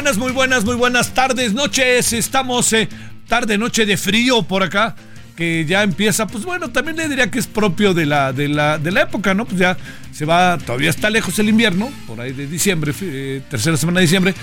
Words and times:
Buenas, 0.00 0.16
muy 0.16 0.32
buenas, 0.32 0.64
muy 0.64 0.76
buenas, 0.76 1.12
tardes, 1.12 1.52
noches. 1.52 2.14
Estamos 2.14 2.72
eh, 2.72 2.88
tarde, 3.28 3.58
noche 3.58 3.84
de 3.84 3.98
frío 3.98 4.42
por 4.42 4.62
acá, 4.62 4.96
que 5.36 5.66
ya 5.66 5.82
empieza, 5.82 6.26
pues 6.26 6.46
bueno, 6.46 6.70
también 6.70 6.96
le 6.96 7.06
diría 7.06 7.30
que 7.30 7.38
es 7.38 7.46
propio 7.46 7.92
de 7.92 8.06
la, 8.06 8.32
de 8.32 8.48
la, 8.48 8.78
de 8.78 8.92
la 8.92 9.02
época, 9.02 9.34
¿no? 9.34 9.44
Pues 9.44 9.60
ya 9.60 9.76
se 10.10 10.24
va, 10.24 10.56
todavía 10.56 10.88
está 10.88 11.10
lejos 11.10 11.38
el 11.38 11.50
invierno, 11.50 11.90
por 12.06 12.18
ahí 12.18 12.32
de 12.32 12.46
diciembre, 12.46 12.94
eh, 13.02 13.42
tercera 13.50 13.76
semana 13.76 14.00
de 14.00 14.06
diciembre, 14.06 14.34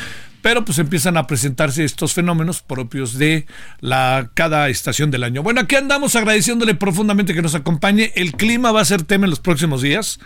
pero 0.43 0.63
pues 0.63 0.77
empiezan 0.77 1.17
a 1.17 1.25
presentarse 1.25 1.83
estos 1.83 2.13
fenómenos 2.13 2.61
propios 2.61 3.17
de 3.17 3.47
la 3.79 4.29
cada 4.35 4.69
estación 4.69 5.09
del 5.09 5.23
año. 5.23 5.41
Bueno, 5.41 5.61
aquí 5.61 5.75
andamos 5.75 6.15
agradeciéndole 6.15 6.75
profundamente 6.75 7.33
que 7.33 7.41
nos 7.41 7.55
acompañe. 7.55 8.11
El 8.15 8.33
clima 8.33 8.71
va 8.71 8.81
a 8.81 8.85
ser 8.85 9.01
tema 9.01 9.25
en 9.25 9.31
los 9.31 9.39
próximos 9.39 9.81
días. 9.81 10.19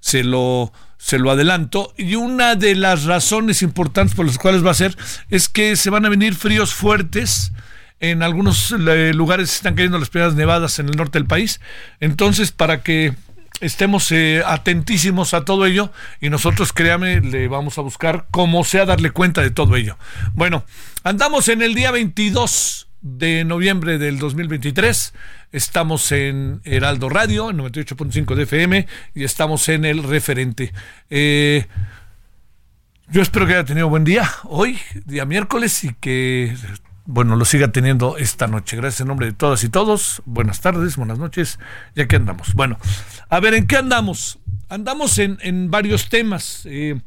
Se 0.00 0.24
lo, 0.24 0.72
se 0.98 1.18
lo 1.18 1.30
adelanto. 1.30 1.94
Y 1.96 2.16
una 2.16 2.56
de 2.56 2.74
las 2.74 3.04
razones 3.04 3.62
importantes 3.62 4.14
por 4.14 4.26
las 4.26 4.38
cuales 4.38 4.64
va 4.64 4.72
a 4.72 4.74
ser 4.74 4.96
es 5.30 5.48
que 5.48 5.76
se 5.76 5.90
van 5.90 6.04
a 6.04 6.10
venir 6.10 6.34
fríos 6.34 6.74
fuertes. 6.74 7.52
En 8.00 8.22
algunos 8.22 8.72
eh, 8.72 9.12
lugares 9.14 9.54
están 9.54 9.74
cayendo 9.74 9.98
las 9.98 10.10
primeras 10.10 10.34
nevadas 10.34 10.78
en 10.78 10.88
el 10.88 10.96
norte 10.96 11.18
del 11.18 11.26
país. 11.26 11.60
Entonces, 12.00 12.52
para 12.52 12.82
que 12.82 13.14
estemos 13.60 14.12
eh, 14.12 14.42
atentísimos 14.46 15.34
a 15.34 15.44
todo 15.44 15.66
ello 15.66 15.92
y 16.20 16.30
nosotros, 16.30 16.72
créame, 16.72 17.20
le 17.20 17.48
vamos 17.48 17.78
a 17.78 17.82
buscar 17.82 18.26
como 18.30 18.64
sea 18.64 18.84
darle 18.84 19.10
cuenta 19.10 19.40
de 19.42 19.50
todo 19.50 19.76
ello. 19.76 19.96
Bueno, 20.34 20.64
andamos 21.02 21.48
en 21.48 21.62
el 21.62 21.74
día 21.74 21.90
22 21.90 22.87
de 23.00 23.44
noviembre 23.44 23.98
del 23.98 24.18
2023. 24.18 25.14
Estamos 25.52 26.12
en 26.12 26.60
Heraldo 26.64 27.08
Radio, 27.08 27.50
98.5 27.50 28.34
de 28.34 28.42
FM, 28.42 28.86
y 29.14 29.24
estamos 29.24 29.68
en 29.68 29.84
el 29.84 30.02
referente. 30.02 30.72
Eh, 31.10 31.66
yo 33.10 33.22
espero 33.22 33.46
que 33.46 33.54
haya 33.54 33.64
tenido 33.64 33.88
buen 33.88 34.04
día 34.04 34.30
hoy, 34.44 34.78
día 35.06 35.24
miércoles, 35.24 35.84
y 35.84 35.94
que, 35.94 36.54
bueno, 37.06 37.36
lo 37.36 37.44
siga 37.44 37.72
teniendo 37.72 38.16
esta 38.18 38.46
noche. 38.46 38.76
Gracias 38.76 39.00
en 39.00 39.08
nombre 39.08 39.26
de 39.26 39.32
todas 39.32 39.64
y 39.64 39.68
todos. 39.68 40.22
Buenas 40.26 40.60
tardes, 40.60 40.96
buenas 40.96 41.18
noches. 41.18 41.58
Ya 41.94 42.06
que 42.06 42.16
andamos. 42.16 42.54
Bueno, 42.54 42.78
a 43.28 43.40
ver, 43.40 43.54
¿en 43.54 43.66
qué 43.66 43.76
andamos? 43.76 44.38
Andamos 44.68 45.18
en, 45.18 45.38
en 45.40 45.70
varios 45.70 46.08
temas. 46.08 46.62
Eh, 46.66 47.00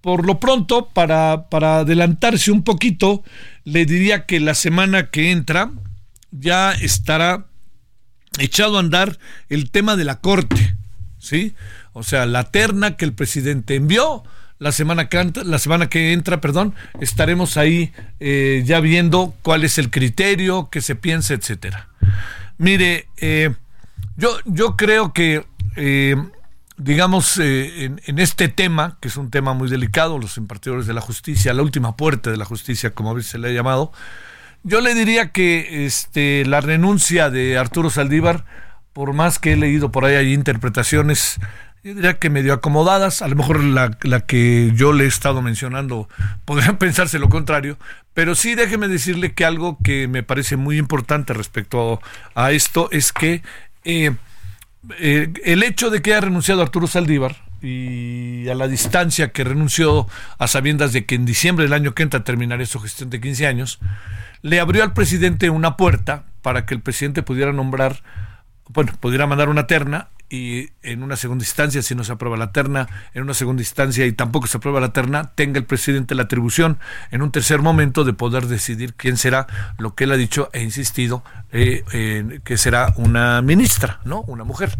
por 0.00 0.24
lo 0.24 0.40
pronto, 0.40 0.88
para, 0.88 1.48
para 1.48 1.80
adelantarse 1.80 2.50
un 2.50 2.62
poquito, 2.62 3.22
le 3.64 3.84
diría 3.86 4.26
que 4.26 4.40
la 4.40 4.54
semana 4.54 5.10
que 5.10 5.30
entra 5.30 5.70
ya 6.30 6.72
estará 6.72 7.46
echado 8.38 8.76
a 8.76 8.80
andar 8.80 9.18
el 9.48 9.70
tema 9.70 9.96
de 9.96 10.04
la 10.04 10.20
corte, 10.20 10.74
¿sí? 11.18 11.54
O 11.92 12.02
sea, 12.02 12.26
la 12.26 12.50
terna 12.50 12.96
que 12.96 13.04
el 13.04 13.12
presidente 13.12 13.74
envió, 13.74 14.22
la 14.58 14.72
semana 14.72 15.08
que, 15.08 15.18
entra, 15.18 15.42
la 15.42 15.58
semana 15.58 15.88
que 15.88 16.12
entra, 16.12 16.40
perdón, 16.40 16.74
estaremos 17.00 17.56
ahí 17.56 17.92
eh, 18.20 18.62
ya 18.64 18.80
viendo 18.80 19.34
cuál 19.42 19.64
es 19.64 19.78
el 19.78 19.90
criterio, 19.90 20.68
qué 20.70 20.80
se 20.80 20.94
piensa, 20.94 21.34
etcétera. 21.34 21.88
Mire, 22.58 23.08
eh, 23.16 23.54
yo, 24.16 24.38
yo 24.44 24.76
creo 24.76 25.12
que 25.12 25.46
eh, 25.76 26.14
digamos, 26.80 27.38
eh, 27.38 27.92
en, 28.04 28.18
este 28.18 28.48
tema, 28.48 28.96
que 29.00 29.08
es 29.08 29.16
un 29.16 29.30
tema 29.30 29.52
muy 29.52 29.68
delicado, 29.68 30.18
los 30.18 30.36
impartidores 30.36 30.86
de 30.86 30.94
la 30.94 31.00
justicia, 31.00 31.52
la 31.52 31.62
última 31.62 31.96
puerta 31.96 32.30
de 32.30 32.36
la 32.36 32.44
justicia, 32.44 32.90
como 32.90 33.10
a 33.10 33.14
veces 33.14 33.32
se 33.32 33.38
le 33.38 33.48
ha 33.48 33.52
llamado, 33.52 33.92
yo 34.62 34.80
le 34.80 34.94
diría 34.94 35.30
que 35.30 35.86
este, 35.86 36.44
la 36.46 36.60
renuncia 36.60 37.30
de 37.30 37.58
Arturo 37.58 37.90
Saldívar, 37.90 38.44
por 38.92 39.12
más 39.12 39.38
que 39.38 39.52
he 39.52 39.56
leído 39.56 39.92
por 39.92 40.04
ahí 40.04 40.14
hay 40.14 40.32
interpretaciones, 40.32 41.38
yo 41.82 41.94
diría 41.94 42.18
que 42.18 42.28
medio 42.28 42.52
acomodadas, 42.52 43.22
a 43.22 43.28
lo 43.28 43.36
mejor 43.36 43.62
la, 43.62 43.96
la 44.02 44.20
que 44.20 44.72
yo 44.74 44.92
le 44.92 45.04
he 45.04 45.08
estado 45.08 45.40
mencionando 45.42 46.08
podrían 46.44 46.76
pensarse 46.78 47.18
lo 47.18 47.28
contrario, 47.28 47.78
pero 48.14 48.34
sí 48.34 48.54
déjeme 48.54 48.88
decirle 48.88 49.32
que 49.34 49.44
algo 49.44 49.78
que 49.82 50.08
me 50.08 50.22
parece 50.22 50.56
muy 50.56 50.78
importante 50.78 51.32
respecto 51.34 52.00
a 52.34 52.52
esto 52.52 52.88
es 52.90 53.12
que 53.12 53.42
eh, 53.84 54.12
eh, 54.98 55.32
el 55.44 55.62
hecho 55.62 55.90
de 55.90 56.00
que 56.02 56.12
haya 56.12 56.22
renunciado 56.22 56.62
Arturo 56.62 56.86
Saldívar 56.86 57.36
y 57.62 58.48
a 58.48 58.54
la 58.54 58.68
distancia 58.68 59.32
que 59.32 59.44
renunció 59.44 60.06
a 60.38 60.48
sabiendas 60.48 60.92
de 60.92 61.04
que 61.04 61.14
en 61.14 61.26
diciembre 61.26 61.64
del 61.64 61.74
año 61.74 61.94
que 61.94 62.02
entra 62.02 62.24
terminaría 62.24 62.66
su 62.66 62.80
gestión 62.80 63.10
de 63.10 63.20
15 63.20 63.46
años, 63.46 63.78
le 64.42 64.60
abrió 64.60 64.82
al 64.82 64.94
presidente 64.94 65.50
una 65.50 65.76
puerta 65.76 66.24
para 66.40 66.64
que 66.64 66.74
el 66.74 66.80
presidente 66.80 67.22
pudiera 67.22 67.52
nombrar, 67.52 68.02
bueno, 68.68 68.92
pudiera 68.98 69.26
mandar 69.26 69.50
una 69.50 69.66
terna 69.66 70.08
y 70.30 70.70
en 70.82 71.02
una 71.02 71.16
segunda 71.16 71.42
instancia, 71.42 71.82
si 71.82 71.96
no 71.96 72.04
se 72.04 72.12
aprueba 72.12 72.36
la 72.36 72.52
terna, 72.52 72.88
en 73.14 73.24
una 73.24 73.34
segunda 73.34 73.62
instancia 73.62 74.06
y 74.06 74.12
tampoco 74.12 74.46
se 74.46 74.58
aprueba 74.58 74.80
la 74.80 74.92
terna, 74.92 75.32
tenga 75.34 75.58
el 75.58 75.64
presidente 75.64 76.14
la 76.14 76.22
atribución 76.22 76.78
en 77.10 77.22
un 77.22 77.32
tercer 77.32 77.60
momento 77.60 78.04
de 78.04 78.12
poder 78.12 78.46
decidir 78.46 78.94
quién 78.94 79.16
será 79.16 79.48
lo 79.76 79.96
que 79.96 80.04
él 80.04 80.12
ha 80.12 80.16
dicho 80.16 80.48
e 80.52 80.62
insistido 80.62 81.24
eh, 81.50 82.40
que 82.44 82.56
será 82.56 82.94
una 82.96 83.42
ministra, 83.42 83.98
¿no? 84.04 84.22
Una 84.22 84.44
mujer. 84.44 84.78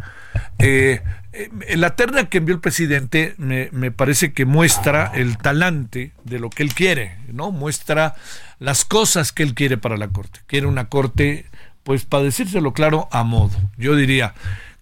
Eh, 0.61 1.02
eh, 1.32 1.76
la 1.76 1.97
terna 1.97 2.29
que 2.29 2.38
envió 2.38 2.55
el 2.55 2.61
presidente 2.61 3.35
me, 3.37 3.70
me 3.73 3.91
parece 3.91 4.32
que 4.32 4.44
muestra 4.44 5.11
el 5.14 5.37
talante 5.37 6.12
de 6.23 6.38
lo 6.38 6.49
que 6.49 6.62
él 6.62 6.75
quiere, 6.75 7.19
¿no? 7.32 7.50
Muestra 7.50 8.14
las 8.61 8.85
cosas 8.85 9.32
que 9.32 9.43
él 9.43 9.55
quiere 9.55 9.79
para 9.79 9.97
la 9.97 10.08
corte. 10.08 10.41
Quiere 10.47 10.67
una 10.67 10.85
corte, 10.85 11.47
pues 11.82 12.05
para 12.05 12.23
decírselo 12.23 12.73
claro, 12.73 13.08
a 13.11 13.25
modo. 13.25 13.56
Yo 13.76 13.97
diría, 13.97 14.35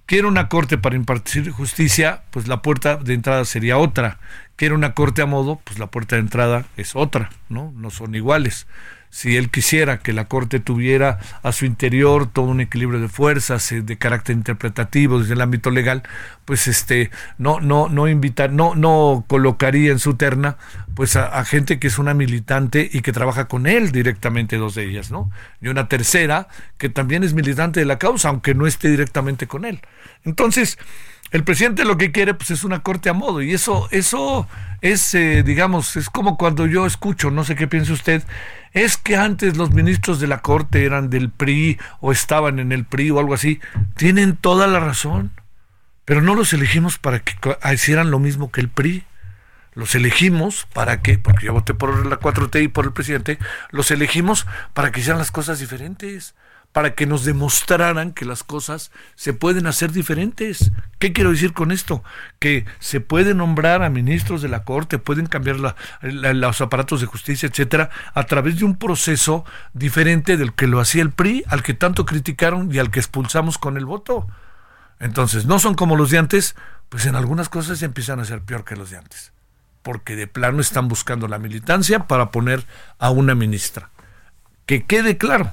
Quiere 0.08 0.26
una 0.26 0.48
corte 0.48 0.78
para 0.78 0.96
impartir 0.96 1.50
justicia, 1.50 2.22
pues 2.30 2.48
la 2.48 2.62
puerta 2.62 2.96
de 2.96 3.12
entrada 3.12 3.44
sería 3.44 3.76
otra. 3.76 4.18
Quiere 4.58 4.74
una 4.74 4.92
corte 4.92 5.22
a 5.22 5.26
modo, 5.26 5.60
pues 5.64 5.78
la 5.78 5.86
puerta 5.86 6.16
de 6.16 6.20
entrada 6.20 6.66
es 6.76 6.94
otra, 6.94 7.30
¿no? 7.48 7.72
No 7.74 7.88
son 7.88 8.14
iguales 8.14 8.66
si 9.10 9.36
él 9.36 9.50
quisiera 9.50 9.98
que 9.98 10.12
la 10.12 10.26
Corte 10.26 10.60
tuviera 10.60 11.18
a 11.42 11.52
su 11.52 11.64
interior 11.64 12.30
todo 12.30 12.46
un 12.46 12.60
equilibrio 12.60 13.00
de 13.00 13.08
fuerzas 13.08 13.72
eh, 13.72 13.82
de 13.82 13.96
carácter 13.96 14.36
interpretativo 14.36 15.18
desde 15.18 15.34
el 15.34 15.40
ámbito 15.40 15.70
legal, 15.70 16.02
pues 16.44 16.68
este 16.68 17.10
no 17.38 17.60
no 17.60 17.88
no 17.88 18.08
invitar 18.08 18.52
no 18.52 18.74
no 18.74 19.24
colocaría 19.26 19.92
en 19.92 19.98
su 19.98 20.14
terna 20.14 20.56
pues 20.94 21.16
a, 21.16 21.44
gente 21.44 21.78
que 21.78 21.86
es 21.86 21.98
una 21.98 22.12
militante 22.12 22.88
y 22.92 23.02
que 23.02 23.12
trabaja 23.12 23.46
con 23.46 23.68
él 23.68 23.92
directamente 23.92 24.56
dos 24.56 24.74
de 24.74 24.84
ellas, 24.84 25.12
¿no? 25.12 25.30
Y 25.60 25.68
una 25.68 25.86
tercera 25.86 26.48
que 26.76 26.88
también 26.88 27.22
es 27.22 27.34
militante 27.34 27.80
de 27.80 27.86
la 27.86 27.98
causa 27.98 28.28
aunque 28.30 28.54
no 28.54 28.66
esté 28.66 28.90
directamente 28.90 29.46
con 29.46 29.64
él. 29.64 29.80
Entonces, 30.24 30.76
el 31.30 31.44
presidente 31.44 31.84
lo 31.84 31.96
que 31.98 32.12
quiere 32.12 32.34
pues 32.34 32.50
es 32.50 32.64
una 32.64 32.82
corte 32.82 33.08
a 33.08 33.12
modo 33.12 33.42
y 33.42 33.52
eso 33.52 33.88
eso 33.90 34.48
es 34.80 35.14
eh, 35.14 35.42
digamos 35.42 35.96
es 35.96 36.10
como 36.10 36.36
cuando 36.36 36.66
yo 36.66 36.86
escucho 36.86 37.30
no 37.30 37.44
sé 37.44 37.54
qué 37.54 37.66
piensa 37.66 37.92
usted 37.92 38.22
es 38.72 38.96
que 38.96 39.16
antes 39.16 39.56
los 39.56 39.70
ministros 39.70 40.20
de 40.20 40.26
la 40.26 40.40
corte 40.40 40.84
eran 40.84 41.10
del 41.10 41.30
PRI 41.30 41.78
o 42.00 42.12
estaban 42.12 42.58
en 42.58 42.72
el 42.72 42.84
PRI 42.84 43.10
o 43.10 43.18
algo 43.18 43.34
así 43.34 43.60
tienen 43.96 44.36
toda 44.36 44.66
la 44.66 44.80
razón 44.80 45.32
pero 46.04 46.22
no 46.22 46.34
los 46.34 46.52
elegimos 46.52 46.98
para 46.98 47.20
que 47.20 47.34
hicieran 47.72 48.10
lo 48.10 48.18
mismo 48.18 48.50
que 48.50 48.60
el 48.60 48.68
PRI 48.68 49.04
los 49.78 49.94
elegimos 49.94 50.66
para 50.72 51.02
que, 51.02 51.18
porque 51.18 51.46
yo 51.46 51.52
voté 51.52 51.72
por 51.72 52.04
la 52.04 52.18
4T 52.18 52.64
y 52.64 52.68
por 52.68 52.84
el 52.84 52.92
presidente, 52.92 53.38
los 53.70 53.92
elegimos 53.92 54.44
para 54.74 54.90
que 54.90 54.98
hicieran 54.98 55.20
las 55.20 55.30
cosas 55.30 55.60
diferentes 55.60 56.34
para 56.78 56.94
que 56.94 57.06
nos 57.06 57.24
demostraran 57.24 58.12
que 58.12 58.24
las 58.24 58.44
cosas 58.44 58.92
se 59.16 59.32
pueden 59.32 59.66
hacer 59.66 59.90
diferentes. 59.90 60.70
¿Qué 61.00 61.12
quiero 61.12 61.32
decir 61.32 61.52
con 61.52 61.72
esto? 61.72 62.04
Que 62.38 62.66
se 62.78 63.00
puede 63.00 63.34
nombrar 63.34 63.82
a 63.82 63.90
ministros 63.90 64.42
de 64.42 64.48
la 64.48 64.62
Corte, 64.62 64.98
pueden 64.98 65.26
cambiar 65.26 65.56
los 66.02 66.60
aparatos 66.60 67.00
de 67.00 67.08
justicia, 67.08 67.48
etcétera, 67.48 67.90
a 68.14 68.22
través 68.26 68.60
de 68.60 68.64
un 68.64 68.76
proceso 68.76 69.44
diferente 69.72 70.36
del 70.36 70.52
que 70.52 70.68
lo 70.68 70.78
hacía 70.78 71.02
el 71.02 71.10
PRI, 71.10 71.42
al 71.48 71.64
que 71.64 71.74
tanto 71.74 72.06
criticaron 72.06 72.72
y 72.72 72.78
al 72.78 72.92
que 72.92 73.00
expulsamos 73.00 73.58
con 73.58 73.76
el 73.76 73.84
voto. 73.84 74.28
Entonces, 75.00 75.46
no 75.46 75.58
son 75.58 75.74
como 75.74 75.96
los 75.96 76.10
de 76.10 76.18
antes, 76.18 76.54
pues 76.90 77.06
en 77.06 77.16
algunas 77.16 77.48
cosas 77.48 77.82
empiezan 77.82 78.20
a 78.20 78.24
ser 78.24 78.42
peor 78.42 78.64
que 78.64 78.76
los 78.76 78.90
de 78.90 78.98
antes, 78.98 79.32
porque 79.82 80.14
de 80.14 80.28
plano 80.28 80.60
están 80.60 80.86
buscando 80.86 81.26
la 81.26 81.40
militancia 81.40 82.06
para 82.06 82.30
poner 82.30 82.64
a 83.00 83.10
una 83.10 83.34
ministra. 83.34 83.90
Que 84.64 84.84
quede 84.84 85.18
claro, 85.18 85.50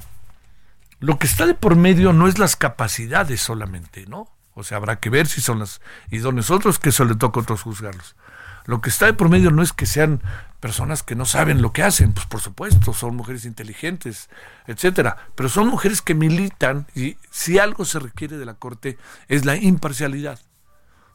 lo 1.05 1.19
que 1.19 1.27
está 1.27 1.45
de 1.45 1.53
por 1.53 1.75
medio 1.75 2.13
no 2.13 2.27
es 2.27 2.39
las 2.39 2.55
capacidades 2.55 3.39
solamente, 3.39 4.07
¿no? 4.07 4.27
O 4.55 4.63
sea, 4.63 4.77
habrá 4.77 4.99
que 4.99 5.11
ver 5.11 5.27
si 5.27 5.39
son 5.39 5.59
las 5.59 5.79
idóneas 6.09 6.49
otros, 6.49 6.79
que 6.79 6.89
eso 6.89 7.05
le 7.05 7.13
toca 7.13 7.39
a 7.39 7.43
otros 7.43 7.61
juzgarlos. 7.61 8.15
Lo 8.65 8.81
que 8.81 8.89
está 8.89 9.05
de 9.05 9.13
por 9.13 9.29
medio 9.29 9.51
no 9.51 9.61
es 9.61 9.71
que 9.71 9.85
sean 9.85 10.19
personas 10.59 11.03
que 11.03 11.13
no 11.13 11.25
saben 11.25 11.61
lo 11.61 11.73
que 11.73 11.83
hacen, 11.83 12.11
pues 12.11 12.25
por 12.25 12.41
supuesto, 12.41 12.91
son 12.91 13.15
mujeres 13.15 13.45
inteligentes, 13.45 14.31
etcétera, 14.65 15.17
pero 15.35 15.47
son 15.47 15.67
mujeres 15.67 16.01
que 16.01 16.15
militan 16.15 16.87
y 16.95 17.17
si 17.29 17.59
algo 17.59 17.85
se 17.85 17.99
requiere 17.99 18.37
de 18.37 18.45
la 18.45 18.55
Corte 18.55 18.97
es 19.27 19.45
la 19.45 19.57
imparcialidad. 19.57 20.39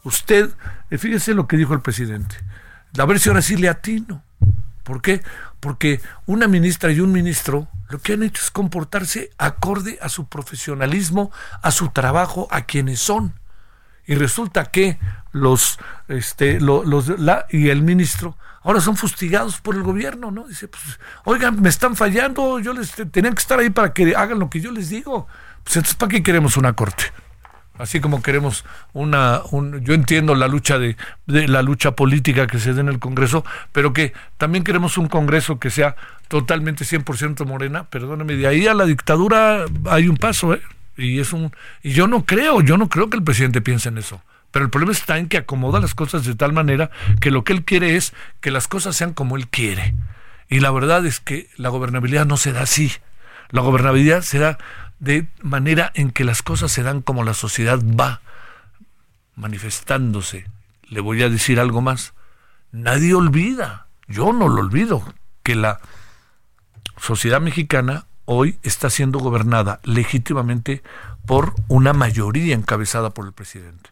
Usted, 0.04 0.50
eh, 0.90 0.98
fíjese 0.98 1.34
lo 1.34 1.48
que 1.48 1.56
dijo 1.56 1.74
el 1.74 1.80
presidente, 1.80 2.36
a 2.96 3.04
ver 3.06 3.18
si 3.18 3.28
ahora 3.28 3.42
sí 3.42 3.56
le 3.56 3.68
atino. 3.68 4.22
¿Por 4.84 5.02
qué? 5.02 5.20
Porque 5.60 6.00
una 6.26 6.48
ministra 6.48 6.90
y 6.90 7.00
un 7.00 7.12
ministro 7.12 7.68
lo 7.90 7.98
que 7.98 8.14
han 8.14 8.22
hecho 8.22 8.42
es 8.42 8.50
comportarse 8.50 9.30
acorde 9.36 9.98
a 10.00 10.08
su 10.08 10.26
profesionalismo, 10.26 11.30
a 11.60 11.70
su 11.70 11.88
trabajo, 11.88 12.48
a 12.50 12.62
quienes 12.62 13.00
son. 13.00 13.34
Y 14.06 14.14
resulta 14.14 14.66
que 14.66 14.98
los, 15.32 15.78
este, 16.08 16.60
los, 16.60 17.08
la, 17.20 17.46
y 17.50 17.68
el 17.68 17.82
ministro 17.82 18.36
ahora 18.62 18.80
son 18.80 18.96
fustigados 18.96 19.60
por 19.60 19.74
el 19.74 19.82
gobierno, 19.82 20.30
¿no? 20.30 20.46
Dice, 20.46 20.68
pues, 20.68 20.98
oigan, 21.24 21.60
me 21.60 21.68
están 21.68 21.96
fallando, 21.96 22.58
yo 22.60 22.72
les 22.72 22.92
tenían 23.10 23.34
que 23.34 23.40
estar 23.40 23.58
ahí 23.58 23.70
para 23.70 23.92
que 23.92 24.14
hagan 24.16 24.38
lo 24.38 24.50
que 24.50 24.60
yo 24.60 24.70
les 24.72 24.88
digo. 24.88 25.26
Pues 25.64 25.76
entonces, 25.76 25.96
¿para 25.96 26.10
qué 26.10 26.22
queremos 26.22 26.56
una 26.56 26.72
corte? 26.72 27.04
Así 27.80 28.00
como 28.00 28.22
queremos 28.22 28.64
una 28.92 29.42
yo 29.82 29.94
entiendo 29.94 30.34
la 30.34 30.48
lucha 30.48 30.78
de, 30.78 30.96
la 31.26 31.62
lucha 31.62 31.92
política 31.92 32.46
que 32.46 32.58
se 32.58 32.74
da 32.74 32.80
en 32.80 32.88
el 32.88 32.98
Congreso, 32.98 33.44
pero 33.72 33.92
que 33.92 34.12
también 34.36 34.64
queremos 34.64 34.98
un 34.98 35.08
Congreso 35.08 35.58
que 35.58 35.70
sea 35.70 35.96
totalmente 36.28 36.84
100% 36.84 37.46
morena, 37.46 37.84
perdóneme, 37.84 38.34
de 38.36 38.46
ahí 38.46 38.66
a 38.66 38.74
la 38.74 38.84
dictadura 38.84 39.64
hay 39.86 40.08
un 40.08 40.16
paso, 40.16 40.54
¿eh? 40.54 40.62
Y 40.96 41.18
es 41.18 41.32
un 41.32 41.52
y 41.82 41.92
yo 41.92 42.06
no 42.06 42.24
creo, 42.24 42.60
yo 42.60 42.76
no 42.76 42.88
creo 42.88 43.10
que 43.10 43.16
el 43.16 43.24
presidente 43.24 43.60
piense 43.60 43.88
en 43.88 43.98
eso. 43.98 44.22
Pero 44.50 44.64
el 44.64 44.70
problema 44.70 44.92
está 44.92 45.18
en 45.18 45.28
que 45.28 45.38
acomoda 45.38 45.80
las 45.80 45.94
cosas 45.94 46.24
de 46.24 46.34
tal 46.34 46.52
manera 46.52 46.90
que 47.20 47.30
lo 47.30 47.44
que 47.44 47.52
él 47.52 47.64
quiere 47.64 47.96
es 47.96 48.12
que 48.40 48.50
las 48.50 48.66
cosas 48.68 48.96
sean 48.96 49.14
como 49.14 49.36
él 49.36 49.48
quiere. 49.48 49.94
Y 50.48 50.58
la 50.60 50.72
verdad 50.72 51.06
es 51.06 51.20
que 51.20 51.48
la 51.56 51.68
gobernabilidad 51.68 52.26
no 52.26 52.36
se 52.36 52.52
da 52.52 52.62
así. 52.62 52.92
La 53.50 53.62
gobernabilidad 53.62 54.22
se 54.22 54.40
da 54.40 54.58
de 55.00 55.26
manera 55.42 55.90
en 55.94 56.10
que 56.10 56.24
las 56.24 56.42
cosas 56.42 56.70
se 56.70 56.82
dan 56.82 57.02
como 57.02 57.24
la 57.24 57.34
sociedad 57.34 57.80
va 57.82 58.20
manifestándose. 59.34 60.46
Le 60.88 61.00
voy 61.00 61.22
a 61.22 61.28
decir 61.28 61.58
algo 61.58 61.80
más. 61.80 62.12
Nadie 62.70 63.14
olvida, 63.14 63.86
yo 64.06 64.32
no 64.32 64.48
lo 64.48 64.60
olvido, 64.60 65.02
que 65.42 65.56
la 65.56 65.80
sociedad 66.98 67.40
mexicana 67.40 68.06
hoy 68.26 68.58
está 68.62 68.90
siendo 68.90 69.18
gobernada 69.18 69.80
legítimamente 69.82 70.82
por 71.26 71.54
una 71.68 71.92
mayoría 71.92 72.54
encabezada 72.54 73.10
por 73.10 73.26
el 73.26 73.32
presidente. 73.32 73.90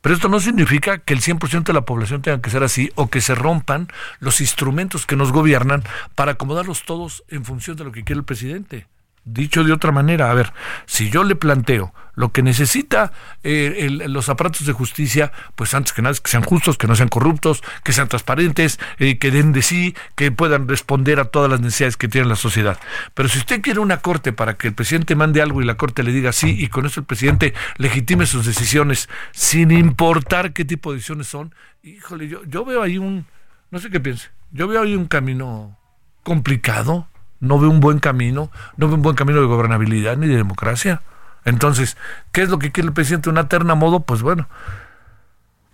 Pero 0.00 0.14
esto 0.14 0.28
no 0.28 0.40
significa 0.40 0.98
que 0.98 1.14
el 1.14 1.20
100% 1.20 1.64
de 1.64 1.72
la 1.72 1.84
población 1.84 2.22
tenga 2.22 2.40
que 2.40 2.50
ser 2.50 2.62
así 2.62 2.90
o 2.94 3.08
que 3.08 3.20
se 3.20 3.34
rompan 3.34 3.88
los 4.18 4.40
instrumentos 4.40 5.06
que 5.06 5.16
nos 5.16 5.32
gobiernan 5.32 5.84
para 6.14 6.32
acomodarlos 6.32 6.84
todos 6.84 7.22
en 7.28 7.44
función 7.44 7.76
de 7.76 7.84
lo 7.84 7.92
que 7.92 8.04
quiere 8.04 8.18
el 8.18 8.24
presidente. 8.24 8.86
Dicho 9.24 9.64
de 9.64 9.72
otra 9.72 9.92
manera, 9.92 10.30
a 10.30 10.34
ver, 10.34 10.52
si 10.86 11.10
yo 11.10 11.24
le 11.24 11.36
planteo 11.36 11.92
lo 12.14 12.32
que 12.32 12.42
necesita 12.42 13.12
eh, 13.42 13.88
los 14.08 14.28
aparatos 14.28 14.66
de 14.66 14.72
justicia, 14.72 15.32
pues 15.56 15.74
antes 15.74 15.92
que 15.92 16.02
nada 16.02 16.12
es 16.12 16.20
que 16.20 16.30
sean 16.30 16.42
justos, 16.42 16.76
que 16.76 16.86
no 16.86 16.94
sean 16.94 17.08
corruptos, 17.08 17.62
que 17.82 17.92
sean 17.92 18.08
transparentes, 18.08 18.78
eh, 18.98 19.18
que 19.18 19.30
den 19.30 19.52
de 19.52 19.62
sí, 19.62 19.94
que 20.16 20.30
puedan 20.30 20.68
responder 20.68 21.18
a 21.18 21.26
todas 21.26 21.50
las 21.50 21.60
necesidades 21.60 21.96
que 21.96 22.08
tiene 22.08 22.28
la 22.28 22.36
sociedad. 22.36 22.78
Pero 23.14 23.28
si 23.28 23.38
usted 23.38 23.62
quiere 23.62 23.80
una 23.80 23.98
corte 23.98 24.32
para 24.32 24.58
que 24.58 24.68
el 24.68 24.74
presidente 24.74 25.14
mande 25.14 25.40
algo 25.40 25.62
y 25.62 25.64
la 25.64 25.76
corte 25.76 26.02
le 26.02 26.12
diga 26.12 26.32
sí 26.32 26.56
y 26.58 26.68
con 26.68 26.86
eso 26.86 27.00
el 27.00 27.06
presidente 27.06 27.54
legitime 27.78 28.26
sus 28.26 28.44
decisiones 28.44 29.08
sin 29.32 29.70
importar 29.70 30.52
qué 30.52 30.64
tipo 30.64 30.90
de 30.90 30.96
decisiones 30.96 31.26
son, 31.26 31.54
híjole, 31.82 32.28
yo, 32.28 32.44
yo 32.44 32.64
veo 32.64 32.82
ahí 32.82 32.98
un, 32.98 33.26
no 33.70 33.78
sé 33.78 33.90
qué 33.90 34.00
piense, 34.00 34.28
yo 34.50 34.68
veo 34.68 34.82
ahí 34.82 34.94
un 34.94 35.06
camino 35.06 35.78
complicado 36.22 37.08
no 37.40 37.58
ve 37.58 37.66
un 37.66 37.80
buen 37.80 37.98
camino, 37.98 38.50
no 38.76 38.88
ve 38.88 38.94
un 38.94 39.02
buen 39.02 39.16
camino 39.16 39.40
de 39.40 39.46
gobernabilidad 39.46 40.16
ni 40.16 40.28
de 40.28 40.36
democracia. 40.36 41.02
Entonces, 41.44 41.96
¿qué 42.32 42.42
es 42.42 42.50
lo 42.50 42.58
que 42.58 42.70
quiere 42.70 42.88
el 42.88 42.92
presidente? 42.94 43.30
¿Una 43.30 43.48
terna 43.48 43.74
modo? 43.74 44.00
Pues 44.00 44.22
bueno, 44.22 44.48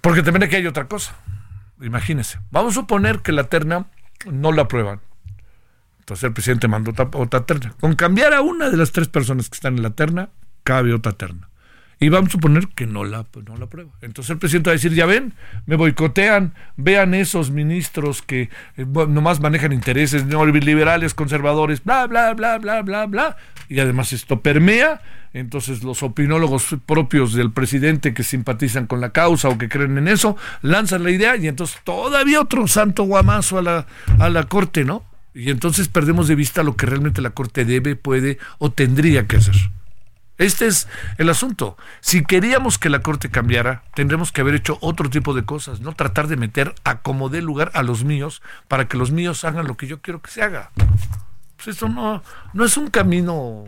Porque 0.01 0.23
también 0.23 0.45
aquí 0.45 0.57
hay 0.57 0.67
otra 0.67 0.87
cosa. 0.87 1.17
Imagínense. 1.81 2.39
Vamos 2.51 2.73
a 2.73 2.81
suponer 2.81 3.21
que 3.21 3.33
la 3.33 3.45
terna 3.45 3.87
no 4.31 4.53
la 4.53 4.63
aprueban. 4.63 5.01
Entonces 5.99 6.25
el 6.25 6.33
presidente 6.33 6.69
mandó 6.69 6.93
otra, 6.93 7.09
otra 7.13 7.45
terna. 7.45 7.75
Con 7.81 7.97
cambiar 7.97 8.33
a 8.33 8.41
una 8.41 8.71
de 8.71 8.77
las 8.77 8.93
tres 8.93 9.09
personas 9.09 9.51
que 9.51 9.57
están 9.57 9.77
en 9.77 9.83
la 9.83 9.91
terna, 9.91 10.31
cabe 10.63 10.95
otra 10.95 11.13
terna. 11.13 11.49
Y 11.99 12.11
vamos 12.11 12.29
a 12.29 12.33
suponer 12.33 12.69
que 12.69 12.87
no 12.87 13.05
la, 13.05 13.25
no 13.47 13.57
la 13.57 13.65
aprueba. 13.65 13.91
Entonces 14.03 14.31
el 14.31 14.39
presidente 14.39 14.69
va 14.69 14.73
a 14.73 14.77
decir, 14.77 14.93
ya 14.93 15.07
ven, 15.07 15.33
me 15.65 15.77
boicotean, 15.77 16.53
vean 16.77 17.15
esos 17.15 17.51
ministros 17.51 18.21
que 18.21 18.51
eh, 18.77 18.85
nomás 18.87 19.41
manejan 19.41 19.73
intereses 19.73 20.27
neoliberales, 20.27 21.15
conservadores, 21.15 21.83
bla, 21.83 22.07
bla, 22.07 22.35
bla, 22.35 22.59
bla, 22.59 22.83
bla, 22.83 23.07
bla. 23.07 23.37
Y 23.71 23.81
además 23.81 24.13
esto 24.13 24.43
permea, 24.43 25.01
entonces 25.33 25.83
los 25.83 26.03
opinólogos 26.03 26.77
propios 26.85 27.33
del 27.33 27.51
presidente 27.51 28.13
que 28.13 28.25
simpatizan 28.25 28.87
con 28.87 29.01
la 29.01 29.11
causa 29.11 29.49
o 29.49 29.57
que 29.57 29.71
creen 29.71 29.97
en 29.97 30.09
eso, 30.09 30.37
lanzan 30.61 31.03
la 31.03 31.11
idea 31.11 31.37
y 31.37 31.49
entonces 31.49 31.81
todavía 31.83 32.43
otro 32.43 32.69
santo 32.69 33.05
guamazo 33.05 33.59
a 33.59 33.63
la, 33.63 33.87
a 34.19 34.29
la 34.29 34.45
corte, 34.45 34.85
¿no? 34.85 35.03
Y 35.35 35.51
entonces 35.51 35.89
perdemos 35.89 36.29
de 36.29 36.35
vista 36.35 36.63
lo 36.63 36.77
que 36.77 36.87
realmente 36.87 37.23
la 37.23 37.31
corte 37.31 37.65
debe, 37.65 37.97
puede 37.97 38.39
o 38.59 38.71
tendría 38.71 39.27
que 39.27 39.37
hacer. 39.37 39.57
Este 40.39 40.67
es 40.67 40.87
el 41.17 41.31
asunto. 41.31 41.77
Si 42.01 42.25
queríamos 42.25 42.79
que 42.79 42.91
la 42.91 43.01
Corte 43.01 43.31
cambiara, 43.31 43.85
tendremos 43.95 44.33
que 44.33 44.43
haber 44.43 44.55
hecho 44.55 44.79
otro 44.81 45.09
tipo 45.09 45.33
de 45.33 45.45
cosas, 45.45 45.81
no 45.81 45.95
tratar 45.95 46.29
de 46.29 46.37
meter 46.37 46.75
a 46.85 47.01
como 47.01 47.29
dé 47.29 47.41
lugar 47.41 47.71
a 47.75 47.83
los 47.83 48.05
míos 48.05 48.43
para 48.69 48.87
que 48.87 48.99
los 48.99 49.11
míos 49.11 49.45
hagan 49.45 49.67
lo 49.67 49.77
que 49.77 49.87
yo 49.87 50.01
quiero 50.03 50.21
que 50.21 50.31
se 50.31 50.43
haga. 50.43 50.71
Pues 51.57 51.77
eso 51.77 51.89
no, 51.89 52.23
no 52.53 52.65
es 52.65 52.77
un 52.77 52.89
camino. 52.89 53.65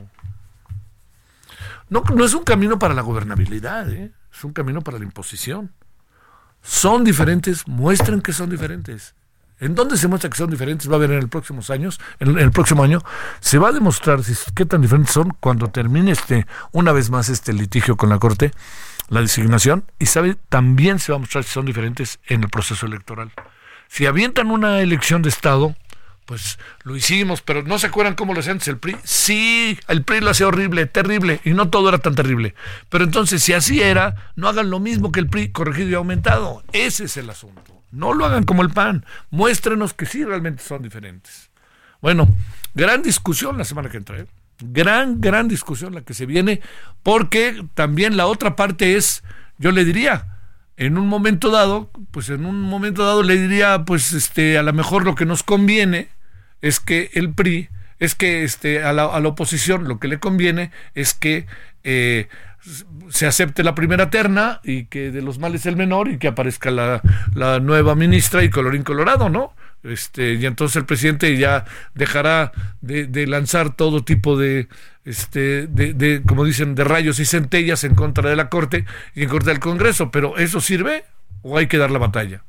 No, 1.89 2.03
no 2.15 2.25
es 2.25 2.35
un 2.35 2.45
camino 2.45 2.79
para 2.79 2.93
la 2.93 3.01
gobernabilidad, 3.01 3.91
¿eh? 3.91 4.13
es 4.31 4.45
un 4.45 4.53
camino 4.53 4.83
para 4.83 4.99
la 4.99 5.05
imposición. 5.05 5.73
Son 6.61 7.03
diferentes, 7.03 7.67
muestren 7.67 8.21
que 8.21 8.35
son 8.35 8.51
diferentes. 8.51 9.15
¿En 9.61 9.75
dónde 9.75 9.97
se 9.97 10.07
muestra 10.07 10.31
que 10.31 10.37
son 10.37 10.51
diferentes? 10.51 10.89
Va 10.89 10.95
a 10.95 10.97
haber 10.97 11.11
en 11.11 11.19
el 11.19 11.29
próximos 11.29 11.71
años, 11.71 12.01
en 12.21 12.39
el 12.39 12.51
próximo 12.53 12.85
año, 12.85 13.03
se 13.41 13.59
va 13.59 13.69
a 13.69 13.73
demostrar 13.73 14.23
si, 14.23 14.35
qué 14.55 14.65
tan 14.65 14.81
diferentes 14.81 15.13
son 15.13 15.37
cuando 15.41 15.69
termine 15.69 16.13
este, 16.13 16.47
una 16.73 16.93
vez 16.93 17.11
más 17.11 17.29
este 17.29 17.53
litigio 17.53 17.97
con 17.97 18.09
la 18.09 18.19
Corte, 18.19 18.53
la 19.09 19.21
designación, 19.21 19.85
y 19.99 20.07
sabe, 20.07 20.37
también 20.49 20.99
se 21.01 21.13
va 21.13 21.17
a 21.17 21.21
mostrar 21.21 21.43
si 21.43 21.51
son 21.51 21.67
diferentes 21.67 22.21
en 22.27 22.45
el 22.45 22.51
proceso 22.51 22.87
electoral. 22.87 23.33
Si 23.89 24.07
avientan 24.07 24.51
una 24.51 24.81
elección 24.81 25.23
de 25.23 25.31
Estado, 25.31 25.75
pues 26.25 26.59
lo 26.85 26.95
hicimos, 26.95 27.41
pero 27.41 27.63
¿no 27.63 27.79
se 27.79 27.87
acuerdan 27.87 28.15
cómo 28.15 28.35
lo 28.35 28.41
hacía 28.41 28.53
antes 28.53 28.69
el 28.69 28.77
PRI? 28.77 28.97
Sí, 29.03 29.79
el 29.89 30.05
PRI 30.05 30.21
lo 30.21 30.31
hacía 30.31 30.47
horrible, 30.47 30.85
terrible, 30.87 31.41
y 31.43 31.51
no 31.51 31.71
todo 31.71 31.89
era 31.89 31.99
tan 31.99 32.15
terrible. 32.15 32.55
Pero 32.91 33.05
entonces, 33.05 33.43
si 33.43 33.55
así 33.55 33.81
era, 33.81 34.31
no 34.37 34.47
hagan 34.47 34.69
lo 34.69 34.79
mismo 34.79 35.11
que 35.11 35.21
el 35.21 35.29
PRI, 35.29 35.53
corregido 35.53 35.89
y 35.89 35.95
aumentado. 35.95 36.63
Ese 36.73 37.05
es 37.05 37.17
el 37.17 37.31
asunto. 37.31 37.78
No 37.91 38.13
lo 38.15 38.27
hagan 38.27 38.45
como 38.45 38.63
el 38.63 38.71
PAN. 38.71 39.05
Muéstrenos 39.31 39.95
que 39.95 40.07
sí 40.07 40.25
realmente 40.25 40.63
son 40.63 40.83
diferentes. 40.83 41.51
Bueno, 42.01 42.29
gran 42.75 43.03
discusión 43.03 43.59
la 43.59 43.65
semana 43.65 43.89
que 43.89 43.97
entra. 43.97 44.19
¿eh? 44.19 44.27
Gran, 44.61 45.21
gran 45.21 45.49
discusión 45.49 45.95
la 45.95 46.03
que 46.03 46.15
se 46.15 46.27
viene, 46.27 46.61
porque 47.03 47.65
también 47.75 48.17
la 48.17 48.27
otra 48.27 48.57
parte 48.57 48.97
es, 48.97 49.23
yo 49.59 49.73
le 49.73 49.85
diría, 49.85 50.39
en 50.77 50.99
un 50.99 51.09
momento 51.09 51.51
dado, 51.51 51.91
pues 52.11 52.29
en 52.31 52.45
un 52.47 52.61
momento 52.61 53.05
dado 53.05 53.23
le 53.23 53.37
diría, 53.37 53.85
pues 53.85 54.13
este, 54.13 54.59
a 54.59 54.63
lo 54.63 54.73
mejor 54.73 55.05
lo 55.05 55.15
que 55.15 55.27
nos 55.27 55.43
conviene 55.43 56.09
es 56.61 56.81
que 56.81 57.11
el 57.15 57.33
PRI, 57.33 57.69
es 57.99 58.15
que 58.15 58.45
este, 58.45 58.83
a, 58.85 58.93
la, 58.93 59.07
a 59.07 59.21
la 59.21 59.29
oposición 59.29 59.89
lo 59.89 59.99
que 59.99 60.09
le 60.09 60.21
conviene 60.21 60.71
es 60.95 61.15
que 61.15 61.47
eh, 61.83 62.29
se 63.11 63.27
acepte 63.27 63.63
la 63.63 63.75
primera 63.75 64.11
terna 64.11 64.61
y 64.63 64.85
que 64.85 65.11
de 65.11 65.23
los 65.23 65.39
males 65.39 65.67
el 65.67 65.77
menor 65.77 66.09
y 66.09 66.19
que 66.19 66.29
aparezca 66.29 66.71
la, 66.71 67.03
la 67.35 67.61
nueva 67.61 67.95
ministra 67.95 68.45
y 68.45 68.51
colorín 68.51 68.83
colorado, 68.83 69.29
¿no? 69.29 69.55
Este, 69.85 70.35
y 70.35 70.47
entonces 70.47 70.77
el 70.77 70.87
presidente 70.87 71.37
ya 71.37 71.65
dejará 71.95 72.53
de, 72.81 73.27
lanzar 73.27 73.75
todo 73.75 74.05
tipo 74.05 74.37
de, 74.37 74.69
este, 75.05 75.67
de, 75.67 75.95
de, 75.95 76.23
como 76.27 76.45
dicen, 76.45 76.75
de 76.75 76.85
rayos 76.85 77.21
y 77.21 77.25
centellas 77.25 77.85
en 77.85 77.95
contra 77.95 78.29
de 78.29 78.37
la 78.37 78.49
Corte 78.49 78.85
y 79.15 79.23
en 79.23 79.29
contra 79.29 79.53
del 79.53 79.61
Congreso. 79.61 80.11
Pero 80.11 80.37
¿eso 80.37 80.61
sirve 80.61 81.05
o 81.43 81.57
hay 81.57 81.69
que 81.69 81.79
dar 81.79 81.91
la 81.91 81.99
batalla? 81.99 82.43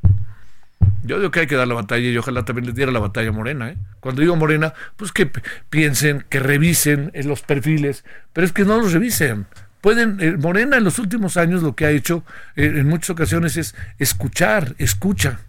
Yo 1.03 1.17
digo 1.17 1.31
que 1.31 1.41
hay 1.41 1.47
que 1.47 1.55
dar 1.55 1.67
la 1.67 1.75
batalla 1.75 2.09
y 2.09 2.17
ojalá 2.17 2.43
también 2.43 2.65
les 2.65 2.75
diera 2.75 2.91
la 2.91 2.99
batalla 2.99 3.31
Morena. 3.31 3.69
¿eh? 3.69 3.77
Cuando 3.99 4.21
digo 4.21 4.35
Morena, 4.35 4.73
pues 4.95 5.11
que 5.11 5.29
piensen, 5.69 6.25
que 6.29 6.39
revisen 6.39 7.11
los 7.25 7.41
perfiles, 7.41 8.05
pero 8.33 8.45
es 8.45 8.53
que 8.53 8.65
no 8.65 8.79
los 8.79 8.93
revisen 8.93 9.45
pueden, 9.81 10.17
eh, 10.19 10.37
Morena 10.37 10.77
en 10.77 10.83
los 10.83 10.99
últimos 10.99 11.37
años 11.37 11.63
lo 11.63 11.75
que 11.75 11.85
ha 11.85 11.91
hecho 11.91 12.23
eh, 12.55 12.65
en 12.75 12.87
muchas 12.87 13.11
ocasiones 13.11 13.57
es 13.57 13.75
escuchar, 13.97 14.75
escucha, 14.77 15.39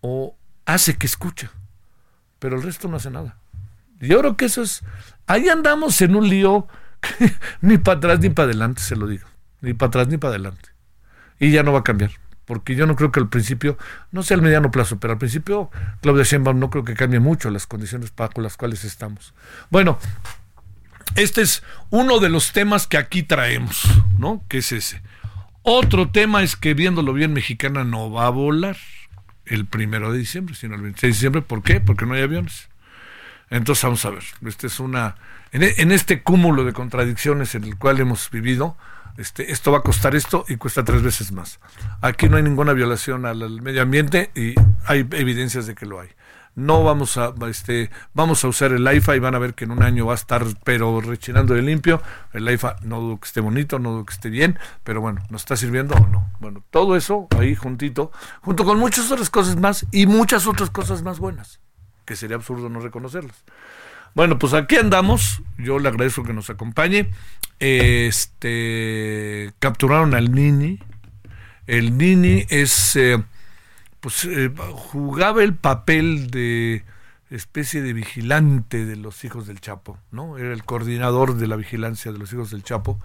o 0.00 0.36
hace 0.66 0.96
que 0.96 1.06
escucha, 1.06 1.50
pero 2.38 2.56
el 2.56 2.62
resto 2.62 2.88
no 2.88 2.96
hace 2.96 3.10
nada. 3.10 3.36
Yo 4.00 4.18
creo 4.18 4.36
que 4.36 4.46
eso 4.46 4.62
es, 4.62 4.82
ahí 5.26 5.48
andamos 5.48 6.00
en 6.02 6.16
un 6.16 6.28
lío 6.28 6.66
ni 7.60 7.78
para 7.78 7.98
atrás 7.98 8.20
ni 8.20 8.30
para 8.30 8.46
adelante, 8.46 8.82
se 8.82 8.96
lo 8.96 9.06
digo, 9.06 9.26
ni 9.60 9.74
para 9.74 9.88
atrás 9.88 10.08
ni 10.08 10.18
para 10.18 10.34
adelante. 10.34 10.70
Y 11.38 11.50
ya 11.50 11.62
no 11.62 11.72
va 11.72 11.80
a 11.80 11.84
cambiar, 11.84 12.10
porque 12.44 12.74
yo 12.74 12.86
no 12.86 12.96
creo 12.96 13.12
que 13.12 13.20
al 13.20 13.28
principio, 13.28 13.78
no 14.10 14.22
sea 14.22 14.36
al 14.36 14.42
mediano 14.42 14.70
plazo, 14.70 14.98
pero 14.98 15.12
al 15.12 15.18
principio 15.18 15.70
Claudia 16.00 16.24
Sheinbaum 16.24 16.58
no 16.58 16.70
creo 16.70 16.84
que 16.84 16.94
cambie 16.94 17.20
mucho 17.20 17.50
las 17.50 17.66
condiciones 17.66 18.12
con 18.12 18.42
las 18.42 18.56
cuales 18.56 18.84
estamos. 18.84 19.34
Bueno, 19.70 19.98
este 21.14 21.42
es 21.42 21.62
uno 21.90 22.18
de 22.18 22.28
los 22.28 22.52
temas 22.52 22.86
que 22.86 22.96
aquí 22.96 23.22
traemos, 23.22 23.82
¿no? 24.18 24.44
Que 24.48 24.58
es 24.58 24.72
ese. 24.72 25.02
Otro 25.62 26.10
tema 26.10 26.42
es 26.42 26.56
que 26.56 26.74
viéndolo 26.74 27.12
bien, 27.12 27.32
Mexicana 27.32 27.84
no 27.84 28.10
va 28.10 28.26
a 28.26 28.30
volar 28.30 28.76
el 29.46 29.66
primero 29.66 30.12
de 30.12 30.18
diciembre, 30.18 30.54
sino 30.54 30.74
el 30.74 30.82
26 30.82 31.02
de 31.02 31.14
diciembre. 31.16 31.42
¿Por 31.42 31.62
qué? 31.62 31.80
Porque 31.80 32.06
no 32.06 32.14
hay 32.14 32.22
aviones. 32.22 32.68
Entonces 33.50 33.84
vamos 33.84 34.04
a 34.04 34.10
ver. 34.10 34.24
Este 34.46 34.66
es 34.66 34.80
una. 34.80 35.16
En, 35.52 35.92
este 35.92 36.22
cúmulo 36.22 36.64
de 36.64 36.72
contradicciones 36.72 37.54
en 37.54 37.64
el 37.64 37.76
cual 37.76 38.00
hemos 38.00 38.30
vivido, 38.30 38.76
este, 39.18 39.52
esto 39.52 39.70
va 39.70 39.78
a 39.78 39.82
costar 39.82 40.16
esto 40.16 40.46
y 40.48 40.56
cuesta 40.56 40.84
tres 40.84 41.02
veces 41.02 41.30
más. 41.30 41.60
Aquí 42.00 42.28
no 42.28 42.38
hay 42.38 42.42
ninguna 42.42 42.72
violación 42.72 43.26
al 43.26 43.60
medio 43.60 43.82
ambiente 43.82 44.30
y 44.34 44.54
hay 44.86 45.06
evidencias 45.12 45.66
de 45.66 45.74
que 45.74 45.86
lo 45.86 46.00
hay 46.00 46.08
no 46.54 46.84
vamos 46.84 47.16
a 47.16 47.32
este 47.48 47.90
vamos 48.12 48.44
a 48.44 48.48
usar 48.48 48.72
el 48.72 48.86
IFA 48.86 49.16
y 49.16 49.18
van 49.18 49.34
a 49.34 49.38
ver 49.38 49.54
que 49.54 49.64
en 49.64 49.70
un 49.70 49.82
año 49.82 50.06
va 50.06 50.12
a 50.12 50.16
estar 50.16 50.44
pero 50.64 51.00
rechinando 51.00 51.54
de 51.54 51.62
limpio. 51.62 52.02
El 52.32 52.50
IFA 52.50 52.76
no 52.82 53.00
dudo 53.00 53.20
que 53.20 53.26
esté 53.26 53.40
bonito 53.40 53.78
no 53.78 53.92
dudo 53.92 54.06
que 54.06 54.14
esté 54.14 54.28
bien 54.28 54.58
pero 54.84 55.00
bueno 55.00 55.22
nos 55.30 55.42
está 55.42 55.56
sirviendo 55.56 55.94
o 55.94 56.06
no 56.06 56.30
bueno 56.40 56.62
todo 56.70 56.96
eso 56.96 57.28
ahí 57.38 57.54
juntito 57.54 58.12
junto 58.42 58.64
con 58.64 58.78
muchas 58.78 59.10
otras 59.10 59.30
cosas 59.30 59.56
más 59.56 59.86
y 59.90 60.06
muchas 60.06 60.46
otras 60.46 60.70
cosas 60.70 61.02
más 61.02 61.18
buenas 61.18 61.60
que 62.04 62.16
sería 62.16 62.36
absurdo 62.36 62.68
no 62.68 62.80
reconocerlas. 62.80 63.44
Bueno 64.14 64.38
pues 64.38 64.52
aquí 64.52 64.76
andamos. 64.76 65.42
Yo 65.58 65.78
le 65.78 65.88
agradezco 65.88 66.22
que 66.22 66.34
nos 66.34 66.50
acompañe. 66.50 67.10
Este 67.58 69.52
capturaron 69.58 70.14
al 70.14 70.32
Nini. 70.32 70.78
El 71.66 71.96
Nini 71.96 72.44
es 72.50 72.96
eh, 72.96 73.22
pues 74.02 74.24
eh, 74.24 74.52
jugaba 74.72 75.44
el 75.44 75.54
papel 75.54 76.28
de 76.32 76.84
especie 77.30 77.82
de 77.82 77.92
vigilante 77.92 78.84
de 78.84 78.96
los 78.96 79.22
hijos 79.22 79.46
del 79.46 79.60
Chapo, 79.60 79.96
¿no? 80.10 80.38
Era 80.38 80.52
el 80.52 80.64
coordinador 80.64 81.36
de 81.36 81.46
la 81.46 81.54
vigilancia 81.54 82.10
de 82.10 82.18
los 82.18 82.32
hijos 82.32 82.50
del 82.50 82.64
Chapo. 82.64 82.98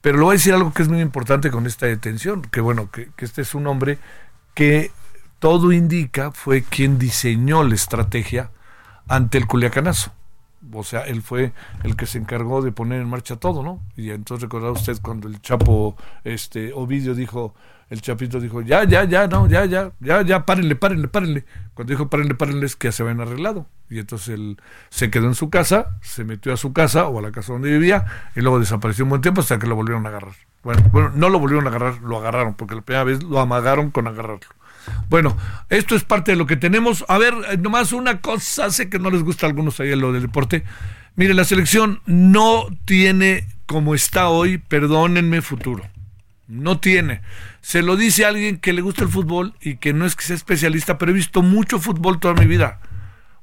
Pero 0.00 0.18
le 0.18 0.22
voy 0.22 0.34
a 0.34 0.38
decir 0.38 0.54
algo 0.54 0.72
que 0.72 0.82
es 0.82 0.88
muy 0.88 1.00
importante 1.00 1.50
con 1.50 1.66
esta 1.66 1.86
detención, 1.86 2.42
que 2.42 2.60
bueno, 2.60 2.88
que, 2.92 3.10
este 3.18 3.42
es 3.42 3.52
un 3.56 3.66
hombre 3.66 3.98
que 4.54 4.92
todo 5.40 5.72
indica 5.72 6.30
fue 6.30 6.62
quien 6.62 7.00
diseñó 7.00 7.64
la 7.64 7.74
estrategia 7.74 8.52
ante 9.08 9.38
el 9.38 9.48
Culiacanazo. 9.48 10.12
O 10.72 10.84
sea, 10.84 11.00
él 11.00 11.20
fue 11.22 11.52
el 11.82 11.96
que 11.96 12.06
se 12.06 12.18
encargó 12.18 12.62
de 12.62 12.70
poner 12.70 13.00
en 13.00 13.08
marcha 13.08 13.34
todo, 13.34 13.64
¿no? 13.64 13.80
Y 13.96 14.10
entonces 14.10 14.42
recordaba 14.42 14.72
usted 14.72 14.98
cuando 15.02 15.26
el 15.26 15.42
Chapo, 15.42 15.96
este, 16.22 16.72
Ovidio 16.72 17.16
dijo, 17.16 17.56
el 17.90 18.02
Chapito 18.02 18.38
dijo, 18.40 18.60
ya, 18.60 18.84
ya, 18.84 19.04
ya, 19.04 19.26
no, 19.26 19.48
ya, 19.48 19.64
ya, 19.64 19.92
ya, 20.00 20.22
ya, 20.22 20.44
párenle, 20.44 20.76
párenle, 20.76 21.08
párenle. 21.08 21.44
Cuando 21.74 21.92
dijo 21.92 22.08
párenle, 22.08 22.34
párenle 22.34 22.66
es 22.66 22.76
que 22.76 22.88
ya 22.88 22.92
se 22.92 23.02
habían 23.02 23.20
arreglado. 23.20 23.66
Y 23.88 23.98
entonces 23.98 24.28
él 24.30 24.58
se 24.90 25.10
quedó 25.10 25.26
en 25.26 25.34
su 25.34 25.48
casa, 25.48 25.98
se 26.02 26.24
metió 26.24 26.52
a 26.52 26.58
su 26.58 26.72
casa 26.72 27.08
o 27.08 27.18
a 27.18 27.22
la 27.22 27.32
casa 27.32 27.52
donde 27.52 27.70
vivía 27.70 28.04
y 28.36 28.40
luego 28.40 28.58
desapareció 28.60 29.04
un 29.04 29.10
buen 29.10 29.22
tiempo 29.22 29.40
hasta 29.40 29.58
que 29.58 29.66
lo 29.66 29.74
volvieron 29.74 30.04
a 30.04 30.10
agarrar. 30.10 30.34
Bueno, 30.62 30.82
bueno, 30.92 31.12
no 31.14 31.30
lo 31.30 31.38
volvieron 31.38 31.66
a 31.66 31.70
agarrar, 31.70 32.02
lo 32.02 32.18
agarraron, 32.18 32.54
porque 32.54 32.74
la 32.74 32.82
primera 32.82 33.04
vez 33.04 33.22
lo 33.22 33.40
amagaron 33.40 33.90
con 33.90 34.06
agarrarlo. 34.06 34.46
Bueno, 35.08 35.36
esto 35.70 35.94
es 35.94 36.04
parte 36.04 36.32
de 36.32 36.36
lo 36.36 36.46
que 36.46 36.56
tenemos. 36.56 37.04
A 37.08 37.16
ver, 37.16 37.34
eh, 37.50 37.56
nomás 37.56 37.92
una 37.92 38.20
cosa, 38.20 38.70
sé 38.70 38.90
que 38.90 38.98
no 38.98 39.10
les 39.10 39.22
gusta 39.22 39.46
a 39.46 39.48
algunos 39.48 39.80
ahí 39.80 39.94
lo 39.96 40.12
del 40.12 40.22
deporte. 40.22 40.64
Mire, 41.16 41.32
la 41.34 41.44
selección 41.44 42.00
no 42.06 42.66
tiene, 42.84 43.46
como 43.66 43.94
está 43.94 44.28
hoy, 44.28 44.58
perdónenme, 44.58 45.42
futuro. 45.42 45.84
No 46.48 46.80
tiene. 46.80 47.20
Se 47.60 47.82
lo 47.82 47.96
dice 47.96 48.24
a 48.24 48.28
alguien 48.28 48.56
que 48.56 48.72
le 48.72 48.80
gusta 48.80 49.04
el 49.04 49.10
fútbol 49.10 49.54
y 49.60 49.76
que 49.76 49.92
no 49.92 50.06
es 50.06 50.16
que 50.16 50.24
sea 50.24 50.34
especialista, 50.34 50.96
pero 50.98 51.12
he 51.12 51.14
visto 51.14 51.42
mucho 51.42 51.78
fútbol 51.78 52.18
toda 52.18 52.34
mi 52.34 52.46
vida. 52.46 52.80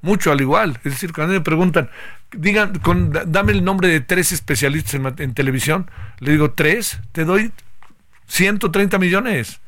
Mucho, 0.02 0.32
al 0.32 0.42
igual. 0.42 0.80
Es 0.84 0.94
decir, 0.94 1.14
cuando 1.14 1.34
me 1.34 1.42
preguntan, 1.42 1.90
digan, 2.32 2.80
con, 2.80 3.12
dame 3.28 3.52
el 3.52 3.64
nombre 3.64 3.88
de 3.88 4.02
tres 4.02 4.32
especialistas 4.32 4.96
en, 4.96 5.06
en 5.18 5.34
televisión, 5.34 5.90
le 6.20 6.32
digo, 6.32 6.52
tres, 6.52 7.00
te 7.12 7.26
doy 7.26 7.52
130 8.28 8.98
millones. 8.98 9.62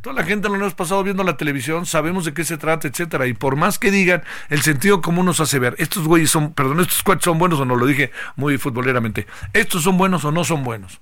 Toda 0.00 0.14
la 0.14 0.24
gente 0.24 0.48
lo 0.48 0.54
hemos 0.54 0.74
pasado 0.74 1.02
viendo 1.02 1.24
la 1.24 1.36
televisión, 1.36 1.84
sabemos 1.84 2.24
de 2.24 2.32
qué 2.32 2.44
se 2.44 2.56
trata, 2.56 2.86
etcétera. 2.86 3.26
Y 3.26 3.34
por 3.34 3.56
más 3.56 3.80
que 3.80 3.90
digan, 3.90 4.22
el 4.48 4.62
sentido 4.62 5.00
común 5.00 5.26
nos 5.26 5.40
hace 5.40 5.58
ver, 5.58 5.74
estos 5.78 6.06
güeyes 6.06 6.30
son, 6.30 6.52
perdón, 6.52 6.78
estos 6.78 7.02
cuates 7.02 7.24
son 7.24 7.38
buenos 7.38 7.58
o 7.58 7.64
no, 7.64 7.74
lo 7.74 7.86
dije 7.86 8.12
muy 8.36 8.56
futboleramente, 8.56 9.26
estos 9.52 9.82
son 9.82 9.98
buenos 9.98 10.24
o 10.24 10.30
no 10.30 10.44
son 10.44 10.62
buenos. 10.62 11.00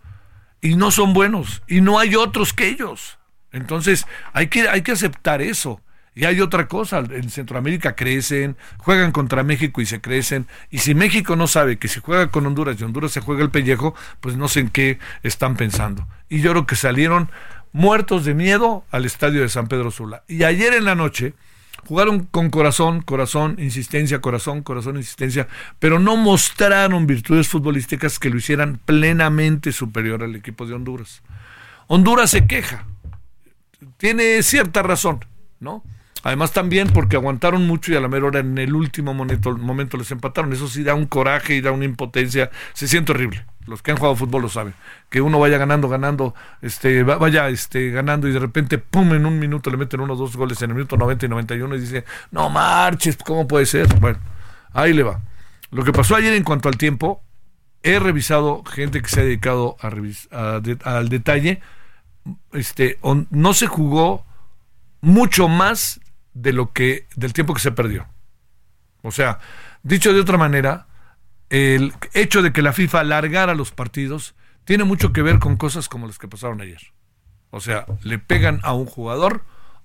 Y 0.64 0.76
no 0.76 0.90
son 0.90 1.12
buenos. 1.12 1.62
Y 1.68 1.82
no 1.82 1.98
hay 1.98 2.16
otros 2.16 2.54
que 2.54 2.66
ellos. 2.66 3.18
Entonces, 3.52 4.06
hay 4.32 4.46
que, 4.46 4.66
hay 4.66 4.80
que 4.80 4.92
aceptar 4.92 5.42
eso. 5.42 5.82
Y 6.14 6.24
hay 6.24 6.40
otra 6.40 6.68
cosa, 6.68 7.00
en 7.00 7.28
Centroamérica 7.28 7.94
crecen, 7.94 8.56
juegan 8.78 9.12
contra 9.12 9.42
México 9.42 9.82
y 9.82 9.86
se 9.86 10.00
crecen. 10.00 10.46
Y 10.70 10.78
si 10.78 10.94
México 10.94 11.36
no 11.36 11.48
sabe 11.48 11.76
que 11.76 11.88
si 11.88 12.00
juega 12.00 12.30
con 12.30 12.46
Honduras 12.46 12.80
y 12.80 12.84
Honduras 12.84 13.12
se 13.12 13.20
juega 13.20 13.42
el 13.42 13.50
pellejo, 13.50 13.94
pues 14.20 14.38
no 14.38 14.48
sé 14.48 14.60
en 14.60 14.70
qué 14.70 14.98
están 15.22 15.56
pensando. 15.56 16.08
Y 16.30 16.40
yo 16.40 16.52
creo 16.52 16.66
que 16.66 16.76
salieron 16.76 17.30
muertos 17.72 18.24
de 18.24 18.32
miedo 18.32 18.86
al 18.90 19.04
estadio 19.04 19.42
de 19.42 19.50
San 19.50 19.66
Pedro 19.66 19.90
Sula. 19.90 20.24
Y 20.28 20.44
ayer 20.44 20.72
en 20.72 20.86
la 20.86 20.94
noche 20.94 21.34
jugaron 21.86 22.20
con 22.24 22.50
corazón, 22.50 23.02
corazón, 23.02 23.56
insistencia, 23.58 24.20
corazón, 24.20 24.62
corazón, 24.62 24.96
insistencia, 24.96 25.48
pero 25.78 25.98
no 25.98 26.16
mostraron 26.16 27.06
virtudes 27.06 27.48
futbolísticas 27.48 28.18
que 28.18 28.30
lo 28.30 28.36
hicieran 28.36 28.80
plenamente 28.84 29.72
superior 29.72 30.22
al 30.22 30.36
equipo 30.36 30.66
de 30.66 30.74
Honduras. 30.74 31.22
Honduras 31.86 32.30
se 32.30 32.46
queja, 32.46 32.86
tiene 33.96 34.42
cierta 34.42 34.82
razón, 34.82 35.24
¿no? 35.60 35.82
Además 36.24 36.52
también 36.52 36.88
porque 36.88 37.16
aguantaron 37.16 37.66
mucho 37.66 37.92
y 37.92 37.96
a 37.96 38.00
la 38.00 38.08
mera 38.08 38.26
hora 38.26 38.40
en 38.40 38.56
el 38.56 38.74
último 38.74 39.12
momento, 39.12 39.54
momento 39.58 39.98
les 39.98 40.10
empataron. 40.10 40.54
Eso 40.54 40.68
sí 40.68 40.82
da 40.82 40.94
un 40.94 41.04
coraje 41.04 41.54
y 41.54 41.60
da 41.60 41.70
una 41.70 41.84
impotencia. 41.84 42.50
Se 42.72 42.88
siente 42.88 43.12
horrible. 43.12 43.44
Los 43.66 43.82
que 43.82 43.90
han 43.90 43.96
jugado 43.96 44.16
fútbol 44.16 44.42
lo 44.42 44.48
saben. 44.48 44.74
Que 45.08 45.20
uno 45.20 45.38
vaya 45.38 45.58
ganando, 45.58 45.88
ganando, 45.88 46.34
este, 46.60 47.02
vaya 47.02 47.48
este, 47.48 47.90
ganando 47.90 48.28
y 48.28 48.32
de 48.32 48.38
repente, 48.38 48.78
pum, 48.78 49.14
en 49.14 49.26
un 49.26 49.38
minuto 49.38 49.70
le 49.70 49.76
meten 49.76 50.00
unos 50.00 50.18
dos 50.18 50.36
goles 50.36 50.60
en 50.62 50.70
el 50.70 50.76
minuto 50.76 50.96
90 50.96 51.26
y 51.26 51.28
91 51.28 51.76
y 51.76 51.80
dice, 51.80 52.04
no 52.30 52.50
marches, 52.50 53.16
¿cómo 53.16 53.48
puede 53.48 53.66
ser? 53.66 53.86
Bueno, 54.00 54.18
ahí 54.72 54.92
le 54.92 55.02
va. 55.02 55.20
Lo 55.70 55.84
que 55.84 55.92
pasó 55.92 56.16
ayer 56.16 56.34
en 56.34 56.44
cuanto 56.44 56.68
al 56.68 56.76
tiempo, 56.76 57.22
he 57.82 57.98
revisado 57.98 58.62
gente 58.64 59.02
que 59.02 59.08
se 59.08 59.20
ha 59.20 59.24
dedicado 59.24 59.76
a, 59.80 60.60
al 60.84 61.08
detalle. 61.08 61.60
Este, 62.52 62.98
no 63.30 63.54
se 63.54 63.66
jugó 63.66 64.24
mucho 65.00 65.48
más 65.48 66.00
de 66.32 66.52
lo 66.52 66.72
que 66.72 67.06
del 67.16 67.32
tiempo 67.32 67.54
que 67.54 67.60
se 67.60 67.72
perdió. 67.72 68.06
O 69.02 69.10
sea, 69.10 69.38
dicho 69.82 70.12
de 70.12 70.20
otra 70.20 70.38
manera, 70.38 70.86
el 71.54 71.92
hecho 72.14 72.42
de 72.42 72.52
que 72.52 72.62
la 72.62 72.72
FIFA 72.72 73.00
alargara 73.00 73.54
los 73.54 73.70
partidos 73.70 74.34
tiene 74.64 74.82
mucho 74.82 75.12
que 75.12 75.22
ver 75.22 75.38
con 75.38 75.56
cosas 75.56 75.88
como 75.88 76.08
las 76.08 76.18
que 76.18 76.26
pasaron 76.26 76.60
ayer. 76.60 76.80
O 77.50 77.60
sea, 77.60 77.86
le 78.02 78.18
pegan 78.18 78.58
a 78.64 78.72
un 78.72 78.86
jugador, 78.86 79.44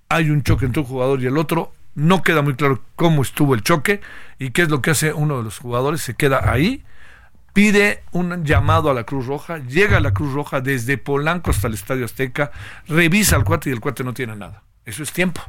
hay 0.10 0.32
un 0.32 0.42
choque 0.42 0.66
entre 0.66 0.82
un 0.82 0.88
jugador 0.88 1.22
y 1.22 1.28
el 1.28 1.38
otro, 1.38 1.72
no 1.94 2.24
queda 2.24 2.42
muy 2.42 2.56
claro 2.56 2.84
cómo 2.96 3.22
estuvo 3.22 3.54
el 3.54 3.62
choque 3.62 4.02
y 4.40 4.50
qué 4.50 4.64
es 4.64 4.70
lo 4.70 4.82
que 4.82 4.90
hace 4.90 5.14
uno 5.14 5.38
de 5.38 5.44
los 5.44 5.60
jugadores, 5.60 6.02
se 6.02 6.16
queda 6.16 6.52
ahí, 6.52 6.84
pide 7.54 8.02
un 8.14 8.46
llamado 8.46 8.90
a 8.90 8.96
la 8.96 9.04
Cruz 9.04 9.28
Roja, 9.28 9.60
llega 9.60 9.98
a 9.98 10.02
la 10.02 10.12
Cruz 10.12 10.34
Roja 10.34 10.62
desde 10.62 10.98
Polanco 10.98 11.52
hasta 11.52 11.68
el 11.68 11.76
Estadio 11.76 12.06
Azteca, 12.06 12.52
revisa 12.88 13.36
al 13.36 13.44
cuate 13.44 13.70
y 13.70 13.74
el 13.74 13.80
cuate 13.80 14.04
no 14.04 14.16
tiene 14.16 14.36
nada. 14.36 14.64
Eso 14.86 15.04
es 15.04 15.14
tiempo. 15.14 15.42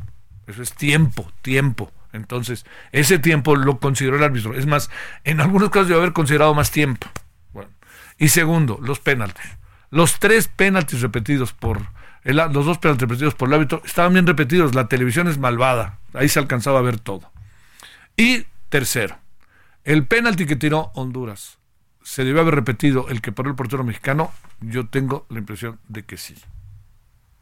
Eso 0.47 0.62
es 0.62 0.75
tiempo, 0.75 1.33
tiempo. 1.41 1.91
Entonces, 2.12 2.67
ese 2.93 3.19
tiempo 3.19 3.57
lo 3.57 3.79
consideró 3.79 4.17
el 4.17 4.25
árbitro. 4.25 4.55
Es 4.55 4.67
más, 4.67 4.90
en 5.25 5.40
algunos 5.40 5.71
casos 5.71 5.88
debe 5.88 6.00
haber 6.00 6.12
considerado 6.12 6.55
más 6.55 6.71
tiempo. 6.71 7.07
Bueno. 7.52 7.71
Y 8.19 8.29
segundo, 8.29 8.79
los 8.83 9.00
penaltis. 9.00 9.59
Los 9.90 10.19
tres 10.19 10.49
penaltis 10.49 11.00
repetidos 11.00 11.52
por 11.52 11.81
el, 12.23 12.37
los 12.37 12.67
dos 12.67 12.79
penaltis 12.79 13.09
repetidos 13.09 13.35
por 13.35 13.49
el 13.49 13.55
árbitro 13.55 13.83
estaban 13.85 14.12
bien 14.12 14.26
repetidos. 14.26 14.75
La 14.75 14.88
televisión 14.88 15.29
es 15.29 15.38
malvada. 15.38 15.99
Ahí 16.14 16.29
se 16.29 16.38
alcanzaba 16.38 16.79
a 16.79 16.83
ver 16.83 16.99
todo. 16.99 17.31
Y 18.17 18.47
tercero, 18.69 19.19
el 19.85 20.06
penalti 20.06 20.47
que 20.47 20.56
tiró 20.56 20.91
Honduras. 20.95 21.58
¿Se 22.02 22.25
debió 22.25 22.41
haber 22.41 22.54
repetido 22.54 23.08
el 23.08 23.21
que 23.21 23.30
paró 23.30 23.50
el 23.50 23.56
portero 23.56 23.85
mexicano? 23.85 24.32
Yo 24.61 24.89
tengo 24.89 25.26
la 25.28 25.39
impresión 25.39 25.78
de 25.89 26.04
que 26.04 26.17
sí. 26.17 26.35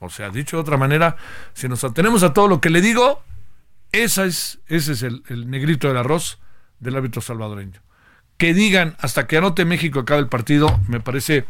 O 0.00 0.10
sea, 0.10 0.30
dicho 0.30 0.56
de 0.56 0.62
otra 0.62 0.76
manera, 0.76 1.16
si 1.54 1.68
nos 1.68 1.82
atenemos 1.84 2.22
a 2.22 2.32
todo 2.32 2.48
lo 2.48 2.60
que 2.60 2.70
le 2.70 2.80
digo, 2.80 3.22
esa 3.92 4.24
es, 4.24 4.60
ese 4.66 4.92
es 4.92 5.02
el, 5.02 5.22
negrito 5.50 5.88
del 5.88 5.96
arroz 5.96 6.38
del 6.80 6.96
árbitro 6.96 7.20
salvadoreño. 7.20 7.80
Que 8.36 8.54
digan 8.54 8.96
hasta 9.00 9.26
que 9.26 9.36
anote 9.36 9.64
México 9.64 10.00
acabe 10.00 10.20
el 10.20 10.28
partido, 10.28 10.80
me 10.88 11.00
parece, 11.00 11.44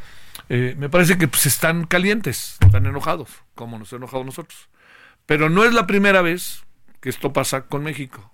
eh, 0.48 0.74
me 0.78 0.88
parece 0.88 1.18
que 1.18 1.28
pues, 1.28 1.46
están 1.46 1.86
calientes, 1.86 2.56
están 2.60 2.86
enojados, 2.86 3.30
como 3.54 3.78
nos 3.78 3.92
enojado 3.92 4.24
nosotros. 4.24 4.68
Pero 5.26 5.50
no 5.50 5.64
es 5.64 5.74
la 5.74 5.86
primera 5.86 6.22
vez 6.22 6.64
que 7.00 7.10
esto 7.10 7.32
pasa 7.32 7.66
con 7.66 7.84
México. 7.84 8.32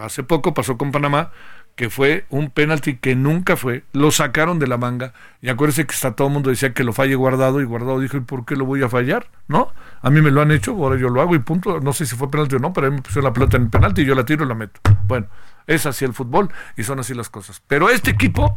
hace 0.00 0.22
poco 0.22 0.54
pasó 0.54 0.78
con 0.78 0.92
Panamá, 0.92 1.32
que 1.74 1.88
fue 1.88 2.26
un 2.28 2.50
penalti 2.50 2.96
que 2.96 3.16
nunca 3.16 3.56
fue, 3.56 3.84
lo 3.92 4.10
sacaron 4.10 4.58
de 4.58 4.66
la 4.66 4.76
manga, 4.76 5.14
y 5.40 5.48
acuérdense 5.48 5.86
que 5.86 5.94
está 5.94 6.12
todo 6.12 6.28
el 6.28 6.34
mundo 6.34 6.50
decía 6.50 6.74
que 6.74 6.84
lo 6.84 6.92
falle 6.92 7.14
guardado, 7.14 7.60
y 7.60 7.64
guardado 7.64 7.98
dijo, 8.00 8.16
¿y 8.16 8.20
por 8.20 8.44
qué 8.44 8.56
lo 8.56 8.64
voy 8.64 8.82
a 8.82 8.88
fallar? 8.88 9.26
¿No? 9.48 9.72
A 10.02 10.10
mí 10.10 10.20
me 10.20 10.30
lo 10.30 10.42
han 10.42 10.50
hecho, 10.50 10.72
ahora 10.72 10.98
yo 10.98 11.08
lo 11.08 11.20
hago 11.20 11.34
y 11.34 11.38
punto, 11.38 11.80
no 11.80 11.92
sé 11.92 12.06
si 12.06 12.14
fue 12.16 12.30
penalti 12.30 12.56
o 12.56 12.58
no, 12.58 12.72
pero 12.72 12.88
a 12.88 12.90
mí 12.90 12.96
me 12.96 13.02
pusieron 13.02 13.24
la 13.24 13.32
pelota 13.32 13.56
en 13.56 13.64
el 13.64 13.70
penalti 13.70 14.02
y 14.02 14.04
yo 14.04 14.14
la 14.14 14.24
tiro 14.24 14.44
y 14.44 14.48
la 14.48 14.54
meto. 14.54 14.80
Bueno, 15.06 15.26
es 15.66 15.86
así 15.86 16.04
el 16.04 16.12
fútbol 16.12 16.50
y 16.76 16.82
son 16.82 17.00
así 17.00 17.14
las 17.14 17.30
cosas. 17.30 17.62
Pero 17.66 17.88
este 17.88 18.10
equipo, 18.10 18.54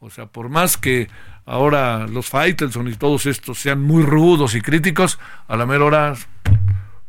o 0.00 0.10
sea, 0.10 0.26
por 0.26 0.48
más 0.48 0.76
que 0.76 1.08
ahora 1.44 2.06
los 2.06 2.28
Faitelson 2.28 2.88
y 2.88 2.94
todos 2.94 3.26
estos 3.26 3.58
sean 3.58 3.82
muy 3.82 4.02
rudos 4.02 4.54
y 4.54 4.60
críticos, 4.60 5.18
a 5.46 5.56
la 5.56 5.66
mera 5.66 5.84
hora 5.84 6.14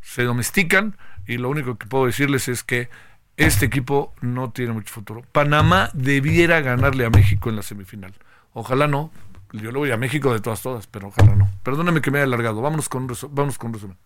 se 0.02 0.24
domestican 0.24 0.98
y 1.28 1.38
lo 1.38 1.50
único 1.50 1.78
que 1.78 1.86
puedo 1.86 2.06
decirles 2.06 2.48
es 2.48 2.64
que 2.64 2.90
este 3.39 3.65
equipo 3.65 4.13
no 4.21 4.52
tiene 4.52 4.73
mucho 4.73 4.93
futuro. 4.93 5.23
Panamá 5.32 5.89
debiera 5.93 6.60
ganarle 6.62 7.06
a 7.06 7.10
México 7.10 7.49
en 7.49 7.56
la 7.56 7.63
semifinal. 7.63 8.13
Ojalá 8.54 8.88
no. 8.88 9.12
Yo 9.52 9.71
le 9.71 9.80
voy 9.80 9.91
a 9.91 9.97
México 9.97 10.32
de 10.34 10.41
todas, 10.41 10.62
todas, 10.62 10.88
pero 10.88 11.08
ojalá 11.08 11.36
no. 11.36 11.49
Perdóname 11.63 12.02
que 12.02 12.12
me 12.12 12.19
haya 12.19 12.25
alargado. 12.25 12.62
Vámonos 12.62 12.89
con, 12.89 13.08
vamos 13.32 13.58
con 13.58 13.73
resumen. 13.73 13.97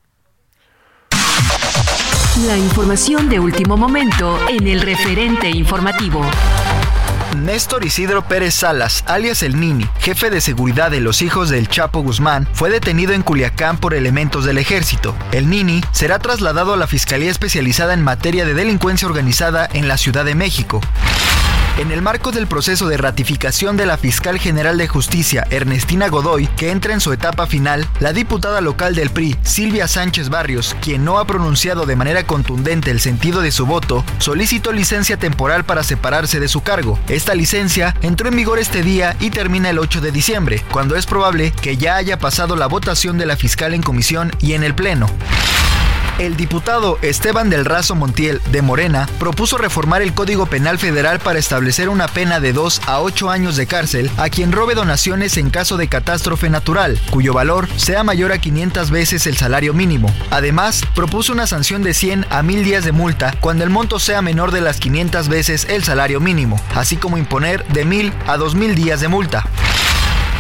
La 2.47 2.57
información 2.57 3.29
de 3.29 3.39
último 3.39 3.75
momento 3.75 4.39
en 4.49 4.67
el 4.67 4.81
referente 4.81 5.49
informativo. 5.49 6.21
Néstor 7.35 7.85
Isidro 7.85 8.23
Pérez 8.27 8.53
Salas, 8.53 9.03
alias 9.07 9.43
El 9.43 9.59
Nini, 9.59 9.87
jefe 9.99 10.29
de 10.29 10.41
seguridad 10.41 10.91
de 10.91 10.99
los 10.99 11.21
hijos 11.21 11.49
del 11.49 11.67
Chapo 11.67 12.01
Guzmán, 12.01 12.47
fue 12.53 12.69
detenido 12.69 13.13
en 13.13 13.21
Culiacán 13.21 13.77
por 13.77 13.93
elementos 13.93 14.45
del 14.45 14.57
ejército. 14.57 15.15
El 15.31 15.49
Nini 15.49 15.81
será 15.91 16.19
trasladado 16.19 16.73
a 16.73 16.77
la 16.77 16.87
Fiscalía 16.87 17.31
Especializada 17.31 17.93
en 17.93 18.01
Materia 18.01 18.45
de 18.45 18.53
Delincuencia 18.53 19.07
Organizada 19.07 19.67
en 19.73 19.87
la 19.87 19.97
Ciudad 19.97 20.25
de 20.25 20.35
México. 20.35 20.81
En 21.75 21.91
el 21.91 22.03
marco 22.03 22.31
del 22.31 22.45
proceso 22.45 22.88
de 22.88 22.97
ratificación 22.97 23.77
de 23.77 23.88
la 23.88 23.97
fiscal 23.97 24.38
general 24.38 24.77
de 24.77 24.88
justicia, 24.88 25.47
Ernestina 25.49 26.07
Godoy, 26.07 26.45
que 26.45 26.69
entra 26.69 26.93
en 26.93 27.01
su 27.01 27.12
etapa 27.12 27.47
final, 27.47 27.88
la 27.99 28.13
diputada 28.13 28.62
local 28.62 28.93
del 28.93 29.09
PRI, 29.09 29.36
Silvia 29.41 29.88
Sánchez 29.88 30.29
Barrios, 30.29 30.75
quien 30.81 31.03
no 31.03 31.17
ha 31.17 31.25
pronunciado 31.25 31.88
de 31.88 31.95
manera 31.95 32.27
contundente 32.27 32.91
el 32.91 32.99
sentido 32.99 33.41
de 33.41 33.51
su 33.51 33.65
voto, 33.65 34.05
solicitó 34.19 34.71
licencia 34.71 35.17
temporal 35.17 35.63
para 35.63 35.81
separarse 35.81 36.39
de 36.39 36.47
su 36.47 36.62
cargo. 36.62 36.99
Esta 37.07 37.33
licencia 37.33 37.95
entró 38.03 38.29
en 38.29 38.36
vigor 38.36 38.59
este 38.59 38.83
día 38.83 39.15
y 39.19 39.31
termina 39.31 39.71
el 39.71 39.79
8 39.79 39.99
de 39.99 40.12
diciembre, 40.12 40.63
cuando 40.71 40.95
es 40.95 41.07
probable 41.07 41.53
que 41.59 41.75
ya 41.75 41.95
haya 41.95 42.19
pasado 42.19 42.55
la 42.55 42.67
votación 42.67 43.17
de 43.17 43.25
la 43.25 43.36
fiscal 43.36 43.73
en 43.73 43.81
comisión 43.81 44.31
y 44.39 44.53
en 44.53 44.62
el 44.62 44.75
Pleno. 44.75 45.07
El 46.19 46.38
diputado 46.38 46.99
Esteban 47.02 47.49
del 47.49 47.65
Razo 47.65 47.95
Montiel, 47.95 48.39
de 48.52 48.62
Morena, 48.62 49.10
propuso 49.17 49.58
reformar 49.58 50.04
el 50.04 50.13
Código 50.13 50.45
Penal 50.45 50.78
Federal 50.78 51.19
para 51.19 51.39
establecer 51.39 51.89
una 51.89 52.08
pena 52.08 52.39
de 52.39 52.54
2 52.54 52.82
a 52.86 53.02
8 53.02 53.32
años 53.32 53.56
de 53.56 53.65
cárcel 53.65 54.12
a 54.17 54.30
quien 54.30 54.52
robe 54.52 54.76
donaciones 54.76 55.38
en 55.38 55.49
caso 55.49 55.76
de 55.76 55.88
catástrofe 55.88 56.52
natural, 56.52 56.99
cuyo 57.10 57.34
valor 57.34 57.67
sea 57.78 58.04
mayor 58.04 58.32
a 58.32 58.38
500 58.38 58.91
veces 58.91 59.26
el 59.26 59.38
salario 59.38 59.73
mínimo. 59.73 60.13
Además, 60.30 60.84
propuso 60.93 61.34
una 61.34 61.47
sanción 61.47 61.82
de 61.82 61.95
100 61.95 62.28
a 62.30 62.43
1000 62.43 62.63
días 62.63 62.86
de 62.86 62.91
multa 62.91 63.34
cuando 63.39 63.63
el 63.63 63.71
monto 63.71 63.97
sea 63.97 64.21
menor 64.21 64.52
de 64.52 64.62
las 64.62 64.80
500 64.80 65.28
veces 65.30 65.65
el 65.67 65.84
salario 65.84 66.19
mínimo, 66.19 66.62
así 66.76 66.95
como 66.95 67.17
imponer 67.17 67.65
de 67.69 67.86
1000 67.86 68.13
a 68.28 68.38
2000 68.38 68.76
días 68.76 69.02
de 69.02 69.08
multa. 69.08 69.47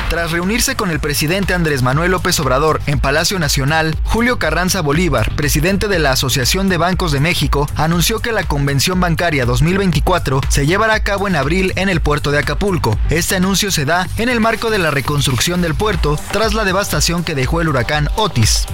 Tras 0.09 0.31
reunirse 0.31 0.75
con 0.75 0.91
el 0.91 0.99
presidente 0.99 1.53
Andrés 1.53 1.81
Manuel 1.81 2.11
López 2.11 2.39
Obrador 2.39 2.81
en 2.85 2.99
Palacio 2.99 3.39
Nacional, 3.39 3.95
Julio 4.03 4.37
Carranza 4.37 4.81
Bolívar, 4.81 5.35
presidente 5.35 5.87
de 5.87 5.99
la 5.99 6.11
Asociación 6.11 6.69
de 6.69 6.77
Bancos 6.77 7.11
de 7.11 7.19
México, 7.19 7.67
anunció 7.75 8.19
que 8.19 8.31
la 8.31 8.43
Convención 8.43 8.99
Bancaria 8.99 9.45
2024 9.45 10.41
se 10.49 10.67
llevará 10.67 10.93
a 10.95 11.03
cabo 11.03 11.27
en 11.27 11.35
abril 11.35 11.73
en 11.75 11.89
el 11.89 12.01
puerto 12.01 12.31
de 12.31 12.39
Acapulco. 12.39 12.97
Este 13.09 13.35
anuncio 13.35 13.71
se 13.71 13.85
da 13.85 14.07
en 14.17 14.29
el 14.29 14.39
marco 14.39 14.69
de 14.69 14.77
la 14.77 14.91
reconstrucción 14.91 15.61
del 15.61 15.75
puerto 15.75 16.19
tras 16.31 16.53
la 16.53 16.63
devastación 16.63 17.23
que 17.23 17.35
dejó 17.35 17.61
el 17.61 17.69
huracán 17.69 18.09
Otis. 18.15 18.67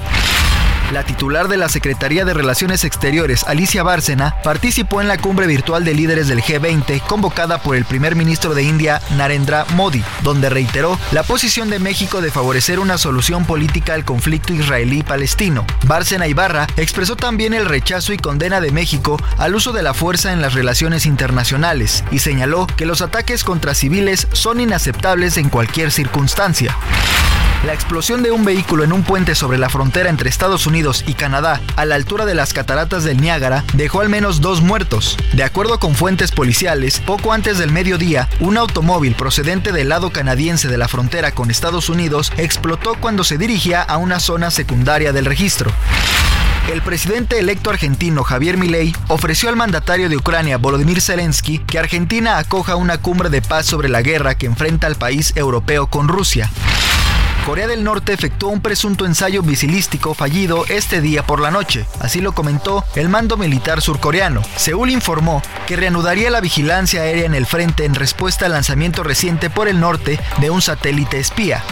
La 0.92 1.04
titular 1.04 1.48
de 1.48 1.58
la 1.58 1.70
Secretaría 1.70 2.26
de 2.26 2.34
Relaciones 2.34 2.84
Exteriores, 2.84 3.44
Alicia 3.44 3.84
Bárcena, 3.84 4.36
participó 4.44 5.02
en 5.02 5.08
la 5.08 5.20
cumbre 5.20 5.46
virtual 5.46 5.86
de 5.86 5.94
líderes 5.94 6.28
del 6.28 6.42
G20 6.42 7.02
convocada 7.02 7.62
por 7.62 7.76
el 7.76 7.86
primer 7.86 8.16
ministro 8.16 8.56
de 8.56 8.64
India, 8.64 9.00
Narendra 9.16 9.66
Modi, 9.76 10.04
donde 10.24 10.50
reiteró 10.50 10.98
la 11.12 11.22
posición 11.22 11.70
de 11.70 11.78
México 11.78 12.22
de 12.22 12.32
favorecer 12.32 12.80
una 12.80 12.98
solución 12.98 13.46
política 13.46 13.94
al 13.94 14.04
conflicto 14.04 14.52
israelí-palestino. 14.52 15.64
Bárcena 15.86 16.28
Ibarra 16.28 16.66
expresó 16.76 17.16
también 17.16 17.54
el 17.54 17.66
rechazo 17.66 18.12
y 18.12 18.18
condena 18.18 18.60
de 18.60 18.72
México 18.72 19.18
al 19.38 19.54
uso 19.54 19.72
de 19.72 19.84
la 19.84 19.94
fuerza 19.94 20.34
en 20.34 20.42
las 20.42 20.56
relaciones 20.56 21.06
internacionales 21.06 22.04
y 22.10 22.18
señaló 22.18 22.66
que 22.66 22.88
los 22.88 23.04
ataques 23.04 23.44
contra 23.44 23.76
civiles 23.76 24.28
son 24.32 24.60
inaceptables 24.60 25.38
en 25.38 25.50
cualquier 25.50 25.92
circunstancia. 25.92 26.76
La 27.66 27.74
explosión 27.74 28.24
de 28.24 28.32
un 28.32 28.46
vehículo 28.46 28.86
en 28.86 28.94
un 28.94 29.04
puente 29.04 29.36
sobre 29.36 29.58
la 29.58 29.68
frontera 29.68 30.10
entre 30.10 30.30
Estados 30.30 30.66
Unidos 30.66 31.04
y 31.06 31.14
Canadá, 31.14 31.60
a 31.76 31.84
la 31.84 31.96
altura 31.96 32.26
de 32.26 32.34
las 32.34 32.54
cataratas 32.54 33.04
del 33.04 33.20
Niágara, 33.20 33.66
dejó 33.74 34.00
al 34.00 34.08
menos 34.08 34.40
dos 34.40 34.62
muertos. 34.62 35.18
De 35.34 35.44
acuerdo 35.44 35.78
con 35.78 35.94
fuentes 35.94 36.32
policiales, 36.32 37.02
poco 37.02 37.34
antes 37.34 37.58
del 37.58 37.74
mediodía, 37.74 38.30
un 38.40 38.58
automóvil 38.58 39.14
procedente 39.14 39.74
del 39.74 39.90
lado 39.90 40.10
canadiense 40.12 40.70
de 40.70 40.78
la 40.78 40.88
frontera 40.88 41.32
con 41.32 41.52
Estados 41.52 41.90
Unidos 41.90 42.32
explotó 42.38 42.96
cuando 42.96 43.26
se 43.26 43.38
dirigía 43.38 43.82
a 43.82 43.98
una 43.98 44.22
zona 44.22 44.52
secundaria 44.52 45.12
del 45.12 45.26
registro. 45.26 45.70
El 46.72 46.82
presidente 46.82 47.40
electo 47.40 47.72
argentino 47.72 48.24
Javier 48.24 48.56
Milei 48.56 48.96
ofreció 49.10 49.50
al 49.50 49.58
mandatario 49.58 50.08
de 50.08 50.16
Ucrania 50.16 50.58
Volodymyr 50.58 51.02
Zelensky 51.02 51.60
que 51.60 51.78
Argentina 51.78 52.38
acoja 52.38 52.78
una 52.78 53.00
cumbre 53.00 53.30
de 53.30 53.42
paz 53.42 53.66
sobre 53.66 53.90
la 53.90 54.02
guerra 54.02 54.36
que 54.36 54.46
enfrenta 54.46 54.88
al 54.88 54.96
país 54.96 55.34
europeo 55.36 55.88
con 55.88 56.08
Rusia. 56.08 56.50
Corea 57.46 57.68
del 57.68 57.84
Norte 57.84 58.14
efectuó 58.14 58.50
un 58.50 58.62
presunto 58.62 59.06
ensayo 59.06 59.42
misilístico 59.44 60.14
fallido 60.14 60.66
este 60.70 61.02
día 61.02 61.26
por 61.26 61.40
la 61.40 61.52
noche, 61.52 61.86
así 62.00 62.22
lo 62.22 62.34
comentó 62.34 62.84
el 62.96 63.10
mando 63.10 63.38
militar 63.38 63.82
surcoreano. 63.82 64.42
Seúl 64.56 64.90
informó 64.92 65.42
que 65.66 65.76
reanudaría 65.76 66.30
la 66.30 66.42
vigilancia 66.42 67.02
aérea 67.02 67.26
en 67.26 67.34
el 67.34 67.46
frente 67.46 67.86
en 67.86 67.96
respuesta 67.96 68.46
al 68.46 68.52
lanzamiento 68.52 69.04
reciente 69.04 69.50
por 69.50 69.68
el 69.68 69.80
norte 69.80 70.20
de 70.40 70.50
un 70.50 70.62
satélite 70.62 71.20
espía. 71.20 71.64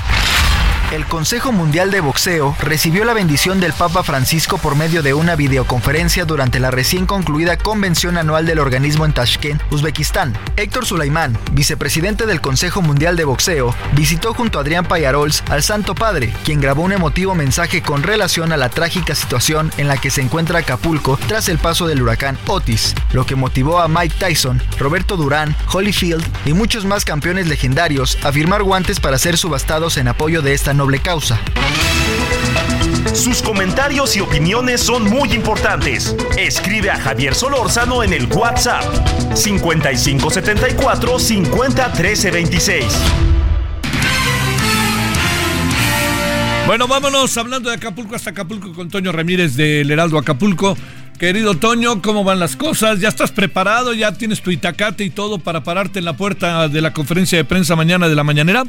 El 0.89 1.06
Consejo 1.06 1.52
Mundial 1.52 1.91
de 1.91 2.00
Boxeo 2.00 2.56
recibió 2.62 3.04
la 3.04 3.13
bendición 3.13 3.60
del 3.60 3.73
Papa 3.73 4.04
Francisco 4.04 4.58
por 4.58 4.78
medio 4.78 5.04
de 5.04 5.13
una 5.13 5.36
videoconferencia 5.36 6.23
durante 6.23 6.62
la 6.62 6.71
recién 6.71 7.06
concluida 7.06 7.58
convención 7.58 8.17
anual 8.17 8.45
del 8.45 8.60
organismo 8.60 9.04
en 9.04 9.12
Tashkent, 9.12 9.62
Uzbekistán. 9.69 10.34
Héctor 10.56 10.86
Sulaimán, 10.86 11.38
vicepresidente 11.52 12.26
del 12.26 12.39
Consejo 12.39 12.82
Mundial 12.82 13.17
de 13.17 13.26
Boxeo, 13.26 13.76
visitó 13.97 14.34
junto 14.34 14.58
a 14.58 14.62
Adrián 14.62 14.86
Payarols 14.86 15.43
al 15.50 15.62
Santo 15.62 15.93
Padre, 15.93 16.34
quien 16.45 16.62
grabó 16.62 16.84
un 16.84 16.93
emotivo 16.93 17.36
mensaje 17.36 17.82
con 17.82 18.02
relación 18.02 18.54
a 18.54 18.58
la 18.58 18.69
trágica 18.69 19.13
situación 19.13 19.73
en 19.76 19.89
la 19.89 19.97
que 19.97 20.10
se 20.10 20.21
encuentra 20.21 20.60
Acapulco 20.60 21.19
tras 21.28 21.50
el 21.50 21.58
paso 21.58 21.88
del 21.88 22.02
huracán 22.02 22.39
Otis, 22.47 22.95
lo 23.12 23.26
que 23.26 23.36
motivó 23.36 23.80
a 23.80 23.89
Mike 23.89 24.15
Tyson, 24.19 24.63
Roberto 24.80 25.17
Durán, 25.17 25.54
Holyfield 25.69 26.26
y 26.45 26.54
muchos 26.54 26.86
más 26.86 27.04
campeones 27.04 27.47
legendarios 27.47 28.17
a 28.23 28.32
firmar 28.32 28.63
guantes 28.63 29.02
para 29.02 29.17
ser 29.17 29.38
subastados 29.38 29.97
en 29.97 30.08
apoyo 30.08 30.41
de 30.41 30.54
esta 30.54 30.77
noble 30.78 31.00
causa. 31.00 31.42
Sus 33.13 33.42
comentarios 33.42 34.16
y 34.16 34.22
opiniones 34.22 34.80
son 34.82 35.04
muy 35.06 35.34
importantes. 35.34 36.16
Escribe 36.38 36.92
a 36.92 37.00
Javier 37.00 37.34
Solórzano 37.34 38.04
en 38.04 38.13
el 38.13 38.28
WhatsApp 38.28 38.84
5574 39.36 41.20
501326. 41.20 42.86
Bueno, 46.68 46.88
vámonos 46.88 47.36
hablando 47.38 47.70
de 47.70 47.76
Acapulco 47.76 48.16
hasta 48.16 48.30
Acapulco 48.30 48.74
con 48.74 48.90
Toño 48.90 49.12
Ramírez 49.12 49.56
del 49.56 49.90
Heraldo 49.90 50.20
Acapulco. 50.20 50.78
Querido 51.18 51.56
Toño, 51.56 52.04
¿cómo 52.04 52.24
van 52.24 52.40
las 52.40 52.56
cosas? 52.56 53.00
¿Ya 53.00 53.10
estás 53.10 53.32
preparado? 53.32 53.94
¿Ya 53.94 54.12
tienes 54.12 54.44
tu 54.44 54.52
itacate 54.52 55.04
y 55.04 55.10
todo 55.10 55.40
para 55.40 55.63
pararte 55.63 55.98
en 55.98 56.06
la 56.06 56.13
puerta 56.13 56.68
de 56.68 56.82
la 56.82 56.94
conferencia 56.94 57.40
de 57.40 57.46
prensa 57.46 57.76
mañana 57.76 58.08
de 58.08 58.16
la 58.16 58.24
mañanera? 58.24 58.63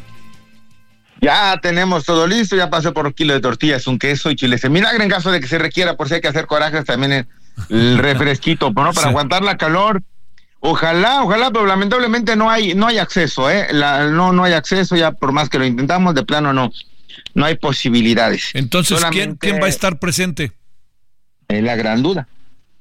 Ya 1.21 1.59
tenemos 1.61 2.05
todo 2.05 2.27
listo, 2.27 2.57
ya 2.57 2.71
pasé 2.71 2.93
por 2.93 3.07
un 3.07 3.13
kilo 3.13 3.35
de 3.35 3.41
tortillas, 3.41 3.87
un 3.87 3.99
queso 3.99 4.31
y 4.31 4.37
chiles 4.37 4.63
en 4.65 4.73
vinagre 4.73 5.03
en 5.03 5.11
caso 5.11 5.33
de 5.33 5.41
que 5.41 5.49
se 5.49 5.59
requiera, 5.59 5.97
por 5.97 6.09
si 6.09 6.15
hay 6.15 6.21
que 6.21 6.29
hacer 6.29 6.47
corajes, 6.47 6.85
también 6.85 7.27
el, 7.69 7.99
refresquito, 7.99 8.71
¿no? 8.71 8.93
Para 8.93 9.09
aguantar 9.09 9.43
la 9.43 9.57
calor. 9.57 10.03
Ojalá, 10.61 11.23
ojalá, 11.23 11.51
pero 11.53 11.67
lamentablemente 11.67 12.35
no 12.35 12.51
hay, 12.51 12.75
no 12.75 12.87
hay 12.87 12.99
acceso, 12.99 13.49
¿eh? 13.51 13.69
no, 13.73 14.33
no 14.33 14.45
hay 14.45 14.55
acceso, 14.55 14.97
ya 14.97 15.13
por 15.13 15.31
más 15.33 15.49
que 15.49 15.59
lo 15.59 15.65
intentamos, 15.65 16.17
de 16.17 16.25
plano 16.25 16.53
no, 16.53 16.73
no 17.35 17.45
hay 17.45 17.57
posibilidades. 17.57 18.51
Entonces, 18.55 19.05
¿quién, 19.11 19.37
¿quién 19.37 19.61
va 19.63 19.67
a 19.67 19.69
estar 19.69 20.01
presente? 20.01 20.53
Es 21.47 21.63
la 21.63 21.77
gran 21.77 22.03
duda, 22.03 22.27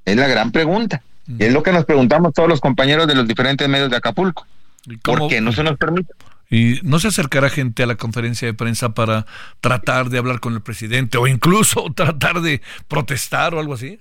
es 0.05 0.17
la 0.17 0.27
gran 0.27 0.51
pregunta. 0.51 1.03
Y 1.27 1.43
es 1.43 1.53
lo 1.53 1.61
que 1.61 1.71
nos 1.71 1.85
preguntamos 1.85 2.33
todos 2.33 2.47
los 2.47 2.61
compañeros 2.61 3.05
de 3.07 3.15
los 3.15 3.27
diferentes 3.27 3.67
medios 3.67 3.89
de 3.89 3.97
Acapulco. 3.97 4.47
¿Por 5.03 5.27
qué 5.27 5.41
no 5.41 5.51
se 5.51 5.63
nos 5.63 5.77
permite? 5.77 6.13
¿Y 6.49 6.79
no 6.83 6.99
se 6.99 7.09
acercará 7.09 7.49
gente 7.49 7.83
a 7.83 7.87
la 7.87 7.95
conferencia 7.95 8.47
de 8.47 8.53
prensa 8.53 8.93
para 8.93 9.25
tratar 9.59 10.09
de 10.09 10.17
hablar 10.17 10.39
con 10.39 10.53
el 10.53 10.61
presidente 10.61 11.17
o 11.17 11.27
incluso 11.27 11.91
tratar 11.95 12.41
de 12.41 12.61
protestar 12.87 13.53
o 13.53 13.59
algo 13.59 13.73
así? 13.73 13.97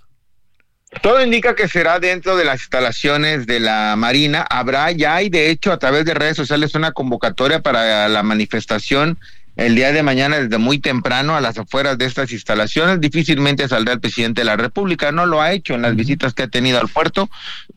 Todo 1.02 1.22
indica 1.22 1.54
que 1.54 1.68
será 1.68 1.98
dentro 1.98 2.36
de 2.36 2.44
las 2.44 2.60
instalaciones 2.60 3.46
de 3.46 3.60
la 3.60 3.96
Marina. 3.96 4.46
Habrá 4.48 4.92
ya 4.92 5.20
y 5.20 5.28
de 5.28 5.50
hecho 5.50 5.72
a 5.72 5.78
través 5.78 6.04
de 6.04 6.14
redes 6.14 6.36
sociales 6.36 6.74
una 6.74 6.92
convocatoria 6.92 7.60
para 7.60 8.08
la 8.08 8.22
manifestación 8.22 9.18
el 9.56 9.74
día 9.74 9.90
de 9.90 10.02
mañana 10.02 10.38
desde 10.38 10.58
muy 10.58 10.78
temprano 10.78 11.34
a 11.34 11.40
las 11.40 11.56
afueras 11.56 11.96
de 11.96 12.04
estas 12.04 12.30
instalaciones. 12.30 13.00
Difícilmente 13.00 13.66
saldrá 13.68 13.94
el 13.94 14.00
presidente 14.00 14.42
de 14.42 14.44
la 14.44 14.56
República, 14.56 15.12
no 15.12 15.24
lo 15.24 15.40
ha 15.40 15.52
hecho 15.52 15.74
en 15.74 15.82
las 15.82 15.96
visitas 15.96 16.34
que 16.34 16.42
ha 16.42 16.48
tenido 16.48 16.78
al 16.78 16.88
puerto, 16.88 17.30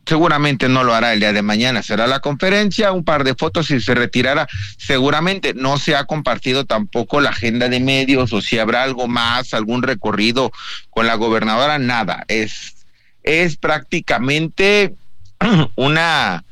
seguramente 0.04 0.68
no 0.68 0.84
lo 0.84 0.94
hará 0.94 1.14
el 1.14 1.20
día 1.20 1.32
de 1.32 1.42
mañana. 1.42 1.82
Será 1.82 2.06
la 2.06 2.20
conferencia, 2.20 2.92
un 2.92 3.02
par 3.02 3.24
de 3.24 3.34
fotos 3.34 3.70
y 3.70 3.80
se 3.80 3.94
retirará. 3.94 4.46
Seguramente 4.76 5.54
no 5.54 5.78
se 5.78 5.96
ha 5.96 6.04
compartido 6.04 6.66
tampoco 6.66 7.20
la 7.20 7.30
agenda 7.30 7.68
de 7.70 7.80
medios 7.80 8.32
o 8.34 8.42
si 8.42 8.58
habrá 8.58 8.82
algo 8.82 9.08
más, 9.08 9.54
algún 9.54 9.82
recorrido 9.82 10.52
con 10.90 11.06
la 11.06 11.14
gobernadora, 11.14 11.78
nada. 11.78 12.24
Es, 12.28 12.74
es 13.22 13.56
prácticamente 13.56 14.94
una 15.76 16.44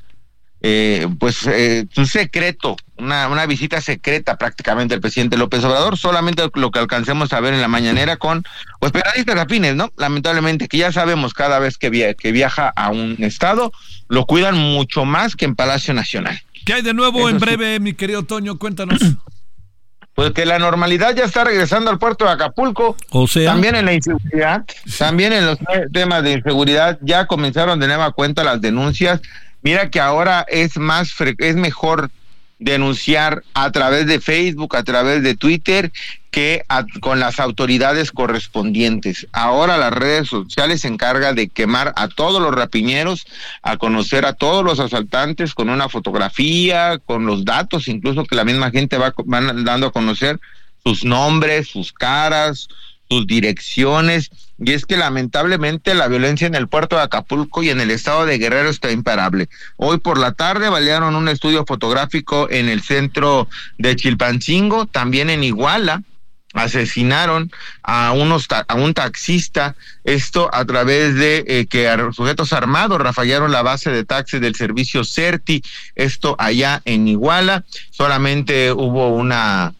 eh, 0.60 1.06
pues 1.20 1.46
eh, 1.46 1.86
un 1.96 2.06
secreto, 2.06 2.76
una, 2.96 3.28
una 3.28 3.46
visita 3.46 3.80
secreta 3.80 4.36
prácticamente 4.36 4.94
del 4.94 5.00
presidente 5.00 5.36
López 5.36 5.62
Obrador, 5.64 5.96
solamente 5.96 6.42
lo 6.54 6.70
que 6.70 6.80
alcancemos 6.80 7.32
a 7.32 7.40
ver 7.40 7.54
en 7.54 7.60
la 7.60 7.68
mañanera 7.68 8.16
con 8.16 8.42
pues 8.80 8.90
periodistas 8.90 9.36
afines, 9.36 9.76
¿no? 9.76 9.92
Lamentablemente, 9.96 10.66
que 10.66 10.78
ya 10.78 10.90
sabemos 10.90 11.32
cada 11.32 11.60
vez 11.60 11.78
que, 11.78 12.16
que 12.18 12.32
viaja 12.32 12.72
a 12.74 12.90
un 12.90 13.16
estado, 13.20 13.72
lo 14.08 14.26
cuidan 14.26 14.56
mucho 14.56 15.04
más 15.04 15.36
que 15.36 15.44
en 15.44 15.54
Palacio 15.54 15.94
Nacional. 15.94 16.40
¿Qué 16.64 16.74
hay 16.74 16.82
de 16.82 16.92
nuevo 16.92 17.28
en 17.28 17.38
breve, 17.38 17.78
mi 17.78 17.94
querido 17.94 18.24
Toño? 18.24 18.58
Cuéntanos. 18.58 18.98
Pues 20.14 20.32
que 20.32 20.44
la 20.44 20.58
normalidad 20.58 21.14
ya 21.14 21.22
está 21.22 21.44
regresando 21.44 21.92
al 21.92 22.00
puerto 22.00 22.24
de 22.24 22.32
Acapulco. 22.32 22.96
O 23.10 23.28
sea. 23.28 23.52
También 23.52 23.76
en 23.76 23.84
la 23.84 23.92
inseguridad, 23.92 24.64
también 24.98 25.32
en 25.32 25.46
los 25.46 25.58
temas 25.92 26.24
de 26.24 26.32
inseguridad, 26.32 26.98
ya 27.02 27.28
comenzaron 27.28 27.78
de 27.78 27.86
nueva 27.86 28.10
cuenta 28.10 28.42
las 28.42 28.60
denuncias 28.60 29.20
Mira 29.62 29.90
que 29.90 30.00
ahora 30.00 30.46
es 30.48 30.76
más 30.76 31.14
es 31.38 31.56
mejor 31.56 32.10
denunciar 32.58 33.44
a 33.54 33.70
través 33.70 34.06
de 34.06 34.20
Facebook, 34.20 34.76
a 34.76 34.82
través 34.82 35.22
de 35.22 35.36
Twitter, 35.36 35.92
que 36.30 36.64
con 37.00 37.20
las 37.20 37.40
autoridades 37.40 38.10
correspondientes. 38.10 39.26
Ahora 39.32 39.78
las 39.78 39.92
redes 39.92 40.28
sociales 40.28 40.82
se 40.82 40.88
encargan 40.88 41.34
de 41.34 41.48
quemar 41.48 41.92
a 41.96 42.08
todos 42.08 42.42
los 42.42 42.54
rapiñeros, 42.54 43.26
a 43.62 43.76
conocer 43.76 44.26
a 44.26 44.32
todos 44.32 44.64
los 44.64 44.80
asaltantes 44.80 45.54
con 45.54 45.68
una 45.68 45.88
fotografía, 45.88 46.98
con 47.04 47.26
los 47.26 47.44
datos, 47.44 47.88
incluso 47.88 48.24
que 48.24 48.36
la 48.36 48.44
misma 48.44 48.70
gente 48.70 48.98
va 48.98 49.14
van 49.24 49.64
dando 49.64 49.88
a 49.88 49.92
conocer 49.92 50.38
sus 50.84 51.04
nombres, 51.04 51.68
sus 51.68 51.92
caras, 51.92 52.68
sus 53.08 53.26
direcciones. 53.26 54.30
Y 54.58 54.72
es 54.72 54.86
que 54.86 54.96
lamentablemente 54.96 55.94
la 55.94 56.08
violencia 56.08 56.46
en 56.46 56.54
el 56.54 56.68
puerto 56.68 56.96
de 56.96 57.02
Acapulco 57.02 57.62
y 57.62 57.70
en 57.70 57.80
el 57.80 57.90
estado 57.90 58.26
de 58.26 58.38
Guerrero 58.38 58.68
está 58.70 58.90
imparable. 58.90 59.48
Hoy 59.76 59.98
por 59.98 60.18
la 60.18 60.32
tarde 60.32 60.68
balearon 60.68 61.14
un 61.14 61.28
estudio 61.28 61.64
fotográfico 61.66 62.48
en 62.50 62.68
el 62.68 62.82
centro 62.82 63.48
de 63.78 63.94
Chilpancingo, 63.94 64.86
también 64.86 65.30
en 65.30 65.44
Iguala, 65.44 66.02
asesinaron 66.54 67.50
a 67.82 68.12
unos 68.12 68.46
a 68.50 68.74
un 68.74 68.94
taxista 68.94 69.76
esto 70.04 70.48
a 70.52 70.64
través 70.64 71.14
de 71.14 71.44
eh, 71.46 71.66
que 71.66 71.94
sujetos 72.12 72.52
armados 72.54 72.98
rafallaron 73.00 73.52
la 73.52 73.62
base 73.62 73.90
de 73.90 74.04
taxis 74.04 74.40
del 74.40 74.54
servicio 74.54 75.04
Certi 75.04 75.62
esto 75.94 76.36
allá 76.38 76.80
en 76.86 77.06
Iguala 77.06 77.64
solamente 77.90 78.72
hubo 78.72 79.08
una 79.08 79.74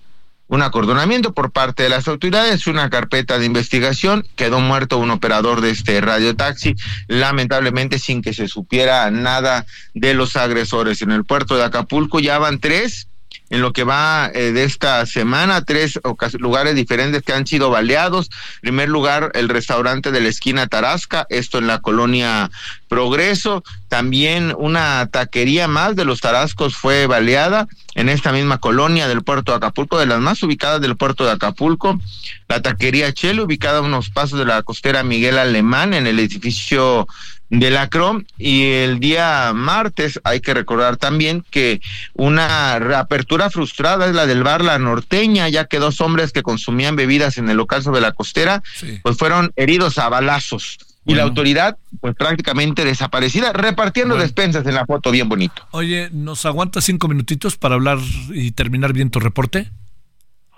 un 0.49 0.63
acordonamiento 0.63 1.33
por 1.33 1.53
parte 1.53 1.83
de 1.83 1.89
las 1.91 2.09
autoridades, 2.09 2.67
una 2.67 2.91
carpeta 2.91 3.39
de 3.39 3.47
investigación, 3.47 4.27
quedó 4.35 4.61
muerto 4.61 4.99
un 4.99 5.11
operador 5.11 5.61
de 5.61 5.71
este 5.71 6.01
radio 6.01 6.35
taxi, 6.35 6.75
lamentablemente 7.07 7.99
sin 7.99 8.23
que 8.23 8.33
se 8.33 8.49
supiera 8.49 9.11
nada 9.11 9.67
de 9.95 10.15
los 10.15 10.37
agresores. 10.37 11.03
En 11.03 11.13
el 11.13 11.25
puerto 11.25 11.57
de 11.57 11.65
Acapulco 11.65 12.19
ya 12.19 12.39
van 12.39 12.59
tres 12.59 13.08
en 13.51 13.61
lo 13.61 13.73
que 13.73 13.85
va 13.85 14.31
eh, 14.35 14.53
de 14.53 14.65
esta 14.65 15.05
semana, 15.07 15.65
tres 15.65 15.99
lugares 16.39 16.75
diferentes 16.75 17.23
que 17.23 17.33
han 17.33 17.47
sido 17.47 17.71
baleados. 17.71 18.31
En 18.57 18.61
primer 18.61 18.89
lugar, 18.89 19.31
el 19.35 19.49
restaurante 19.49 20.11
de 20.11 20.21
la 20.21 20.29
esquina 20.29 20.67
Tarasca, 20.67 21.27
esto 21.31 21.59
en 21.59 21.67
la 21.67 21.81
colonia 21.81 22.51
Progreso. 22.89 23.63
También 23.89 24.55
una 24.57 25.07
taquería 25.11 25.69
más 25.69 25.97
de 25.97 26.05
los 26.05 26.21
Tarascos 26.21 26.77
fue 26.77 27.07
baleada 27.07 27.69
en 27.95 28.09
esta 28.09 28.33
misma 28.33 28.59
colonia 28.59 29.09
del 29.09 29.23
puerto 29.23 29.53
de 29.53 29.59
Acapulco, 29.59 29.99
de 29.99 30.07
las 30.07 30.21
más 30.21 30.43
ubicadas 30.43 30.81
del 30.81 30.97
puerto 30.97 31.25
de 31.25 31.33
Acapulco. 31.33 32.01
La 32.49 32.63
taquería 32.63 33.13
Chelo, 33.13 33.45
ubicada 33.45 33.79
a 33.79 33.83
unos 33.83 34.11
pasos 34.11 34.39
de 34.39 34.45
la 34.45 34.63
costera 34.63 35.03
Miguel 35.03 35.39
Alemán, 35.39 35.95
en 35.95 36.07
el 36.07 36.19
edificio 36.19 37.07
de 37.51 37.71
la 37.71 37.89
CROM 37.89 38.25
y 38.37 38.65
el 38.65 39.01
día 39.01 39.53
martes 39.55 40.21
hay 40.25 40.41
que 40.41 40.55
recordar 40.55 40.97
también 40.97 41.45
que 41.51 41.81
una 42.15 42.79
reapertura 42.79 43.51
frustrada 43.51 44.07
es 44.07 44.15
la 44.15 44.27
del 44.27 44.43
bar 44.43 44.63
La 44.63 44.79
Norteña, 44.79 45.49
ya 45.49 45.65
que 45.65 45.79
dos 45.79 46.01
hombres 46.01 46.33
que 46.33 46.43
consumían 46.43 46.97
bebidas 46.97 47.39
en 47.39 47.49
el 47.49 47.57
local 47.57 47.83
sobre 47.83 48.01
la 48.01 48.13
costera, 48.13 48.63
pues 49.03 49.17
fueron 49.17 49.53
heridos 49.57 49.99
a 49.99 50.09
balazos. 50.09 50.79
Y 51.07 51.15
la 51.15 51.23
autoridad, 51.23 51.79
pues 52.03 52.15
prácticamente 52.15 52.85
desaparecida, 52.85 53.55
repartiendo 53.55 54.19
despensas 54.19 54.67
en 54.67 54.75
la 54.75 54.85
foto, 54.85 55.11
bien 55.11 55.27
bonito. 55.27 55.67
Oye, 55.71 56.11
¿nos 56.13 56.45
aguanta 56.45 56.83
cinco 56.83 57.09
minutitos 57.09 57.57
para 57.57 57.77
hablar 57.77 57.97
y 58.29 58.51
terminar 58.51 58.93
bien 58.93 59.09
tu 59.09 59.19
reporte? 59.19 59.71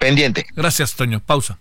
Pendiente. 0.00 0.46
Gracias, 0.56 0.96
Toño. 0.96 1.20
Pausa. 1.20 1.60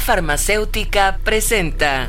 Farmacéutica 0.00 1.18
presenta 1.22 2.08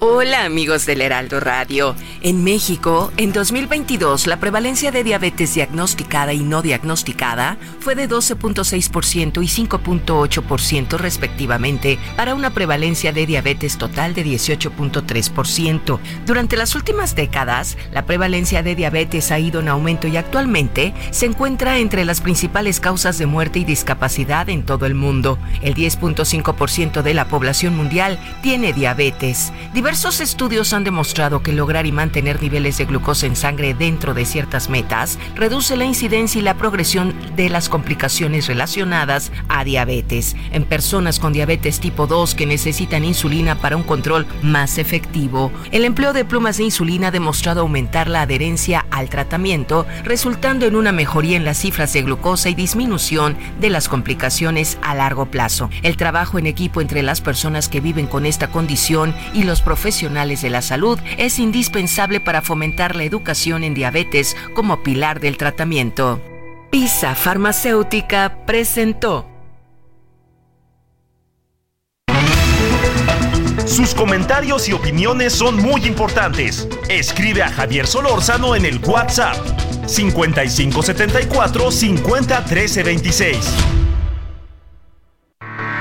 Hola 0.00 0.44
amigos 0.44 0.86
del 0.86 1.02
Heraldo 1.02 1.40
Radio. 1.40 1.94
En 2.22 2.44
México, 2.44 3.10
en 3.16 3.32
2022, 3.32 4.26
la 4.26 4.38
prevalencia 4.38 4.90
de 4.90 5.02
diabetes 5.02 5.54
diagnosticada 5.54 6.34
y 6.34 6.40
no 6.40 6.60
diagnosticada 6.60 7.56
fue 7.78 7.94
de 7.94 8.10
12.6% 8.10 9.42
y 9.42 9.66
5.8% 9.66 10.98
respectivamente, 10.98 11.98
para 12.16 12.34
una 12.34 12.50
prevalencia 12.50 13.14
de 13.14 13.24
diabetes 13.24 13.78
total 13.78 14.12
de 14.12 14.26
18.3%. 14.26 15.98
Durante 16.26 16.58
las 16.58 16.74
últimas 16.74 17.14
décadas, 17.14 17.78
la 17.90 18.04
prevalencia 18.04 18.62
de 18.62 18.74
diabetes 18.74 19.32
ha 19.32 19.38
ido 19.38 19.60
en 19.60 19.68
aumento 19.68 20.06
y 20.06 20.18
actualmente 20.18 20.92
se 21.12 21.24
encuentra 21.24 21.78
entre 21.78 22.04
las 22.04 22.20
principales 22.20 22.80
causas 22.80 23.16
de 23.16 23.24
muerte 23.24 23.60
y 23.60 23.64
discapacidad 23.64 24.50
en 24.50 24.66
todo 24.66 24.84
el 24.84 24.94
mundo. 24.94 25.38
El 25.62 25.74
10.5% 25.74 27.00
de 27.00 27.14
la 27.14 27.28
población 27.28 27.74
mundial 27.74 28.18
tiene 28.42 28.74
diabetes. 28.74 29.54
Diversos 29.72 30.20
estudios 30.20 30.74
han 30.74 30.84
demostrado 30.84 31.42
que 31.42 31.54
lograr 31.54 31.86
y 31.86 31.92
mantener 31.92 32.09
niveles 32.12 32.78
de 32.78 32.84
glucosa 32.84 33.26
en 33.26 33.36
sangre 33.36 33.74
dentro 33.74 34.14
de 34.14 34.24
ciertas 34.24 34.68
metas 34.68 35.18
reduce 35.34 35.76
la 35.76 35.84
incidencia 35.84 36.38
y 36.38 36.42
la 36.42 36.54
progresión 36.54 37.14
de 37.36 37.48
las 37.48 37.68
complicaciones 37.68 38.46
relacionadas 38.46 39.32
a 39.48 39.64
diabetes. 39.64 40.36
En 40.52 40.64
personas 40.64 41.18
con 41.18 41.32
diabetes 41.32 41.80
tipo 41.80 42.06
2 42.06 42.34
que 42.34 42.46
necesitan 42.46 43.04
insulina 43.04 43.56
para 43.56 43.76
un 43.76 43.82
control 43.82 44.26
más 44.42 44.78
efectivo, 44.78 45.52
el 45.70 45.84
empleo 45.84 46.12
de 46.12 46.24
plumas 46.24 46.56
de 46.56 46.64
insulina 46.64 47.08
ha 47.08 47.10
demostrado 47.10 47.60
aumentar 47.60 48.08
la 48.08 48.22
adherencia 48.22 48.86
al 48.90 49.08
tratamiento, 49.08 49.86
resultando 50.04 50.66
en 50.66 50.76
una 50.76 50.92
mejoría 50.92 51.36
en 51.36 51.44
las 51.44 51.58
cifras 51.58 51.92
de 51.92 52.02
glucosa 52.02 52.48
y 52.48 52.54
disminución 52.54 53.36
de 53.60 53.70
las 53.70 53.88
complicaciones 53.88 54.78
a 54.82 54.94
largo 54.94 55.26
plazo. 55.26 55.70
El 55.82 55.96
trabajo 55.96 56.38
en 56.38 56.46
equipo 56.46 56.80
entre 56.80 57.02
las 57.02 57.20
personas 57.20 57.68
que 57.68 57.80
viven 57.80 58.06
con 58.06 58.26
esta 58.26 58.48
condición 58.48 59.14
y 59.34 59.44
los 59.44 59.62
profesionales 59.62 60.42
de 60.42 60.50
la 60.50 60.62
salud 60.62 60.98
es 61.18 61.38
indispensable 61.38 61.99
para 62.08 62.40
fomentar 62.40 62.96
la 62.96 63.04
educación 63.04 63.62
en 63.62 63.74
diabetes 63.74 64.34
como 64.54 64.82
pilar 64.82 65.20
del 65.20 65.36
tratamiento. 65.36 66.22
PISA 66.70 67.14
Farmacéutica 67.14 68.46
presentó. 68.46 69.26
Sus 73.66 73.94
comentarios 73.94 74.66
y 74.68 74.72
opiniones 74.72 75.34
son 75.34 75.56
muy 75.56 75.84
importantes. 75.86 76.66
Escribe 76.88 77.42
a 77.42 77.50
Javier 77.50 77.86
Solórzano 77.86 78.56
en 78.56 78.64
el 78.64 78.78
WhatsApp 78.78 79.36
5574 79.86 81.70
501326. 81.70 83.36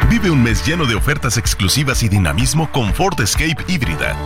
Vive 0.10 0.32
un 0.32 0.44
mes 0.44 0.66
lleno 0.66 0.86
de 0.86 0.96
ofertas 0.96 1.38
exclusivas 1.38 2.04
y 2.04 2.10
dinamismo 2.10 2.70
con 2.72 2.94
Ford 2.94 3.20
Escape 3.22 3.64
híbrida. 3.68 4.18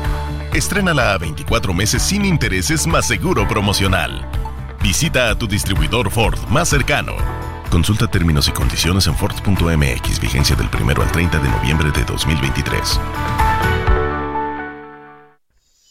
Estrénala 0.54 1.13
a 1.13 1.18
24 1.18 1.74
meses 1.74 2.04
sin 2.04 2.26
intereses 2.26 2.86
más 2.86 3.08
seguro 3.08 3.48
promocional. 3.48 4.24
Visita 4.84 5.32
a 5.32 5.36
tu 5.36 5.48
distribuidor 5.48 6.12
Ford 6.12 6.38
más 6.50 6.70
cercano. 6.70 7.16
Consulta 7.72 8.06
términos 8.06 8.48
y 8.48 8.52
condiciones 8.52 9.08
en 9.08 9.16
Ford.mx, 9.16 10.20
vigencia 10.20 10.56
del 10.56 10.70
1 10.72 11.02
al 11.02 11.12
30 11.12 11.39
de 11.39 11.50
noviembre 11.50 11.92
de 11.92 12.04
2023. 12.04 13.00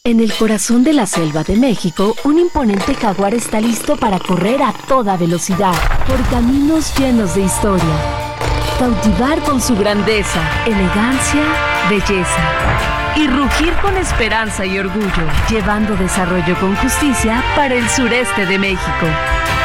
En 0.05 0.21
el 0.21 0.33
corazón 0.33 0.85
de 0.85 0.93
la 0.93 1.07
selva 1.07 1.43
de 1.43 1.57
México, 1.57 2.15
un 2.23 2.39
imponente 2.39 2.95
jaguar 2.95 3.33
está 3.33 3.59
listo 3.59 3.97
para 3.97 4.17
correr 4.19 4.61
a 4.61 4.71
toda 4.87 5.17
velocidad 5.17 5.75
por 6.07 6.21
caminos 6.29 6.97
llenos 6.97 7.35
de 7.35 7.43
historia 7.43 8.23
cautivar 8.79 9.39
con 9.43 9.61
su 9.61 9.75
grandeza, 9.75 10.41
elegancia, 10.65 11.43
belleza 11.89 13.02
y 13.15 13.27
rugir 13.27 13.73
con 13.81 13.97
esperanza 13.97 14.65
y 14.65 14.77
orgullo, 14.79 15.27
llevando 15.49 15.95
desarrollo 15.95 16.55
con 16.59 16.75
justicia 16.75 17.43
para 17.55 17.75
el 17.75 17.87
sureste 17.89 18.45
de 18.45 18.57
México. 18.57 19.07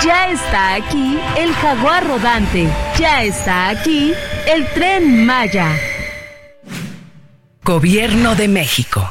Ya 0.04 0.30
está 0.30 0.74
aquí 0.74 1.18
el 1.36 1.52
jaguar 1.54 2.06
rodante, 2.06 2.68
ya 2.98 3.22
está 3.22 3.68
aquí 3.68 4.12
el 4.46 4.66
tren 4.68 5.26
Maya. 5.26 5.68
Gobierno 7.64 8.34
de 8.34 8.48
México. 8.48 9.10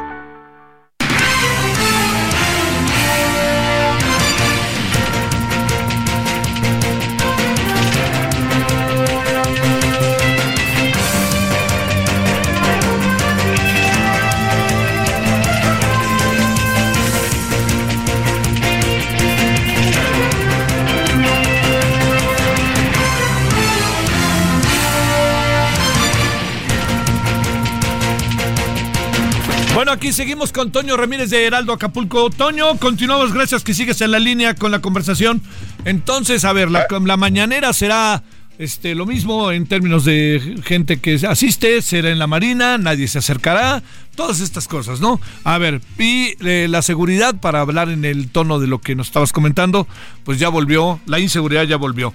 Seguimos 30.11 30.51
con 30.51 30.71
Toño 30.73 30.97
Ramírez 30.97 31.29
de 31.29 31.45
Heraldo 31.45 31.71
Acapulco. 31.71 32.29
Toño, 32.29 32.77
continuamos, 32.77 33.33
gracias 33.33 33.63
que 33.63 33.73
sigues 33.73 34.01
en 34.01 34.11
la 34.11 34.19
línea 34.19 34.55
con 34.55 34.69
la 34.69 34.79
conversación. 34.79 35.41
Entonces, 35.85 36.43
a 36.43 36.51
ver, 36.51 36.69
la, 36.69 36.85
la 37.05 37.17
mañanera 37.17 37.71
será 37.71 38.21
este, 38.57 38.93
lo 38.93 39.05
mismo 39.05 39.51
en 39.51 39.65
términos 39.67 40.03
de 40.03 40.59
gente 40.65 40.99
que 40.99 41.15
asiste, 41.27 41.81
será 41.81 42.09
en 42.09 42.19
la 42.19 42.27
Marina, 42.27 42.77
nadie 42.77 43.07
se 43.07 43.19
acercará, 43.19 43.83
todas 44.15 44.41
estas 44.41 44.67
cosas, 44.67 44.99
¿no? 44.99 45.21
A 45.45 45.57
ver, 45.57 45.81
y 45.97 46.35
eh, 46.45 46.67
la 46.69 46.81
seguridad, 46.81 47.39
para 47.39 47.61
hablar 47.61 47.89
en 47.89 48.03
el 48.03 48.29
tono 48.29 48.59
de 48.59 48.67
lo 48.67 48.79
que 48.79 48.95
nos 48.95 49.07
estabas 49.07 49.31
comentando, 49.31 49.87
pues 50.25 50.39
ya 50.39 50.49
volvió, 50.49 50.99
la 51.05 51.19
inseguridad 51.19 51.63
ya 51.63 51.77
volvió 51.77 52.13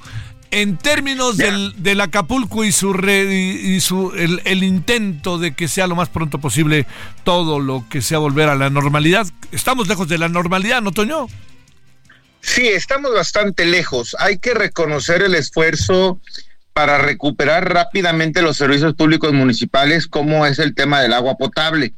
en 0.50 0.76
términos 0.76 1.36
del, 1.36 2.00
Acapulco 2.00 2.64
y 2.64 2.72
su, 2.72 2.94
y, 2.94 3.80
su 3.80 4.12
el, 4.12 4.62
intento 4.62 5.38
de 5.38 5.54
que 5.54 5.68
sea 5.68 5.86
lo 5.86 5.96
más 5.96 6.08
pronto 6.08 6.38
posible 6.38 6.86
todo 7.24 7.60
lo 7.60 7.84
que 7.88 8.02
sea 8.02 8.18
volver 8.18 8.48
a 8.48 8.54
la 8.54 8.70
normalidad, 8.70 9.26
estamos 9.52 9.88
lejos 9.88 10.08
de 10.08 10.18
la 10.18 10.28
normalidad, 10.28 10.82
¿no, 10.82 10.92
Toño? 10.92 11.26
Sí, 12.40 12.68
estamos 12.68 13.12
bastante 13.12 13.66
lejos. 13.66 14.16
Hay 14.20 14.38
que 14.38 14.54
reconocer 14.54 15.22
el 15.22 15.34
esfuerzo 15.34 16.20
para 16.72 16.98
recuperar 16.98 17.72
rápidamente 17.72 18.42
los 18.42 18.56
servicios 18.56 18.94
públicos 18.94 19.32
municipales, 19.32 20.06
como 20.06 20.46
es 20.46 20.58
el 20.58 20.74
tema 20.74 21.00
del 21.00 21.12
agua 21.12 21.36
potable 21.36 21.92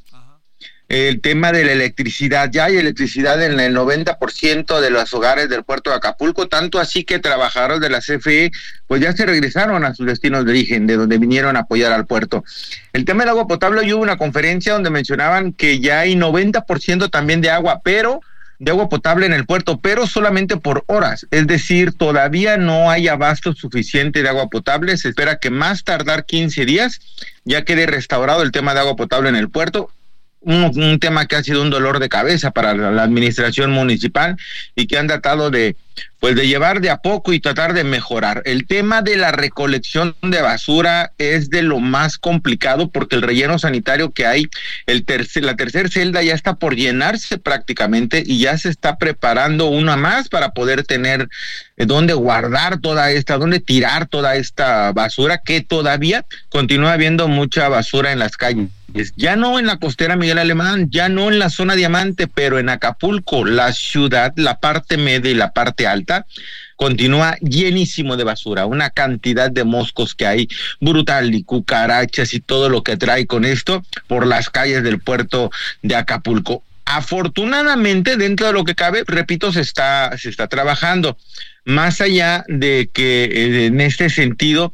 el 0.88 1.20
tema 1.20 1.53
de 1.53 1.64
la 1.64 1.72
electricidad. 1.72 2.51
Ya 2.51 2.64
hay 2.64 2.77
electricidad 2.77 3.42
en 3.42 3.61
el 3.61 3.77
90% 3.77 4.81
de 4.81 4.90
los 4.90 5.12
hogares 5.12 5.48
del 5.48 5.62
puerto 5.62 5.90
de 5.90 5.96
Acapulco, 5.96 6.48
tanto 6.48 6.81
así 6.81 7.05
que 7.05 7.18
trabajadores 7.18 7.81
de 7.81 7.90
la 7.90 8.01
CFE 8.01 8.51
pues 8.87 9.03
ya 9.03 9.12
se 9.12 9.27
regresaron 9.27 9.85
a 9.85 9.94
sus 9.94 10.07
destinos 10.07 10.44
de 10.44 10.53
origen, 10.53 10.87
de 10.87 10.96
donde 10.96 11.18
vinieron 11.18 11.57
a 11.57 11.61
apoyar 11.61 11.92
al 11.92 12.07
puerto. 12.07 12.42
El 12.92 13.05
tema 13.05 13.22
del 13.22 13.31
agua 13.31 13.46
potable, 13.46 13.81
hoy 13.81 13.92
hubo 13.92 14.03
una 14.03 14.16
conferencia 14.16 14.72
donde 14.72 14.90
mencionaban 14.90 15.53
que 15.53 15.79
ya 15.81 16.01
hay 16.01 16.14
90% 16.14 17.11
también 17.11 17.42
de 17.42 17.51
agua, 17.51 17.83
pero 17.85 18.20
de 18.59 18.72
agua 18.72 18.88
potable 18.88 19.27
en 19.27 19.35
el 19.35 19.46
puerto, 19.46 19.79
pero 19.79 20.07
solamente 20.07 20.57
por 20.57 20.83
horas. 20.87 21.27
Es 21.31 21.46
decir, 21.46 21.92
todavía 21.92 22.57
no 22.57 22.90
hay 22.90 23.07
abasto 23.07 23.53
suficiente 23.53 24.22
de 24.22 24.29
agua 24.29 24.48
potable. 24.48 24.96
Se 24.96 25.11
espera 25.11 25.38
que 25.38 25.51
más 25.51 25.85
tardar 25.85 26.24
15 26.24 26.64
días 26.64 27.01
ya 27.44 27.64
quede 27.64 27.87
restaurado 27.87 28.42
el 28.42 28.51
tema 28.51 28.74
de 28.74 28.81
agua 28.81 28.96
potable 28.96 29.29
en 29.29 29.37
el 29.37 29.48
puerto 29.48 29.90
un, 30.40 30.98
tema 31.01 31.27
que 31.27 31.37
ha 31.37 31.42
sido 31.42 31.62
un 31.62 31.70
dolor 31.70 31.98
de 31.98 32.09
cabeza 32.09 32.51
para 32.51 32.74
la, 32.74 33.03
administración 33.03 33.70
municipal 33.70 34.37
y 34.74 34.87
que 34.87 34.98
han 34.98 35.07
tratado 35.07 35.51
de 35.51 35.77
pues 36.20 36.37
de 36.37 36.46
llevar 36.46 36.81
de 36.81 36.90
a 36.90 36.98
poco 36.98 37.33
y 37.33 37.40
tratar 37.40 37.74
de 37.74 37.83
mejorar. 37.83 38.42
El 38.44 38.66
tema 38.66 39.03
de 39.03 39.16
la 39.16 39.33
recolección 39.33 40.14
de 40.22 40.40
basura 40.42 41.12
es 41.18 41.51
de 41.51 41.62
lo 41.62 41.81
más 41.81 42.18
complicado 42.18 42.90
porque 42.90 43.16
el 43.16 43.22
relleno 43.22 43.59
sanitario 43.59 44.11
que 44.11 44.27
hay, 44.27 44.46
el 44.87 45.05
tercer, 45.05 45.44
la 45.44 45.57
tercera 45.57 45.88
celda 45.88 46.22
ya 46.22 46.35
está 46.35 46.55
por 46.55 46.77
llenarse 46.77 47.38
prácticamente 47.38 48.22
y 48.24 48.40
ya 48.40 48.57
se 48.59 48.68
está 48.68 48.96
preparando 48.96 49.66
una 49.66 49.96
más 49.96 50.29
para 50.29 50.51
poder 50.51 50.85
tener 50.85 51.29
eh, 51.77 51.87
dónde 51.87 52.14
guardar 52.14 52.81
toda 52.81 53.11
esta, 53.11 53.37
dónde 53.37 53.59
tirar 53.59 54.07
toda 54.07 54.37
esta 54.37 54.92
basura 54.92 55.38
que 55.38 55.62
todavía 55.62 56.24
continúa 56.48 56.92
habiendo 56.92 57.27
mucha 57.27 57.68
basura 57.68 58.12
en 58.12 58.20
las 58.20 58.37
calles. 58.37 58.68
Ya 59.16 59.37
no 59.37 59.59
en 59.59 59.66
la 59.66 59.79
costera 59.79 60.16
Miguel 60.16 60.38
Alemán, 60.38 60.88
ya 60.90 61.09
no 61.09 61.31
en 61.31 61.38
la 61.38 61.51
zona 61.51 61.74
diamante, 61.74 62.27
pero 62.27 62.59
en 62.59 62.70
Acapulco, 62.70 63.44
la 63.44 63.72
ciudad, 63.72 64.33
la 64.37 64.61
parte 64.61 64.96
media 64.96 65.31
y 65.31 65.35
la 65.35 65.53
parte 65.53 65.87
alta, 65.87 66.27
continúa 66.77 67.37
llenísimo 67.40 68.16
de 68.16 68.24
basura, 68.24 68.64
una 68.64 68.90
cantidad 68.90 69.51
de 69.51 69.64
moscos 69.64 70.14
que 70.14 70.27
hay 70.27 70.48
brutal 70.81 71.35
y 71.35 71.42
cucarachas 71.42 72.33
y 72.33 72.40
todo 72.40 72.68
lo 72.68 72.83
que 72.83 72.96
trae 72.96 73.27
con 73.27 73.44
esto 73.44 73.85
por 74.07 74.27
las 74.27 74.48
calles 74.48 74.83
del 74.83 75.01
puerto 75.01 75.51
de 75.83 75.96
Acapulco. 75.96 76.62
Afortunadamente, 76.87 78.16
dentro 78.16 78.46
de 78.46 78.55
lo 78.55 78.64
que 78.64 78.74
cabe, 78.74 79.03
repito, 79.07 79.53
se 79.53 79.61
está, 79.61 80.16
se 80.16 80.31
está 80.31 80.46
trabajando. 80.46 81.18
Más 81.66 82.01
allá 82.01 82.44
de 82.48 82.88
que 82.90 83.24
eh, 83.24 83.66
en 83.66 83.83
este 83.83 84.09
sentido, 84.09 84.72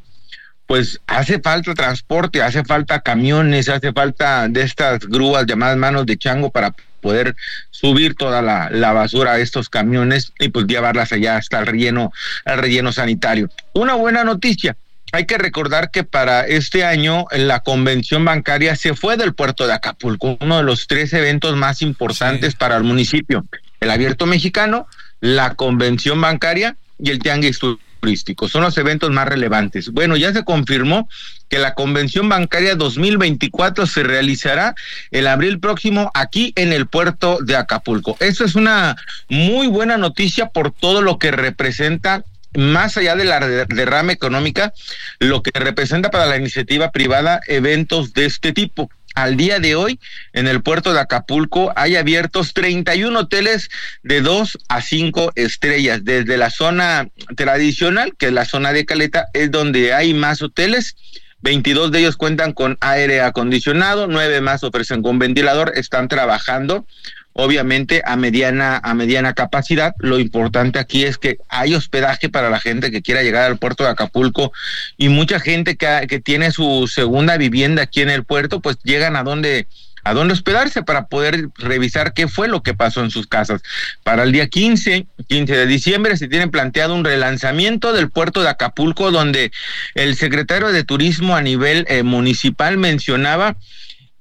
pues 0.66 1.00
hace 1.07 1.40
falta 1.40 1.74
transporte, 1.74 2.42
hace 2.42 2.64
falta 2.64 3.00
camiones, 3.00 3.68
hace 3.68 3.92
falta 3.92 4.48
de 4.48 4.62
estas 4.62 5.00
grúas 5.00 5.46
llamadas 5.46 5.77
manos 5.77 6.07
de 6.07 6.16
chango 6.16 6.50
para 6.50 6.74
poder 7.00 7.37
subir 7.70 8.14
toda 8.14 8.40
la, 8.40 8.92
basura 8.92 9.33
a 9.33 9.38
estos 9.38 9.68
camiones 9.68 10.33
y 10.38 10.48
pues 10.48 10.66
llevarlas 10.66 11.12
allá 11.12 11.37
hasta 11.37 11.59
el 11.59 11.66
relleno, 11.66 12.12
al 12.46 12.59
relleno 12.59 12.92
sanitario. 12.92 13.50
Una 13.74 13.94
buena 13.94 14.24
noticia. 14.24 14.74
Hay 15.12 15.27
que 15.27 15.37
recordar 15.37 15.90
que 15.90 16.03
para 16.03 16.46
este 16.46 16.83
año 16.83 17.27
la 17.31 17.61
convención 17.61 18.24
bancaria 18.24 18.74
se 18.74 18.94
fue 18.94 19.16
del 19.16 19.35
puerto 19.35 19.66
de 19.66 19.74
Acapulco, 19.74 20.38
uno 20.40 20.57
de 20.57 20.64
los 20.64 20.88
tres 20.88 21.12
eventos 21.12 21.55
más 21.57 21.83
importantes 21.83 22.55
para 22.57 22.77
el 22.77 22.85
municipio. 22.85 23.44
El 23.81 23.90
abierto 23.90 24.24
mexicano, 24.24 24.88
la 25.20 25.55
convención 25.55 26.20
bancaria 26.20 26.77
y 26.98 27.11
el 27.11 27.18
tianguis 27.18 27.59
turístico. 28.04 28.48
Son 28.48 28.62
los 28.62 28.76
eventos 28.76 29.10
más 29.10 29.26
relevantes. 29.26 29.88
Bueno, 29.88 30.18
ya 30.18 30.30
se 30.34 30.44
confirmó 30.44 31.08
que 31.48 31.58
la 31.58 31.72
convención 31.72 32.28
bancaria 32.28 32.74
2024 32.74 33.86
se 33.86 34.02
realizará 34.02 34.74
el 35.10 35.26
abril 35.26 35.58
próximo 35.58 36.10
aquí 36.12 36.52
en 36.56 36.74
el 36.74 36.86
puerto 36.86 37.38
de 37.40 37.56
Acapulco. 37.56 38.18
Eso 38.20 38.44
es 38.44 38.56
una 38.56 38.96
muy 39.30 39.68
buena 39.68 39.96
noticia 39.96 40.48
por 40.50 40.70
todo 40.70 41.00
lo 41.00 41.18
que 41.18 41.30
representa 41.30 42.24
más 42.54 42.98
allá 42.98 43.16
de 43.16 43.24
la 43.24 43.40
derrama 43.40 44.12
económica, 44.12 44.74
lo 45.18 45.42
que 45.42 45.58
representa 45.58 46.10
para 46.10 46.26
la 46.26 46.36
iniciativa 46.36 46.92
privada 46.92 47.40
eventos 47.48 48.12
de 48.12 48.26
este 48.26 48.52
tipo 48.52 48.90
al 49.14 49.37
día 49.37 49.61
de 49.61 49.74
hoy 49.74 50.00
en 50.33 50.48
el 50.48 50.62
puerto 50.62 50.92
de 50.92 51.00
Acapulco 51.00 51.72
hay 51.77 51.96
abiertos 51.96 52.53
31 52.53 53.18
hoteles 53.18 53.70
de 54.03 54.20
2 54.20 54.59
a 54.68 54.81
5 54.81 55.33
estrellas. 55.37 56.05
Desde 56.05 56.37
la 56.37 56.50
zona 56.50 57.09
tradicional, 57.37 58.14
que 58.16 58.27
es 58.27 58.33
la 58.33 58.44
zona 58.44 58.72
de 58.72 58.85
Caleta, 58.85 59.27
es 59.33 59.50
donde 59.50 59.94
hay 59.94 60.14
más 60.14 60.42
hoteles. 60.42 60.96
22 61.40 61.92
de 61.92 61.98
ellos 62.00 62.16
cuentan 62.16 62.53
con 62.53 62.79
aire 62.81 63.20
acondicionado, 63.20 64.07
9 64.07 64.40
más 64.40 64.64
ofrecen 64.64 65.03
con 65.03 65.18
ventilador, 65.18 65.72
están 65.77 66.09
trabajando 66.09 66.87
obviamente 67.35 68.03
a 68.05 68.16
mediana 68.16 68.81
a 68.83 68.94
mediana 68.94 69.35
capacidad. 69.35 69.94
Lo 69.99 70.18
importante 70.18 70.79
aquí 70.79 71.05
es 71.05 71.18
que 71.18 71.38
hay 71.49 71.75
hospedaje 71.75 72.31
para 72.31 72.49
la 72.49 72.61
gente 72.61 72.90
que 72.90 73.03
quiera 73.03 73.23
llegar 73.23 73.44
al 73.44 73.59
puerto 73.59 73.85
de 73.85 73.90
Acapulco 73.90 74.53
y 74.97 75.11
mucha 75.11 75.38
gente 75.38 75.77
que, 75.77 76.07
que 76.09 76.20
tiene 76.20 76.51
su 76.51 76.88
segunda 76.88 77.37
vivienda 77.37 77.83
aquí 77.83 78.01
en 78.01 78.11
el 78.11 78.25
puerto, 78.25 78.61
pues 78.61 78.79
llegan 78.83 79.16
a 79.16 79.23
donde 79.23 79.66
a 80.05 80.12
dónde 80.12 80.35
hospedarse 80.35 80.83
para 80.83 81.07
poder 81.07 81.49
revisar 81.57 82.12
qué 82.12 82.29
fue 82.29 82.47
lo 82.47 82.62
que 82.62 82.75
pasó 82.75 83.03
en 83.03 83.11
sus 83.11 83.27
casas. 83.27 83.62
Para 84.03 84.23
el 84.25 84.33
día 84.33 84.49
15, 84.49 85.07
15 85.29 85.57
de 85.57 85.66
diciembre, 85.66 86.16
se 86.18 86.29
tiene 86.29 86.49
planteado 86.49 86.94
un 86.94 87.05
relanzamiento 87.05 87.94
del 87.94 88.11
puerto 88.11 88.42
de 88.42 88.51
Acapulco, 88.51 89.11
donde 89.11 89.51
el 89.94 90.14
secretario 90.14 90.68
de 90.73 90.85
Turismo 90.85 91.35
a 91.35 91.42
nivel 91.42 91.87
eh, 91.88 92.03
municipal 92.03 92.77
mencionaba 92.77 93.57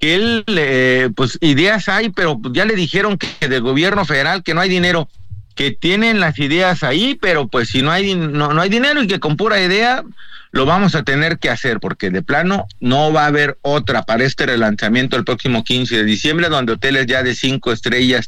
que 0.03 0.15
él, 0.15 0.43
eh, 0.47 1.11
pues 1.15 1.37
ideas 1.39 1.87
hay, 1.87 2.09
pero 2.09 2.37
ya 2.51 2.65
le 2.65 2.75
dijeron 2.75 3.17
que 3.17 3.47
del 3.47 3.61
gobierno 3.61 4.03
federal 4.03 4.43
que 4.43 4.53
no 4.53 4.59
hay 4.59 4.67
dinero, 4.67 5.07
que 5.55 5.71
tienen 5.71 6.19
las 6.19 6.37
ideas 6.39 6.83
ahí, 6.83 7.17
pero 7.21 7.47
pues 7.47 7.69
si 7.69 7.81
no 7.81 7.89
hay, 7.89 8.13
no, 8.13 8.51
no 8.51 8.61
hay 8.61 8.69
dinero 8.69 9.01
y 9.01 9.07
que 9.07 9.21
con 9.21 9.37
pura 9.37 9.61
idea 9.61 10.03
lo 10.51 10.65
vamos 10.65 10.93
a 10.95 11.03
tener 11.03 11.39
que 11.39 11.49
hacer, 11.49 11.79
porque 11.79 12.09
de 12.09 12.21
plano 12.21 12.67
no 12.81 13.13
va 13.13 13.23
a 13.23 13.27
haber 13.27 13.57
otra 13.61 14.03
para 14.03 14.25
este 14.25 14.45
relanzamiento 14.45 15.15
el 15.15 15.23
próximo 15.23 15.63
15 15.63 15.95
de 15.95 16.03
diciembre, 16.03 16.49
donde 16.49 16.73
hoteles 16.73 17.05
ya 17.05 17.23
de 17.23 17.33
cinco 17.33 17.71
estrellas 17.71 18.27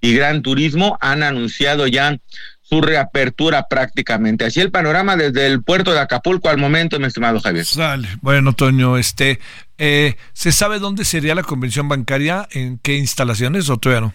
y 0.00 0.14
gran 0.14 0.42
turismo 0.42 0.96
han 1.00 1.24
anunciado 1.24 1.88
ya 1.88 2.16
su 2.62 2.80
reapertura 2.80 3.66
prácticamente. 3.68 4.44
Así 4.44 4.60
el 4.60 4.70
panorama 4.70 5.16
desde 5.16 5.46
el 5.46 5.62
puerto 5.62 5.92
de 5.92 6.00
Acapulco 6.00 6.48
al 6.48 6.58
momento, 6.58 6.98
mi 6.98 7.06
estimado 7.06 7.40
Javier. 7.40 7.64
Sale. 7.64 8.08
Bueno, 8.22 8.54
Toño, 8.54 8.96
este, 8.96 9.38
eh, 9.78 10.16
¿se 10.32 10.52
sabe 10.52 10.78
dónde 10.78 11.04
sería 11.04 11.34
la 11.34 11.42
convención 11.42 11.88
bancaria? 11.88 12.48
¿En 12.52 12.78
qué 12.78 12.96
instalaciones 12.96 13.68
o 13.68 13.76
todavía 13.76 14.08
no? 14.08 14.14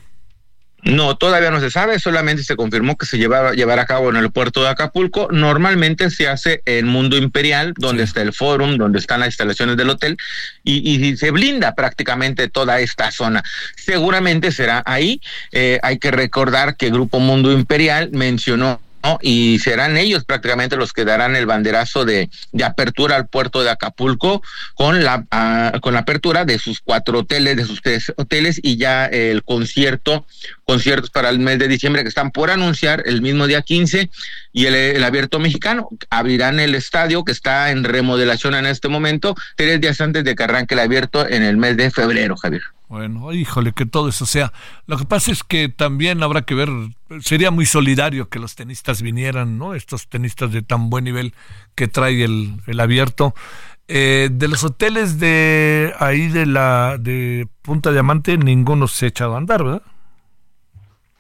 No, 0.83 1.15
todavía 1.15 1.51
no 1.51 1.59
se 1.59 1.69
sabe, 1.69 1.99
solamente 1.99 2.43
se 2.43 2.55
confirmó 2.55 2.97
que 2.97 3.05
se 3.05 3.19
llevará, 3.19 3.53
llevará 3.53 3.83
a 3.83 3.85
cabo 3.85 4.09
en 4.09 4.15
el 4.15 4.31
puerto 4.31 4.63
de 4.63 4.69
Acapulco. 4.69 5.27
Normalmente 5.31 6.09
se 6.09 6.27
hace 6.27 6.63
en 6.65 6.87
Mundo 6.87 7.17
Imperial, 7.17 7.75
donde 7.77 8.03
está 8.03 8.23
el 8.23 8.33
fórum, 8.33 8.77
donde 8.77 8.97
están 8.97 9.19
las 9.19 9.27
instalaciones 9.27 9.77
del 9.77 9.91
hotel, 9.91 10.17
y, 10.63 10.89
y, 10.89 11.17
se 11.17 11.29
blinda 11.29 11.75
prácticamente 11.75 12.49
toda 12.49 12.79
esta 12.79 13.11
zona. 13.11 13.43
Seguramente 13.75 14.51
será 14.51 14.81
ahí. 14.87 15.21
Eh, 15.51 15.79
hay 15.83 15.99
que 15.99 16.09
recordar 16.09 16.75
que 16.75 16.89
Grupo 16.89 17.19
Mundo 17.19 17.51
Imperial 17.51 18.09
mencionó 18.11 18.81
y 19.21 19.59
serán 19.59 19.97
ellos 19.97 20.25
prácticamente 20.25 20.75
los 20.75 20.93
que 20.93 21.05
darán 21.05 21.35
el 21.35 21.45
banderazo 21.45 22.05
de, 22.05 22.29
de 22.51 22.63
apertura 22.63 23.15
al 23.15 23.27
puerto 23.27 23.63
de 23.63 23.69
Acapulco 23.69 24.41
con 24.75 25.03
la, 25.03 25.25
ah, 25.31 25.73
con 25.81 25.93
la 25.93 26.01
apertura 26.01 26.45
de 26.45 26.59
sus 26.59 26.81
cuatro 26.81 27.19
hoteles, 27.19 27.57
de 27.57 27.65
sus 27.65 27.81
tres 27.81 28.11
hoteles 28.15 28.59
y 28.61 28.77
ya 28.77 29.05
el 29.05 29.43
concierto, 29.43 30.25
conciertos 30.65 31.09
para 31.09 31.29
el 31.29 31.39
mes 31.39 31.59
de 31.59 31.67
diciembre 31.67 32.03
que 32.03 32.09
están 32.09 32.31
por 32.31 32.51
anunciar 32.51 33.03
el 33.05 33.21
mismo 33.21 33.47
día 33.47 33.61
15 33.61 34.09
y 34.53 34.65
el 34.65 35.03
abierto 35.03 35.39
mexicano. 35.39 35.89
Abrirán 36.09 36.59
el 36.59 36.75
estadio 36.75 37.23
que 37.23 37.31
está 37.31 37.71
en 37.71 37.83
remodelación 37.83 38.55
en 38.55 38.65
este 38.65 38.87
momento, 38.87 39.35
tres 39.55 39.79
días 39.81 40.01
antes 40.01 40.23
de 40.23 40.35
que 40.35 40.43
arranque 40.43 40.75
el 40.75 40.79
abierto 40.79 41.27
en 41.27 41.43
el 41.43 41.57
mes 41.57 41.77
de 41.77 41.91
febrero, 41.91 42.35
Javier. 42.35 42.61
Bueno, 42.91 43.31
híjole, 43.31 43.71
que 43.71 43.85
todo 43.85 44.09
eso 44.09 44.25
sea. 44.25 44.51
Lo 44.85 44.97
que 44.97 45.05
pasa 45.05 45.31
es 45.31 45.45
que 45.45 45.69
también 45.69 46.21
habrá 46.23 46.41
que 46.41 46.55
ver, 46.55 46.67
sería 47.21 47.49
muy 47.49 47.65
solidario 47.65 48.27
que 48.27 48.37
los 48.37 48.55
tenistas 48.55 49.01
vinieran, 49.01 49.57
¿no? 49.57 49.75
Estos 49.75 50.09
tenistas 50.09 50.51
de 50.51 50.61
tan 50.61 50.89
buen 50.89 51.05
nivel 51.05 51.33
que 51.73 51.87
trae 51.87 52.21
el, 52.21 52.61
el 52.67 52.79
abierto. 52.81 53.33
Eh, 53.87 54.27
de 54.29 54.47
los 54.49 54.65
hoteles 54.65 55.19
de 55.19 55.93
ahí 55.99 56.27
de 56.27 56.45
la 56.45 56.97
de 56.99 57.47
Punta 57.61 57.93
Diamante, 57.93 58.37
ninguno 58.37 58.89
se 58.89 59.05
ha 59.05 59.07
echado 59.07 59.35
a 59.35 59.37
andar, 59.37 59.63
¿verdad? 59.63 59.83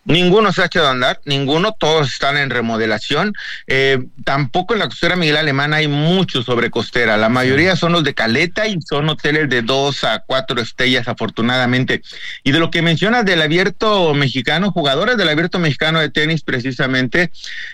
Ninguno 0.03 0.51
se 0.51 0.63
ha 0.63 0.65
echado 0.65 0.87
a 0.87 0.91
andar, 0.91 1.21
ninguno, 1.25 1.73
todos 1.73 2.11
están 2.11 2.35
en 2.35 2.49
remodelación. 2.49 3.33
Eh, 3.67 3.99
tampoco 4.25 4.73
en 4.73 4.79
la 4.79 4.89
costera 4.89 5.15
Miguel 5.15 5.37
Alemán 5.37 5.75
hay 5.75 5.87
mucho 5.87 6.41
sobre 6.41 6.71
costera. 6.71 7.17
La 7.17 7.29
mayoría 7.29 7.75
son 7.75 7.91
los 7.91 8.03
de 8.03 8.15
caleta 8.15 8.67
y 8.67 8.81
son 8.81 9.09
hoteles 9.09 9.47
de 9.49 9.61
dos 9.61 10.03
a 10.03 10.23
cuatro 10.25 10.59
estrellas, 10.59 11.07
afortunadamente. 11.07 12.01
Y 12.43 12.51
de 12.51 12.57
lo 12.57 12.71
que 12.71 12.81
mencionas 12.81 13.25
del 13.25 13.43
abierto 13.43 14.15
mexicano, 14.15 14.71
jugadores 14.71 15.17
del 15.17 15.29
abierto 15.29 15.59
mexicano 15.59 15.99
de 15.99 16.09
tenis, 16.09 16.41
precisamente, 16.41 17.31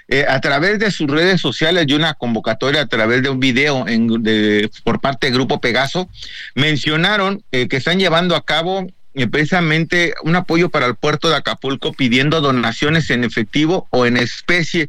eh, 0.10 0.26
a 0.28 0.42
través 0.42 0.80
de 0.80 0.92
sus 0.92 1.08
redes 1.10 1.40
sociales 1.40 1.86
y 1.88 1.94
una 1.94 2.14
convocatoria 2.14 2.82
a 2.82 2.88
través 2.88 3.24
de 3.24 3.30
un 3.30 3.40
video 3.40 3.88
en, 3.88 4.22
de, 4.22 4.70
por 4.84 5.00
parte 5.00 5.28
del 5.28 5.36
Grupo 5.36 5.62
Pegaso, 5.62 6.10
mencionaron 6.56 7.42
eh, 7.54 7.70
que 7.70 7.78
están 7.78 8.00
llevando 8.00 8.36
a 8.36 8.44
cabo 8.44 8.86
precisamente 9.26 10.14
un 10.24 10.36
apoyo 10.36 10.70
para 10.70 10.86
el 10.86 10.96
puerto 10.96 11.30
de 11.30 11.36
Acapulco 11.36 11.94
pidiendo 11.94 12.40
donaciones 12.40 13.10
en 13.10 13.24
efectivo 13.24 13.88
o 13.90 14.06
en 14.06 14.18
especie 14.18 14.88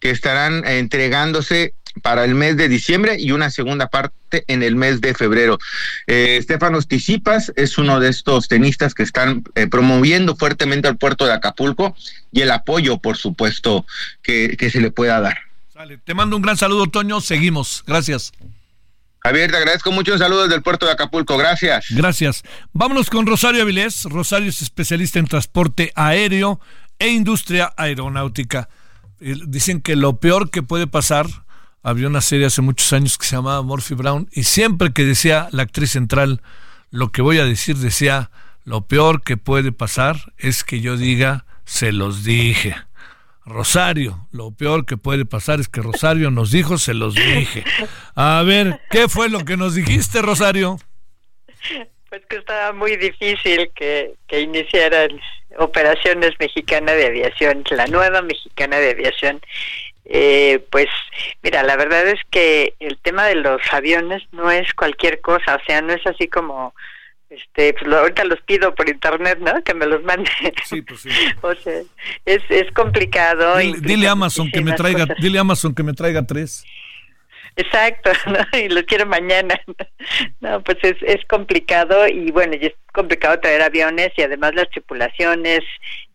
que 0.00 0.10
estarán 0.10 0.66
entregándose 0.66 1.72
para 2.02 2.24
el 2.24 2.34
mes 2.34 2.56
de 2.56 2.68
diciembre 2.68 3.16
y 3.18 3.32
una 3.32 3.50
segunda 3.50 3.88
parte 3.88 4.44
en 4.46 4.62
el 4.62 4.76
mes 4.76 5.00
de 5.00 5.14
febrero. 5.14 5.58
Eh, 6.06 6.36
Estefanos 6.38 6.86
Tisipas 6.86 7.52
es 7.56 7.78
uno 7.78 8.00
de 8.00 8.10
estos 8.10 8.48
tenistas 8.48 8.94
que 8.94 9.02
están 9.02 9.44
eh, 9.54 9.66
promoviendo 9.66 10.36
fuertemente 10.36 10.88
al 10.88 10.98
puerto 10.98 11.26
de 11.26 11.32
Acapulco 11.32 11.96
y 12.32 12.42
el 12.42 12.50
apoyo, 12.50 12.98
por 12.98 13.16
supuesto, 13.16 13.86
que, 14.22 14.56
que 14.58 14.70
se 14.70 14.80
le 14.80 14.90
pueda 14.90 15.20
dar. 15.20 15.38
Te 16.04 16.14
mando 16.14 16.36
un 16.36 16.42
gran 16.42 16.58
saludo, 16.58 16.86
Toño. 16.88 17.20
Seguimos. 17.20 17.82
Gracias. 17.86 18.32
Javier, 19.22 19.50
te 19.50 19.56
agradezco 19.58 19.92
mucho. 19.92 20.14
Un 20.14 20.18
saludo 20.18 20.42
desde 20.42 20.56
el 20.56 20.62
puerto 20.62 20.86
de 20.86 20.92
Acapulco. 20.92 21.36
Gracias. 21.36 21.86
Gracias. 21.90 22.42
Vámonos 22.72 23.10
con 23.10 23.26
Rosario 23.26 23.62
Avilés. 23.62 24.04
Rosario 24.04 24.48
es 24.48 24.62
especialista 24.62 25.18
en 25.18 25.26
transporte 25.26 25.92
aéreo 25.94 26.58
e 26.98 27.08
industria 27.08 27.72
aeronáutica. 27.76 28.68
Dicen 29.20 29.82
que 29.82 29.96
lo 29.96 30.16
peor 30.16 30.50
que 30.50 30.62
puede 30.62 30.86
pasar, 30.86 31.26
había 31.82 32.08
una 32.08 32.22
serie 32.22 32.46
hace 32.46 32.62
muchos 32.62 32.92
años 32.94 33.18
que 33.18 33.26
se 33.26 33.36
llamaba 33.36 33.62
Murphy 33.62 33.94
Brown, 33.94 34.28
y 34.32 34.44
siempre 34.44 34.92
que 34.92 35.04
decía 35.04 35.48
la 35.52 35.62
actriz 35.64 35.90
central, 35.90 36.40
lo 36.90 37.12
que 37.12 37.20
voy 37.20 37.38
a 37.38 37.44
decir, 37.44 37.76
decía, 37.76 38.30
lo 38.64 38.86
peor 38.86 39.22
que 39.22 39.36
puede 39.36 39.72
pasar 39.72 40.32
es 40.38 40.64
que 40.64 40.80
yo 40.80 40.96
diga, 40.96 41.44
se 41.64 41.92
los 41.92 42.24
dije. 42.24 42.76
Rosario, 43.44 44.28
lo 44.32 44.52
peor 44.52 44.86
que 44.86 44.96
puede 44.96 45.24
pasar 45.24 45.60
es 45.60 45.68
que 45.68 45.80
Rosario 45.80 46.30
nos 46.30 46.50
dijo, 46.50 46.78
se 46.78 46.94
los 46.94 47.14
dije. 47.14 47.64
A 48.14 48.42
ver, 48.44 48.80
¿qué 48.90 49.08
fue 49.08 49.28
lo 49.28 49.44
que 49.44 49.56
nos 49.56 49.74
dijiste, 49.74 50.22
Rosario? 50.22 50.78
Pues 52.08 52.22
que 52.26 52.36
estaba 52.36 52.72
muy 52.72 52.96
difícil 52.96 53.70
que, 53.74 54.14
que 54.26 54.40
iniciaran 54.40 55.10
operaciones 55.58 56.32
mexicanas 56.38 56.96
de 56.96 57.06
aviación, 57.06 57.64
la 57.70 57.86
nueva 57.86 58.22
mexicana 58.22 58.78
de 58.78 58.90
aviación. 58.90 59.40
Eh, 60.04 60.64
pues 60.70 60.88
mira, 61.42 61.62
la 61.62 61.76
verdad 61.76 62.06
es 62.08 62.20
que 62.30 62.74
el 62.80 62.98
tema 62.98 63.26
de 63.26 63.36
los 63.36 63.60
aviones 63.70 64.22
no 64.32 64.50
es 64.50 64.72
cualquier 64.74 65.20
cosa, 65.20 65.56
o 65.56 65.64
sea, 65.66 65.82
no 65.82 65.92
es 65.92 66.04
así 66.06 66.26
como 66.26 66.74
este 67.30 67.72
pues 67.74 67.92
ahorita 67.92 68.24
los 68.24 68.40
pido 68.42 68.74
por 68.74 68.88
internet 68.88 69.38
no 69.40 69.62
que 69.62 69.72
me 69.72 69.86
los 69.86 70.02
mande 70.02 70.30
sí 70.64 70.82
pues 70.82 71.00
sí. 71.00 71.08
O 71.42 71.54
sea 71.54 71.80
es, 72.26 72.42
es 72.48 72.70
complicado 72.72 73.56
dile, 73.56 74.08
a 74.08 74.12
Amazon 74.12 74.50
que 74.50 74.60
me 74.60 74.72
traiga 74.72 75.06
dile 75.20 75.38
Amazon 75.38 75.74
que 75.74 75.82
me 75.82 75.92
traiga 75.92 76.26
tres. 76.26 76.64
Exacto, 77.56 78.10
¿no? 78.26 78.58
y 78.58 78.68
los 78.68 78.84
quiero 78.84 79.06
mañana. 79.06 79.60
No, 80.40 80.62
pues 80.62 80.78
es, 80.82 80.96
es 81.02 81.24
complicado 81.26 82.06
y 82.08 82.30
bueno, 82.30 82.54
y 82.60 82.66
es 82.66 82.74
complicado 82.92 83.38
traer 83.40 83.62
aviones 83.62 84.10
y 84.16 84.22
además 84.22 84.54
las 84.54 84.70
tripulaciones 84.70 85.60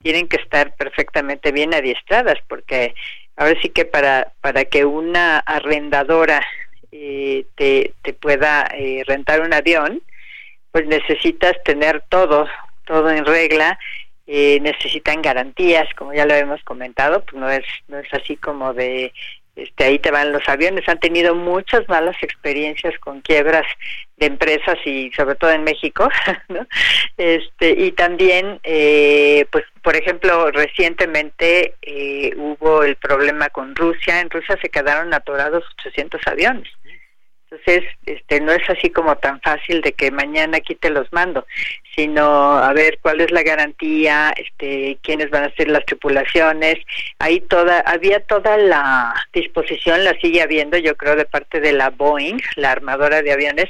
tienen 0.01 0.27
que 0.27 0.37
estar 0.37 0.75
perfectamente 0.75 1.51
bien 1.51 1.73
adiestradas 1.73 2.37
porque 2.47 2.95
ahora 3.35 3.55
sí 3.61 3.69
que 3.69 3.85
para, 3.85 4.31
para 4.41 4.65
que 4.65 4.85
una 4.85 5.39
arrendadora 5.39 6.45
eh, 6.91 7.45
te, 7.55 7.93
te 8.01 8.13
pueda 8.13 8.67
eh, 8.73 9.03
rentar 9.05 9.41
un 9.41 9.53
avión, 9.53 10.01
pues 10.75 10.87
necesitas 10.87 11.53
tener 11.63 12.03
todo, 12.09 12.49
todo 12.83 13.09
en 13.09 13.25
regla, 13.25 13.79
eh, 14.27 14.59
necesitan 14.59 15.21
garantías, 15.21 15.87
como 15.93 16.13
ya 16.13 16.25
lo 16.25 16.33
hemos 16.33 16.61
comentado, 16.65 17.23
pues 17.23 17.35
no 17.35 17.49
es, 17.49 17.63
no 17.87 17.97
es 17.97 18.13
así 18.13 18.35
como 18.35 18.73
de 18.73 19.13
este, 19.55 19.85
ahí 19.85 19.99
te 19.99 20.11
van 20.11 20.33
los 20.33 20.45
aviones. 20.49 20.83
Han 20.89 20.99
tenido 20.99 21.33
muchas 21.33 21.87
malas 21.87 22.17
experiencias 22.21 22.93
con 22.99 23.21
quiebras 23.21 23.65
de 24.17 24.25
empresas 24.25 24.75
y 24.83 25.13
sobre 25.15 25.35
todo 25.35 25.51
en 25.51 25.63
México. 25.63 26.09
Este, 27.17 27.69
y 27.69 27.93
también, 27.93 28.59
eh, 28.63 29.45
pues, 29.49 29.63
por 29.81 29.95
ejemplo, 29.95 30.51
recientemente 30.51 31.75
eh, 31.81 32.33
hubo 32.35 32.83
el 32.83 32.97
problema 32.97 33.47
con 33.47 33.73
Rusia. 33.73 34.19
En 34.19 34.29
Rusia 34.29 34.57
se 34.61 34.67
quedaron 34.67 35.13
atorados 35.13 35.63
800 35.79 36.19
aviones. 36.27 36.67
Entonces, 37.55 37.89
este, 38.05 38.41
no 38.41 38.51
es 38.51 38.69
así 38.69 38.89
como 38.89 39.15
tan 39.17 39.39
fácil 39.41 39.81
de 39.81 39.93
que 39.93 40.11
mañana 40.11 40.57
aquí 40.57 40.75
te 40.75 40.89
los 40.89 41.11
mando, 41.13 41.45
sino 41.95 42.57
a 42.57 42.73
ver 42.73 42.99
cuál 43.01 43.21
es 43.21 43.31
la 43.31 43.43
garantía, 43.43 44.33
este, 44.35 44.97
quiénes 45.01 45.29
van 45.29 45.45
a 45.45 45.55
ser 45.55 45.69
las 45.69 45.85
tripulaciones. 45.85 46.75
Ahí 47.19 47.39
toda, 47.39 47.79
había 47.81 48.19
toda 48.21 48.57
la 48.57 49.13
disposición, 49.33 50.03
la 50.03 50.19
sigue 50.19 50.41
habiendo, 50.41 50.77
yo 50.77 50.95
creo, 50.97 51.15
de 51.15 51.25
parte 51.25 51.61
de 51.61 51.71
la 51.71 51.91
Boeing, 51.91 52.39
la 52.55 52.71
armadora 52.71 53.21
de 53.21 53.31
aviones, 53.31 53.69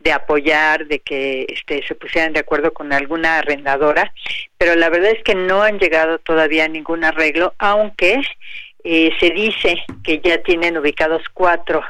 de 0.00 0.12
apoyar, 0.12 0.86
de 0.86 1.00
que 1.00 1.46
este, 1.48 1.86
se 1.86 1.94
pusieran 1.94 2.32
de 2.32 2.40
acuerdo 2.40 2.72
con 2.72 2.92
alguna 2.92 3.38
arrendadora, 3.38 4.12
pero 4.56 4.74
la 4.76 4.88
verdad 4.88 5.10
es 5.10 5.22
que 5.24 5.34
no 5.34 5.62
han 5.62 5.78
llegado 5.78 6.18
todavía 6.18 6.64
a 6.64 6.68
ningún 6.68 7.04
arreglo, 7.04 7.52
aunque 7.58 8.22
eh, 8.84 9.10
se 9.18 9.30
dice 9.30 9.84
que 10.04 10.20
ya 10.20 10.38
tienen 10.38 10.78
ubicados 10.78 11.22
cuatro 11.34 11.82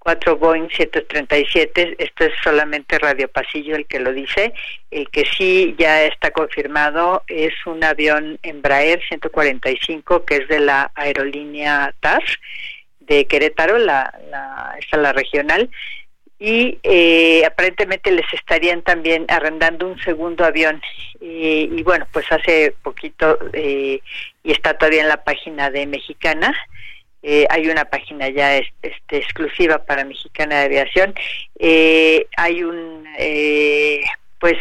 cuatro 0.00 0.36
Boeing 0.36 0.68
737, 0.70 1.96
esto 1.98 2.24
es 2.24 2.32
solamente 2.42 2.98
Radio 2.98 3.28
Pasillo 3.28 3.76
el 3.76 3.86
que 3.86 4.00
lo 4.00 4.12
dice, 4.12 4.52
el 4.90 5.08
que 5.10 5.24
sí 5.26 5.76
ya 5.78 6.04
está 6.04 6.30
confirmado 6.32 7.22
es 7.28 7.52
un 7.66 7.84
avión 7.84 8.38
Embraer 8.42 9.00
145 9.08 10.24
que 10.24 10.36
es 10.36 10.48
de 10.48 10.60
la 10.60 10.90
aerolínea 10.94 11.94
TAS 12.00 12.24
de 13.00 13.26
Querétaro, 13.26 13.78
la, 13.78 14.12
la, 14.30 14.74
esta 14.78 14.96
la 14.96 15.12
regional, 15.12 15.68
y 16.38 16.78
eh, 16.82 17.44
aparentemente 17.44 18.10
les 18.10 18.26
estarían 18.32 18.80
también 18.82 19.26
arrendando 19.28 19.86
un 19.86 20.00
segundo 20.00 20.44
avión. 20.44 20.80
y 21.20 21.82
bueno, 21.82 22.06
pues 22.12 22.24
hace 22.32 22.74
poquito, 22.82 23.38
eh, 23.52 24.00
y 24.42 24.52
está 24.52 24.78
todavía 24.78 25.02
en 25.02 25.08
la 25.08 25.22
página 25.22 25.70
de 25.70 25.86
Mexicana, 25.86 26.54
eh, 27.22 27.46
hay 27.50 27.68
una 27.68 27.84
página 27.84 28.28
ya 28.30 28.56
este, 28.56 28.94
exclusiva 29.10 29.84
para 29.84 30.04
Mexicana 30.04 30.60
de 30.60 30.64
Aviación. 30.64 31.14
Eh, 31.58 32.26
hay 32.36 32.62
un 32.62 33.04
eh, 33.18 34.00
pues 34.38 34.58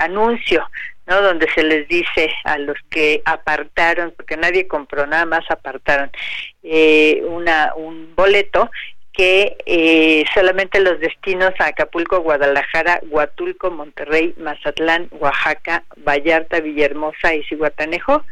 anuncio 0.00 0.68
¿no? 1.06 1.22
donde 1.22 1.48
se 1.54 1.62
les 1.62 1.86
dice 1.86 2.32
a 2.44 2.58
los 2.58 2.76
que 2.90 3.22
apartaron, 3.24 4.12
porque 4.16 4.36
nadie 4.36 4.66
compró, 4.66 5.06
nada 5.06 5.24
más 5.24 5.48
apartaron 5.50 6.10
una, 7.28 7.74
un 7.76 8.14
boleto 8.16 8.70
que 9.12 10.24
solamente 10.34 10.80
los 10.80 10.98
destinos 10.98 11.52
a 11.60 11.66
Acapulco, 11.66 12.20
Guadalajara, 12.20 13.00
Huatulco, 13.08 13.70
Monterrey, 13.70 14.34
Mazatlán, 14.38 15.08
Oaxaca, 15.12 15.84
Vallarta, 15.98 16.58
Villahermosa 16.58 17.34
y 17.34 17.44
Cihuatanejo 17.44 18.24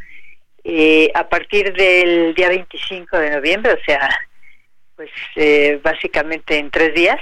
eh, 0.63 1.11
a 1.13 1.27
partir 1.27 1.73
del 1.73 2.33
día 2.35 2.49
25 2.49 3.17
de 3.17 3.29
noviembre, 3.31 3.73
o 3.73 3.83
sea, 3.85 4.09
pues 4.95 5.09
eh, 5.35 5.79
básicamente 5.83 6.57
en 6.57 6.69
tres 6.71 6.93
días, 6.93 7.19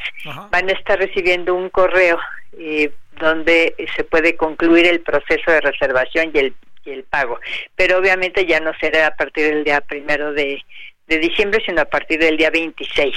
van 0.49 0.69
a 0.69 0.73
estar 0.73 0.99
recibiendo 0.99 1.55
un 1.55 1.69
correo 1.69 2.19
eh, 2.57 2.91
donde 3.19 3.75
se 3.95 4.03
puede 4.03 4.35
concluir 4.35 4.85
el 4.85 5.01
proceso 5.01 5.51
de 5.51 5.61
reservación 5.61 6.31
y 6.33 6.39
el, 6.39 6.55
y 6.85 6.91
el 6.91 7.03
pago. 7.03 7.39
Pero 7.75 7.97
obviamente 7.97 8.45
ya 8.45 8.59
no 8.59 8.71
será 8.79 9.07
a 9.07 9.15
partir 9.15 9.45
del 9.45 9.63
día 9.63 9.81
primero 9.81 10.33
de, 10.33 10.61
de 11.07 11.17
diciembre, 11.17 11.61
sino 11.65 11.81
a 11.81 11.85
partir 11.85 12.19
del 12.19 12.37
día 12.37 12.49
26. 12.49 13.15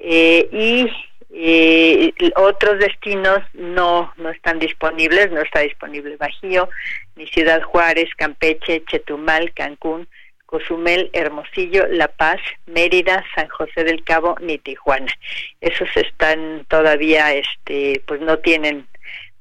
Eh, 0.00 0.48
y 0.52 0.90
eh, 1.32 2.12
otros 2.36 2.78
destinos 2.80 3.40
no 3.54 4.12
no 4.16 4.30
están 4.30 4.58
disponibles, 4.58 5.30
no 5.30 5.40
está 5.40 5.60
disponible 5.60 6.16
Bajío, 6.16 6.68
ni 7.16 7.26
Ciudad 7.28 7.62
Juárez, 7.62 8.10
Campeche, 8.16 8.82
Chetumal, 8.84 9.52
Cancún, 9.54 10.08
Cozumel, 10.50 11.10
Hermosillo, 11.12 11.86
La 11.86 12.08
Paz, 12.08 12.40
Mérida, 12.66 13.24
San 13.36 13.48
José 13.48 13.84
del 13.84 14.02
Cabo, 14.02 14.36
ni 14.40 14.58
Tijuana. 14.58 15.12
Esos 15.60 15.88
están 15.96 16.66
todavía, 16.68 17.32
este, 17.32 18.02
pues 18.06 18.20
no 18.20 18.38
tienen, 18.40 18.88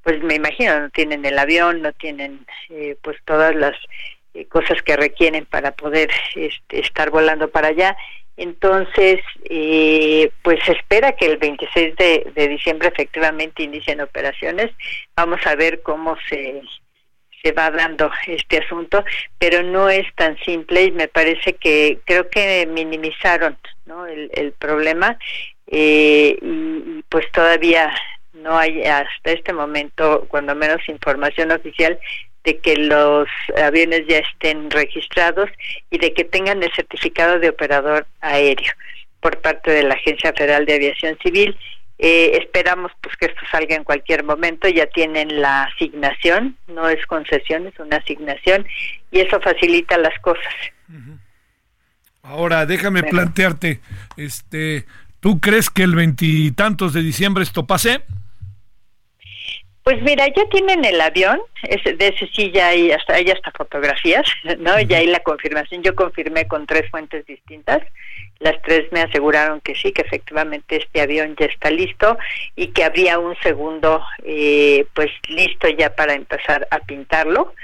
pues 0.04 0.22
me 0.22 0.36
imagino, 0.36 0.80
no 0.80 0.90
tienen 0.92 1.26
el 1.26 1.40
avión, 1.40 1.82
no 1.82 1.92
tienen, 1.94 2.46
eh, 2.70 2.96
pues 3.02 3.18
todas 3.26 3.56
las 3.56 3.76
eh, 4.36 4.46
cosas 4.46 4.84
que 4.84 4.96
requieren 4.96 5.46
para 5.46 5.72
poder 5.72 6.12
este, 6.36 6.80
estar 6.80 7.10
volando 7.10 7.50
para 7.50 7.70
allá 7.70 7.98
entonces, 8.40 9.20
eh, 9.50 10.32
pues 10.44 10.64
se 10.64 10.72
espera 10.72 11.12
que 11.12 11.26
el 11.26 11.38
26 11.38 11.96
de, 11.98 12.48
diciembre 12.48 12.88
efectivamente 12.88 13.64
inicien 13.64 14.00
operaciones. 14.00 14.72
Vamos 15.14 15.46
a 15.46 15.56
ver 15.56 15.82
cómo 15.82 16.16
se, 16.30 16.62
se 17.44 17.52
va 17.52 17.70
dando 17.70 18.10
este 18.28 18.60
asunto, 18.60 19.04
pero 19.38 19.62
no 19.62 19.90
es 19.90 20.08
tan 20.16 20.38
simple 20.40 20.84
y 20.84 20.92
me 20.92 21.10
parece 21.10 21.54
que 21.54 22.00
creo 22.06 22.30
que 22.30 22.66
minimizaron 22.66 23.58
¿no? 23.86 24.06
el, 24.08 24.54
problema 24.54 25.20
eh, 25.68 26.38
y, 26.42 27.04
pues 27.10 27.30
todavía 27.34 27.94
no 28.32 28.58
hay 28.58 28.84
hasta 28.84 29.32
este 29.32 29.52
momento, 29.52 30.26
cuando 30.30 30.56
menos 30.56 30.80
información 30.88 31.52
oficial, 31.52 32.00
de 32.44 32.58
que 32.58 32.76
los 32.76 33.28
aviones 33.62 34.06
ya 34.08 34.20
estén 34.20 34.72
registrados 34.72 35.50
y 35.92 35.98
de 35.98 36.14
que 36.14 36.24
tengan 36.24 36.64
el 36.64 36.72
certificado 36.74 37.40
de 37.40 37.50
operador 37.50 38.08
aéreo 38.22 38.74
por 39.20 39.38
parte 39.40 39.72
de 39.72 39.84
la 39.84 39.96
Agencia 39.96 40.34
Federal 40.34 40.66
de 40.66 40.76
Aviación 40.76 41.18
Civil 41.22 41.58
eh, 42.02 42.40
esperamos 42.42 42.94
pues 43.02 43.18
que 43.18 43.26
esto 43.26 43.42
salga 43.52 43.76
en 43.76 43.84
cualquier 43.84 44.24
momento, 44.24 44.70
ya 44.70 44.88
tienen 44.88 45.42
la 45.42 45.64
asignación, 45.64 46.56
no 46.70 46.88
es 46.88 47.06
concesión, 47.06 47.68
es 47.68 47.78
una 47.78 47.98
asignación 47.98 48.66
y 49.12 49.20
eso 49.20 49.42
facilita 49.42 49.98
las 49.98 50.18
cosas. 50.20 50.54
Ahora, 52.24 52.66
déjame 52.66 53.04
plantearte, 53.04 53.82
este, 54.16 54.86
¿tú 55.20 55.42
crees 55.42 55.70
que 55.70 55.84
el 55.84 55.94
veintitantos 55.94 56.94
de 56.94 57.02
diciembre 57.02 57.44
esto 57.44 57.68
pase? 57.68 58.02
Pues 59.90 60.04
mira, 60.04 60.28
ya 60.28 60.46
tienen 60.52 60.86
el 60.86 61.02
avión, 61.02 61.42
de 61.64 62.08
ese 62.10 62.28
sí 62.28 62.52
ya 62.52 62.68
hay 62.68 62.92
hasta, 62.92 63.16
hay 63.16 63.32
hasta 63.32 63.50
fotografías, 63.50 64.24
¿no? 64.60 64.80
Ya 64.82 64.98
hay 64.98 65.08
la 65.08 65.22
confirmación, 65.22 65.82
yo 65.82 65.96
confirmé 65.96 66.48
con 66.48 66.68
tres 66.68 66.88
fuentes 66.92 67.26
distintas, 67.26 67.80
las 68.38 68.62
tres 68.62 68.86
me 68.92 69.02
aseguraron 69.02 69.62
que 69.62 69.74
sí, 69.74 69.92
que 69.92 70.04
efectivamente 70.04 70.76
este 70.76 71.02
avión 71.02 71.36
ya 71.40 71.48
está 71.48 71.72
listo 71.72 72.20
y 72.56 72.68
que 72.68 72.84
habría 72.84 73.18
un 73.18 73.36
segundo 73.42 74.00
eh, 74.24 74.86
pues 74.94 75.10
listo 75.28 75.68
ya 75.70 75.96
para 75.96 76.14
empezar 76.14 76.68
a 76.70 76.78
pintarlo. 76.82 77.56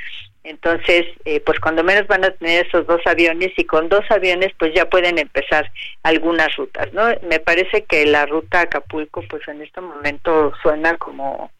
Entonces, 0.43 1.05
eh, 1.25 1.41
pues 1.41 1.59
cuando 1.59 1.83
menos 1.83 2.07
van 2.07 2.25
a 2.25 2.31
tener 2.31 2.65
esos 2.65 2.87
dos 2.87 3.01
aviones 3.05 3.51
y 3.55 3.65
con 3.65 3.87
dos 3.87 4.05
aviones 4.09 4.51
pues 4.57 4.73
ya 4.73 4.89
pueden 4.89 5.19
empezar 5.19 5.71
algunas 6.01 6.55
rutas, 6.55 6.91
¿no? 6.91 7.03
Me 7.29 7.39
parece 7.39 7.83
que 7.83 8.03
la 8.07 8.25
ruta 8.25 8.61
a 8.61 8.63
Acapulco 8.63 9.23
pues 9.29 9.47
en 9.47 9.61
este 9.61 9.81
momento 9.81 10.53
suena 10.63 10.97
como 10.97 11.51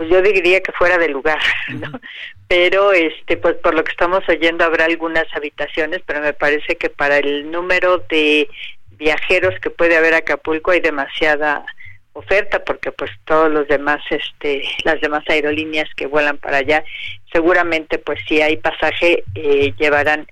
pues 0.00 0.08
yo 0.08 0.22
diría 0.22 0.62
que 0.62 0.72
fuera 0.72 0.96
de 0.96 1.10
lugar, 1.10 1.38
¿no? 1.68 2.00
Pero 2.48 2.90
este 2.92 3.36
pues 3.36 3.56
por 3.56 3.74
lo 3.74 3.84
que 3.84 3.90
estamos 3.90 4.26
oyendo 4.30 4.64
habrá 4.64 4.86
algunas 4.86 5.26
habitaciones, 5.36 6.00
pero 6.06 6.22
me 6.22 6.32
parece 6.32 6.76
que 6.76 6.88
para 6.88 7.18
el 7.18 7.50
número 7.50 7.98
de 8.08 8.48
viajeros 8.92 9.60
que 9.60 9.68
puede 9.68 9.98
haber 9.98 10.14
Acapulco 10.14 10.70
hay 10.70 10.80
demasiada 10.80 11.66
oferta 12.14 12.64
porque 12.64 12.92
pues 12.92 13.10
todos 13.26 13.52
los 13.52 13.68
demás 13.68 14.00
este 14.08 14.62
las 14.84 15.02
demás 15.02 15.22
aerolíneas 15.28 15.90
que 15.94 16.06
vuelan 16.06 16.38
para 16.38 16.56
allá 16.56 16.82
seguramente 17.30 17.98
pues 17.98 18.20
si 18.26 18.40
hay 18.40 18.56
pasaje 18.56 19.22
eh, 19.34 19.74
llevarán 19.78 20.26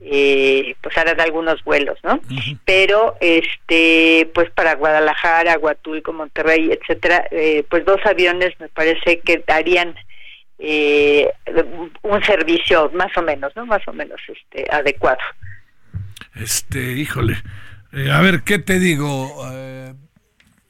eh, 0.00 0.74
pues 0.82 0.96
harán 0.98 1.20
algunos 1.20 1.62
vuelos, 1.64 1.98
¿no? 2.02 2.20
Pero 2.64 3.16
este, 3.20 4.28
pues 4.34 4.50
para 4.50 4.74
Guadalajara, 4.74 5.58
Huatulco, 5.58 6.12
Monterrey, 6.12 6.70
etcétera, 6.72 7.26
eh, 7.30 7.64
pues 7.68 7.84
dos 7.84 8.00
aviones 8.04 8.58
me 8.60 8.68
parece 8.68 9.20
que 9.20 9.42
darían 9.46 9.94
eh, 10.58 11.30
un 12.02 12.22
servicio 12.24 12.90
más 12.94 13.16
o 13.16 13.22
menos, 13.22 13.54
¿no? 13.56 13.66
Más 13.66 13.86
o 13.86 13.92
menos 13.92 14.20
este 14.28 14.66
adecuado. 14.70 15.20
Este, 16.34 16.92
híjole, 16.92 17.36
eh, 17.92 18.10
a 18.10 18.20
ver 18.20 18.42
qué 18.42 18.58
te 18.58 18.78
digo. 18.78 19.48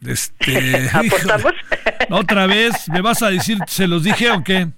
este, 0.07 0.89
¿Apostamos? 0.93 1.55
Otra 2.11 2.47
vez, 2.47 2.89
¿me 2.91 3.01
vas 3.01 3.22
a 3.22 3.31
decir, 3.31 3.59
se 3.66 3.89
los 3.89 4.05
dije 4.05 4.31
o 4.31 4.45
qué? 4.45 4.68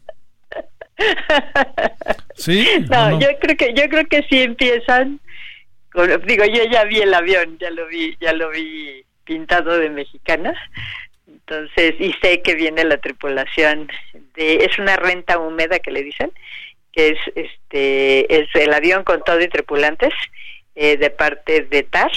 ¿Sí? 2.34 2.66
No, 2.90 3.20
yo 3.20 3.28
creo 3.40 3.57
que 3.57 3.74
yo 3.74 3.88
creo 3.88 4.07
que 4.07 4.22
sí 4.28 4.42
empiezan 4.42 5.20
digo, 6.26 6.44
yo 6.44 6.64
ya 6.64 6.84
vi 6.84 6.99
el 7.01 7.14
avión, 7.14 7.59
ya 7.59 7.70
lo 7.70 7.86
vi, 7.86 8.16
ya 8.20 8.32
lo 8.32 8.51
vi 8.51 9.05
pintado 9.24 9.78
de 9.78 9.90
mexicana. 9.90 10.55
Entonces, 11.26 11.94
y 11.99 12.12
sé 12.20 12.42
que 12.42 12.55
viene 12.55 12.84
la 12.84 12.99
tripulación 12.99 13.88
de 14.34 14.57
es 14.64 14.78
una 14.78 14.97
renta 14.97 15.38
húmeda 15.38 15.78
que 15.78 15.90
le 15.90 16.03
dicen, 16.03 16.32
que 16.92 17.11
es 17.11 17.18
este 17.34 18.40
es 18.42 18.49
el 18.55 18.72
avión 18.74 19.05
con 19.05 19.22
todo 19.22 19.40
y 19.40 19.49
tripulantes 19.49 20.12
eh, 20.74 20.97
de 20.97 21.11
parte 21.11 21.62
de 21.62 21.82
TAR, 21.82 22.12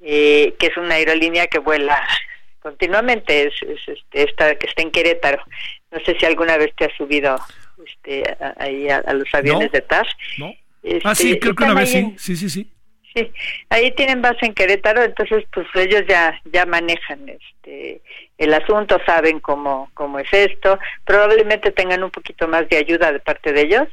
eh, 0.00 0.54
que 0.58 0.66
es 0.66 0.76
una 0.76 0.96
aerolínea 0.96 1.46
que 1.46 1.58
vuela 1.58 2.00
continuamente, 2.60 3.48
es, 3.48 3.54
este, 3.62 4.22
esta, 4.24 4.54
que 4.56 4.66
está 4.66 4.82
en 4.82 4.92
Querétaro. 4.92 5.42
No 5.90 5.98
sé 6.04 6.16
si 6.18 6.26
alguna 6.26 6.56
vez 6.56 6.72
te 6.76 6.84
has 6.84 6.96
subido 6.96 7.36
este, 7.86 8.36
ahí 8.58 8.88
a, 8.88 9.12
los 9.12 9.32
aviones 9.34 9.72
de 9.72 9.80
TAS. 9.80 10.06
No. 10.38 10.54
ah, 11.04 11.14
sí, 11.14 11.28
este, 11.28 11.40
creo 11.40 11.54
que 11.54 11.64
una 11.64 11.74
vez 11.74 11.90
sí. 11.90 12.14
sí, 12.18 12.36
sí, 12.36 12.50
sí. 12.50 12.68
Sí, 13.14 13.30
ahí 13.68 13.90
tienen 13.90 14.22
base 14.22 14.46
en 14.46 14.54
Querétaro, 14.54 15.02
entonces 15.02 15.44
pues 15.52 15.66
ellos 15.74 16.02
ya 16.08 16.40
ya 16.50 16.64
manejan 16.64 17.28
este 17.28 18.00
el 18.38 18.54
asunto, 18.54 18.98
saben 19.04 19.38
cómo 19.38 19.90
cómo 19.92 20.18
es 20.18 20.32
esto, 20.32 20.78
probablemente 21.04 21.72
tengan 21.72 22.02
un 22.02 22.10
poquito 22.10 22.48
más 22.48 22.66
de 22.70 22.78
ayuda 22.78 23.12
de 23.12 23.20
parte 23.20 23.52
de 23.52 23.62
ellos. 23.62 23.88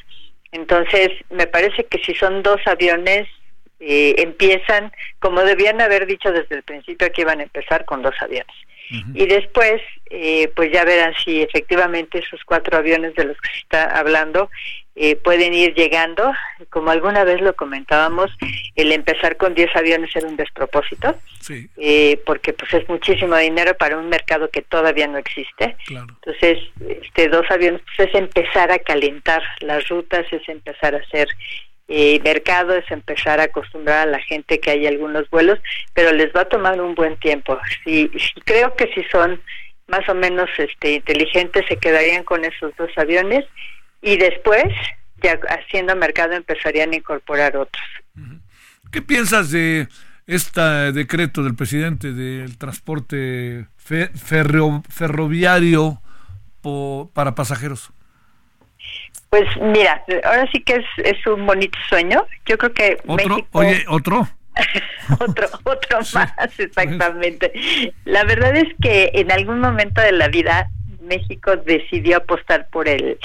Entonces, 0.52 1.10
me 1.30 1.46
parece 1.46 1.84
que 1.84 2.00
si 2.00 2.16
son 2.16 2.42
dos 2.42 2.60
aviones 2.66 3.28
eh, 3.80 4.16
empiezan 4.18 4.92
como 5.20 5.42
debían 5.42 5.80
haber 5.80 6.06
dicho 6.08 6.32
desde 6.32 6.56
el 6.56 6.64
principio 6.64 7.12
que 7.12 7.22
iban 7.22 7.40
a 7.40 7.44
empezar 7.44 7.86
con 7.86 8.02
dos 8.02 8.16
aviones 8.20 8.56
y 9.14 9.26
después 9.28 9.82
eh, 10.10 10.52
pues 10.56 10.72
ya 10.72 10.84
verán 10.84 11.14
si 11.24 11.42
efectivamente 11.42 12.20
esos 12.20 12.44
cuatro 12.44 12.78
aviones 12.78 13.14
de 13.16 13.26
los 13.26 13.38
que 13.38 13.50
se 13.50 13.60
está 13.60 14.00
hablando 14.00 14.50
eh, 14.96 15.16
pueden 15.16 15.54
ir 15.54 15.76
llegando. 15.76 16.34
Como 16.70 16.90
alguna 16.90 17.24
vez 17.24 17.40
lo 17.42 17.56
comentábamos 17.56 18.32
el 18.76 18.92
empezar 18.92 19.38
con 19.38 19.54
10 19.54 19.76
aviones 19.76 20.14
era 20.16 20.28
un 20.28 20.36
despropósito 20.36 21.16
eh, 21.78 22.20
porque 22.26 22.54
pues 22.54 22.74
es 22.74 22.90
muchísimo 22.90 23.38
dinero 23.38 23.78
para 23.78 23.98
un 23.98 24.10
mercado 24.10 24.50
que 24.50 24.62
todavía 24.64 25.08
no 25.08 25.18
existe. 25.18 25.78
Entonces 25.90 26.60
este 26.80 27.30
dos 27.30 27.46
aviones 27.50 27.82
pues 27.96 28.10
es 28.10 28.16
empezar 28.16 28.72
a 28.72 28.80
calentar 28.80 29.44
las 29.62 29.88
rutas 29.88 30.26
es 30.32 30.48
empezar 30.50 30.96
a 30.96 31.00
hacer 31.00 31.28
eh, 31.92 32.22
mercado 32.24 32.76
es 32.76 32.86
empezar 32.92 33.40
a 33.40 33.46
acostumbrar 33.46 34.08
a 34.08 34.12
la 34.12 34.20
gente 34.20 34.60
que 34.60 34.70
hay 34.70 34.86
algunos 34.86 35.28
vuelos, 35.32 35.58
pero 35.96 36.14
les 36.14 36.32
va 36.36 36.42
a 36.42 36.50
tomar 36.50 36.80
un 36.80 36.94
buen 36.94 37.18
tiempo. 37.18 37.58
Sí, 37.84 38.12
creo 38.46 38.76
que 38.76 38.94
si 38.94 39.04
son 39.06 39.42
más 39.88 40.08
o 40.08 40.14
menos 40.14 40.48
este, 40.60 40.94
inteligentes 40.94 41.66
se 41.68 41.78
quedarían 41.78 42.24
con 42.24 42.46
esos 42.46 42.76
dos 42.78 42.92
aviones 42.96 43.44
y 44.04 44.18
después, 44.18 44.66
ya 45.24 45.40
haciendo 45.50 45.96
mercado, 45.96 46.34
empezarían 46.34 46.94
a 46.94 46.98
incorporar 46.98 47.58
otros. 47.58 47.84
¿Qué 48.92 49.02
piensas 49.02 49.50
de 49.50 49.88
este 50.28 50.92
decreto 50.92 51.44
del 51.44 51.56
presidente 51.56 52.14
del 52.14 52.56
transporte 52.60 53.66
ferroviario 53.78 56.04
para 57.16 57.34
pasajeros? 57.34 57.90
Pues 59.30 59.46
mira, 59.62 60.04
ahora 60.24 60.50
sí 60.52 60.62
que 60.64 60.76
es, 60.76 60.86
es 60.98 61.28
un 61.28 61.46
bonito 61.46 61.78
sueño. 61.88 62.26
Yo 62.46 62.58
creo 62.58 62.74
que 62.74 62.98
¿Otro? 63.06 63.48
Oye, 63.52 63.86
¿otro? 63.88 64.28
otro, 65.20 65.48
otro 65.64 66.00
más, 66.14 66.60
exactamente. 66.60 67.52
La 68.06 68.24
verdad 68.24 68.56
es 68.56 68.68
que 68.82 69.12
en 69.14 69.32
algún 69.32 69.60
momento 69.60 70.02
de 70.02 70.12
la 70.12 70.28
vida 70.28 70.70
México 71.02 71.56
decidió 71.58 72.18
apostar 72.18 72.68
por 72.70 72.88
el 72.88 73.18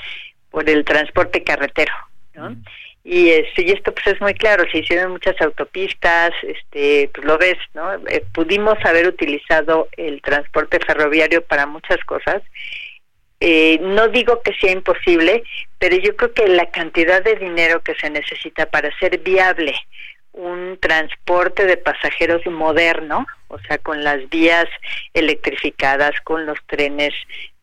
por 0.51 0.71
el 0.71 0.85
transporte 0.85 1.43
carretero, 1.43 1.93
¿no? 2.35 2.57
Y, 3.03 3.31
este, 3.31 3.63
y 3.63 3.73
esto 3.73 3.93
pues 3.93 4.07
es 4.15 4.21
muy 4.21 4.33
claro, 4.35 4.65
se 4.71 4.79
hicieron 4.79 5.13
muchas 5.13 5.39
autopistas, 5.41 6.31
este, 6.43 7.11
pues 7.13 7.27
lo 7.27 7.37
ves, 7.37 7.59
¿no? 7.75 7.93
Eh, 8.07 8.25
pudimos 8.33 8.79
haber 8.85 9.09
utilizado 9.09 9.89
el 9.97 10.23
transporte 10.23 10.79
ferroviario 10.79 11.43
para 11.43 11.67
muchas 11.67 11.99
cosas 12.05 12.41
eh, 13.41 13.79
no 13.81 14.09
digo 14.09 14.41
que 14.43 14.55
sea 14.55 14.73
imposible, 14.73 15.43
pero 15.79 15.97
yo 15.97 16.17
creo 16.17 16.33
que 16.33 16.49
la 16.49 16.71
cantidad 16.71 17.23
de 17.23 17.37
dinero 17.37 17.83
que 17.83 17.95
se 17.95 18.11
necesita 18.11 18.67
para 18.67 18.89
hacer 18.89 19.19
viable 19.19 19.75
un 20.33 20.79
transporte 20.81 21.65
de 21.65 21.77
pasajeros 21.77 22.45
moderno, 22.47 23.27
o 23.49 23.59
sea, 23.61 23.79
con 23.79 24.03
las 24.03 24.29
vías 24.31 24.67
electrificadas, 25.13 26.21
con 26.23 26.45
los 26.47 26.59
trenes 26.67 27.15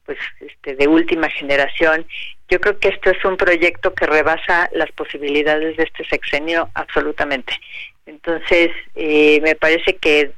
pues 0.05 0.17
este, 0.39 0.76
de 0.76 0.88
última 0.88 1.30
generación, 1.30 2.07
yo 2.49 2.59
creo 2.59 2.80
que 2.80 2.89
esto 2.89 3.11
es 3.11 3.24
un 3.24 3.38
proyecto 3.38 3.93
que 3.93 4.05
rebasa 4.05 4.69
las 4.74 4.91
posibilidades 4.91 5.78
de 5.78 5.84
este 5.84 6.05
sexenio 6.05 6.69
absolutamente. 6.74 7.53
Entonces, 8.05 8.72
eh, 8.95 9.39
me 9.41 9.55
parece 9.55 9.95
que 9.97 10.32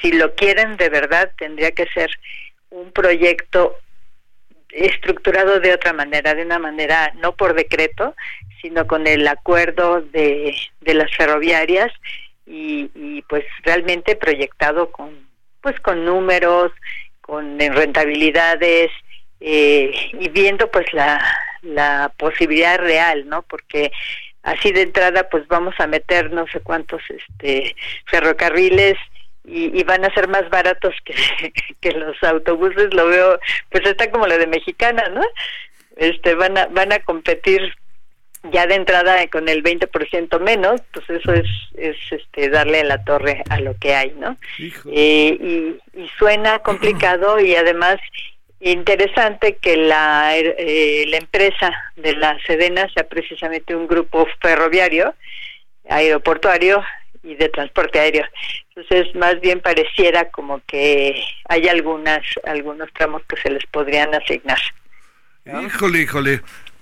si 0.00 0.12
lo 0.12 0.34
quieren 0.34 0.76
de 0.76 0.88
verdad, 0.90 1.32
tendría 1.38 1.72
que 1.72 1.86
ser 1.88 2.10
un 2.70 2.92
proyecto 2.92 3.76
estructurado 4.70 5.60
de 5.60 5.74
otra 5.74 5.92
manera, 5.92 6.34
de 6.34 6.42
una 6.42 6.58
manera 6.58 7.12
no 7.16 7.34
por 7.34 7.54
decreto, 7.54 8.14
sino 8.60 8.86
con 8.86 9.06
el 9.06 9.26
acuerdo 9.28 10.00
de, 10.00 10.56
de 10.80 10.94
las 10.94 11.14
ferroviarias 11.14 11.92
y, 12.46 12.90
y, 12.94 13.22
pues 13.22 13.44
realmente 13.62 14.16
proyectado 14.16 14.90
con 14.90 15.26
pues 15.60 15.80
con 15.80 16.04
números, 16.04 16.70
con 17.20 17.58
rentabilidades 17.58 18.90
eh, 19.40 19.92
y 20.12 20.28
viendo 20.28 20.70
pues 20.70 20.92
la, 20.92 21.20
la 21.62 22.12
posibilidad 22.16 22.78
real, 22.78 23.28
¿no? 23.28 23.42
Porque 23.42 23.90
así 24.44 24.70
de 24.70 24.82
entrada 24.82 25.28
pues 25.28 25.46
vamos 25.48 25.74
a 25.78 25.88
meter 25.88 26.30
no 26.30 26.46
sé 26.46 26.60
cuántos 26.60 27.02
este 27.10 27.74
ferrocarriles 28.06 28.96
y, 29.46 29.82
van 29.84 30.04
a 30.04 30.12
ser 30.12 30.28
más 30.28 30.48
baratos 30.50 30.94
que, 31.04 31.14
que 31.80 31.92
los 31.92 32.20
autobuses 32.22 32.92
lo 32.92 33.06
veo 33.06 33.38
pues 33.70 33.86
está 33.86 34.10
como 34.10 34.26
lo 34.26 34.36
de 34.38 34.46
mexicana 34.46 35.08
no 35.08 35.22
este 35.96 36.34
van 36.34 36.58
a 36.58 36.66
van 36.66 36.92
a 36.92 36.98
competir 37.00 37.74
ya 38.52 38.66
de 38.66 38.74
entrada 38.74 39.26
con 39.28 39.48
el 39.48 39.62
20% 39.62 40.40
menos, 40.40 40.80
pues 40.92 41.08
eso 41.10 41.32
es, 41.32 41.48
es 41.76 41.96
este, 42.10 42.48
darle 42.48 42.84
la 42.84 43.02
torre 43.04 43.42
a 43.48 43.60
lo 43.60 43.76
que 43.76 43.94
hay, 43.94 44.12
¿no? 44.16 44.36
Eh, 44.58 45.78
y, 45.94 46.00
y, 46.00 46.08
suena 46.18 46.60
complicado 46.60 47.40
y 47.40 47.54
además 47.56 47.96
interesante 48.60 49.56
que 49.56 49.76
la, 49.76 50.36
eh, 50.36 51.04
la 51.08 51.18
empresa 51.18 51.72
de 51.96 52.16
la 52.16 52.38
Sedena 52.46 52.88
sea 52.94 53.06
precisamente 53.06 53.76
un 53.76 53.86
grupo 53.86 54.26
ferroviario, 54.40 55.14
aeroportuario 55.88 56.82
y 57.26 57.34
de 57.34 57.48
transporte 57.48 57.98
aéreo. 57.98 58.24
Entonces, 58.74 59.14
más 59.14 59.40
bien 59.40 59.60
pareciera 59.60 60.30
como 60.30 60.60
que 60.66 61.22
hay 61.48 61.68
algunas 61.68 62.22
algunos 62.44 62.88
tramos 62.92 63.22
que 63.28 63.36
se 63.36 63.50
les 63.50 63.64
podrían 63.66 64.14
asignar. 64.14 64.58
Híjole, 65.44 66.00
híjole. 66.02 66.40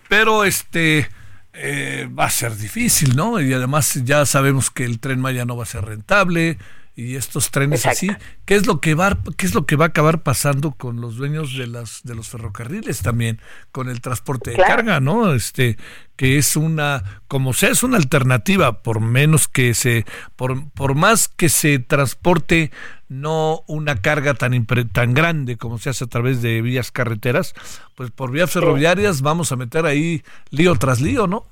Pero 0.09 0.45
este 0.45 1.09
eh, 1.55 2.09
va 2.18 2.26
a 2.26 2.30
ser 2.30 2.57
difícil, 2.57 3.16
¿no? 3.16 3.40
Y 3.40 3.53
además 3.53 4.03
ya 4.05 4.26
sabemos 4.26 4.70
que 4.70 4.84
el 4.84 5.01
tren 5.01 5.20
Maya 5.20 5.45
no 5.45 5.57
va 5.57 5.62
a 5.64 5.66
ser 5.66 5.84
rentable 5.84 6.59
y 6.97 7.16
estos 7.16 7.51
trenes 7.51 7.86
así, 7.86 8.09
¿qué 8.45 8.55
es 8.55 8.66
lo 8.66 8.80
que 8.80 8.95
va 8.95 9.18
qué 9.36 9.47
es 9.47 9.55
lo 9.55 9.66
que 9.66 9.74
va 9.74 9.86
a 9.86 9.88
acabar 9.88 10.22
pasando 10.22 10.72
con 10.72 11.01
los 11.01 11.16
dueños 11.16 11.57
de 11.57 11.66
las 11.66 12.03
de 12.05 12.14
los 12.14 12.28
ferrocarriles 12.28 13.03
también, 13.03 13.40
con 13.72 13.88
el 13.88 14.01
transporte 14.01 14.53
de 14.53 14.57
carga, 14.59 15.01
¿no? 15.01 15.34
Este 15.34 15.76
que 16.16 16.38
es 16.38 16.55
una 16.55 17.20
como 17.26 17.53
sea 17.53 17.70
es 17.70 17.82
una 17.82 17.97
alternativa 17.97 18.82
por 18.82 19.01
menos 19.01 19.49
que 19.49 19.74
se 19.74 20.05
por 20.36 20.70
por 20.70 20.95
más 20.95 21.26
que 21.26 21.49
se 21.49 21.80
transporte 21.80 22.70
no 23.09 23.62
una 23.66 24.01
carga 24.01 24.34
tan 24.34 24.64
tan 24.92 25.14
grande 25.14 25.57
como 25.57 25.78
se 25.78 25.90
hace 25.90 26.05
a 26.05 26.09
través 26.09 26.42
de 26.42 26.62
vías 26.62 26.92
carreteras, 26.92 27.55
pues 27.97 28.12
por 28.12 28.30
vías 28.30 28.53
ferroviarias 28.53 29.20
vamos 29.20 29.51
a 29.51 29.57
meter 29.57 29.84
ahí 29.84 30.22
lío 30.51 30.76
tras 30.76 31.01
lío, 31.01 31.26
¿no? 31.26 31.45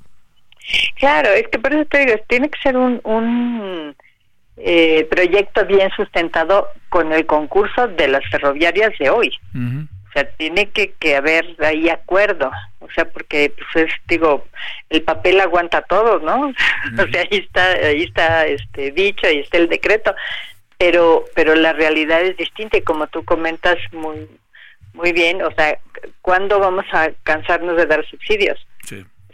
Claro, 0.97 1.31
es 1.31 1.49
que 1.49 1.59
por 1.59 1.73
eso 1.73 1.85
te 1.87 2.07
digo, 2.07 2.13
tiene 2.29 2.49
que 2.49 2.59
ser 2.63 2.77
un, 2.77 3.01
un 3.03 3.97
eh, 4.57 5.07
proyecto 5.11 5.65
bien 5.67 5.91
sustentado 5.97 6.69
con 6.89 7.13
el 7.13 7.27
concurso 7.27 7.89
de 7.89 8.09
las 8.09 8.23
ferroviarias 8.31 8.93
de 8.99 9.11
hoy. 9.11 9.33
O 9.55 10.13
sea, 10.13 10.25
tiene 10.37 10.69
que, 10.69 10.93
que 10.93 11.17
haber 11.17 11.57
ahí 11.61 11.89
acuerdo, 11.89 12.51
o 12.81 12.91
sea, 12.91 13.07
porque 13.07 13.55
pues 13.57 13.87
es, 13.87 13.95
digo, 14.07 14.47
el 14.91 15.03
papel 15.03 15.41
aguanta 15.41 15.81
todo, 15.81 16.19
¿no? 16.19 16.49
o 17.03 17.07
sea, 17.11 17.23
ahí 17.23 17.39
está, 17.39 17.67
ahí 17.73 18.03
está 18.03 18.47
este 18.47 18.91
dicho, 18.91 19.27
ahí 19.27 19.39
está 19.39 19.57
el 19.57 19.71
decreto, 19.71 20.15
pero 20.77 21.25
pero 21.35 21.55
la 21.55 21.73
realidad 21.73 22.21
es 22.21 22.37
distinta 22.37 22.77
y 22.77 22.83
como 22.83 23.07
tú 23.07 23.25
comentas 23.25 23.79
muy 23.93 24.29
muy 24.93 25.13
bien, 25.13 25.43
o 25.43 25.51
sea, 25.53 25.79
¿cuándo 26.21 26.59
vamos 26.59 26.85
a 26.93 27.11
cansarnos 27.23 27.77
de 27.77 27.87
dar 27.87 28.05
subsidios? 28.07 28.67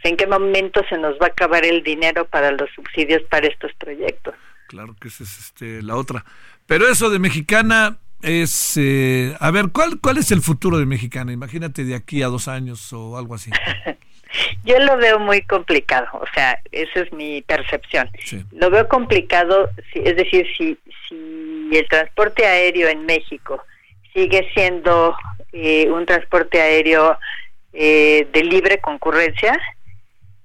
¿En 0.05 0.17
qué 0.17 0.29
momento 0.29 0.85
se 0.89 0.97
nos 0.97 1.15
va 1.15 1.27
a 1.27 1.31
acabar 1.31 1.65
el 1.65 1.83
dinero 1.83 2.25
para 2.27 2.53
los 2.53 2.71
subsidios 2.71 3.23
para 3.25 3.49
estos 3.49 3.73
proyectos? 3.75 4.35
Claro 4.69 4.95
que 5.01 5.09
esa 5.09 5.25
es 5.25 5.39
este, 5.39 5.83
la 5.83 5.97
otra. 5.97 6.25
Pero 6.67 6.87
eso 6.87 7.11
de 7.11 7.19
mexicana 7.19 7.99
es, 8.23 8.77
eh, 8.77 9.35
a 9.41 9.51
ver, 9.51 9.71
¿cuál, 9.73 9.99
¿cuál 10.01 10.19
es 10.19 10.31
el 10.31 10.43
futuro 10.43 10.79
de 10.79 10.87
mexicana? 10.87 11.33
Imagínate 11.33 11.85
de 11.85 11.95
aquí 11.95 12.23
a 12.23 12.29
dos 12.29 12.47
años 12.47 12.93
o 12.93 13.17
algo 13.17 13.35
así. 13.35 13.51
Yo 14.65 14.79
lo 14.81 14.99
veo 14.99 15.19
muy 15.19 15.41
complicado, 15.43 16.07
o 16.13 16.27
sea, 16.35 16.61
esa 16.71 17.01
es 17.01 17.13
mi 17.15 17.41
percepción. 17.43 18.11
Lo 18.53 18.69
veo 18.69 18.87
complicado, 18.87 19.71
es 19.95 20.17
decir, 20.17 20.47
si, 20.57 20.79
si 21.09 21.71
el 21.73 21.89
transporte 21.89 22.47
aéreo 22.47 22.89
en 22.89 23.07
México 23.07 23.65
sigue 24.13 24.47
siendo 24.53 25.17
eh, 25.53 25.91
un 25.91 26.05
transporte 26.05 26.61
aéreo 26.61 27.19
eh, 27.73 28.29
de 28.31 28.45
libre 28.45 28.79
concurrencia, 28.81 29.59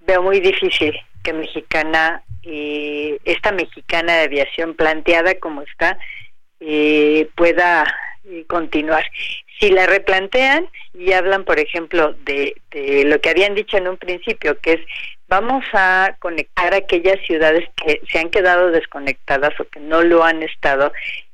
veo 0.07 0.21
muy 0.24 0.39
difícil 0.39 0.95
que 1.24 1.34
Mexicana, 1.34 2.24
eh, 2.44 3.20
esta 3.26 3.52
Mexicana 3.52 4.18
de 4.18 4.24
aviación 4.24 4.76
planteada 4.76 5.36
como 5.36 5.62
está, 5.64 5.98
pueda 7.36 7.94
continuar. 8.48 9.04
Si 9.60 9.70
la 9.70 9.86
replantean 9.86 10.68
y 10.94 11.12
hablan, 11.12 11.44
por 11.44 11.60
ejemplo, 11.60 12.14
de, 12.26 12.56
de 12.72 13.04
lo 13.06 13.20
que 13.20 13.30
habían 13.30 13.54
dicho 13.54 13.78
en 13.78 13.88
un 13.88 13.98
principio, 13.98 14.58
que 14.60 14.74
es 14.74 14.82
vamos 15.28 15.66
a 15.74 16.16
conectar 16.20 16.74
aquellas 16.74 17.20
ciudades 17.26 17.68
que 17.76 18.02
se 18.10 18.20
han 18.20 18.30
quedado 18.30 18.72
desconectadas 18.72 19.60
o 19.60 19.66
que 19.66 19.80
no 19.80 20.04
lo 20.04 20.24
han 20.24 20.44
estado, 20.44 20.94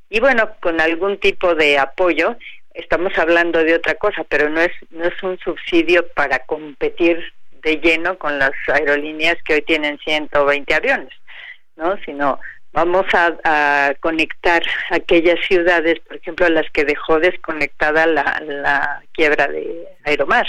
y 0.10 0.20
bueno, 0.20 0.50
con 0.62 0.82
algún 0.82 1.18
tipo 1.18 1.54
de 1.54 1.78
apoyo, 1.78 2.36
estamos 2.74 3.16
hablando 3.18 3.64
de 3.64 3.76
otra 3.76 3.96
cosa, 3.96 4.24
pero 4.24 4.50
no 4.50 4.62
es, 4.62 4.72
no 4.90 5.06
es 5.06 5.22
un 5.22 5.38
subsidio 5.40 6.08
para 6.10 6.40
competir 6.40 7.22
de 7.62 7.78
lleno 7.78 8.18
con 8.18 8.40
las 8.40 8.52
aerolíneas 8.68 9.38
que 9.44 9.56
hoy 9.56 9.62
tienen 9.62 9.98
120 10.00 10.74
aviones, 10.74 11.14
¿no? 11.76 11.98
Sino 12.06 12.40
vamos 12.72 13.06
a, 13.14 13.94
conectar 14.00 14.62
aquellas 14.92 15.40
ciudades, 15.48 16.00
por 16.02 16.18
ejemplo, 16.18 16.50
las 16.50 16.70
que 16.72 16.86
dejó 16.86 17.20
desconectada 17.20 18.06
la, 18.06 18.42
la 18.46 19.02
quiebra 19.12 19.48
de 19.48 19.88
Aeromar, 20.04 20.48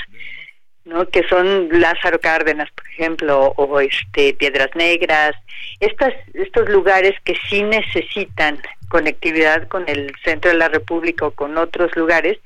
¿no? 0.84 1.06
que 1.08 1.26
son 1.28 1.68
Lázaro 1.80 2.18
Cárdenas, 2.20 2.70
por 2.72 2.86
ejemplo, 2.88 3.52
o 3.56 3.80
este 3.80 4.34
Piedras 4.34 4.70
Negras, 4.74 5.32
estas, 5.80 6.14
estos 6.34 6.68
lugares 6.68 7.14
que 7.24 7.34
sí 7.48 7.62
necesitan 7.62 8.60
conectividad 8.88 9.68
con 9.68 9.88
el 9.88 10.12
centro 10.24 10.50
de 10.50 10.58
la 10.58 10.68
República 10.68 11.26
o 11.26 11.30
con 11.30 11.56
otros 11.56 11.94
lugares 11.96 12.38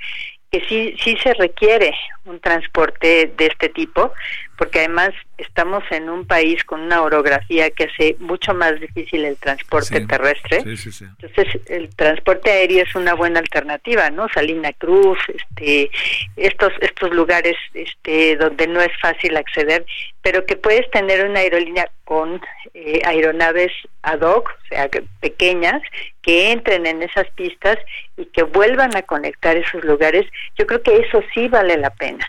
que 0.51 0.61
sí, 0.69 0.95
sí 1.03 1.17
se 1.23 1.35
requiere 1.35 1.93
un 2.27 2.39
transporte 2.39 3.33
de 3.37 3.47
este 3.47 3.71
tipo, 3.71 4.13
porque 4.57 4.81
además 4.81 5.11
estamos 5.39 5.83
en 5.91 6.09
un 6.09 6.27
país 6.27 6.63
con 6.65 6.81
una 6.81 7.03
orografía 7.03 7.71
que 7.71 7.85
hace 7.85 8.17
mucho 8.19 8.55
más 8.55 8.81
difícil 8.81 9.25
el 9.25 9.37
transporte 9.37 10.07
terrestre. 10.07 10.59
Entonces, 10.59 11.61
el 11.67 11.95
transporte 11.95 12.51
aéreo 12.51 12.85
es 12.85 12.95
una 12.95 13.15
buena 13.15 13.41
alternativa, 13.41 14.11
¿no? 14.11 14.29
Salina 14.29 14.73
Cruz, 14.73 15.19
este, 15.29 15.91
estos, 16.37 16.73
estos 16.81 17.13
lugares 17.13 17.57
este, 17.75 18.37
donde 18.37 18.67
no 18.67 18.81
es 18.81 18.93
fácil 19.01 19.37
acceder, 19.37 19.85
pero 20.23 20.45
que 20.47 20.57
puedes 20.57 20.91
tener 20.91 21.29
una 21.29 21.41
aerolínea 21.41 21.91
con 22.05 22.41
eh, 22.75 23.01
aeronaves 23.05 23.73
ad 24.03 24.21
hoc, 24.21 24.51
o 24.51 24.67
sea, 24.69 24.89
pequeñas, 25.21 25.83
que 26.23 26.53
entren 26.53 26.87
en 26.87 27.03
esas 27.03 27.27
pistas 27.31 27.79
y 28.17 28.27
que 28.27 28.43
vuelvan 28.43 28.97
a 28.97 29.03
conectar 29.03 29.57
esos 29.57 29.85
lugares, 29.85 30.27
yo 30.57 30.67
creo 30.67 30.83
que 30.83 30.97
eso 30.97 31.23
sí 31.33 31.49
vale 31.49 31.77
la 31.77 31.91
pena. 31.91 32.27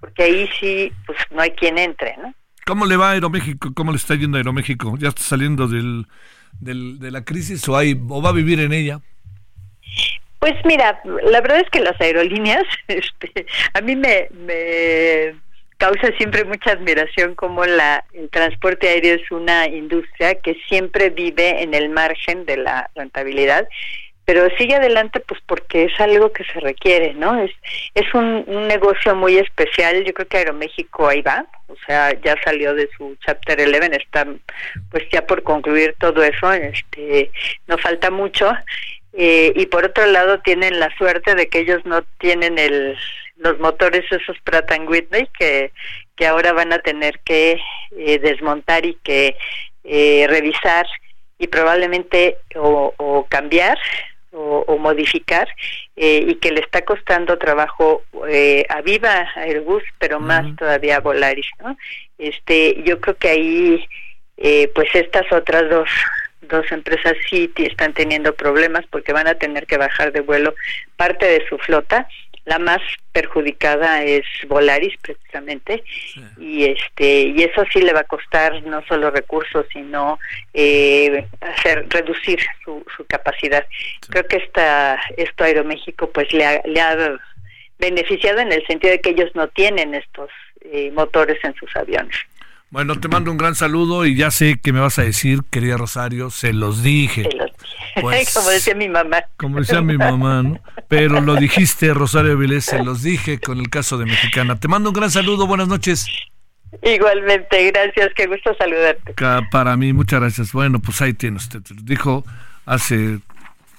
Porque 0.00 0.22
ahí 0.22 0.48
sí, 0.58 0.92
pues 1.06 1.18
no 1.30 1.40
hay 1.42 1.52
quien 1.52 1.78
entre, 1.78 2.16
¿no? 2.16 2.34
¿Cómo 2.64 2.86
le 2.86 2.96
va 2.96 3.10
a 3.10 3.12
Aeroméxico? 3.12 3.72
¿Cómo 3.74 3.92
le 3.92 3.96
está 3.96 4.14
yendo 4.14 4.36
a 4.36 4.40
Aeroméxico? 4.40 4.96
¿Ya 4.98 5.08
está 5.08 5.22
saliendo 5.22 5.66
del, 5.68 6.06
del, 6.60 6.98
de 6.98 7.10
la 7.10 7.24
crisis 7.24 7.68
o, 7.68 7.76
hay, 7.76 8.00
o 8.08 8.22
va 8.22 8.30
a 8.30 8.32
vivir 8.32 8.60
en 8.60 8.72
ella? 8.72 9.00
Pues 10.38 10.54
mira, 10.64 11.00
la 11.04 11.40
verdad 11.40 11.60
es 11.60 11.70
que 11.70 11.80
las 11.80 12.00
aerolíneas, 12.00 12.64
este, 12.88 13.46
a 13.74 13.80
mí 13.80 13.94
me, 13.94 14.28
me 14.32 15.34
causa 15.76 16.16
siempre 16.16 16.44
mucha 16.44 16.72
admiración 16.72 17.34
como 17.34 17.64
la, 17.64 18.04
el 18.12 18.28
transporte 18.28 18.88
aéreo 18.88 19.16
es 19.16 19.30
una 19.30 19.66
industria 19.66 20.36
que 20.36 20.56
siempre 20.68 21.10
vive 21.10 21.62
en 21.62 21.74
el 21.74 21.90
margen 21.90 22.44
de 22.44 22.56
la 22.56 22.90
rentabilidad 22.94 23.68
pero 24.24 24.48
sigue 24.56 24.76
adelante 24.76 25.20
pues 25.20 25.40
porque 25.46 25.84
es 25.84 26.00
algo 26.00 26.32
que 26.32 26.44
se 26.44 26.60
requiere, 26.60 27.14
¿no? 27.14 27.40
Es 27.42 27.50
es 27.94 28.14
un, 28.14 28.44
negocio 28.68 29.14
muy 29.14 29.36
especial, 29.36 30.04
yo 30.04 30.14
creo 30.14 30.28
que 30.28 30.38
Aeroméxico 30.38 31.08
ahí 31.08 31.20
va, 31.20 31.44
o 31.68 31.74
sea, 31.86 32.12
ya 32.22 32.36
salió 32.44 32.74
de 32.74 32.88
su 32.96 33.16
Chapter 33.24 33.60
11, 33.60 33.96
está 33.96 34.26
pues 34.90 35.04
ya 35.10 35.26
por 35.26 35.42
concluir 35.42 35.94
todo 35.98 36.22
eso, 36.22 36.52
este 36.52 37.30
no 37.66 37.76
falta 37.78 38.10
mucho, 38.10 38.52
eh, 39.12 39.52
y 39.54 39.66
por 39.66 39.84
otro 39.84 40.06
lado 40.06 40.40
tienen 40.40 40.80
la 40.80 40.94
suerte 40.96 41.34
de 41.34 41.48
que 41.48 41.60
ellos 41.60 41.84
no 41.84 42.02
tienen 42.18 42.58
el 42.58 42.96
los 43.42 43.58
motores 43.58 44.04
esos 44.10 44.38
Pratt 44.44 44.70
Whitney 44.86 45.28
que, 45.38 45.72
que 46.16 46.26
ahora 46.26 46.52
van 46.52 46.72
a 46.72 46.78
tener 46.78 47.18
que 47.24 47.60
eh, 47.96 48.18
desmontar 48.20 48.86
y 48.86 48.94
que 49.02 49.36
eh, 49.84 50.26
revisar 50.28 50.86
y 51.38 51.48
probablemente 51.48 52.38
o, 52.54 53.26
cambiar 53.28 53.76
o, 54.32 54.78
modificar 54.78 55.46
eh, 55.96 56.24
y 56.26 56.34
que 56.36 56.50
le 56.50 56.60
está 56.60 56.82
costando 56.82 57.38
trabajo 57.38 58.02
a 58.68 58.80
Viva 58.80 59.28
Airbus 59.36 59.82
pero 59.98 60.18
más 60.18 60.56
todavía 60.56 60.96
a 60.96 61.00
Volaris 61.00 61.46
no 61.62 61.76
este 62.18 62.82
yo 62.82 63.00
creo 63.00 63.16
que 63.16 63.28
ahí 63.28 63.88
pues 64.74 64.88
estas 64.94 65.30
otras 65.30 65.68
dos 65.70 65.88
dos 66.42 66.70
empresas 66.72 67.14
sí 67.28 67.52
están 67.56 67.92
teniendo 67.92 68.34
problemas 68.34 68.84
porque 68.90 69.12
van 69.12 69.28
a 69.28 69.34
tener 69.34 69.66
que 69.66 69.78
bajar 69.78 70.12
de 70.12 70.20
vuelo 70.20 70.54
parte 70.96 71.26
de 71.26 71.46
su 71.48 71.58
flota 71.58 72.08
la 72.44 72.58
más 72.58 72.80
perjudicada 73.12 74.02
es 74.02 74.24
Volaris 74.48 74.94
precisamente 75.00 75.84
y 76.38 76.64
este 76.64 77.22
y 77.22 77.42
eso 77.42 77.64
sí 77.72 77.80
le 77.80 77.92
va 77.92 78.00
a 78.00 78.04
costar 78.04 78.62
no 78.64 78.82
solo 78.86 79.10
recursos 79.10 79.66
sino 79.72 80.18
eh, 80.52 81.26
hacer 81.40 81.86
reducir 81.88 82.40
su, 82.64 82.84
su 82.96 83.04
capacidad. 83.06 83.64
Creo 84.08 84.26
que 84.26 84.38
esta 84.38 85.00
esto 85.16 85.44
Aeroméxico 85.44 86.10
pues 86.10 86.32
le 86.32 86.44
ha, 86.44 86.62
le 86.64 86.80
ha 86.80 87.16
beneficiado 87.78 88.40
en 88.40 88.52
el 88.52 88.66
sentido 88.66 88.92
de 88.92 89.00
que 89.00 89.10
ellos 89.10 89.30
no 89.34 89.48
tienen 89.48 89.94
estos 89.94 90.30
eh, 90.62 90.90
motores 90.92 91.38
en 91.44 91.54
sus 91.54 91.74
aviones 91.76 92.16
bueno, 92.72 92.98
te 92.98 93.06
mando 93.08 93.30
un 93.30 93.36
gran 93.36 93.54
saludo 93.54 94.06
y 94.06 94.16
ya 94.16 94.30
sé 94.30 94.58
que 94.58 94.72
me 94.72 94.80
vas 94.80 94.98
a 94.98 95.02
decir, 95.02 95.42
querida 95.50 95.76
Rosario, 95.76 96.30
se 96.30 96.52
los 96.52 96.82
dije. 96.82 97.28
Pues, 98.00 98.32
como 98.32 98.48
decía 98.48 98.74
mi 98.74 98.88
mamá. 98.88 99.22
Como 99.36 99.58
decía 99.58 99.82
mi 99.82 99.98
mamá, 99.98 100.42
¿no? 100.42 100.58
Pero 100.88 101.20
lo 101.20 101.36
dijiste, 101.36 101.92
Rosario 101.92 102.38
Vilés, 102.38 102.64
se 102.64 102.82
los 102.82 103.02
dije 103.02 103.38
con 103.38 103.58
el 103.58 103.68
caso 103.68 103.98
de 103.98 104.06
Mexicana. 104.06 104.58
Te 104.58 104.66
mando 104.66 104.88
un 104.88 104.94
gran 104.94 105.10
saludo, 105.10 105.46
buenas 105.46 105.68
noches. 105.68 106.06
Igualmente, 106.82 107.70
gracias, 107.70 108.12
qué 108.16 108.26
gusto 108.26 108.54
saludarte. 108.56 109.14
Para 109.50 109.76
mí, 109.76 109.92
muchas 109.92 110.20
gracias. 110.20 110.52
Bueno, 110.52 110.80
pues 110.80 111.02
ahí 111.02 111.12
tiene 111.12 111.36
usted. 111.36 111.60
Dijo 111.82 112.24
hace 112.64 113.18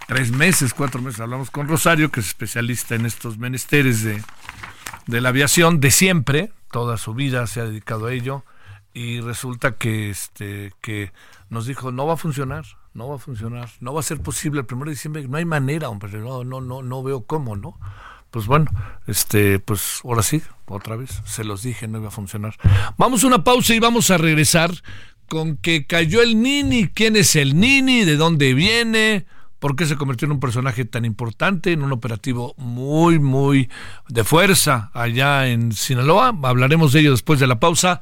tres 0.07 0.31
meses, 0.31 0.75
cuatro 0.75 1.01
meses, 1.01 1.19
hablamos 1.19 1.49
con 1.49 1.67
Rosario, 1.67 2.11
que 2.11 2.19
es 2.19 2.27
especialista 2.27 2.93
en 2.93 3.07
estos 3.07 3.39
menesteres 3.39 4.03
de, 4.03 4.21
de 5.07 5.21
la 5.21 5.29
aviación 5.29 5.79
de 5.79 5.89
siempre, 5.89 6.51
toda 6.71 6.97
su 6.97 7.15
vida 7.15 7.47
se 7.47 7.61
ha 7.61 7.65
dedicado 7.65 8.05
a 8.05 8.13
ello 8.13 8.43
y 8.93 9.21
resulta 9.21 9.77
que 9.77 10.09
este 10.09 10.73
que 10.81 11.11
nos 11.49 11.65
dijo 11.65 11.91
no 11.91 12.05
va 12.05 12.13
a 12.13 12.17
funcionar 12.17 12.65
no 12.93 13.07
va 13.07 13.15
a 13.15 13.19
funcionar 13.19 13.69
no 13.79 13.93
va 13.93 14.01
a 14.01 14.03
ser 14.03 14.21
posible 14.21 14.61
el 14.61 14.65
primero 14.65 14.89
de 14.89 14.95
diciembre 14.95 15.27
no 15.27 15.37
hay 15.37 15.45
manera 15.45 15.89
hombre 15.89 16.17
no 16.19 16.43
no 16.43 16.61
no 16.61 16.83
no 16.83 17.03
veo 17.03 17.25
cómo 17.25 17.55
no 17.55 17.79
pues 18.29 18.45
bueno 18.45 18.69
este 19.07 19.59
pues 19.59 20.01
ahora 20.03 20.23
sí 20.23 20.41
otra 20.65 20.95
vez 20.95 21.21
se 21.25 21.43
los 21.43 21.63
dije 21.63 21.87
no 21.87 21.99
iba 21.99 22.07
a 22.07 22.11
funcionar. 22.11 22.55
Vamos 22.97 23.23
a 23.23 23.27
una 23.27 23.43
pausa 23.43 23.75
y 23.75 23.79
vamos 23.79 24.09
a 24.11 24.17
regresar 24.17 24.71
con 25.27 25.57
que 25.57 25.85
cayó 25.85 26.21
el 26.21 26.41
Nini. 26.41 26.87
Quién 26.87 27.15
es 27.15 27.35
el 27.35 27.59
Nini 27.59 28.05
de 28.05 28.15
dónde 28.15 28.53
viene 28.53 29.25
por 29.59 29.77
qué 29.77 29.85
se 29.85 29.95
convirtió 29.95 30.25
en 30.25 30.33
un 30.33 30.41
personaje 30.41 30.83
tan 30.83 31.05
importante, 31.05 31.71
en 31.71 31.83
un 31.83 31.93
operativo 31.93 32.53
muy, 32.57 33.17
muy 33.17 33.69
de 34.09 34.25
fuerza 34.25 34.91
allá 34.93 35.47
en 35.47 35.71
Sinaloa. 35.71 36.37
Hablaremos 36.43 36.91
de 36.91 36.99
ello 36.99 37.11
después 37.11 37.39
de 37.39 37.47
la 37.47 37.61
pausa. 37.61 38.01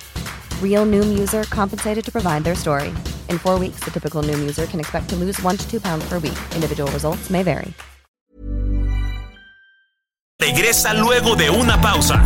Real 0.61 0.87
Noom 0.87 1.19
user 1.19 1.43
compensated 1.43 2.03
to 2.03 2.11
provide 2.11 2.43
their 2.43 2.55
story. 2.55 2.89
In 3.29 3.37
four 3.37 3.59
weeks, 3.59 3.81
the 3.81 3.91
typical 3.91 4.23
Noom 4.23 4.39
user 4.39 4.65
can 4.65 4.79
expect 4.79 5.09
to 5.09 5.15
lose 5.15 5.39
one 5.43 5.55
to 5.57 5.69
two 5.69 5.79
pounds 5.79 6.03
per 6.09 6.17
week. 6.17 6.37
Individual 6.55 6.91
results 6.91 7.29
may 7.29 7.43
vary. 7.43 7.73
Regresa 10.39 10.95
luego 10.95 11.35
de 11.35 11.51
una 11.51 11.79
pausa. 11.79 12.19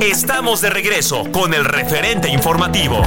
Estamos 0.00 0.60
de 0.60 0.70
regreso 0.70 1.24
con 1.32 1.54
el 1.54 1.64
referente 1.64 2.28
informativo. 2.28 3.00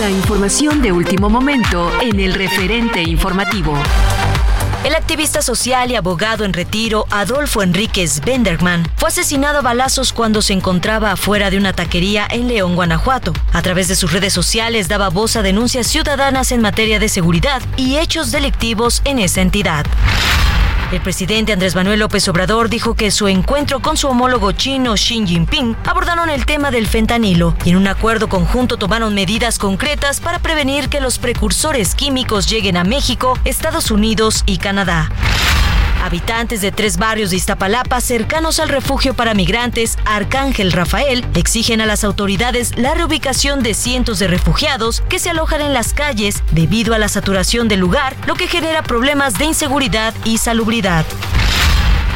La 0.00 0.08
información 0.08 0.80
de 0.80 0.92
último 0.92 1.28
momento 1.28 1.92
en 2.00 2.20
el 2.20 2.32
referente 2.32 3.02
informativo. 3.02 3.74
El 4.82 4.94
activista 4.94 5.42
social 5.42 5.90
y 5.90 5.94
abogado 5.96 6.46
en 6.46 6.54
retiro 6.54 7.04
Adolfo 7.10 7.62
Enríquez 7.62 8.22
Benderman 8.22 8.90
fue 8.96 9.10
asesinado 9.10 9.58
a 9.58 9.60
balazos 9.60 10.14
cuando 10.14 10.40
se 10.40 10.54
encontraba 10.54 11.12
afuera 11.12 11.50
de 11.50 11.58
una 11.58 11.74
taquería 11.74 12.26
en 12.30 12.48
León, 12.48 12.76
Guanajuato. 12.76 13.34
A 13.52 13.60
través 13.60 13.88
de 13.88 13.94
sus 13.94 14.10
redes 14.10 14.32
sociales 14.32 14.88
daba 14.88 15.10
voz 15.10 15.36
a 15.36 15.42
denuncias 15.42 15.86
ciudadanas 15.86 16.50
en 16.50 16.62
materia 16.62 16.98
de 16.98 17.10
seguridad 17.10 17.60
y 17.76 17.98
hechos 17.98 18.32
delictivos 18.32 19.02
en 19.04 19.18
esa 19.18 19.42
entidad. 19.42 19.84
El 20.92 21.00
presidente 21.00 21.52
Andrés 21.52 21.76
Manuel 21.76 22.00
López 22.00 22.26
Obrador 22.26 22.68
dijo 22.68 22.94
que 22.94 23.12
su 23.12 23.28
encuentro 23.28 23.78
con 23.78 23.96
su 23.96 24.08
homólogo 24.08 24.50
chino 24.50 24.94
Xi 24.94 25.24
Jinping 25.24 25.76
abordaron 25.84 26.30
el 26.30 26.46
tema 26.46 26.72
del 26.72 26.88
fentanilo 26.88 27.54
y 27.64 27.70
en 27.70 27.76
un 27.76 27.86
acuerdo 27.86 28.28
conjunto 28.28 28.76
tomaron 28.76 29.14
medidas 29.14 29.60
concretas 29.60 30.18
para 30.18 30.40
prevenir 30.40 30.88
que 30.88 31.00
los 31.00 31.20
precursores 31.20 31.94
químicos 31.94 32.50
lleguen 32.50 32.76
a 32.76 32.82
México, 32.82 33.38
Estados 33.44 33.92
Unidos 33.92 34.42
y 34.46 34.58
Canadá. 34.58 35.10
Habitantes 36.00 36.60
de 36.62 36.72
tres 36.72 36.96
barrios 36.96 37.30
de 37.30 37.36
Iztapalapa 37.36 38.00
cercanos 38.00 38.58
al 38.58 38.68
refugio 38.68 39.14
para 39.14 39.34
migrantes 39.34 39.98
Arcángel 40.06 40.72
Rafael 40.72 41.24
exigen 41.34 41.80
a 41.80 41.86
las 41.86 42.04
autoridades 42.04 42.76
la 42.78 42.94
reubicación 42.94 43.62
de 43.62 43.74
cientos 43.74 44.18
de 44.18 44.26
refugiados 44.26 45.02
que 45.08 45.18
se 45.18 45.30
alojan 45.30 45.60
en 45.60 45.74
las 45.74 45.92
calles 45.92 46.42
debido 46.52 46.94
a 46.94 46.98
la 46.98 47.08
saturación 47.08 47.68
del 47.68 47.80
lugar, 47.80 48.16
lo 48.26 48.34
que 48.34 48.48
genera 48.48 48.82
problemas 48.82 49.38
de 49.38 49.44
inseguridad 49.44 50.14
y 50.24 50.38
salubridad. 50.38 51.04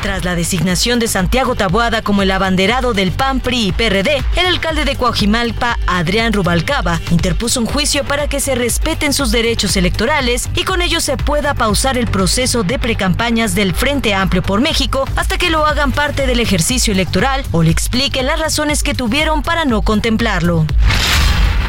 Tras 0.05 0.23
la 0.23 0.37
designación 0.37 0.99
de 0.99 1.09
Santiago 1.09 1.55
Taboada 1.55 2.03
como 2.03 2.21
el 2.21 2.31
abanderado 2.31 2.93
del 2.93 3.11
PAN, 3.11 3.41
PRI 3.41 3.69
y 3.69 3.73
PRD, 3.73 4.23
el 4.37 4.45
alcalde 4.45 4.85
de 4.85 4.97
Coajimalpa, 4.97 5.79
Adrián 5.87 6.35
Rubalcaba, 6.35 7.01
interpuso 7.11 7.59
un 7.59 7.65
juicio 7.65 8.05
para 8.05 8.29
que 8.29 8.39
se 8.39 8.55
respeten 8.55 9.15
sus 9.15 9.33
derechos 9.33 9.79
electorales 9.79 10.51
y 10.57 10.65
con 10.65 10.83
ello 10.83 11.01
se 11.01 11.17
pueda 11.17 11.55
pausar 11.55 11.97
el 11.97 12.07
proceso 12.07 12.65
de 12.65 12.79
precampañas 12.79 13.55
del 13.55 13.75
Frente 13.75 14.13
Amplio 14.13 14.43
por 14.43 14.61
México 14.61 15.09
hasta 15.17 15.39
que 15.39 15.49
lo 15.49 15.65
hagan 15.65 15.91
parte 15.91 16.27
del 16.27 16.41
ejercicio 16.41 16.93
electoral 16.93 17.43
o 17.51 17.63
le 17.63 17.71
expliquen 17.71 18.27
las 18.27 18.39
razones 18.39 18.83
que 18.83 18.93
tuvieron 18.93 19.43
para 19.43 19.65
no 19.65 19.81
contemplarlo. 19.81 20.67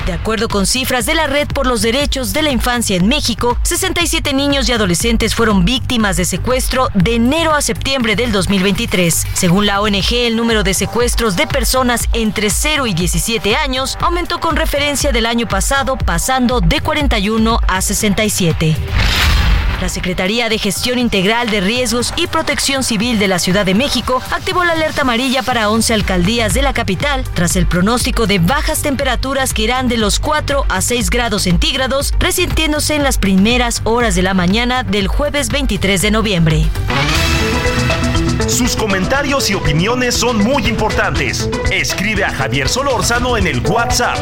De 0.05 0.13
acuerdo 0.13 0.47
con 0.49 0.67
cifras 0.67 1.07
de 1.07 1.15
la 1.15 1.25
Red 1.25 1.47
por 1.47 1.65
los 1.65 1.81
Derechos 1.81 2.31
de 2.31 2.43
la 2.43 2.51
Infancia 2.51 2.95
en 2.95 3.07
México, 3.07 3.57
67 3.63 4.33
niños 4.33 4.69
y 4.69 4.71
adolescentes 4.71 5.33
fueron 5.33 5.65
víctimas 5.65 6.15
de 6.15 6.25
secuestro 6.25 6.89
de 6.93 7.15
enero 7.15 7.55
a 7.55 7.61
septiembre 7.63 8.15
del 8.15 8.31
2023. 8.31 9.25
Según 9.33 9.65
la 9.65 9.81
ONG, 9.81 10.13
el 10.13 10.35
número 10.35 10.61
de 10.61 10.75
secuestros 10.75 11.35
de 11.35 11.47
personas 11.47 12.07
entre 12.13 12.51
0 12.51 12.85
y 12.85 12.93
17 12.93 13.55
años 13.55 13.97
aumentó 13.99 14.39
con 14.39 14.55
referencia 14.55 15.11
del 15.11 15.25
año 15.25 15.47
pasado, 15.47 15.97
pasando 15.97 16.61
de 16.61 16.81
41 16.81 17.59
a 17.67 17.81
67. 17.81 18.75
La 19.81 19.89
Secretaría 19.89 20.47
de 20.47 20.57
Gestión 20.57 20.99
Integral 20.99 21.49
de 21.49 21.59
Riesgos 21.59 22.13
y 22.15 22.27
Protección 22.27 22.83
Civil 22.83 23.19
de 23.19 23.27
la 23.27 23.39
Ciudad 23.39 23.65
de 23.65 23.75
México 23.75 24.21
activó 24.31 24.63
la 24.63 24.71
alerta 24.71 25.01
amarilla 25.01 25.43
para 25.43 25.69
11 25.69 25.93
alcaldías 25.93 26.53
de 26.53 26.61
la 26.61 26.73
capital 26.73 27.23
tras 27.33 27.57
el 27.57 27.67
pronóstico 27.67 28.25
de 28.25 28.39
bajas 28.39 28.81
temperaturas 28.81 29.53
que 29.53 29.63
irán 29.63 29.89
de 29.89 29.97
los 29.97 30.19
4 30.19 30.65
a 30.69 30.81
6 30.81 31.09
grados 31.09 31.43
centígrados, 31.43 32.13
resintiéndose 32.19 32.95
en 32.95 33.03
las 33.03 33.17
primeras 33.17 33.81
horas 33.83 34.15
de 34.15 34.21
la 34.21 34.33
mañana 34.33 34.83
del 34.83 35.07
jueves 35.07 35.49
23 35.49 36.01
de 36.01 36.11
noviembre. 36.11 36.65
Sus 38.47 38.75
comentarios 38.75 39.49
y 39.49 39.55
opiniones 39.55 40.15
son 40.15 40.37
muy 40.37 40.67
importantes. 40.67 41.49
Escribe 41.71 42.23
a 42.23 42.31
Javier 42.31 42.69
Solórzano 42.69 43.37
en 43.37 43.47
el 43.47 43.59
WhatsApp 43.59 44.17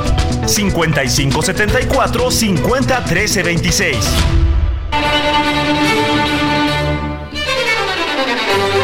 5574 0.48 2.32
501326. 2.32 4.53
Thank 8.46 8.76
you. 8.78 8.83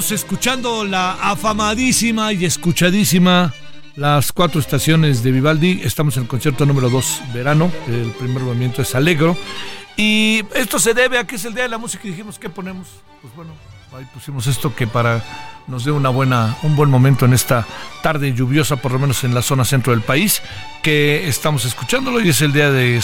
Escuchando 0.00 0.84
la 0.86 1.12
afamadísima 1.12 2.32
y 2.32 2.46
escuchadísima 2.46 3.52
las 3.96 4.32
cuatro 4.32 4.58
estaciones 4.58 5.22
de 5.22 5.30
Vivaldi. 5.30 5.82
Estamos 5.84 6.16
en 6.16 6.22
el 6.22 6.28
concierto 6.28 6.64
número 6.64 6.88
2, 6.88 7.22
verano. 7.34 7.70
El 7.86 8.10
primer 8.12 8.42
movimiento 8.42 8.80
es 8.80 8.94
Alegro. 8.94 9.36
Y 9.98 10.42
esto 10.54 10.78
se 10.78 10.94
debe 10.94 11.18
a 11.18 11.26
que 11.26 11.36
es 11.36 11.44
el 11.44 11.52
día 11.52 11.64
de 11.64 11.68
la 11.68 11.76
música 11.76 12.08
y 12.08 12.12
dijimos, 12.12 12.38
¿qué 12.38 12.48
ponemos? 12.48 12.88
Pues 13.20 13.34
bueno, 13.36 13.52
ahí 13.94 14.06
pusimos 14.14 14.46
esto 14.46 14.74
que 14.74 14.86
para 14.86 15.22
nos 15.66 15.84
dé 15.84 15.92
una 15.92 16.08
buena, 16.08 16.56
un 16.62 16.76
buen 16.76 16.88
momento 16.88 17.26
en 17.26 17.34
esta 17.34 17.66
tarde 18.02 18.32
lluviosa, 18.32 18.76
por 18.76 18.92
lo 18.92 18.98
menos 18.98 19.22
en 19.24 19.34
la 19.34 19.42
zona 19.42 19.66
centro 19.66 19.92
del 19.92 20.00
país, 20.00 20.40
que 20.82 21.28
estamos 21.28 21.66
escuchándolo 21.66 22.22
y 22.22 22.30
es 22.30 22.40
el 22.40 22.54
día 22.54 22.70
de 22.70 22.96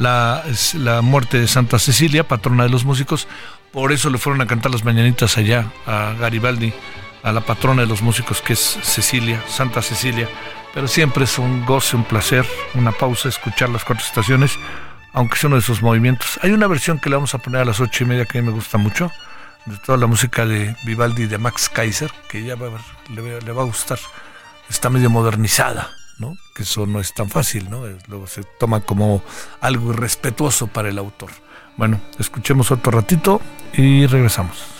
la, 0.00 0.42
la 0.74 1.02
muerte 1.02 1.38
de 1.38 1.46
Santa 1.46 1.78
Cecilia, 1.78 2.26
patrona 2.26 2.64
de 2.64 2.70
los 2.70 2.84
músicos. 2.86 3.28
Por 3.70 3.92
eso 3.92 4.08
le 4.08 4.16
fueron 4.16 4.40
a 4.40 4.46
cantar 4.46 4.72
las 4.72 4.82
mañanitas 4.82 5.36
allá 5.36 5.70
a 5.86 6.14
Garibaldi, 6.18 6.72
a 7.22 7.32
la 7.32 7.42
patrona 7.42 7.82
de 7.82 7.86
los 7.86 8.00
músicos 8.00 8.40
que 8.40 8.54
es 8.54 8.78
Cecilia, 8.82 9.44
Santa 9.46 9.82
Cecilia. 9.82 10.26
Pero 10.72 10.88
siempre 10.88 11.24
es 11.24 11.38
un 11.38 11.66
goce, 11.66 11.96
un 11.96 12.04
placer, 12.04 12.46
una 12.74 12.92
pausa 12.92 13.28
escuchar 13.28 13.68
las 13.68 13.84
cuatro 13.84 14.04
estaciones, 14.04 14.58
aunque 15.12 15.36
sea 15.36 15.48
uno 15.48 15.56
de 15.56 15.60
esos 15.60 15.82
movimientos. 15.82 16.40
Hay 16.42 16.52
una 16.52 16.66
versión 16.66 16.98
que 16.98 17.10
le 17.10 17.16
vamos 17.16 17.34
a 17.34 17.38
poner 17.38 17.60
a 17.60 17.64
las 17.66 17.78
ocho 17.78 18.04
y 18.04 18.06
media 18.06 18.24
que 18.24 18.38
a 18.38 18.40
mí 18.40 18.48
me 18.48 18.54
gusta 18.54 18.78
mucho, 18.78 19.12
de 19.66 19.76
toda 19.76 19.98
la 19.98 20.06
música 20.06 20.46
de 20.46 20.74
Vivaldi 20.84 21.26
de 21.26 21.36
Max 21.36 21.68
Kaiser, 21.68 22.10
que 22.30 22.42
ya 22.42 22.56
le, 22.56 23.52
va 23.52 23.62
a 23.62 23.66
gustar. 23.66 23.98
Está 24.70 24.88
medio 24.88 25.10
modernizada, 25.10 25.90
¿no? 26.20 26.36
Que 26.54 26.62
eso 26.62 26.86
no 26.86 27.00
es 27.00 27.14
tan 27.14 27.28
fácil, 27.28 27.68
¿no? 27.70 27.82
Luego 28.06 28.26
se 28.26 28.44
toma 28.44 28.80
como 28.80 29.22
algo 29.60 29.92
irrespetuoso 29.92 30.68
para 30.68 30.88
el 30.88 30.98
autor. 30.98 31.30
Bueno, 31.76 32.00
escuchemos 32.18 32.70
otro 32.70 32.92
ratito 32.92 33.40
y 33.72 34.06
regresamos. 34.06 34.79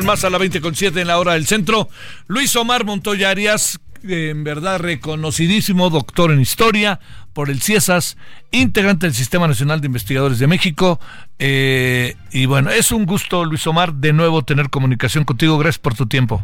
Con 0.00 0.06
más 0.06 0.24
a 0.24 0.30
la 0.30 0.38
20 0.38 0.62
con 0.62 0.74
7 0.74 0.98
en 0.98 1.08
la 1.08 1.18
hora 1.18 1.34
del 1.34 1.46
centro. 1.46 1.88
Luis 2.26 2.56
Omar 2.56 2.84
Montoya 2.84 3.28
Arias, 3.28 3.80
en 4.02 4.44
verdad 4.44 4.78
reconocidísimo 4.78 5.90
doctor 5.90 6.30
en 6.30 6.40
historia 6.40 7.00
por 7.34 7.50
el 7.50 7.60
CIESAS, 7.60 8.16
integrante 8.50 9.04
del 9.04 9.14
Sistema 9.14 9.46
Nacional 9.46 9.82
de 9.82 9.88
Investigadores 9.88 10.38
de 10.38 10.46
México. 10.46 10.98
Eh, 11.38 12.14
y 12.32 12.46
bueno, 12.46 12.70
es 12.70 12.92
un 12.92 13.04
gusto, 13.04 13.44
Luis 13.44 13.66
Omar, 13.66 13.92
de 13.92 14.14
nuevo 14.14 14.42
tener 14.42 14.70
comunicación 14.70 15.24
contigo. 15.24 15.58
Gracias 15.58 15.80
por 15.80 15.94
tu 15.94 16.06
tiempo. 16.06 16.42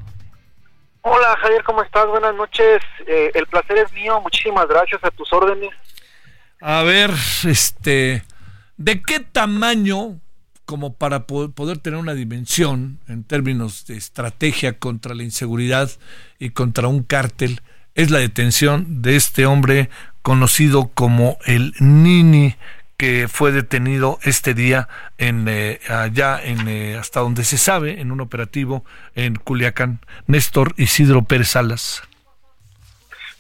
Hola 1.01 1.35
Javier, 1.41 1.63
¿cómo 1.65 1.83
estás? 1.83 2.07
Buenas 2.09 2.35
noches. 2.35 2.83
Eh, 3.07 3.31
el 3.33 3.47
placer 3.47 3.79
es 3.79 3.93
mío. 3.95 4.21
Muchísimas 4.21 4.69
gracias 4.69 5.03
a 5.03 5.11
tus 5.13 5.33
órdenes. 5.33 5.71
A 6.61 6.83
ver, 6.83 7.11
este, 7.45 8.23
¿de 8.77 9.03
qué 9.03 9.21
tamaño 9.21 10.21
como 10.67 10.95
para 10.95 11.27
poder 11.27 11.79
tener 11.79 11.99
una 11.99 12.15
dimensión 12.15 12.99
en 13.09 13.25
términos 13.25 13.87
de 13.87 13.97
estrategia 13.97 14.79
contra 14.79 15.15
la 15.15 15.23
inseguridad 15.23 15.91
y 16.39 16.51
contra 16.51 16.89
un 16.89 17.05
cártel, 17.05 17.63
es 17.95 18.11
la 18.11 18.19
detención 18.19 19.01
de 19.01 19.17
este 19.17 19.47
hombre 19.47 19.89
conocido 20.23 20.91
como 20.93 21.39
el 21.47 21.73
Nini, 21.79 22.57
que 22.97 23.29
fue 23.29 23.53
detenido 23.53 24.19
este 24.23 24.55
día 24.55 24.89
en 25.19 25.47
eh, 25.49 25.81
allá 25.89 26.41
en 26.43 26.67
eh, 26.69 26.97
hasta 26.97 27.21
donde 27.21 27.45
se 27.45 27.59
sabe 27.59 28.01
en 28.01 28.11
un 28.11 28.21
operativo 28.21 28.85
en 29.15 29.37
Culiacán, 29.37 30.01
Néstor 30.27 30.75
Isidro 30.77 31.23
Pérez 31.23 31.49
Salas. 31.51 32.03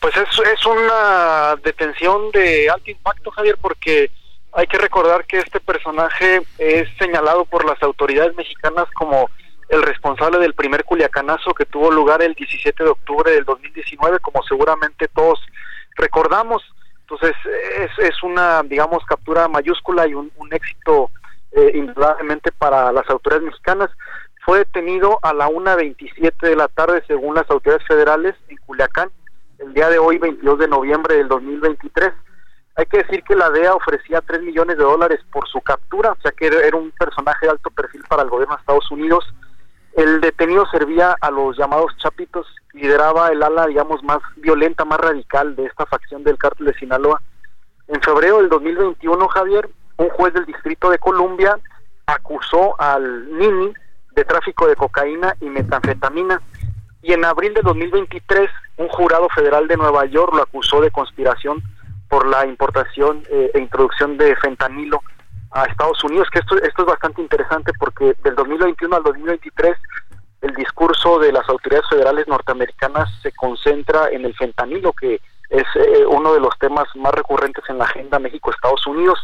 Pues 0.00 0.14
es, 0.16 0.28
es 0.28 0.66
una 0.66 1.56
detención 1.64 2.30
de 2.32 2.70
alto 2.70 2.90
impacto, 2.90 3.30
Javier, 3.30 3.58
porque 3.60 4.10
hay 4.56 4.66
que 4.66 4.78
recordar 4.78 5.26
que 5.26 5.38
este 5.38 5.60
personaje 5.60 6.40
es 6.56 6.88
señalado 6.98 7.44
por 7.44 7.66
las 7.66 7.80
autoridades 7.82 8.34
mexicanas 8.34 8.86
como 8.94 9.28
el 9.68 9.82
responsable 9.82 10.38
del 10.38 10.54
primer 10.54 10.82
culiacanazo 10.84 11.52
que 11.52 11.66
tuvo 11.66 11.90
lugar 11.90 12.22
el 12.22 12.32
17 12.32 12.82
de 12.82 12.88
octubre 12.88 13.30
del 13.32 13.44
2019, 13.44 14.18
como 14.20 14.42
seguramente 14.44 15.08
todos 15.08 15.38
recordamos. 15.96 16.62
Entonces 17.00 17.34
es, 17.98 18.22
una, 18.22 18.62
digamos, 18.62 19.04
captura 19.04 19.46
mayúscula 19.46 20.08
y 20.08 20.14
un, 20.14 20.32
éxito 20.50 21.10
eh, 21.52 21.72
indudablemente 21.74 22.50
para 22.50 22.90
las 22.92 23.08
autoridades 23.10 23.44
mexicanas. 23.44 23.90
Fue 24.42 24.60
detenido 24.60 25.18
a 25.22 25.34
la 25.34 25.48
1.27 25.48 26.32
de 26.40 26.56
la 26.56 26.68
tarde 26.68 27.04
según 27.06 27.34
las 27.34 27.50
autoridades 27.50 27.86
federales 27.86 28.34
en 28.48 28.56
Culiacán, 28.56 29.10
el 29.58 29.74
día 29.74 29.90
de 29.90 29.98
hoy, 29.98 30.16
22 30.16 30.58
de 30.60 30.68
noviembre 30.68 31.16
del 31.16 31.28
2023. 31.28 32.14
Hay 32.76 32.84
que 32.84 32.98
decir 32.98 33.24
que 33.24 33.34
la 33.34 33.48
DEA 33.48 33.74
ofrecía 33.74 34.20
3 34.20 34.42
millones 34.42 34.76
de 34.76 34.84
dólares 34.84 35.20
por 35.32 35.48
su 35.48 35.62
captura, 35.62 36.12
o 36.12 36.20
sea 36.20 36.30
que 36.32 36.46
era 36.46 36.76
un 36.76 36.90
personaje 36.90 37.46
de 37.46 37.52
alto 37.52 37.70
perfil 37.70 38.04
para 38.06 38.22
el 38.22 38.28
gobierno 38.28 38.54
de 38.54 38.60
Estados 38.60 38.90
Unidos. 38.90 39.24
El 39.94 40.20
detenido 40.20 40.66
servía 40.66 41.16
a 41.18 41.30
los 41.30 41.56
llamados 41.56 41.96
chapitos, 41.96 42.46
lideraba 42.74 43.28
el 43.28 43.42
ala, 43.42 43.66
digamos, 43.66 44.02
más 44.04 44.18
violenta, 44.36 44.84
más 44.84 45.00
radical 45.00 45.56
de 45.56 45.64
esta 45.64 45.86
facción 45.86 46.22
del 46.22 46.36
cártel 46.36 46.66
de 46.66 46.74
Sinaloa. 46.74 47.22
En 47.88 48.02
febrero 48.02 48.38
del 48.38 48.50
2021, 48.50 49.26
Javier, 49.28 49.70
un 49.96 50.10
juez 50.10 50.34
del 50.34 50.44
Distrito 50.44 50.90
de 50.90 50.98
Columbia 50.98 51.58
acusó 52.04 52.78
al 52.78 53.38
Nini 53.38 53.72
de 54.14 54.24
tráfico 54.26 54.66
de 54.66 54.76
cocaína 54.76 55.34
y 55.40 55.46
metanfetamina. 55.46 56.42
Y 57.00 57.14
en 57.14 57.24
abril 57.24 57.54
de 57.54 57.62
2023, 57.62 58.50
un 58.76 58.88
jurado 58.88 59.30
federal 59.30 59.66
de 59.66 59.78
Nueva 59.78 60.04
York 60.04 60.34
lo 60.34 60.42
acusó 60.42 60.82
de 60.82 60.90
conspiración 60.90 61.62
por 62.16 62.26
la 62.28 62.46
importación 62.46 63.24
eh, 63.30 63.50
e 63.52 63.58
introducción 63.60 64.16
de 64.16 64.34
fentanilo 64.36 65.02
a 65.50 65.66
Estados 65.66 66.02
Unidos, 66.02 66.28
que 66.32 66.38
esto, 66.38 66.56
esto 66.62 66.82
es 66.82 66.88
bastante 66.88 67.20
interesante 67.20 67.72
porque 67.78 68.16
del 68.24 68.34
2021 68.34 68.96
al 68.96 69.02
2023 69.02 69.76
el 70.40 70.54
discurso 70.54 71.18
de 71.18 71.30
las 71.30 71.46
autoridades 71.46 71.86
federales 71.90 72.26
norteamericanas 72.26 73.10
se 73.20 73.32
concentra 73.32 74.08
en 74.08 74.24
el 74.24 74.34
fentanilo, 74.34 74.94
que 74.94 75.20
es 75.50 75.64
eh, 75.74 76.06
uno 76.08 76.32
de 76.32 76.40
los 76.40 76.58
temas 76.58 76.86
más 76.94 77.12
recurrentes 77.12 77.62
en 77.68 77.76
la 77.76 77.84
agenda 77.84 78.18
México-Estados 78.18 78.86
Unidos. 78.86 79.18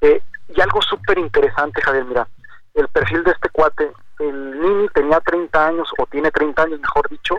Eh, 0.00 0.22
y 0.56 0.60
algo 0.62 0.80
súper 0.80 1.18
interesante, 1.18 1.82
Javier, 1.82 2.06
mira, 2.06 2.26
el 2.72 2.88
perfil 2.88 3.24
de 3.24 3.32
este 3.32 3.50
cuate, 3.50 3.92
el 4.20 4.58
Nini 4.58 4.88
tenía 4.88 5.20
30 5.20 5.66
años, 5.66 5.90
o 5.98 6.06
tiene 6.06 6.30
30 6.30 6.62
años, 6.62 6.80
mejor 6.80 7.10
dicho, 7.10 7.34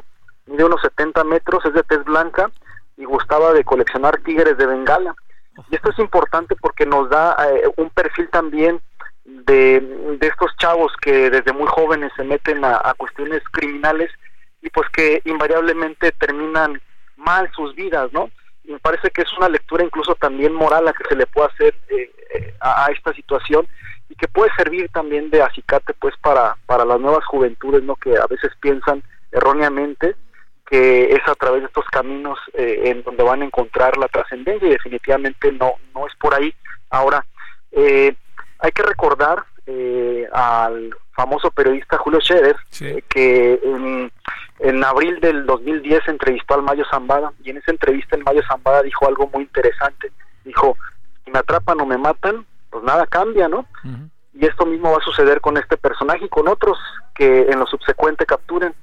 mide 0.45 0.65
unos 0.65 0.81
70 0.81 1.23
metros, 1.23 1.65
es 1.65 1.73
de 1.73 1.81
tez 1.81 2.03
blanca, 2.03 2.51
y 2.97 3.05
gustaba 3.05 3.53
de 3.53 3.63
coleccionar 3.63 4.21
tigres 4.23 4.57
de 4.57 4.65
Bengala. 4.65 5.15
Y 5.69 5.75
esto 5.75 5.91
es 5.91 5.99
importante 5.99 6.55
porque 6.55 6.85
nos 6.85 7.09
da 7.09 7.35
eh, 7.49 7.63
un 7.77 7.89
perfil 7.89 8.29
también 8.29 8.81
de, 9.23 9.79
de, 10.19 10.27
estos 10.27 10.55
chavos 10.57 10.91
que 11.01 11.29
desde 11.29 11.53
muy 11.53 11.67
jóvenes 11.67 12.11
se 12.15 12.23
meten 12.23 12.63
a, 12.63 12.93
cuestiones 12.97 13.41
criminales 13.51 14.11
y 14.61 14.69
pues 14.69 14.87
que 14.89 15.21
invariablemente 15.25 16.11
terminan 16.13 16.81
mal 17.17 17.49
sus 17.55 17.75
vidas, 17.75 18.11
¿no? 18.13 18.29
me 18.63 18.79
parece 18.79 19.09
que 19.11 19.21
es 19.21 19.37
una 19.37 19.49
lectura 19.49 19.83
incluso 19.83 20.15
también 20.15 20.53
moral 20.53 20.85
la 20.85 20.93
que 20.93 21.03
se 21.07 21.15
le 21.15 21.25
puede 21.25 21.47
hacer 21.47 21.75
eh, 21.89 22.11
eh, 22.33 22.53
a, 22.59 22.87
esta 22.91 23.13
situación 23.13 23.67
y 24.09 24.15
que 24.15 24.27
puede 24.27 24.51
servir 24.55 24.89
también 24.89 25.29
de 25.29 25.41
acicate 25.41 25.93
pues 25.93 26.15
para, 26.21 26.57
para 26.65 26.85
las 26.85 26.99
nuevas 26.99 27.25
juventudes 27.25 27.83
no 27.83 27.95
que 27.95 28.17
a 28.17 28.27
veces 28.27 28.51
piensan 28.61 29.03
erróneamente 29.31 30.15
que 30.69 31.13
es 31.13 31.27
a 31.27 31.35
través 31.35 31.61
de 31.61 31.67
estos 31.67 31.85
caminos 31.85 32.37
eh, 32.53 32.81
en 32.85 33.03
donde 33.03 33.23
van 33.23 33.41
a 33.41 33.45
encontrar 33.45 33.97
la 33.97 34.07
trascendencia 34.07 34.67
y 34.67 34.71
definitivamente 34.71 35.51
no 35.51 35.73
no 35.93 36.07
es 36.07 36.15
por 36.15 36.33
ahí 36.33 36.53
ahora 36.89 37.25
hay 38.59 38.71
que 38.71 38.81
recordar 38.81 39.43
al 40.33 40.95
famoso 41.11 41.51
periodista 41.51 41.97
Julio 41.97 42.19
Scherer 42.19 42.55
que 43.07 43.59
en 43.63 44.11
en 44.59 44.83
abril 44.83 45.19
del 45.19 45.45
2010 45.45 46.07
entrevistó 46.07 46.55
al 46.55 46.63
Mayo 46.63 46.83
Zambada 46.89 47.31
y 47.43 47.51
en 47.51 47.57
esa 47.57 47.71
entrevista 47.71 48.15
el 48.15 48.23
Mayo 48.23 48.41
Zambada 48.47 48.81
dijo 48.81 49.07
algo 49.07 49.29
muy 49.31 49.43
interesante. 49.43 50.11
Dijo, 50.43 50.75
si 51.23 51.31
me 51.31 51.39
atrapan 51.39 51.79
o 51.81 51.85
me 51.85 51.97
matan, 51.97 52.45
pues 52.69 52.83
nada 52.83 53.05
cambia, 53.05 53.47
¿no? 53.47 53.65
Y 54.33 54.45
esto 54.45 54.65
mismo 54.65 54.91
va 54.91 54.97
a 54.97 55.05
suceder 55.05 55.41
con 55.41 55.57
este 55.57 55.77
personaje 55.77 56.25
y 56.25 56.29
con 56.29 56.47
otros 56.47 56.77
que 57.13 57.41
en 57.41 57.59
lo 57.59 57.67
subsecuente 57.67 58.25
capturen. 58.25 58.73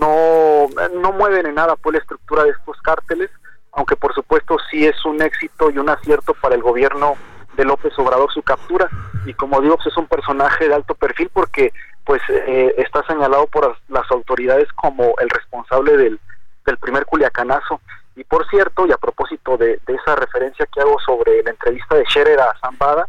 No, 0.00 0.68
no 1.00 1.12
mueven 1.12 1.46
en 1.46 1.54
nada 1.54 1.76
pues 1.76 1.94
la 1.94 2.00
estructura 2.00 2.44
de 2.44 2.50
estos 2.50 2.80
cárteles, 2.82 3.30
aunque 3.72 3.96
por 3.96 4.14
supuesto 4.14 4.56
sí 4.70 4.86
es 4.86 5.04
un 5.04 5.20
éxito 5.22 5.70
y 5.70 5.78
un 5.78 5.88
acierto 5.88 6.34
para 6.34 6.54
el 6.54 6.62
gobierno 6.62 7.16
de 7.56 7.64
López 7.64 7.92
Obrador 7.98 8.32
su 8.32 8.42
captura. 8.42 8.88
Y 9.26 9.34
como 9.34 9.60
digo, 9.60 9.76
pues 9.76 9.88
es 9.88 9.96
un 9.96 10.06
personaje 10.06 10.68
de 10.68 10.74
alto 10.74 10.94
perfil 10.94 11.30
porque 11.32 11.72
pues 12.04 12.20
eh, 12.28 12.74
está 12.78 13.04
señalado 13.06 13.46
por 13.46 13.76
las 13.88 14.10
autoridades 14.10 14.68
como 14.72 15.14
el 15.20 15.30
responsable 15.30 15.96
del, 15.96 16.20
del 16.66 16.78
primer 16.78 17.04
culiacanazo. 17.06 17.80
Y 18.16 18.24
por 18.24 18.48
cierto, 18.48 18.86
y 18.86 18.92
a 18.92 18.98
propósito 18.98 19.56
de, 19.56 19.80
esa 19.86 20.16
referencia 20.16 20.66
que 20.66 20.80
hago 20.80 20.98
sobre 21.00 21.42
la 21.42 21.50
entrevista 21.50 21.94
de 21.94 22.04
Scherer 22.04 22.40
a 22.40 22.54
Zambada, 22.60 23.08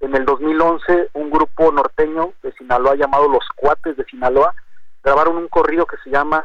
en 0.00 0.16
el 0.16 0.24
2011 0.24 1.10
un 1.12 1.30
grupo 1.30 1.70
norteño 1.70 2.32
de 2.42 2.52
Sinaloa 2.52 2.96
llamado 2.96 3.28
Los 3.28 3.44
Cuates 3.54 3.96
de 3.96 4.04
Sinaloa 4.04 4.54
grabaron 5.02 5.36
un 5.36 5.48
corrido 5.48 5.86
que 5.86 5.96
se 6.04 6.10
llama 6.10 6.44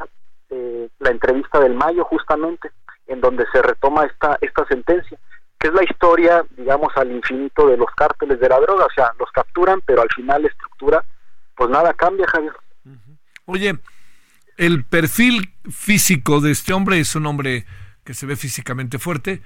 eh, 0.49 0.89
La 0.99 1.11
entrevista 1.11 1.59
del 1.59 1.73
Mayo 1.73 2.05
justamente, 2.05 2.71
en 3.07 3.21
donde 3.21 3.45
se 3.51 3.61
retoma 3.61 4.05
esta, 4.05 4.37
esta 4.41 4.65
sentencia, 4.67 5.17
que 5.59 5.67
es 5.67 5.73
la 5.73 5.83
historia, 5.83 6.43
digamos, 6.57 6.95
al 6.95 7.11
infinito 7.11 7.67
de 7.67 7.77
los 7.77 7.89
cárteles 7.95 8.39
de 8.39 8.49
la 8.49 8.59
droga, 8.59 8.85
o 8.85 8.93
sea, 8.93 9.11
los 9.19 9.31
capturan, 9.31 9.81
pero 9.85 10.01
al 10.01 10.09
final 10.09 10.41
la 10.41 10.47
estructura 10.47 11.03
pues 11.55 11.69
nada 11.69 11.93
cambia, 11.93 12.27
Javier. 12.27 12.53
Oye, 13.45 13.79
el 14.57 14.83
perfil 14.83 15.53
físico 15.71 16.41
de 16.41 16.51
este 16.51 16.73
hombre 16.73 16.99
es 16.99 17.15
un 17.15 17.25
hombre 17.25 17.65
que 18.03 18.13
se 18.13 18.25
ve 18.25 18.35
físicamente 18.35 18.99
fuerte, 18.99 19.41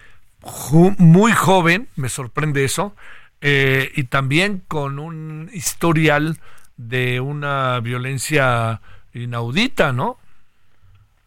muy 0.97 1.31
joven, 1.33 1.87
me 1.95 2.09
sorprende 2.09 2.63
eso, 2.63 2.95
eh, 3.41 3.91
y 3.95 4.03
también 4.05 4.63
con 4.67 4.99
un 4.99 5.49
historial 5.53 6.39
de 6.77 7.19
una 7.19 7.79
violencia 7.79 8.81
inaudita, 9.21 9.91
¿no? 9.91 10.17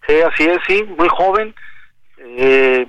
Sí, 0.07 0.15
así 0.21 0.45
es, 0.45 0.59
sí, 0.67 0.83
muy 0.97 1.09
joven. 1.09 1.55
Eh, 2.19 2.87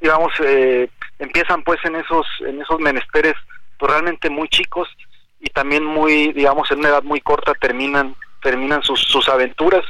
digamos, 0.00 0.32
eh, 0.44 0.88
empiezan 1.18 1.62
pues 1.62 1.78
en 1.84 1.96
esos, 1.96 2.26
en 2.46 2.60
esos 2.60 2.80
menesteres 2.80 3.34
pues 3.78 3.92
realmente 3.92 4.30
muy 4.30 4.48
chicos 4.48 4.88
y 5.40 5.48
también 5.50 5.84
muy, 5.84 6.32
digamos, 6.32 6.70
en 6.70 6.80
una 6.80 6.90
edad 6.90 7.02
muy 7.02 7.20
corta 7.20 7.54
terminan, 7.54 8.14
terminan 8.42 8.82
sus, 8.82 9.00
sus 9.00 9.28
aventuras. 9.28 9.84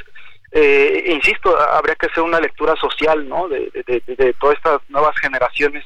Eh, 0.53 1.05
insisto, 1.09 1.57
habría 1.59 1.97
que 1.97 2.07
hacer 2.07 2.23
una 2.23 2.41
lectura 2.41 2.75
social, 2.77 3.29
¿no? 3.29 3.49
De, 3.49 3.71
de, 3.87 4.35
todas 4.35 4.57
estas 4.57 4.81
nuevas 4.89 5.17
generaciones 5.19 5.85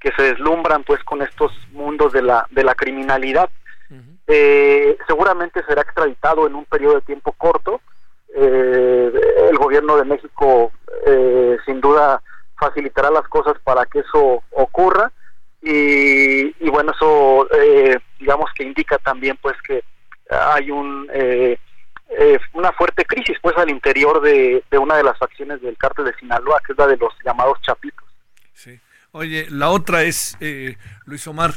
que 0.00 0.12
se 0.12 0.22
deslumbran, 0.22 0.84
pues, 0.84 1.02
con 1.04 1.22
estos 1.22 1.52
mundos 1.72 2.12
de 2.12 2.22
la, 2.22 2.46
de 2.50 2.64
la 2.64 2.74
criminalidad. 2.74 3.48
eh, 4.28 4.96
seguramente 5.06 5.62
será 5.68 5.82
extraditado 5.82 6.46
en 6.46 6.56
un 6.56 6.64
periodo 6.64 6.96
de 6.96 7.00
tiempo 7.02 7.32
corto. 7.32 7.80
Eh, 8.34 9.12
el 9.50 9.56
gobierno 9.56 9.96
de 9.96 10.04
México, 10.04 10.72
eh, 11.06 11.56
sin 11.64 11.80
duda, 11.80 12.22
facilitará 12.58 13.10
las 13.10 13.26
cosas 13.28 13.54
para 13.64 13.86
que 13.86 14.00
eso 14.00 14.42
ocurra 14.50 15.12
y, 15.68 16.70
bueno, 16.70 16.92
eso 16.92 17.48
eh, 17.52 17.98
digamos 18.20 18.50
que 18.54 18.62
indica 18.62 18.98
también 18.98 19.36
pues 19.42 19.56
que 19.62 19.82
hay 20.30 20.70
un 20.70 21.08
eh, 21.12 21.58
eh, 22.18 22.38
una 22.52 22.70
fuerte 22.72 23.04
crisis 23.04 23.36
pues 23.42 23.56
al 23.56 23.68
interior 23.70 24.22
de, 24.22 24.62
una 24.78 24.96
de 24.96 25.02
las 25.02 25.18
facciones 25.18 25.60
del 25.60 25.76
cártel 25.76 26.04
de 26.04 26.14
Sinaloa, 26.14 26.60
que 26.64 26.72
es 26.72 26.78
la 26.78 26.86
de 26.86 26.96
los 26.96 27.12
llamados 27.24 27.60
chapitos. 27.62 28.06
Sí. 28.52 28.78
Oye, 29.10 29.46
la 29.50 29.70
otra 29.70 30.02
es, 30.02 30.38
Luis 31.04 31.26
Omar, 31.26 31.52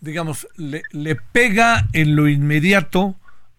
digamos, 0.00 0.48
le, 0.56 0.82
le, 0.90 1.14
pega 1.14 1.84
en 1.92 2.16
lo 2.16 2.28
inmediato 2.28 3.14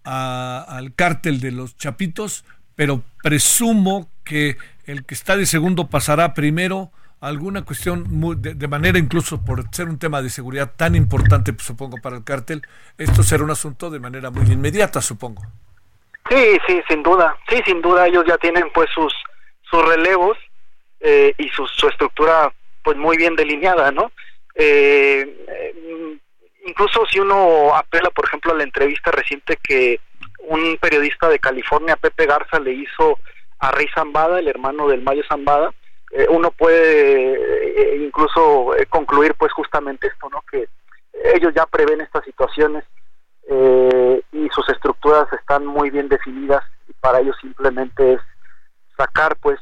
al 0.08 0.93
cártel 0.95 1.39
de 1.39 1.51
los 1.51 1.78
chapitos, 1.78 2.45
pero 2.76 3.03
presumo 3.22 4.10
que 4.24 4.58
el 4.86 5.05
que 5.05 5.14
está 5.14 5.36
de 5.36 5.45
segundo 5.45 5.88
pasará 5.88 6.34
primero 6.34 6.91
alguna 7.20 7.64
cuestión 7.64 8.05
de, 8.41 8.68
manera 8.68 8.99
incluso 8.99 9.43
por 9.43 9.64
ser 9.72 9.89
un 9.89 9.97
tema 9.97 10.22
de 10.22 10.30
seguridad 10.30 10.72
tan 10.76 10.95
importante, 10.95 11.51
pues, 11.51 11.66
supongo, 11.66 11.97
para 12.01 12.18
el 12.18 12.24
cártel, 12.24 12.62
esto 12.97 13.24
será 13.24 13.43
un 13.43 13.51
asunto 13.51 13.89
de 13.89 13.99
manera 13.99 14.30
muy 14.30 14.45
inmediata, 14.51 15.01
supongo. 15.01 15.41
Sí, 16.30 16.58
sí, 16.68 16.82
sin 16.88 17.03
duda. 17.03 17.36
Sí, 17.49 17.62
sin 17.66 17.82
duda 17.82 18.08
ellos 18.08 18.26
ya 18.28 18.38
tienen 18.38 18.66
pues 18.74 18.89
sus 18.93 19.14
sus 19.70 19.86
relevos 19.86 20.38
eh, 20.99 21.34
y 21.38 21.49
su, 21.49 21.66
su 21.68 21.88
estructura 21.88 22.51
pues 22.84 22.97
muy 22.97 23.18
bien 23.18 23.36
delineada, 23.36 23.91
¿no? 23.91 24.12
Eh, 24.55 25.45
eh, 25.47 26.18
incluso 26.68 27.05
si 27.07 27.20
uno 27.20 27.76
apela, 27.76 28.09
por 28.11 28.26
ejemplo, 28.26 28.51
a 28.51 28.57
la 28.57 28.63
entrevista 28.63 29.11
reciente 29.11 29.57
que 29.63 29.99
un 30.39 30.78
periodista 30.80 31.28
de 31.30 31.39
California, 31.39 31.95
Pepe 31.95 32.26
Garza, 32.26 32.59
le 32.59 32.74
hizo 32.74 33.18
a 33.59 33.72
Rey 33.72 33.88
Zambada, 33.93 34.39
el 34.39 34.47
hermano 34.47 34.88
del 34.88 35.01
Mayo 35.01 35.24
Zambada, 35.28 35.74
eh, 36.11 36.28
uno 36.30 36.51
puede 36.51 37.34
eh, 37.34 38.05
incluso 38.05 38.76
eh, 38.76 38.86
concluir 38.86 39.34
pues 39.36 39.51
justamente 39.51 40.07
esto, 40.07 40.30
¿no? 40.30 40.41
Que 40.49 40.68
ellos 41.36 41.53
ya 41.55 41.65
prevén 41.65 42.01
estas 42.01 42.24
situaciones 42.24 42.84
y 43.49 44.49
sus 44.49 44.68
estructuras 44.68 45.32
están 45.32 45.65
muy 45.65 45.89
bien 45.89 46.09
definidas 46.09 46.63
y 46.89 46.93
para 46.93 47.22
ellos 47.22 47.36
simplemente 47.39 48.13
es 48.13 48.20
sacar 48.97 49.38
pues 49.38 49.57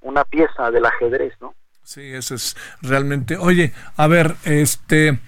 una 0.00 0.24
pieza 0.24 0.70
del 0.70 0.86
ajedrez, 0.86 1.34
¿no? 1.40 1.54
Sí, 1.82 2.14
eso 2.14 2.34
es 2.34 2.56
realmente. 2.80 3.36
Oye, 3.36 3.74
a 3.98 4.06
ver, 4.06 4.36
este 4.46 5.18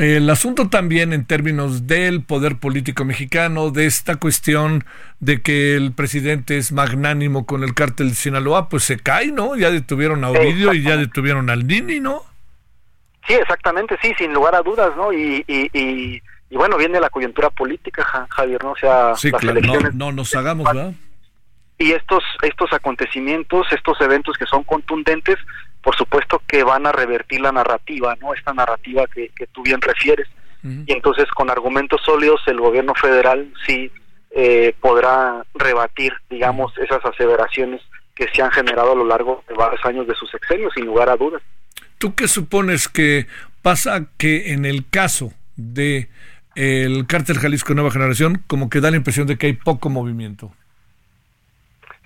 el 0.00 0.30
asunto 0.30 0.70
también 0.70 1.12
en 1.12 1.26
términos 1.26 1.86
del 1.86 2.22
poder 2.22 2.56
político 2.56 3.04
mexicano, 3.04 3.70
de 3.70 3.84
esta 3.84 4.16
cuestión 4.16 4.84
de 5.18 5.42
que 5.42 5.76
el 5.76 5.92
presidente 5.92 6.56
es 6.56 6.72
magnánimo 6.72 7.44
con 7.44 7.64
el 7.64 7.74
cártel 7.74 8.08
de 8.08 8.14
Sinaloa, 8.14 8.70
pues 8.70 8.84
se 8.84 8.98
cae, 8.98 9.30
¿no? 9.30 9.56
Ya 9.56 9.70
detuvieron 9.70 10.24
a 10.24 10.30
Ovidio 10.30 10.72
y 10.72 10.82
ya 10.82 10.96
detuvieron 10.96 11.50
al 11.50 11.66
Nini, 11.66 12.00
¿no? 12.00 12.22
Sí, 13.26 13.34
exactamente, 13.34 13.98
sí, 14.00 14.14
sin 14.16 14.32
lugar 14.32 14.54
a 14.54 14.62
dudas, 14.62 14.96
¿no? 14.96 15.12
Y, 15.12 15.44
y, 15.46 15.70
y, 15.74 16.56
bueno, 16.56 16.78
viene 16.78 16.98
la 16.98 17.10
coyuntura 17.10 17.50
política, 17.50 18.26
Javier, 18.30 18.64
¿no? 18.64 18.70
O 18.72 18.76
sea, 18.76 19.14
sí, 19.16 19.30
las 19.30 19.42
elecciones. 19.42 19.94
No, 19.94 20.06
no, 20.06 20.12
nos 20.12 20.34
hagamos, 20.34 20.64
¿verdad? 20.64 20.94
Y 21.76 21.92
estos, 21.92 22.24
estos 22.40 22.72
acontecimientos, 22.72 23.66
estos 23.70 24.00
eventos 24.00 24.38
que 24.38 24.46
son 24.46 24.64
contundentes, 24.64 25.36
por 25.82 25.96
supuesto 25.96 26.42
que 26.46 26.62
van 26.62 26.86
a 26.86 26.92
revertir 26.92 27.40
la 27.40 27.52
narrativa, 27.52 28.16
¿no? 28.20 28.34
Esta 28.34 28.52
narrativa 28.52 29.06
que, 29.06 29.30
tú 29.52 29.62
bien 29.62 29.80
refieres. 29.80 30.28
Y 30.62 30.92
entonces 30.92 31.26
con 31.30 31.48
argumentos 31.48 32.02
sólidos 32.04 32.42
el 32.46 32.60
gobierno 32.60 32.94
federal 32.94 33.50
sí 33.66 33.90
eh, 34.30 34.74
podrá 34.78 35.42
rebatir, 35.54 36.12
digamos, 36.28 36.76
esas 36.76 37.02
aseveraciones 37.02 37.80
que 38.14 38.28
se 38.34 38.42
han 38.42 38.50
generado 38.50 38.92
a 38.92 38.94
lo 38.94 39.06
largo 39.06 39.42
de 39.48 39.54
varios 39.54 39.82
años 39.86 40.06
de 40.06 40.14
sus 40.14 40.30
sexenios, 40.30 40.74
sin 40.74 40.84
lugar 40.84 41.08
a 41.08 41.16
dudas. 41.16 41.40
¿Tú 41.96 42.14
qué 42.14 42.28
supones 42.28 42.88
que 42.88 43.26
pasa 43.62 44.06
que 44.18 44.52
en 44.52 44.66
el 44.66 44.86
caso 44.88 45.32
de 45.56 46.10
el 46.54 47.06
cártel 47.06 47.38
Jalisco 47.38 47.74
Nueva 47.74 47.90
Generación, 47.90 48.42
como 48.46 48.68
que 48.68 48.80
da 48.80 48.90
la 48.90 48.98
impresión 48.98 49.26
de 49.26 49.38
que 49.38 49.46
hay 49.46 49.52
poco 49.54 49.88
movimiento? 49.88 50.52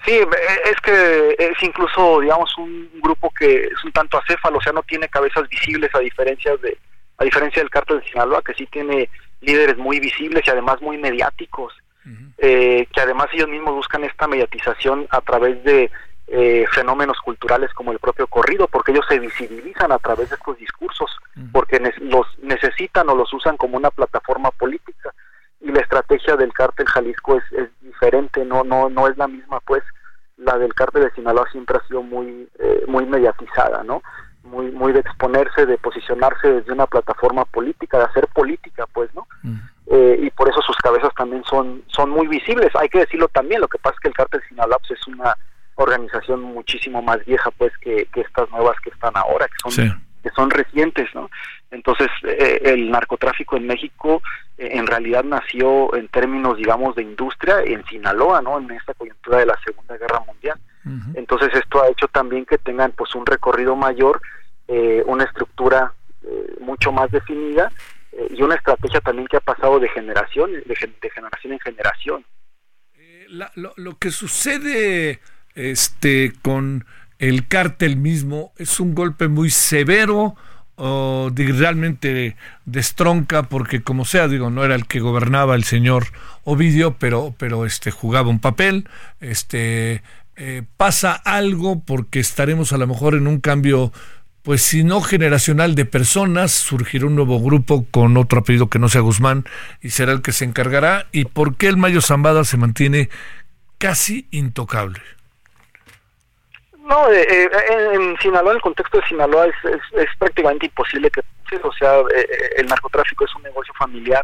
Sí, 0.05 0.20
es 0.64 0.80
que 0.82 1.34
es 1.38 1.62
incluso, 1.62 2.20
digamos, 2.20 2.57
un 2.59 2.90
grupo 3.00 3.30
que 3.30 3.64
es 3.64 3.84
un 3.84 3.92
tanto 3.92 4.18
acéfalo, 4.18 4.59
o 4.59 4.61
sea, 4.61 4.72
no 4.72 4.82
tiene 4.82 5.09
cabezas 5.09 5.48
visibles 5.48 5.94
a 5.94 6.00
diferencia 6.00 6.57
de 6.59 6.76
a 7.16 7.24
diferencia 7.24 7.62
del 7.62 7.70
cártel 7.70 8.00
de 8.00 8.07
Sinaloa, 8.07 8.42
que 8.42 8.55
sí 8.55 8.66
tiene 8.66 9.09
líderes 9.40 9.76
muy 9.78 10.00
visibles 10.00 10.42
y 10.46 10.50
además 10.50 10.82
muy 10.82 10.98
mediáticos, 10.98 11.72
eh, 12.38 12.86
que 12.92 13.00
además 13.00 13.28
ellos 13.32 13.48
mismos 13.48 13.74
buscan 13.74 14.02
esta 14.05 14.26
mediatización 14.26 15.07
a 15.11 15.20
través 15.20 15.62
de 15.62 15.90
eh, 16.26 16.64
fenómenos 16.72 17.18
culturales 17.20 17.72
como 17.72 17.92
el 17.92 18.00
propio 18.00 18.26
corrido, 18.26 18.66
porque 18.66 18.90
ellos 18.90 19.07
se 19.09 19.20
visibilizan 19.20 19.92
a 19.92 19.98
través 19.98 20.28
de 20.30 20.34
estos 20.34 20.59
discursos, 20.59 21.11
porque 21.52 21.80
los 22.00 22.26
necesitan 22.42 23.09
o 23.09 23.14
los 23.14 23.32
usan 23.32 23.57
como 23.57 23.76
una 23.76 23.90
plataforma 23.90 24.50
política 24.50 25.14
y 25.65 25.73
la 25.73 25.81
estrategia 25.81 26.37
del 26.37 26.53
cártel 26.53 26.87
Jalisco 26.87 27.37
es, 27.37 27.45
es 27.53 27.69
diferente, 27.81 28.45
no 28.45 28.62
no 28.62 28.89
no 28.89 29.09
es 29.09 29.17
la 29.17 29.27
misma 29.27 29.61
pues 29.61 29.83
la 30.37 30.59
del 30.59 30.75
cártel 30.75 31.05
de 31.05 31.11
Sinaloa 31.12 31.49
siempre 31.51 31.79
ha 31.79 31.87
sido 31.87 32.03
muy, 32.03 32.49
eh, 32.59 32.85
muy 32.87 33.07
mediatizada, 33.07 33.83
¿no? 33.85 34.03
Muy, 34.43 34.71
muy 34.73 34.93
de 34.93 35.01
exponerse, 35.01 35.65
de 35.65 35.79
posicionarse 35.79 36.49
desde 36.53 36.73
una 36.73 36.87
plataforma 36.87 37.45
política, 37.47 37.99
de 37.99 38.05
hacer 38.05 38.27
política, 38.29 38.87
pues, 38.93 39.11
¿no? 39.15 39.27
Eh, 39.87 40.19
y 40.23 40.31
por 40.31 40.49
eso 40.49 40.61
sus 40.62 40.77
cabezas 40.77 41.12
también 41.17 41.43
son, 41.45 41.83
son 41.89 42.11
muy 42.11 42.27
visibles. 42.27 42.71
Hay 42.75 42.89
que 42.89 43.01
decirlo 43.01 43.29
también, 43.29 43.61
lo 43.61 43.69
que 43.69 43.79
pasa 43.79 43.95
es 43.95 44.01
que 44.01 44.09
el 44.09 44.15
cártel 44.15 44.43
Sinaloa 44.49 44.79
pues, 44.87 44.99
es 45.01 45.07
una 45.07 45.35
organización 45.77 46.43
muchísimo 46.43 47.01
más 47.01 47.25
vieja, 47.25 47.51
pues, 47.53 47.73
que, 47.79 48.07
que 48.12 48.21
estas 48.21 48.51
nuevas 48.51 48.77
que 48.81 48.91
están 48.91 49.17
ahora, 49.17 49.47
que 49.47 49.71
son 49.71 50.05
que 50.23 50.31
son 50.31 50.49
recientes, 50.49 51.07
¿no? 51.15 51.31
Entonces, 51.75 52.09
eh, 52.22 52.61
el 52.64 52.91
narcotráfico 52.91 53.57
en 53.57 53.66
México 53.66 54.22
eh, 54.57 54.70
en 54.72 54.87
realidad 54.87 55.25
nació 55.25 55.95
en 55.97 56.09
términos, 56.09 56.57
digamos, 56.57 56.95
de 56.95 57.03
industria 57.03 57.62
en 57.64 57.85
Sinaloa, 57.87 58.41
¿no? 58.41 58.59
En 58.59 58.70
esta 58.70 58.95
coyuntura 58.95 59.39
de 59.39 59.47
la 59.47 59.59
Segunda 59.64 59.97
Guerra 59.97 60.20
Mundial. 60.20 60.59
Entonces, 61.14 61.49
esto 61.55 61.83
ha 61.83 61.89
hecho 61.89 62.09
también 62.09 62.45
que 62.45 62.59
tengan, 62.59 62.93
pues, 62.93 63.14
un 63.14 63.25
recorrido 63.25 63.75
mayor, 63.75 64.20
eh, 64.68 65.03
una 65.07 65.25
estructura 65.25 65.93
mucho 66.61 66.91
más 66.91 67.11
definida 67.11 67.70
y 68.31 68.43
una 68.43 68.55
estrategia 68.55 69.01
también 69.01 69.29
que 69.29 69.37
ha 69.37 69.41
pasado 69.41 69.79
de 69.79 69.89
generación, 69.91 70.53
de, 70.53 71.11
generación 71.11 71.53
en 71.53 71.61
generación. 71.61 72.25
lo, 73.29 73.75
lo 73.77 73.99
que 73.99 74.11
sucede, 74.11 75.20
este, 75.55 76.33
con 76.41 76.87
el 77.18 77.47
cártel 77.47 77.97
mismo 77.97 78.53
es 78.57 78.81
un 78.81 78.95
golpe 78.95 79.29
muy 79.29 79.51
severo 79.51 80.35
o 80.77 81.31
realmente 81.35 82.37
destronca 82.64 83.45
porque 83.45 83.83
como 83.83 84.05
sea 84.05 84.27
digo 84.27 84.51
no 84.51 84.64
era 84.64 84.75
el 84.75 84.87
que 84.87 84.99
gobernaba 84.99 85.55
el 85.55 85.62
señor 85.64 86.07
Ovidio 86.43 86.97
pero 86.99 87.35
pero 87.39 87.64
este 87.64 87.93
jugaba 87.93 88.29
un 88.29 88.41
papel 88.41 88.89
este 89.20 90.03
eh, 90.37 90.62
pasa 90.77 91.12
algo 91.12 91.81
porque 91.81 92.18
estaremos 92.18 92.72
a 92.72 92.79
lo 92.79 92.89
mejor 92.89 93.14
en 93.14 93.29
un 93.29 93.39
cambio 93.39 93.93
pues 94.45 94.61
si 94.61 94.85
no 94.85 95.01
generacional 95.01 95.75
de 95.75 95.87
personas, 95.87 96.53
surgirá 96.53 97.07
un 97.07 97.16
nuevo 97.16 97.41
grupo 97.41 97.87
con 97.91 98.18
otro 98.18 98.41
apellido 98.41 98.68
que 98.68 98.79
no 98.79 98.91
sea 98.91 99.01
Guzmán 99.01 99.47
y 99.81 99.89
será 99.89 100.12
el 100.12 100.20
que 100.20 100.33
se 100.33 100.45
encargará. 100.45 101.07
¿Y 101.12 101.25
por 101.25 101.57
qué 101.57 101.66
el 101.66 101.79
Mayo 101.79 102.03
Zambada 102.03 102.45
se 102.45 102.59
mantiene 102.59 103.09
casi 103.79 104.29
intocable? 104.31 105.01
No, 106.85 107.11
eh, 107.11 107.22
eh, 107.22 107.49
en 107.95 108.14
Sinaloa, 108.18 108.53
en 108.53 108.57
el 108.57 108.62
contexto 108.62 108.99
de 108.99 109.07
Sinaloa, 109.07 109.47
es, 109.47 109.55
es, 109.93 110.09
prácticamente 110.18 110.66
imposible 110.66 111.11
que, 111.11 111.22
o 111.62 111.72
sea, 111.72 112.01
eh, 112.14 112.28
el 112.59 112.66
narcotráfico 112.66 113.24
es 113.24 113.35
un 113.35 113.43
negocio 113.43 113.72
familiar 113.74 114.22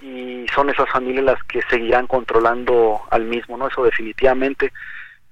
y 0.00 0.46
son 0.54 0.70
esas 0.70 0.88
familias 0.90 1.24
las 1.24 1.42
que 1.44 1.60
seguirán 1.68 2.06
controlando 2.06 3.02
al 3.10 3.24
mismo, 3.24 3.58
¿no? 3.58 3.68
Eso 3.68 3.84
definitivamente. 3.84 4.72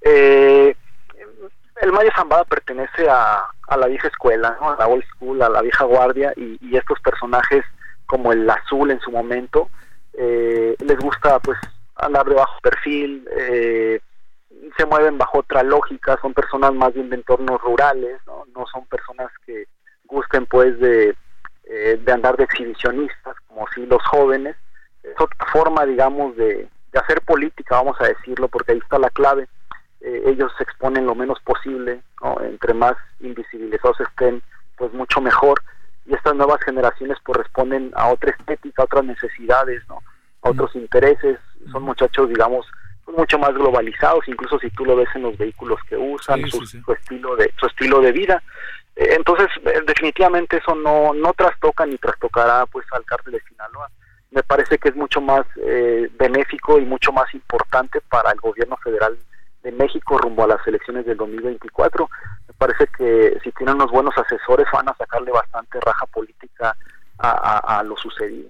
el 0.02 0.74
Maya 1.92 2.12
Zambada 2.14 2.44
pertenece 2.44 3.08
a, 3.08 3.46
a, 3.68 3.76
la 3.78 3.86
vieja 3.86 4.08
escuela, 4.08 4.58
¿no? 4.60 4.70
A 4.70 4.76
la 4.76 4.86
old 4.86 5.04
school, 5.14 5.40
a 5.40 5.48
la 5.48 5.62
vieja 5.62 5.84
guardia 5.84 6.34
y, 6.36 6.58
y 6.60 6.76
estos 6.76 7.00
personajes 7.00 7.64
como 8.04 8.32
el 8.32 8.48
azul 8.50 8.90
en 8.90 9.00
su 9.00 9.10
momento, 9.10 9.70
les 10.12 10.98
gusta 10.98 11.38
pues 11.38 11.58
andar 11.96 12.26
de 12.26 12.34
bajo 12.34 12.60
perfil, 12.60 13.26
eh, 13.38 14.00
se 14.76 14.86
mueven 14.86 15.18
bajo 15.18 15.38
otra 15.38 15.62
lógica, 15.62 16.18
son 16.20 16.34
personas 16.34 16.72
más 16.74 16.92
bien 16.92 17.10
de 17.10 17.16
entornos 17.16 17.60
rurales, 17.60 18.20
no, 18.26 18.44
no 18.54 18.66
son 18.66 18.86
personas 18.86 19.30
que 19.46 19.66
gusten 20.04 20.46
pues 20.46 20.78
de, 20.80 21.14
eh, 21.64 22.00
de 22.02 22.12
andar 22.12 22.36
de 22.36 22.44
exhibicionistas, 22.44 23.36
como 23.46 23.66
si 23.74 23.86
los 23.86 24.02
jóvenes, 24.04 24.56
es 25.02 25.18
otra 25.18 25.46
forma 25.52 25.86
digamos 25.86 26.36
de, 26.36 26.68
de 26.92 26.98
hacer 26.98 27.22
política, 27.22 27.76
vamos 27.76 27.96
a 28.00 28.08
decirlo, 28.08 28.48
porque 28.48 28.72
ahí 28.72 28.78
está 28.78 28.98
la 28.98 29.10
clave, 29.10 29.48
eh, 30.00 30.22
ellos 30.26 30.52
se 30.56 30.64
exponen 30.64 31.06
lo 31.06 31.14
menos 31.14 31.40
posible, 31.40 32.02
¿no? 32.22 32.40
entre 32.42 32.74
más 32.74 32.96
invisibilizados 33.20 34.00
estén, 34.00 34.42
pues 34.76 34.92
mucho 34.92 35.20
mejor, 35.20 35.62
y 36.06 36.14
estas 36.14 36.34
nuevas 36.34 36.60
generaciones 36.62 37.18
corresponden 37.22 37.92
a 37.94 38.08
otra 38.08 38.30
estética, 38.30 38.82
a 38.82 38.86
otras 38.86 39.04
necesidades, 39.04 39.82
¿no? 39.88 40.02
a 40.42 40.50
otros 40.50 40.74
intereses, 40.74 41.38
son 41.70 41.82
muchachos 41.82 42.28
digamos 42.28 42.66
mucho 43.10 43.38
más 43.38 43.54
globalizados, 43.54 44.26
incluso 44.28 44.58
si 44.58 44.70
tú 44.70 44.84
lo 44.84 44.96
ves 44.96 45.08
en 45.14 45.22
los 45.22 45.36
vehículos 45.36 45.80
que 45.88 45.96
usan, 45.96 46.48
su, 46.48 46.62
estilo 46.92 47.36
de 47.36 47.52
su 47.58 47.66
estilo 47.66 48.00
de 48.00 48.12
vida. 48.12 48.42
Eh, 48.96 49.14
entonces, 49.16 49.48
eh, 49.64 49.80
definitivamente 49.86 50.58
eso 50.58 50.74
no 50.74 51.14
no 51.14 51.32
trastoca 51.34 51.86
ni 51.86 51.96
trastocará 51.98 52.66
pues 52.66 52.86
al 52.92 53.04
cártel 53.04 53.34
de 53.34 53.40
Sinaloa. 53.42 53.90
Me 54.30 54.42
parece 54.42 54.78
que 54.78 54.90
es 54.90 54.96
mucho 54.96 55.20
más 55.20 55.44
eh, 55.56 56.08
benéfico 56.18 56.78
y 56.78 56.84
mucho 56.84 57.12
más 57.12 57.32
importante 57.34 58.00
para 58.08 58.30
el 58.30 58.40
gobierno 58.40 58.76
federal 58.76 59.18
de 59.62 59.72
México 59.72 60.18
rumbo 60.18 60.44
a 60.44 60.48
las 60.48 60.66
elecciones 60.66 61.04
del 61.04 61.16
2024. 61.16 62.08
Me 62.48 62.54
parece 62.54 62.86
que 62.96 63.38
si 63.42 63.50
tienen 63.52 63.74
unos 63.74 63.90
buenos 63.90 64.16
asesores 64.16 64.66
van 64.72 64.88
a 64.88 64.96
sacarle 64.96 65.32
bastante 65.32 65.80
raja 65.80 66.06
política 66.06 66.76
a, 67.18 67.78
a 67.78 67.82
lo 67.82 67.96
sucedido. 67.96 68.48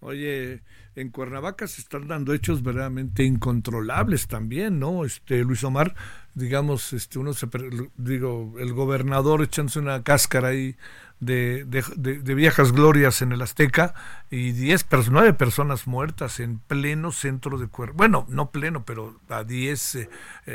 Oye, 0.00 0.60
en 0.94 1.10
Cuernavaca 1.10 1.66
se 1.66 1.80
están 1.80 2.08
dando 2.08 2.34
hechos 2.34 2.62
verdaderamente 2.62 3.24
incontrolables 3.24 4.28
también, 4.28 4.78
¿no? 4.78 5.04
Este 5.04 5.42
Luis 5.42 5.64
Omar, 5.64 5.94
digamos, 6.34 6.92
este 6.92 7.18
uno 7.18 7.32
se 7.32 7.48
digo, 7.96 8.54
el 8.58 8.72
gobernador 8.72 9.42
echándose 9.42 9.78
una 9.78 10.02
cáscara 10.02 10.48
ahí 10.48 10.76
de, 11.20 11.64
de, 11.64 12.34
viejas 12.34 12.72
glorias 12.72 13.22
en 13.22 13.30
el 13.30 13.42
Azteca 13.42 13.94
y 14.28 14.50
10 14.52 14.86
nueve 15.10 15.32
personas 15.32 15.86
muertas 15.86 16.40
en 16.40 16.58
pleno 16.58 17.12
centro 17.12 17.58
de 17.58 17.68
Cuernavaca. 17.68 17.96
Bueno, 17.96 18.26
no 18.28 18.50
pleno, 18.50 18.84
pero 18.84 19.14
a 19.28 19.44
10, 19.44 20.08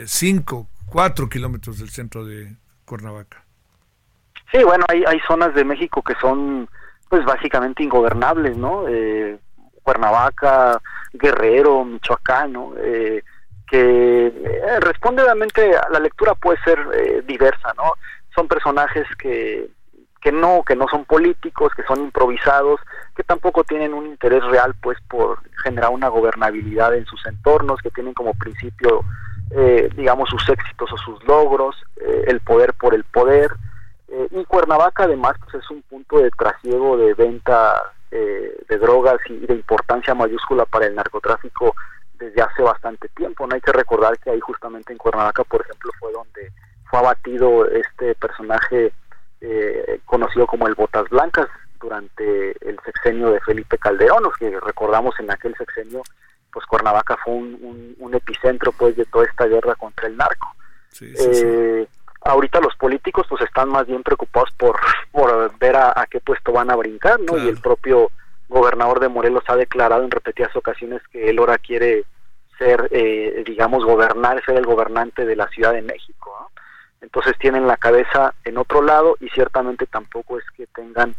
5, 0.05 0.68
4 0.88 1.30
kilómetros 1.30 1.80
del 1.80 1.89
centro 1.89 2.26
de 2.26 2.57
Cuernavaca. 2.84 3.45
Sí, 4.51 4.61
bueno, 4.64 4.85
hay, 4.89 5.03
hay 5.07 5.19
zonas 5.26 5.55
de 5.55 5.64
México 5.64 6.01
que 6.01 6.15
son 6.19 6.69
pues 7.09 7.23
básicamente 7.23 7.84
ingobernables, 7.84 8.57
¿no? 8.57 8.89
Eh, 8.89 9.39
Cuernavaca, 9.88 10.81
Guerrero, 11.14 11.85
Michoacán, 11.85 12.51
¿no? 12.51 12.73
Eh, 12.77 13.23
que 13.65 14.27
eh, 14.27 14.80
responde 14.81 15.23
realmente 15.23 15.77
a 15.77 15.88
la 15.89 16.01
lectura 16.01 16.35
puede 16.35 16.59
ser 16.65 16.77
eh, 16.93 17.23
diversa, 17.26 17.73
¿no? 17.77 17.93
Son 18.35 18.49
personajes 18.49 19.07
que, 19.18 19.69
que 20.19 20.34
no, 20.34 20.64
que 20.68 20.76
no 20.76 20.89
son 20.89 21.05
políticos, 21.05 21.72
que 21.73 21.84
son 21.84 22.01
improvisados, 22.01 22.81
que 23.15 23.23
tampoco 23.23 23.64
tienen 23.64 23.93
un 23.93 24.07
interés 24.07 24.43
real 24.43 24.76
pues 24.81 24.97
por 25.07 25.39
generar 25.64 25.91
una 25.91 26.09
gobernabilidad 26.09 26.93
en 26.93 27.05
sus 27.05 27.26
entornos, 27.26 27.80
que 27.81 27.91
tienen 27.91 28.14
como 28.14 28.34
principio 28.34 29.05
digamos 29.95 30.30
sus 30.30 30.49
éxitos 30.49 30.91
o 30.91 30.97
sus 30.97 31.23
logros, 31.23 31.77
el 32.27 32.41
poder 32.41 32.73
por 32.73 32.93
el 32.93 33.05
poder, 33.05 33.49
y 34.31 34.43
Cuernavaca 34.43 35.05
además 35.05 35.38
pues, 35.39 35.64
es 35.64 35.72
un 35.72 35.81
punto 35.84 36.19
de 36.19 36.30
trasiego 36.31 36.97
de 36.97 37.14
venta 37.14 37.93
eh, 38.11 38.57
de 38.67 38.77
drogas 38.77 39.19
y 39.27 39.45
de 39.45 39.53
importancia 39.53 40.13
mayúscula 40.13 40.65
para 40.65 40.85
el 40.88 40.95
narcotráfico 40.95 41.75
desde 42.13 42.41
hace 42.41 42.61
bastante 42.61 43.09
tiempo. 43.09 43.45
No 43.45 43.55
hay 43.55 43.61
que 43.61 43.71
recordar 43.71 44.17
que 44.19 44.31
ahí 44.31 44.39
justamente 44.39 44.91
en 44.91 44.97
Cuernavaca, 44.97 45.43
por 45.43 45.61
ejemplo, 45.61 45.91
fue 45.99 46.11
donde 46.11 46.51
fue 46.89 46.99
abatido 46.99 47.67
este 47.69 48.15
personaje 48.15 48.93
eh, 49.41 49.99
conocido 50.05 50.47
como 50.47 50.67
el 50.67 50.75
Botas 50.75 51.09
Blancas 51.09 51.47
durante 51.79 52.51
el 52.67 52.79
sexenio 52.84 53.31
de 53.31 53.39
Felipe 53.41 53.77
Calderón, 53.77 54.23
los 54.23 54.35
que 54.35 54.57
recordamos 54.59 55.19
en 55.19 55.29
aquel 55.29 55.55
sexenio, 55.55 56.01
pues 56.51 56.65
Cuernavaca 56.65 57.17
fue 57.23 57.35
un, 57.35 57.95
un, 57.99 58.15
epicentro 58.15 58.71
pues 58.71 58.95
de 58.95 59.05
toda 59.05 59.25
esta 59.25 59.45
guerra 59.45 59.75
contra 59.75 60.07
el 60.07 60.17
narco. 60.17 60.55
eh, 61.01 61.88
ahorita 62.22 62.60
los 62.60 62.76
políticos 62.76 63.26
pues 63.30 63.41
están 63.44 63.69
más 63.69 63.88
bien 63.88 64.03
preocupados 64.03 64.52
por, 64.57 64.80
por 65.11 65.57
ver 65.57 65.76
a, 65.76 66.06
qué 66.10 66.19
puesto 66.19 66.52
van 66.52 66.72
a 66.72 66.76
brincar, 66.76 67.19
¿no? 67.19 67.38
Y 67.38 67.48
el 67.48 67.57
propio 67.57 68.10
gobernador 68.49 68.99
de 68.99 69.10
Morelos 69.10 69.44
ha 69.48 69.56
declarado 69.56 70.03
en 70.03 70.11
repetidas 70.11 70.56
ocasiones 70.56 71.02
que 71.11 71.30
él 71.30 71.39
ahora 71.39 71.57
quiere 71.57 72.06
ser, 72.57 72.88
eh, 72.91 73.44
digamos, 73.45 73.85
gobernar, 73.85 74.44
ser 74.45 74.57
el 74.57 74.65
gobernante 74.65 75.26
de 75.26 75.35
la 75.35 75.48
Ciudad 75.49 75.73
de 75.73 75.81
México, 75.81 76.35
¿no? 76.39 76.49
Entonces 77.02 77.38
tienen 77.38 77.68
la 77.68 77.77
cabeza 77.77 78.34
en 78.44 78.57
otro 78.57 78.81
lado 78.81 79.18
y 79.19 79.30
ciertamente 79.30 79.85
tampoco 79.85 80.39
es 80.39 80.45
que 80.56 80.65
tengan 80.68 81.15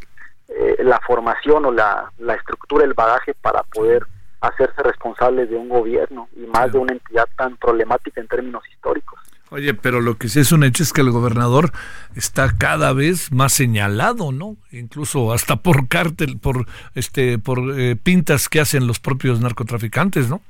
eh, 0.48 0.76
la 0.80 0.98
formación 1.00 1.66
o 1.66 1.70
la, 1.70 2.10
la 2.18 2.34
estructura, 2.34 2.84
el 2.84 2.94
bagaje 2.94 3.34
para 3.34 3.62
poder 3.62 4.02
hacerse 4.40 4.82
responsables 4.82 5.50
de 5.50 5.56
un 5.56 5.68
gobierno 5.68 6.28
y 6.36 6.46
más 6.46 6.72
de 6.72 6.78
una 6.78 6.92
entidad 6.92 7.28
tan 7.36 7.56
problemática 7.56 8.20
en 8.20 8.28
términos 8.28 8.62
históricos. 8.70 9.20
Oye, 9.50 9.72
pero 9.74 10.00
lo 10.00 10.16
que 10.16 10.28
sí 10.28 10.40
es 10.40 10.52
un 10.52 10.62
hecho 10.62 10.82
es 10.82 10.92
que 10.92 11.00
el 11.00 11.10
gobernador 11.10 11.72
está 12.14 12.52
cada 12.58 12.92
vez 12.92 13.32
más 13.32 13.52
señalado, 13.52 14.30
¿no? 14.30 14.56
Incluso 14.72 15.32
hasta 15.32 15.56
por 15.56 15.88
cártel, 15.88 16.38
por 16.38 16.66
este, 16.94 17.38
por 17.38 17.58
eh, 17.78 17.96
pintas 17.96 18.48
que 18.48 18.60
hacen 18.60 18.86
los 18.86 19.00
propios 19.00 19.40
narcotraficantes, 19.40 20.28
¿no? 20.28 20.42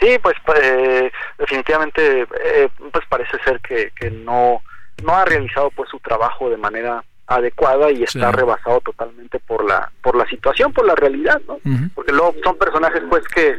Sí, 0.00 0.18
pues 0.22 0.34
eh, 0.62 1.10
definitivamente, 1.38 2.22
eh, 2.22 2.68
pues 2.90 3.04
parece 3.08 3.38
ser 3.44 3.60
que, 3.60 3.92
que 3.94 4.10
no 4.10 4.62
no 5.02 5.14
ha 5.14 5.24
realizado 5.24 5.70
pues 5.70 5.90
su 5.90 5.98
trabajo 5.98 6.48
de 6.48 6.56
manera 6.56 7.04
adecuada 7.26 7.90
y 7.90 8.02
está 8.02 8.30
rebasado 8.32 8.80
totalmente 8.80 9.40
por 9.40 9.64
la 9.64 9.90
por 10.02 10.16
la 10.16 10.26
situación, 10.26 10.72
por 10.72 10.86
la 10.86 10.94
realidad, 10.94 11.40
¿no? 11.46 11.58
Porque 11.94 12.12
luego 12.12 12.34
son 12.42 12.56
personajes 12.56 13.02
pues 13.08 13.26
que 13.28 13.56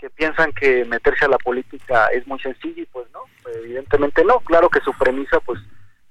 que 0.00 0.10
piensan 0.10 0.52
que 0.52 0.84
meterse 0.86 1.26
a 1.26 1.28
la 1.28 1.38
política 1.38 2.06
es 2.06 2.26
muy 2.26 2.38
sencillo 2.40 2.82
y 2.82 2.86
pues 2.86 3.06
no, 3.12 3.20
evidentemente 3.62 4.24
no. 4.24 4.40
Claro 4.40 4.70
que 4.70 4.80
su 4.80 4.92
premisa, 4.94 5.38
pues, 5.40 5.60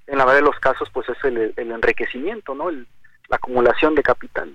en 0.08 0.18
la 0.18 0.26
mayoría 0.26 0.46
de 0.46 0.52
los 0.52 0.60
casos, 0.60 0.90
pues 0.94 1.08
es 1.10 1.18
el, 1.24 1.54
enriquecimiento, 1.58 2.54
¿no? 2.54 2.70
la 2.72 3.36
acumulación 3.36 3.96
de 3.96 4.04
capital. 4.04 4.54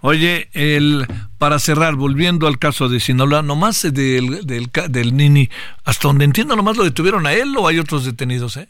Oye, 0.00 0.48
el, 0.52 1.06
para 1.38 1.58
cerrar, 1.58 1.94
volviendo 1.94 2.46
al 2.46 2.58
caso 2.58 2.88
de 2.88 3.00
Sinaloa, 3.00 3.42
nomás 3.42 3.82
del, 3.82 4.46
del, 4.46 4.70
del 4.88 5.16
Nini, 5.16 5.48
hasta 5.84 6.08
donde 6.08 6.24
entiendo, 6.24 6.56
nomás 6.56 6.76
lo 6.76 6.84
detuvieron 6.84 7.26
a 7.26 7.32
él 7.32 7.54
o 7.56 7.66
hay 7.68 7.78
otros 7.78 8.04
detenidos, 8.04 8.56
¿eh? 8.56 8.68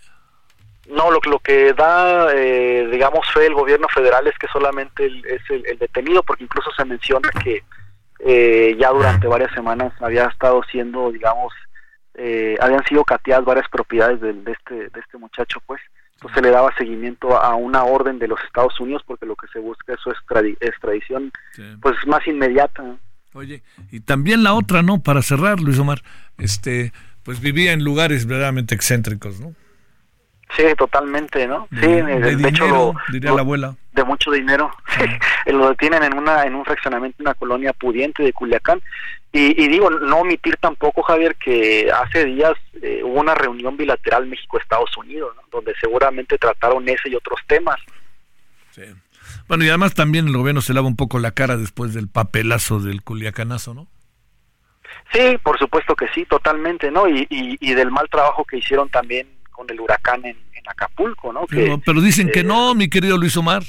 No, 0.88 1.10
lo, 1.10 1.20
lo 1.24 1.38
que 1.38 1.72
da, 1.72 2.34
eh, 2.34 2.86
digamos, 2.90 3.26
fe 3.32 3.46
el 3.46 3.54
gobierno 3.54 3.88
federal 3.88 4.26
es 4.26 4.36
que 4.38 4.46
solamente 4.48 5.06
es 5.06 5.42
el, 5.48 5.78
detenido, 5.78 6.22
porque 6.22 6.44
incluso 6.44 6.70
se 6.76 6.84
menciona 6.84 7.30
que 7.42 7.64
eh, 8.24 8.76
ya 8.78 8.90
durante 8.90 9.26
varias 9.26 9.52
semanas 9.52 9.92
había 10.00 10.26
estado 10.26 10.62
siendo, 10.70 11.10
digamos, 11.10 11.52
eh, 12.14 12.56
habían 12.60 12.84
sido 12.84 13.04
cateadas 13.04 13.44
varias 13.44 13.68
propiedades 13.68 14.20
de, 14.20 14.30
este, 14.46 14.74
de 14.74 15.00
este 15.00 15.18
muchacho, 15.18 15.60
pues. 15.66 15.80
Entonces 16.14 16.36
se 16.36 16.42
le 16.42 16.50
daba 16.50 16.72
seguimiento 16.78 17.36
a 17.36 17.56
una 17.56 17.82
orden 17.82 18.20
de 18.20 18.28
los 18.28 18.38
Estados 18.44 18.78
Unidos 18.78 19.02
porque 19.04 19.26
lo 19.26 19.34
que 19.34 19.48
se 19.48 19.58
busca 19.58 19.94
es 19.94 20.00
su 20.00 20.10
extradición, 20.60 21.32
pues 21.80 21.96
más 22.06 22.24
inmediata. 22.28 22.96
Oye, 23.34 23.64
y 23.90 24.00
también 24.00 24.44
la 24.44 24.54
otra, 24.54 24.82
¿no? 24.82 25.02
Para 25.02 25.22
cerrar, 25.22 25.58
Luis 25.58 25.80
Omar, 25.80 26.02
este, 26.38 26.92
pues 27.24 27.40
vivía 27.40 27.72
en 27.72 27.82
lugares 27.82 28.26
verdaderamente 28.26 28.74
excéntricos, 28.74 29.40
¿no? 29.40 29.54
Sí, 30.56 30.64
totalmente, 30.76 31.46
¿no? 31.46 31.66
sí, 31.70 31.86
de, 31.86 32.48
hecho, 32.48 32.94
diría 33.10 33.32
la 33.32 33.40
abuela. 33.40 33.74
De 33.92 34.04
mucho 34.04 34.30
dinero. 34.30 34.70
lo 35.46 35.70
detienen 35.70 36.02
en 36.02 36.18
una 36.18 36.42
en 36.42 36.54
un 36.54 36.64
fraccionamiento, 36.64 37.22
una 37.22 37.34
colonia 37.34 37.72
pudiente 37.72 38.22
de 38.22 38.32
Culiacán. 38.32 38.80
Y, 39.34 39.66
digo, 39.68 39.88
no 39.88 40.18
omitir 40.18 40.58
tampoco, 40.58 41.02
Javier, 41.02 41.36
que 41.36 41.90
hace 41.90 42.26
días 42.26 42.52
eh, 42.82 43.00
hubo 43.02 43.18
una 43.18 43.34
reunión 43.34 43.78
bilateral 43.78 44.26
México-Estados 44.26 44.94
Unidos, 44.98 45.34
donde 45.50 45.72
seguramente 45.80 46.36
trataron 46.36 46.86
ese 46.86 47.08
y 47.08 47.14
otros 47.14 47.40
temas. 47.46 47.80
Sí. 48.72 48.82
Bueno, 49.48 49.64
y 49.64 49.70
además 49.70 49.94
también 49.94 50.28
el 50.28 50.36
gobierno 50.36 50.60
se 50.60 50.74
lava 50.74 50.86
un 50.86 50.96
poco 50.96 51.18
la 51.18 51.30
cara 51.30 51.56
después 51.56 51.94
del 51.94 52.08
papelazo 52.08 52.80
del 52.80 53.02
Culiacanazo, 53.02 53.72
¿no? 53.72 53.86
Sí, 55.14 55.38
por 55.42 55.58
supuesto 55.58 55.96
que 55.96 56.08
sí, 56.08 56.26
totalmente, 56.26 56.90
¿no? 56.90 57.08
Y, 57.08 57.26
y 57.30 57.74
del 57.74 57.90
mal 57.90 58.10
trabajo 58.10 58.44
que 58.44 58.58
hicieron 58.58 58.90
también 58.90 59.26
con 59.52 59.70
el 59.70 59.80
huracán 59.80 60.24
en, 60.24 60.36
Acapulco, 60.64 61.32
¿no? 61.32 61.44
pero, 61.84 62.00
dicen 62.00 62.30
que 62.30 62.44
no, 62.44 62.70
eh, 62.70 62.74
mi 62.76 62.88
querido 62.88 63.18
Luis 63.18 63.36
Omar. 63.36 63.64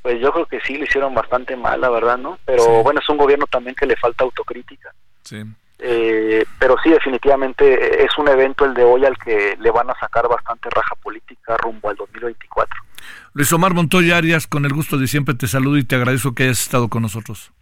Pues 0.00 0.18
yo 0.22 0.32
creo 0.32 0.46
que 0.46 0.58
sí, 0.60 0.78
le 0.78 0.84
hicieron 0.84 1.14
bastante 1.14 1.54
mal, 1.54 1.78
la 1.82 1.90
verdad, 1.90 2.16
¿no? 2.16 2.38
Pero 2.46 2.82
bueno, 2.82 3.00
es 3.00 3.08
un 3.10 3.18
gobierno 3.18 3.46
también 3.46 3.76
que 3.76 3.84
le 3.84 3.94
falta 3.96 4.24
autocrítica. 4.24 4.94
Sí. 5.22 5.42
Eh, 5.78 6.44
pero 6.58 6.76
sí, 6.82 6.88
definitivamente 6.88 8.04
es 8.04 8.16
un 8.16 8.28
evento 8.28 8.64
el 8.64 8.72
de 8.72 8.84
hoy 8.84 9.04
al 9.04 9.18
que 9.18 9.56
le 9.60 9.70
van 9.70 9.90
a 9.90 9.94
sacar 9.98 10.26
bastante 10.28 10.70
raja 10.70 10.94
política 10.96 11.56
rumbo 11.58 11.90
al 11.90 11.96
2024. 11.96 12.80
Luis 13.34 13.52
Omar 13.52 13.74
Montoya 13.74 14.16
Arias, 14.16 14.46
con 14.46 14.64
el 14.64 14.72
gusto 14.72 14.96
de 14.96 15.06
siempre 15.06 15.34
te 15.34 15.46
saludo 15.46 15.76
y 15.76 15.84
te 15.84 15.96
agradezco 15.96 16.34
que 16.34 16.44
hayas 16.44 16.62
estado 16.62 16.88
con 16.88 17.02
nosotros. 17.02 17.52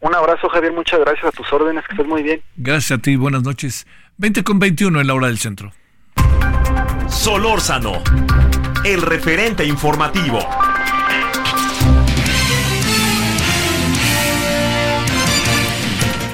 Un 0.00 0.14
abrazo, 0.14 0.48
Javier, 0.48 0.72
muchas 0.72 1.00
gracias 1.00 1.24
a 1.24 1.32
tus 1.32 1.52
órdenes, 1.52 1.84
que 1.86 1.92
estés 1.94 2.06
muy 2.06 2.22
bien. 2.22 2.40
Gracias 2.56 2.98
a 2.98 3.02
ti, 3.02 3.16
buenas 3.16 3.42
noches. 3.42 3.86
20 4.18 4.44
con 4.44 4.60
21 4.60 5.00
en 5.00 5.06
la 5.06 5.14
hora 5.14 5.26
del 5.26 5.38
centro. 5.38 5.72
Solórzano, 7.10 8.02
el 8.84 9.02
referente 9.02 9.64
informativo. 9.64 10.38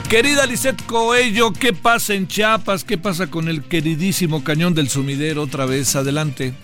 Querida 0.08 0.46
Lisette 0.46 0.84
Coello, 0.86 1.52
¿qué 1.52 1.72
pasa 1.72 2.14
en 2.14 2.28
Chiapas? 2.28 2.84
¿Qué 2.84 2.98
pasa 2.98 3.28
con 3.28 3.48
el 3.48 3.64
queridísimo 3.64 4.44
cañón 4.44 4.74
del 4.74 4.88
sumidero? 4.88 5.42
Otra 5.42 5.64
vez, 5.66 5.96
adelante. 5.96 6.54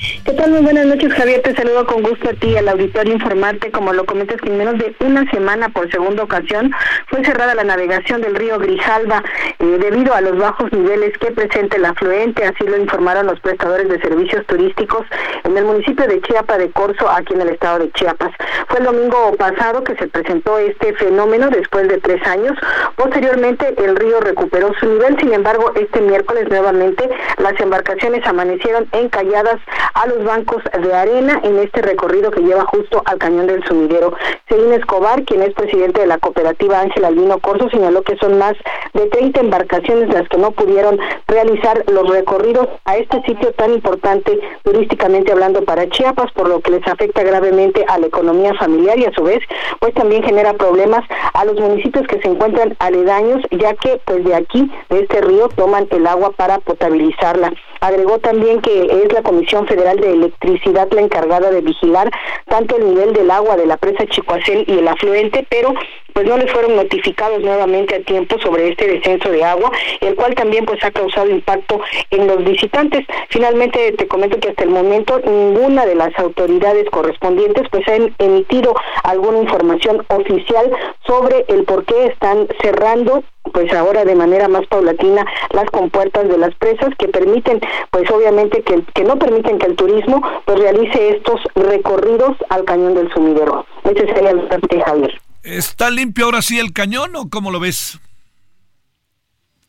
¿Qué 0.00 0.32
tal? 0.32 0.50
Muy 0.50 0.62
buenas 0.62 0.86
noches, 0.86 1.12
Javier. 1.12 1.42
Te 1.42 1.54
saludo 1.54 1.84
con 1.84 2.02
gusto 2.02 2.30
a 2.30 2.32
ti, 2.32 2.56
al 2.56 2.68
auditorio, 2.68 3.12
informarte, 3.12 3.70
como 3.70 3.92
lo 3.92 4.06
comentas, 4.06 4.40
que 4.40 4.48
en 4.48 4.56
menos 4.56 4.78
de 4.78 4.94
una 5.00 5.30
semana, 5.30 5.68
por 5.68 5.90
segunda 5.90 6.22
ocasión, 6.22 6.72
fue 7.08 7.22
cerrada 7.22 7.54
la 7.54 7.64
navegación 7.64 8.22
del 8.22 8.34
río 8.34 8.58
Grijalba 8.58 9.22
eh, 9.58 9.64
debido 9.78 10.14
a 10.14 10.22
los 10.22 10.38
bajos 10.38 10.72
niveles 10.72 11.12
que 11.18 11.32
presenta 11.32 11.76
el 11.76 11.84
afluente. 11.84 12.44
Así 12.44 12.64
lo 12.64 12.78
informaron 12.78 13.26
los 13.26 13.40
prestadores 13.40 13.90
de 13.90 14.00
servicios 14.00 14.46
turísticos 14.46 15.04
en 15.44 15.58
el 15.58 15.64
municipio 15.66 16.06
de 16.06 16.22
Chiapa 16.22 16.56
de 16.56 16.70
Corzo, 16.70 17.06
aquí 17.10 17.34
en 17.34 17.42
el 17.42 17.50
estado 17.50 17.80
de 17.80 17.92
Chiapas. 17.92 18.30
Fue 18.68 18.78
el 18.78 18.86
domingo 18.86 19.36
pasado 19.36 19.84
que 19.84 19.96
se 19.96 20.08
presentó 20.08 20.56
este 20.56 20.94
fenómeno 20.94 21.50
después 21.50 21.88
de 21.88 21.98
tres 21.98 22.26
años. 22.26 22.56
Posteriormente, 22.96 23.74
el 23.76 23.96
río 23.96 24.18
recuperó 24.20 24.72
su 24.80 24.86
nivel. 24.86 25.18
Sin 25.20 25.34
embargo, 25.34 25.72
este 25.74 26.00
miércoles 26.00 26.48
nuevamente 26.48 27.06
las 27.36 27.60
embarcaciones 27.60 28.26
amanecieron 28.26 28.88
encalladas 28.92 29.60
a 29.94 30.06
los 30.06 30.24
bancos 30.24 30.62
de 30.78 30.94
arena 30.94 31.40
en 31.42 31.58
este 31.58 31.82
recorrido 31.82 32.30
que 32.30 32.40
lleva 32.40 32.64
justo 32.64 33.02
al 33.04 33.18
cañón 33.18 33.46
del 33.46 33.64
sumidero. 33.64 34.14
Celina 34.48 34.76
Escobar, 34.76 35.24
quien 35.24 35.42
es 35.42 35.54
presidente 35.54 36.00
de 36.00 36.06
la 36.06 36.18
cooperativa 36.18 36.80
Ángel 36.80 37.04
Albino 37.04 37.38
Corso, 37.38 37.68
señaló 37.70 38.02
que 38.02 38.16
son 38.16 38.38
más 38.38 38.54
de 38.94 39.06
30 39.06 39.40
embarcaciones 39.40 40.08
las 40.08 40.28
que 40.28 40.38
no 40.38 40.50
pudieron 40.52 40.98
realizar 41.26 41.84
los 41.90 42.08
recorridos 42.08 42.68
a 42.84 42.96
este 42.96 43.22
sitio 43.22 43.52
tan 43.52 43.72
importante 43.72 44.38
turísticamente 44.62 45.32
hablando 45.32 45.64
para 45.64 45.88
Chiapas, 45.88 46.32
por 46.32 46.48
lo 46.48 46.60
que 46.60 46.72
les 46.72 46.86
afecta 46.86 47.22
gravemente 47.22 47.84
a 47.88 47.98
la 47.98 48.06
economía 48.06 48.54
familiar 48.54 48.98
y 48.98 49.06
a 49.06 49.12
su 49.12 49.22
vez 49.22 49.40
pues 49.78 49.94
también 49.94 50.22
genera 50.22 50.54
problemas 50.54 51.04
a 51.32 51.44
los 51.44 51.58
municipios 51.58 52.06
que 52.06 52.20
se 52.20 52.28
encuentran 52.28 52.76
aledaños, 52.78 53.42
ya 53.50 53.74
que 53.74 54.00
pues 54.04 54.24
de 54.24 54.34
aquí, 54.34 54.70
de 54.88 55.00
este 55.00 55.20
río, 55.20 55.48
toman 55.48 55.88
el 55.90 56.06
agua 56.06 56.30
para 56.32 56.58
potabilizarla. 56.58 57.52
Agregó 57.80 58.18
también 58.18 58.60
que 58.60 59.04
es 59.04 59.12
la 59.12 59.22
Comisión 59.22 59.66
Federal 59.66 59.79
de 59.80 60.12
Electricidad 60.12 60.88
la 60.92 61.00
encargada 61.00 61.50
de 61.50 61.62
vigilar 61.62 62.10
tanto 62.46 62.76
el 62.76 62.86
nivel 62.86 63.12
del 63.14 63.30
agua 63.30 63.56
de 63.56 63.64
la 63.64 63.78
presa 63.78 64.04
Chicoacel 64.06 64.64
y 64.66 64.78
el 64.78 64.88
afluente, 64.88 65.46
pero 65.48 65.72
pues 66.12 66.26
no 66.26 66.36
les 66.36 66.52
fueron 66.52 66.76
notificados 66.76 67.40
nuevamente 67.40 67.94
a 67.94 68.02
tiempo 68.02 68.38
sobre 68.40 68.68
este 68.68 68.86
descenso 68.86 69.30
de 69.30 69.42
agua, 69.42 69.70
el 70.00 70.16
cual 70.16 70.34
también 70.34 70.66
pues 70.66 70.82
ha 70.84 70.90
causado 70.90 71.30
impacto 71.30 71.80
en 72.10 72.26
los 72.26 72.44
visitantes. 72.44 73.06
Finalmente 73.30 73.92
te 73.92 74.06
comento 74.06 74.38
que 74.38 74.50
hasta 74.50 74.64
el 74.64 74.70
momento 74.70 75.20
ninguna 75.24 75.86
de 75.86 75.94
las 75.94 76.16
autoridades 76.18 76.90
correspondientes 76.90 77.66
pues 77.70 77.86
han 77.88 78.14
emitido 78.18 78.74
alguna 79.04 79.38
información 79.38 80.04
oficial 80.08 80.70
sobre 81.06 81.46
el 81.48 81.64
por 81.64 81.84
qué 81.84 82.06
están 82.06 82.48
cerrando 82.60 83.22
pues 83.52 83.72
ahora 83.72 84.04
de 84.04 84.14
manera 84.14 84.48
más 84.48 84.66
paulatina 84.66 85.24
las 85.52 85.66
compuertas 85.70 86.28
de 86.28 86.38
las 86.38 86.54
presas 86.56 86.90
que 86.98 87.08
permiten 87.08 87.60
pues 87.90 88.10
obviamente 88.10 88.62
que, 88.62 88.82
que 88.94 89.04
no 89.04 89.18
permiten 89.18 89.58
que 89.58 89.66
el 89.66 89.76
turismo 89.76 90.22
pues 90.44 90.58
realice 90.58 91.16
estos 91.16 91.40
recorridos 91.54 92.36
al 92.48 92.64
cañón 92.64 92.94
del 92.94 93.12
sumidero. 93.12 93.66
Ese 93.84 94.06
sería 94.06 94.30
el 94.30 94.82
Javier. 94.84 95.20
¿Está 95.42 95.90
limpio 95.90 96.26
ahora 96.26 96.42
sí 96.42 96.58
el 96.58 96.72
cañón 96.72 97.16
o 97.16 97.30
cómo 97.30 97.50
lo 97.50 97.60
ves? 97.60 97.98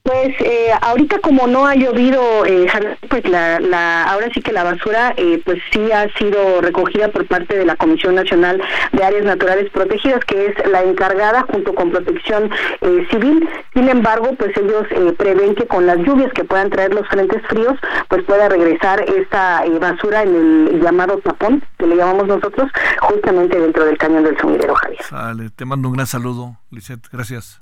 Pues 0.04 0.30
eh, 0.40 0.72
ahorita 0.82 1.20
como 1.20 1.46
no 1.46 1.68
ha 1.68 1.76
llovido, 1.76 2.44
eh, 2.46 2.68
pues 3.08 3.28
la, 3.30 3.60
la, 3.60 4.04
ahora 4.06 4.30
sí 4.34 4.42
que 4.42 4.52
la 4.52 4.64
basura 4.64 5.14
eh, 5.16 5.42
pues 5.46 5.60
sí 5.72 5.92
ha 5.92 6.12
sido 6.18 6.60
recogida 6.60 7.10
por 7.10 7.28
parte 7.28 7.56
de 7.56 7.66
la 7.66 7.76
Comisión 7.76 8.16
Nacional 8.16 8.62
de 8.94 9.04
Áreas 9.04 9.26
Naturales 9.26 9.70
Protegidas, 9.72 10.26
que 10.26 10.48
es 10.48 10.72
la 10.72 10.82
encargada 10.82 11.46
junto 11.52 11.76
con 11.76 11.92
Protección 11.92 12.50
eh, 12.82 13.08
Civil. 13.12 13.48
Sin 13.74 13.90
embargo, 13.90 14.34
pues 14.38 14.58
ellos 14.58 14.88
prevén 15.18 15.54
que 15.54 15.68
con 15.68 15.86
las 15.86 15.98
lluvias 16.00 16.34
que 16.34 16.44
puedan 16.44 16.72
traer 16.72 16.94
los 16.94 17.08
frentes 17.08 17.42
fríos, 17.48 17.78
pues 18.10 18.24
pueda 18.24 18.50
regresar 18.50 19.02
esta 19.02 19.64
basura 19.80 20.24
en 20.24 20.68
el 20.68 20.82
llamado 20.82 21.20
tapón, 21.20 21.64
que 21.78 21.86
le 21.86 21.96
llamamos 21.96 22.28
nosotros, 22.28 22.72
justamente 23.02 23.60
dentro 23.60 23.86
del 23.86 23.98
cañón 23.98 24.24
del 24.24 24.38
sumidero, 24.40 24.74
Javier. 24.76 25.04
Sale, 25.04 25.50
te 25.52 25.66
mando 25.66 25.88
un 25.90 25.94
gran 25.94 26.08
saludo, 26.08 26.58
Lisette. 26.72 27.08
Gracias. 27.12 27.62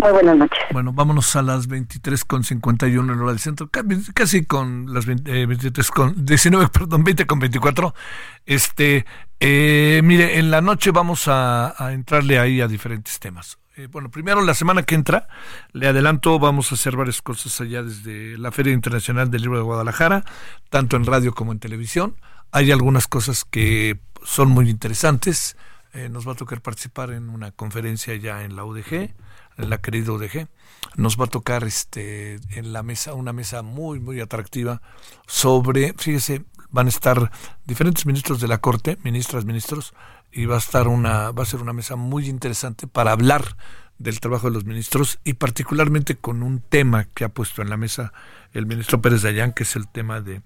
Muy 0.00 0.12
buenas 0.12 0.36
noches. 0.36 0.58
Bueno, 0.72 0.92
vámonos 0.92 1.34
a 1.34 1.42
las 1.42 1.66
23 1.66 2.24
con 2.24 2.44
51 2.44 3.12
en 3.12 3.18
hora 3.18 3.32
del 3.32 3.40
centro, 3.40 3.68
casi 3.68 4.44
con 4.44 4.94
las 4.94 5.06
23 5.06 5.76
eh, 5.76 5.90
con 5.92 6.24
19, 6.24 6.68
perdón, 6.72 7.02
20 7.02 7.26
con 7.26 7.40
24. 7.40 7.94
Este, 8.46 9.04
eh, 9.40 10.00
mire, 10.04 10.38
en 10.38 10.52
la 10.52 10.60
noche 10.60 10.92
vamos 10.92 11.24
a, 11.26 11.74
entrarle 11.90 12.38
ahí 12.38 12.60
a 12.60 12.68
diferentes 12.68 13.18
temas. 13.18 13.58
Eh, 13.74 13.88
bueno, 13.90 14.08
primero 14.08 14.40
la 14.40 14.54
semana 14.54 14.84
que 14.84 14.94
entra, 14.94 15.26
le 15.72 15.88
adelanto, 15.88 16.38
vamos 16.38 16.70
a 16.70 16.76
hacer 16.76 16.96
varias 16.96 17.20
cosas 17.20 17.60
allá 17.60 17.82
desde 17.82 18.38
la 18.38 18.52
Feria 18.52 18.72
Internacional 18.72 19.32
del 19.32 19.42
Libro 19.42 19.58
de 19.58 19.64
Guadalajara, 19.64 20.22
tanto 20.70 20.96
en 20.96 21.06
radio 21.06 21.34
como 21.34 21.50
en 21.50 21.58
televisión. 21.58 22.14
Hay 22.52 22.70
algunas 22.70 23.08
cosas 23.08 23.44
que 23.44 23.98
son 24.22 24.50
muy 24.50 24.70
interesantes. 24.70 25.56
nos 26.08 26.28
va 26.28 26.32
a 26.32 26.36
tocar 26.36 26.60
participar 26.60 27.10
en 27.10 27.30
una 27.30 27.50
conferencia 27.50 28.14
ya 28.14 28.44
en 28.44 28.54
la 28.54 28.64
UDG 28.64 29.12
la 29.58 29.78
querida 29.78 30.12
UDG, 30.12 30.48
nos 30.96 31.18
va 31.20 31.24
a 31.24 31.28
tocar 31.28 31.64
este 31.64 32.38
en 32.50 32.72
la 32.72 32.82
mesa 32.82 33.14
una 33.14 33.32
mesa 33.32 33.62
muy 33.62 34.00
muy 34.00 34.20
atractiva 34.20 34.80
sobre, 35.26 35.94
fíjese, 35.98 36.44
van 36.70 36.86
a 36.86 36.90
estar 36.90 37.30
diferentes 37.66 38.06
ministros 38.06 38.40
de 38.40 38.48
la 38.48 38.58
Corte, 38.58 38.98
ministras, 39.02 39.44
ministros, 39.44 39.94
y 40.32 40.46
va 40.46 40.56
a 40.56 40.58
estar 40.58 40.88
una 40.88 41.30
va 41.30 41.42
a 41.42 41.46
ser 41.46 41.60
una 41.60 41.72
mesa 41.72 41.96
muy 41.96 42.28
interesante 42.28 42.86
para 42.86 43.12
hablar 43.12 43.56
del 43.98 44.20
trabajo 44.20 44.48
de 44.48 44.54
los 44.54 44.64
ministros 44.64 45.18
y 45.24 45.34
particularmente 45.34 46.16
con 46.16 46.42
un 46.42 46.60
tema 46.60 47.04
que 47.04 47.24
ha 47.24 47.28
puesto 47.28 47.62
en 47.62 47.70
la 47.70 47.76
mesa 47.76 48.12
el 48.52 48.66
ministro 48.66 49.02
Pérez 49.02 49.22
Dayán, 49.22 49.52
que 49.52 49.64
es 49.64 49.76
el 49.76 49.88
tema 49.88 50.20
de 50.20 50.42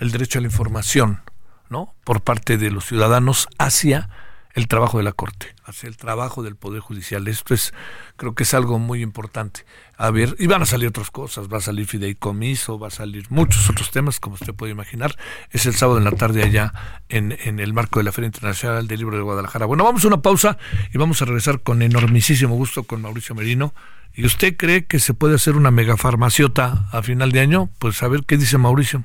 el 0.00 0.10
derecho 0.10 0.38
a 0.38 0.42
la 0.42 0.48
información, 0.48 1.20
¿no? 1.68 1.94
Por 2.04 2.22
parte 2.22 2.56
de 2.56 2.70
los 2.70 2.86
ciudadanos 2.86 3.48
hacia 3.58 4.08
el 4.54 4.68
trabajo 4.68 4.98
de 4.98 5.04
la 5.04 5.12
Corte, 5.12 5.54
hacia 5.64 5.88
el 5.88 5.96
trabajo 5.96 6.42
del 6.42 6.54
Poder 6.54 6.80
Judicial. 6.80 7.26
Esto 7.26 7.54
es, 7.54 7.74
creo 8.16 8.34
que 8.34 8.44
es 8.44 8.54
algo 8.54 8.78
muy 8.78 9.02
importante. 9.02 9.66
A 9.96 10.10
ver, 10.10 10.36
y 10.38 10.46
van 10.46 10.62
a 10.62 10.66
salir 10.66 10.88
otras 10.88 11.10
cosas, 11.10 11.48
va 11.52 11.58
a 11.58 11.60
salir 11.60 11.86
fideicomiso, 11.86 12.78
va 12.78 12.88
a 12.88 12.90
salir 12.90 13.26
muchos 13.30 13.68
otros 13.68 13.90
temas, 13.90 14.20
como 14.20 14.34
usted 14.34 14.54
puede 14.54 14.72
imaginar. 14.72 15.16
Es 15.50 15.66
el 15.66 15.74
sábado 15.74 15.98
en 15.98 16.04
la 16.04 16.12
tarde 16.12 16.44
allá 16.44 16.72
en, 17.08 17.36
en 17.44 17.58
el 17.58 17.72
marco 17.72 17.98
de 17.98 18.04
la 18.04 18.12
Feria 18.12 18.26
Internacional 18.26 18.86
del 18.86 18.98
Libro 19.00 19.16
de 19.16 19.22
Guadalajara. 19.22 19.66
Bueno, 19.66 19.84
vamos 19.84 20.04
a 20.04 20.08
una 20.08 20.22
pausa 20.22 20.56
y 20.92 20.98
vamos 20.98 21.20
a 21.20 21.24
regresar 21.24 21.60
con 21.60 21.82
enormisísimo 21.82 22.54
gusto 22.54 22.84
con 22.84 23.02
Mauricio 23.02 23.34
Merino. 23.34 23.74
¿Y 24.14 24.24
usted 24.24 24.56
cree 24.56 24.84
que 24.84 25.00
se 25.00 25.14
puede 25.14 25.34
hacer 25.34 25.56
una 25.56 25.72
megafarmaciota 25.72 26.88
a 26.92 27.02
final 27.02 27.32
de 27.32 27.40
año? 27.40 27.70
Pues 27.80 28.00
a 28.04 28.08
ver 28.08 28.22
qué 28.24 28.36
dice 28.36 28.58
Mauricio. 28.58 29.04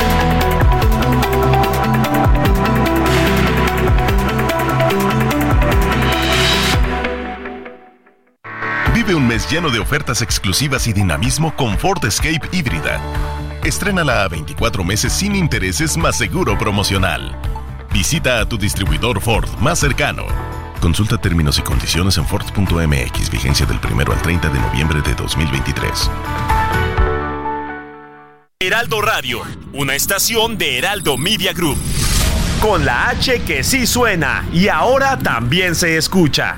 Vive 9.11 9.19
un 9.19 9.27
mes 9.27 9.45
lleno 9.51 9.69
de 9.69 9.77
ofertas 9.77 10.21
exclusivas 10.21 10.87
y 10.87 10.93
dinamismo 10.93 11.53
con 11.57 11.77
Ford 11.77 12.01
Escape 12.05 12.47
híbrida. 12.53 13.01
Estrénala 13.61 14.23
a 14.23 14.29
24 14.29 14.85
meses 14.85 15.11
sin 15.11 15.35
intereses 15.35 15.97
más 15.97 16.15
seguro 16.15 16.57
promocional. 16.57 17.37
Visita 17.91 18.39
a 18.39 18.47
tu 18.47 18.57
distribuidor 18.57 19.19
Ford 19.19 19.49
más 19.59 19.79
cercano. 19.79 20.23
Consulta 20.79 21.17
términos 21.17 21.59
y 21.59 21.61
condiciones 21.61 22.17
en 22.17 22.25
Ford.mx, 22.25 23.29
vigencia 23.29 23.65
del 23.65 23.79
1 23.83 24.13
al 24.13 24.21
30 24.21 24.47
de 24.47 24.59
noviembre 24.61 25.01
de 25.01 25.13
2023. 25.13 26.09
Heraldo 28.61 29.01
Radio, 29.01 29.41
una 29.73 29.93
estación 29.93 30.57
de 30.57 30.77
Heraldo 30.77 31.17
Media 31.17 31.51
Group. 31.51 31.77
Con 32.61 32.85
la 32.85 33.09
H 33.09 33.41
que 33.41 33.65
sí 33.65 33.85
suena 33.87 34.47
y 34.53 34.69
ahora 34.69 35.19
también 35.19 35.75
se 35.75 35.97
escucha. 35.97 36.57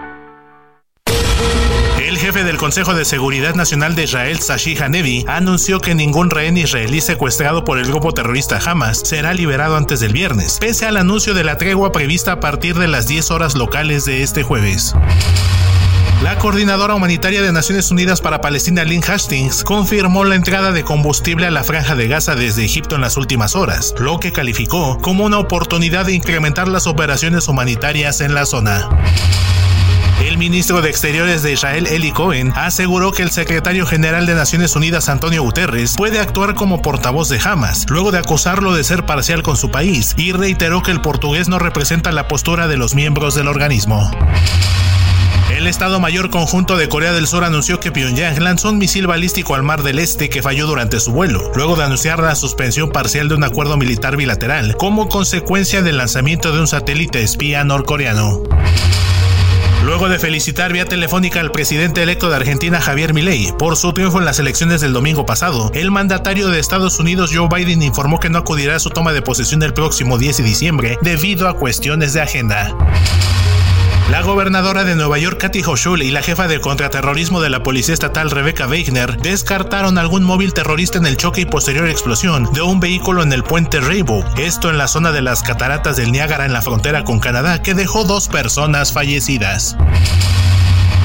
jefe 2.17 2.43
del 2.43 2.57
Consejo 2.57 2.93
de 2.93 3.05
Seguridad 3.05 3.55
Nacional 3.55 3.95
de 3.95 4.03
Israel, 4.03 4.39
Sashi 4.39 4.77
Hanevi, 4.77 5.25
anunció 5.27 5.79
que 5.79 5.95
ningún 5.95 6.29
rehén 6.29 6.57
israelí 6.57 6.99
secuestrado 6.99 7.63
por 7.63 7.77
el 7.77 7.85
grupo 7.85 8.13
terrorista 8.13 8.59
Hamas 8.63 9.01
será 9.03 9.33
liberado 9.33 9.77
antes 9.77 9.99
del 9.99 10.13
viernes, 10.13 10.57
pese 10.59 10.85
al 10.85 10.97
anuncio 10.97 11.33
de 11.33 11.43
la 11.43 11.57
tregua 11.57 11.91
prevista 11.91 12.33
a 12.33 12.39
partir 12.39 12.75
de 12.77 12.87
las 12.87 13.07
10 13.07 13.31
horas 13.31 13.55
locales 13.55 14.05
de 14.05 14.23
este 14.23 14.43
jueves. 14.43 14.95
La 16.23 16.37
coordinadora 16.37 16.93
humanitaria 16.93 17.41
de 17.41 17.51
Naciones 17.51 17.89
Unidas 17.89 18.21
para 18.21 18.41
Palestina, 18.41 18.83
Lynn 18.83 19.03
Hastings, 19.03 19.63
confirmó 19.63 20.23
la 20.23 20.35
entrada 20.35 20.71
de 20.71 20.83
combustible 20.83 21.47
a 21.47 21.51
la 21.51 21.63
franja 21.63 21.95
de 21.95 22.07
Gaza 22.07 22.35
desde 22.35 22.63
Egipto 22.63 22.95
en 22.95 23.01
las 23.01 23.17
últimas 23.17 23.55
horas, 23.55 23.95
lo 23.97 24.19
que 24.19 24.31
calificó 24.31 24.99
como 24.99 25.25
una 25.25 25.39
oportunidad 25.39 26.05
de 26.05 26.13
incrementar 26.13 26.67
las 26.67 26.85
operaciones 26.85 27.47
humanitarias 27.47 28.21
en 28.21 28.35
la 28.35 28.45
zona. 28.45 28.87
El 30.21 30.37
ministro 30.37 30.83
de 30.83 30.89
Exteriores 30.89 31.41
de 31.41 31.51
Israel, 31.51 31.87
Eli 31.87 32.11
Cohen, 32.11 32.53
aseguró 32.55 33.11
que 33.11 33.23
el 33.23 33.31
secretario 33.31 33.87
general 33.87 34.27
de 34.27 34.35
Naciones 34.35 34.75
Unidas, 34.75 35.09
Antonio 35.09 35.41
Guterres, 35.41 35.95
puede 35.97 36.19
actuar 36.19 36.53
como 36.53 36.83
portavoz 36.83 37.27
de 37.27 37.39
Hamas, 37.43 37.87
luego 37.89 38.11
de 38.11 38.19
acusarlo 38.19 38.75
de 38.75 38.83
ser 38.83 39.03
parcial 39.07 39.41
con 39.41 39.57
su 39.57 39.71
país, 39.71 40.13
y 40.17 40.31
reiteró 40.31 40.83
que 40.83 40.91
el 40.91 41.01
portugués 41.01 41.49
no 41.49 41.57
representa 41.57 42.11
la 42.11 42.27
postura 42.27 42.67
de 42.67 42.77
los 42.77 42.93
miembros 42.93 43.33
del 43.33 43.47
organismo. 43.47 44.11
El 45.57 45.65
Estado 45.65 45.99
Mayor 45.99 46.29
Conjunto 46.29 46.77
de 46.77 46.87
Corea 46.87 47.13
del 47.13 47.27
Sur 47.27 47.43
anunció 47.43 47.79
que 47.79 47.91
Pyongyang 47.91 48.43
lanzó 48.43 48.69
un 48.69 48.77
misil 48.77 49.07
balístico 49.07 49.55
al 49.55 49.63
Mar 49.63 49.81
del 49.81 49.97
Este 49.97 50.29
que 50.29 50.43
falló 50.43 50.67
durante 50.67 50.99
su 50.99 51.11
vuelo, 51.11 51.51
luego 51.55 51.75
de 51.75 51.83
anunciar 51.83 52.19
la 52.19 52.35
suspensión 52.35 52.91
parcial 52.91 53.27
de 53.27 53.35
un 53.35 53.43
acuerdo 53.43 53.75
militar 53.75 54.17
bilateral 54.17 54.77
como 54.77 55.09
consecuencia 55.09 55.81
del 55.81 55.97
lanzamiento 55.97 56.51
de 56.51 56.59
un 56.59 56.67
satélite 56.67 57.23
espía 57.23 57.63
norcoreano. 57.63 58.43
Luego 59.83 60.09
de 60.09 60.19
felicitar 60.19 60.71
vía 60.71 60.85
telefónica 60.85 61.39
al 61.39 61.51
presidente 61.51 62.03
electo 62.03 62.29
de 62.29 62.35
Argentina 62.35 62.79
Javier 62.79 63.15
Milei 63.15 63.51
por 63.57 63.75
su 63.75 63.91
triunfo 63.93 64.19
en 64.19 64.25
las 64.25 64.37
elecciones 64.37 64.79
del 64.79 64.93
domingo 64.93 65.25
pasado, 65.25 65.71
el 65.73 65.89
mandatario 65.89 66.49
de 66.49 66.59
Estados 66.59 66.99
Unidos 66.99 67.31
Joe 67.33 67.49
Biden 67.49 67.81
informó 67.81 68.19
que 68.19 68.29
no 68.29 68.37
acudirá 68.37 68.75
a 68.75 68.79
su 68.79 68.91
toma 68.91 69.11
de 69.11 69.23
posesión 69.23 69.63
el 69.63 69.73
próximo 69.73 70.19
10 70.19 70.37
de 70.37 70.43
diciembre 70.43 70.97
debido 71.01 71.49
a 71.49 71.57
cuestiones 71.57 72.13
de 72.13 72.21
agenda. 72.21 72.75
La 74.09 74.21
gobernadora 74.21 74.83
de 74.83 74.95
Nueva 74.95 75.17
York, 75.17 75.37
Kathy 75.39 75.61
Hochul, 75.61 76.01
y 76.01 76.11
la 76.11 76.21
jefa 76.21 76.47
de 76.47 76.59
contraterrorismo 76.59 77.39
de 77.39 77.49
la 77.49 77.63
Policía 77.63 77.93
Estatal, 77.93 78.31
Rebecca 78.31 78.67
Wegner, 78.67 79.17
descartaron 79.17 79.97
algún 79.97 80.23
móvil 80.23 80.53
terrorista 80.53 80.97
en 80.97 81.05
el 81.05 81.17
choque 81.17 81.41
y 81.41 81.45
posterior 81.45 81.87
explosión 81.87 82.51
de 82.53 82.61
un 82.61 82.79
vehículo 82.79 83.23
en 83.23 83.31
el 83.31 83.43
puente 83.43 83.79
Rainbow, 83.79 84.25
esto 84.37 84.69
en 84.69 84.77
la 84.77 84.87
zona 84.87 85.11
de 85.11 85.21
las 85.21 85.43
cataratas 85.43 85.95
del 85.97 86.11
Niágara 86.11 86.45
en 86.45 86.53
la 86.53 86.61
frontera 86.61 87.03
con 87.03 87.19
Canadá, 87.19 87.61
que 87.61 87.73
dejó 87.73 88.03
dos 88.03 88.27
personas 88.27 88.91
fallecidas. 88.91 89.77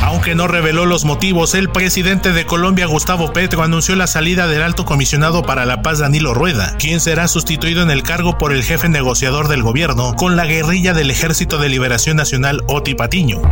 Aunque 0.02 0.35
no 0.35 0.47
reveló 0.47 0.86
los 0.86 1.05
motivos, 1.05 1.55
el 1.55 1.70
presidente 1.70 2.32
de 2.32 2.47
Colombia, 2.47 2.86
Gustavo 2.86 3.32
Petro, 3.32 3.62
anunció 3.62 3.97
la 3.97 4.06
salida 4.06 4.47
del 4.47 4.62
alto 4.62 4.85
comisionado 4.85 5.43
para 5.43 5.66
la 5.66 5.82
paz, 5.82 5.98
Danilo 5.98 6.35
Rueda, 6.35 6.77
quien 6.78 7.01
será 7.01 7.28
sustituido 7.28 7.82
en 7.82 7.90
el 7.90 8.02
cargo 8.02 8.39
por 8.39 8.52
el 8.52 8.62
jefe 8.62 8.89
negociador 8.89 9.48
del 9.48 9.62
gobierno 9.62 10.14
con 10.14 10.36
la 10.36 10.47
guerrilla 10.47 10.94
del 10.94 11.10
Ejército 11.10 11.59
de 11.59 11.68
Liberación 11.68 12.16
Nacional, 12.16 12.62
Oti 12.68 12.94
Patiño. 12.94 13.43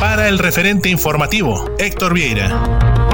Para 0.00 0.28
el 0.28 0.38
referente 0.38 0.88
informativo, 0.88 1.70
Héctor 1.78 2.14
Vieira. 2.14 3.07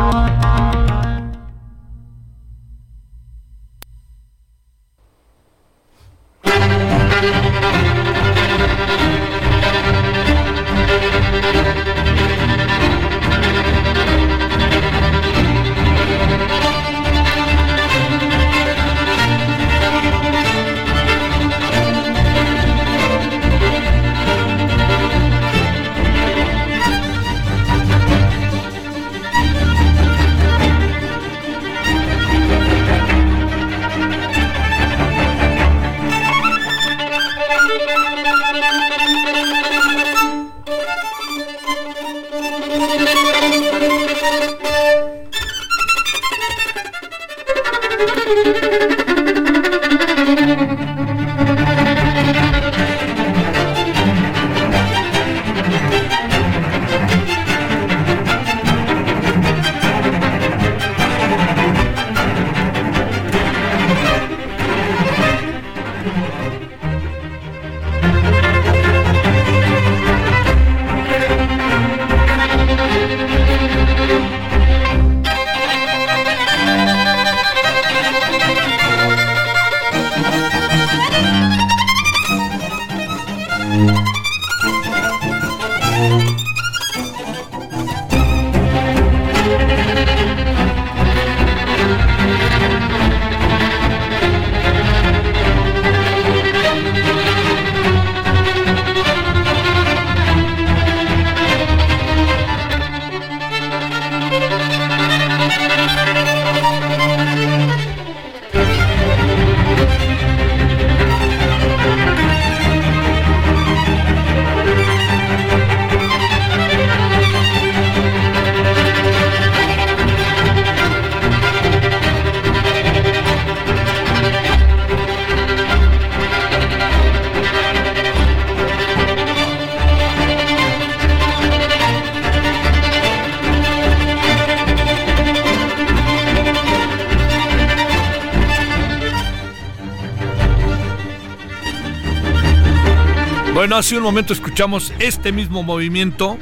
Hace 143.74 143.96
un 143.96 144.04
momento 144.04 144.32
escuchamos 144.32 144.92
este 145.00 145.32
mismo 145.32 145.64
movimiento 145.64 146.38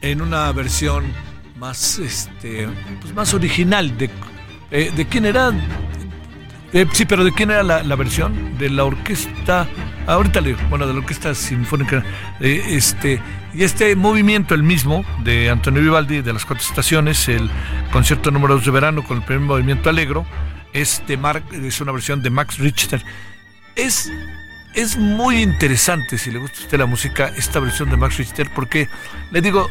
en 0.00 0.20
una 0.20 0.50
versión 0.50 1.04
más, 1.56 2.00
este, 2.00 2.66
pues 3.00 3.14
más 3.14 3.32
original. 3.34 3.96
¿De, 3.96 4.10
eh, 4.72 4.90
¿de 4.92 5.06
quién 5.06 5.24
era? 5.24 5.52
Eh, 6.72 6.84
sí, 6.92 7.04
pero 7.04 7.22
¿de 7.22 7.30
quién 7.30 7.52
era 7.52 7.62
la, 7.62 7.94
versión? 7.94 8.58
De 8.58 8.68
la 8.68 8.82
orquesta. 8.82 9.68
Ahorita 10.08 10.40
le 10.40 10.54
bueno, 10.70 10.88
de 10.88 10.92
la 10.92 10.98
orquesta 10.98 11.36
sinfónica. 11.36 12.04
Eh, 12.40 12.60
este, 12.70 13.20
y 13.54 13.62
este 13.62 13.94
movimiento, 13.94 14.56
el 14.56 14.64
mismo, 14.64 15.04
de 15.22 15.50
Antonio 15.50 15.82
Vivaldi, 15.82 16.20
de 16.20 16.32
las 16.32 16.44
cuatro 16.44 16.66
estaciones, 16.66 17.28
el 17.28 17.48
concierto 17.92 18.32
número 18.32 18.54
2 18.56 18.64
de 18.64 18.70
verano 18.72 19.04
con 19.04 19.18
el 19.18 19.22
primer 19.22 19.46
movimiento 19.46 19.88
alegro, 19.88 20.26
es, 20.72 21.00
de 21.06 21.16
es 21.64 21.80
una 21.80 21.92
versión 21.92 22.24
de 22.24 22.30
Max 22.30 22.58
Richter. 22.58 23.04
Es, 23.76 24.10
es 24.74 24.96
muy 24.96 25.42
interesante, 25.42 26.18
si 26.18 26.30
le 26.30 26.38
gusta 26.38 26.58
a 26.58 26.62
usted 26.62 26.78
la 26.78 26.86
música, 26.86 27.32
esta 27.36 27.60
versión 27.60 27.90
de 27.90 27.96
Max 27.96 28.16
Richter, 28.16 28.48
porque 28.54 28.88
le 29.30 29.40
digo, 29.40 29.68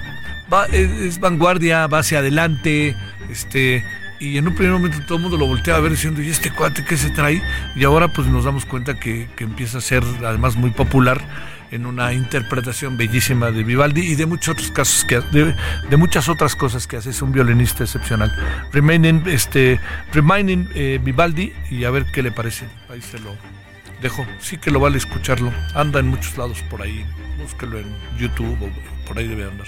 va, 0.51 0.65
es, 0.65 1.19
vanguardia, 1.19 1.87
va 1.87 1.99
hacia 1.99 2.19
adelante, 2.19 2.95
este 3.29 3.83
y 4.19 4.37
en 4.37 4.47
un 4.47 4.53
primer 4.53 4.73
momento 4.73 4.99
todo 5.07 5.15
el 5.15 5.23
mundo 5.23 5.35
lo 5.35 5.47
voltea 5.47 5.75
a 5.75 5.79
ver 5.79 5.91
diciendo, 5.91 6.21
¿y 6.21 6.29
este 6.29 6.51
cuate 6.51 6.85
qué 6.85 6.95
se 6.95 7.09
trae? 7.09 7.41
Y 7.75 7.83
ahora 7.83 8.13
pues 8.13 8.27
nos 8.27 8.45
damos 8.45 8.65
cuenta 8.65 8.99
que, 8.99 9.27
que 9.35 9.45
empieza 9.45 9.79
a 9.79 9.81
ser 9.81 10.03
además 10.23 10.55
muy 10.55 10.69
popular 10.69 11.19
en 11.71 11.85
una 11.85 12.13
interpretación 12.13 12.97
bellísima 12.97 13.49
de 13.49 13.63
Vivaldi 13.63 14.01
y 14.01 14.15
de 14.15 14.25
muchos 14.25 14.49
otros 14.49 14.71
casos 14.71 15.05
que 15.05 15.21
de, 15.21 15.97
muchas 15.97 16.29
otras 16.29 16.55
cosas 16.55 16.85
que 16.85 16.97
hace. 16.97 17.09
Es 17.09 17.21
un 17.21 17.31
violinista 17.31 17.83
excepcional. 17.83 18.31
Remaining 18.71 19.23
este 19.25 19.79
remaining 20.13 20.69
eh, 20.75 20.99
Vivaldi 21.01 21.53
y 21.69 21.85
a 21.85 21.89
ver 21.89 22.05
qué 22.13 22.21
le 22.21 22.31
parece. 22.31 22.67
Ahí 22.89 23.01
se 23.01 23.19
lo 23.19 23.35
dejo 24.01 24.25
sí 24.39 24.57
que 24.57 24.71
lo 24.71 24.79
vale 24.79 24.97
escucharlo. 24.97 25.51
Anda 25.75 25.99
en 25.99 26.07
muchos 26.07 26.37
lados 26.37 26.61
por 26.69 26.81
ahí. 26.81 27.05
Búsquelo 27.41 27.79
en 27.79 27.95
YouTube 28.17 28.57
o 28.61 29.07
por 29.07 29.17
ahí 29.17 29.27
debe 29.27 29.45
andar 29.45 29.67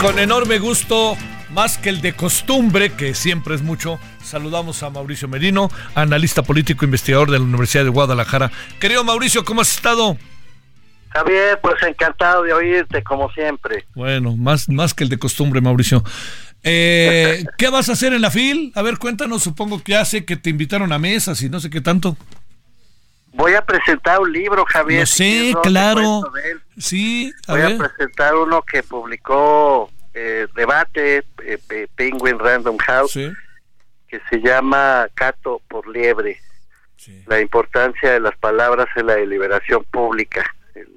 con 0.00 0.18
enorme 0.18 0.58
gusto, 0.58 1.16
más 1.50 1.76
que 1.78 1.88
el 1.88 2.00
de 2.00 2.12
costumbre, 2.12 2.92
que 2.92 3.14
siempre 3.14 3.54
es 3.54 3.62
mucho, 3.62 3.98
saludamos 4.22 4.82
a 4.82 4.90
Mauricio 4.90 5.28
Merino, 5.28 5.70
analista 5.94 6.42
político 6.42 6.84
investigador 6.84 7.30
de 7.30 7.38
la 7.38 7.44
Universidad 7.44 7.84
de 7.84 7.90
Guadalajara. 7.90 8.50
Querido 8.78 9.02
Mauricio, 9.02 9.44
¿cómo 9.44 9.60
has 9.60 9.74
estado? 9.74 10.16
Javier, 11.10 11.58
pues 11.60 11.82
encantado 11.82 12.42
de 12.44 12.52
oírte, 12.52 13.02
como 13.02 13.30
siempre. 13.32 13.86
Bueno, 13.94 14.36
más, 14.36 14.68
más 14.68 14.94
que 14.94 15.04
el 15.04 15.10
de 15.10 15.18
costumbre, 15.18 15.60
Mauricio. 15.60 16.04
Eh, 16.62 17.44
¿Qué 17.58 17.68
vas 17.68 17.88
a 17.88 17.92
hacer 17.92 18.12
en 18.12 18.22
la 18.22 18.30
FIL? 18.30 18.72
A 18.74 18.82
ver, 18.82 18.98
cuéntanos, 18.98 19.42
supongo 19.42 19.82
que 19.82 19.96
hace 19.96 20.24
que 20.24 20.36
te 20.36 20.50
invitaron 20.50 20.92
a 20.92 20.98
mesas 20.98 21.42
y 21.42 21.48
no 21.48 21.60
sé 21.60 21.70
qué 21.70 21.80
tanto. 21.80 22.16
Voy 23.32 23.54
a 23.54 23.62
presentar 23.62 24.20
un 24.20 24.32
libro, 24.32 24.64
Javier. 24.66 25.06
Sí, 25.06 25.54
claro. 25.62 26.22
Sí, 26.76 27.32
Voy 27.46 27.60
a 27.60 27.76
presentar 27.76 28.34
uno 28.34 28.62
que 28.62 28.82
publicó 28.82 29.90
eh, 30.14 30.46
debate 30.56 31.24
eh, 31.44 31.88
Penguin 31.94 32.38
Random 32.38 32.76
House 32.78 33.18
que 34.08 34.20
se 34.30 34.40
llama 34.40 35.06
Cato 35.14 35.60
por 35.68 35.86
liebre. 35.86 36.40
La 37.26 37.40
importancia 37.40 38.12
de 38.12 38.20
las 38.20 38.36
palabras 38.36 38.86
en 38.96 39.06
la 39.06 39.14
deliberación 39.14 39.84
pública. 39.84 40.44
El, 40.74 40.88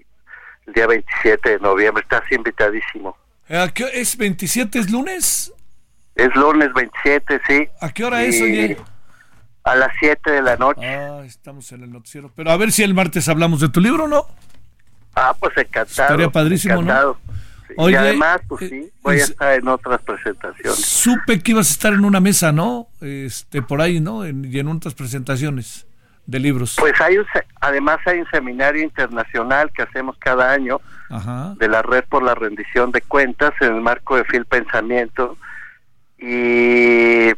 día 0.74 0.88
27 0.88 1.50
de 1.50 1.60
noviembre. 1.60 2.04
Estás 2.04 2.30
invitadísimo. 2.32 3.18
¿Es 3.48 4.18
27? 4.18 4.80
¿Es 4.80 4.90
lunes? 4.90 5.54
Es 6.16 6.36
lunes 6.36 6.74
27, 6.74 7.42
sí. 7.48 7.68
¿A 7.80 7.92
qué 7.92 8.04
hora 8.04 8.24
es, 8.24 8.42
oye? 8.42 8.78
A 9.64 9.76
las 9.76 9.92
7 10.00 10.32
de 10.32 10.42
la 10.42 10.58
noche. 10.58 10.88
Ah, 10.88 11.22
estamos 11.26 11.72
en 11.72 11.84
el 11.84 11.92
noticiero. 11.92 12.32
Pero 12.36 12.52
a 12.52 12.58
ver 12.58 12.72
si 12.72 12.84
el 12.84 12.94
martes 12.94 13.28
hablamos 13.30 13.60
de 13.60 13.70
tu 13.70 13.80
libro, 13.80 14.08
¿no? 14.08 14.26
Ah, 15.16 15.36
pues 15.40 15.56
encantado. 15.58 16.10
Estaría 16.10 16.30
padrísimo, 16.30 16.76
encantado 16.76 17.18
y 17.78 17.96
además, 17.96 18.42
pues 18.48 18.70
sí, 18.70 18.92
voy 19.02 19.20
a 19.20 19.24
estar 19.24 19.54
en 19.54 19.68
otras 19.68 20.02
presentaciones. 20.02 20.80
Supe 20.80 21.42
que 21.42 21.52
ibas 21.52 21.70
a 21.70 21.72
estar 21.72 21.94
en 21.94 22.06
una 22.06 22.20
mesa, 22.20 22.52
¿no? 22.52 22.88
Este, 23.02 23.62
por 23.62 23.82
ahí, 23.82 24.00
¿no? 24.00 24.28
y 24.28 24.60
en 24.60 24.68
otras 24.68 24.94
presentaciones 24.94 25.86
de 26.26 26.40
libros. 26.40 26.76
Pues 26.80 27.00
hay 27.02 27.18
además 27.60 28.00
hay 28.06 28.20
un 28.20 28.30
seminario 28.30 28.84
internacional 28.84 29.72
que 29.72 29.82
hacemos 29.82 30.18
cada 30.18 30.52
año 30.52 30.80
de 31.58 31.68
la 31.68 31.82
Red 31.82 32.06
por 32.06 32.24
la 32.24 32.36
Rendición 32.36 32.92
de 32.92 33.02
Cuentas 33.02 33.54
en 33.60 33.76
el 33.76 33.82
marco 33.82 34.16
de 34.16 34.24
Fil 34.26 34.46
Pensamiento. 34.46 35.38
Y, 36.18 37.32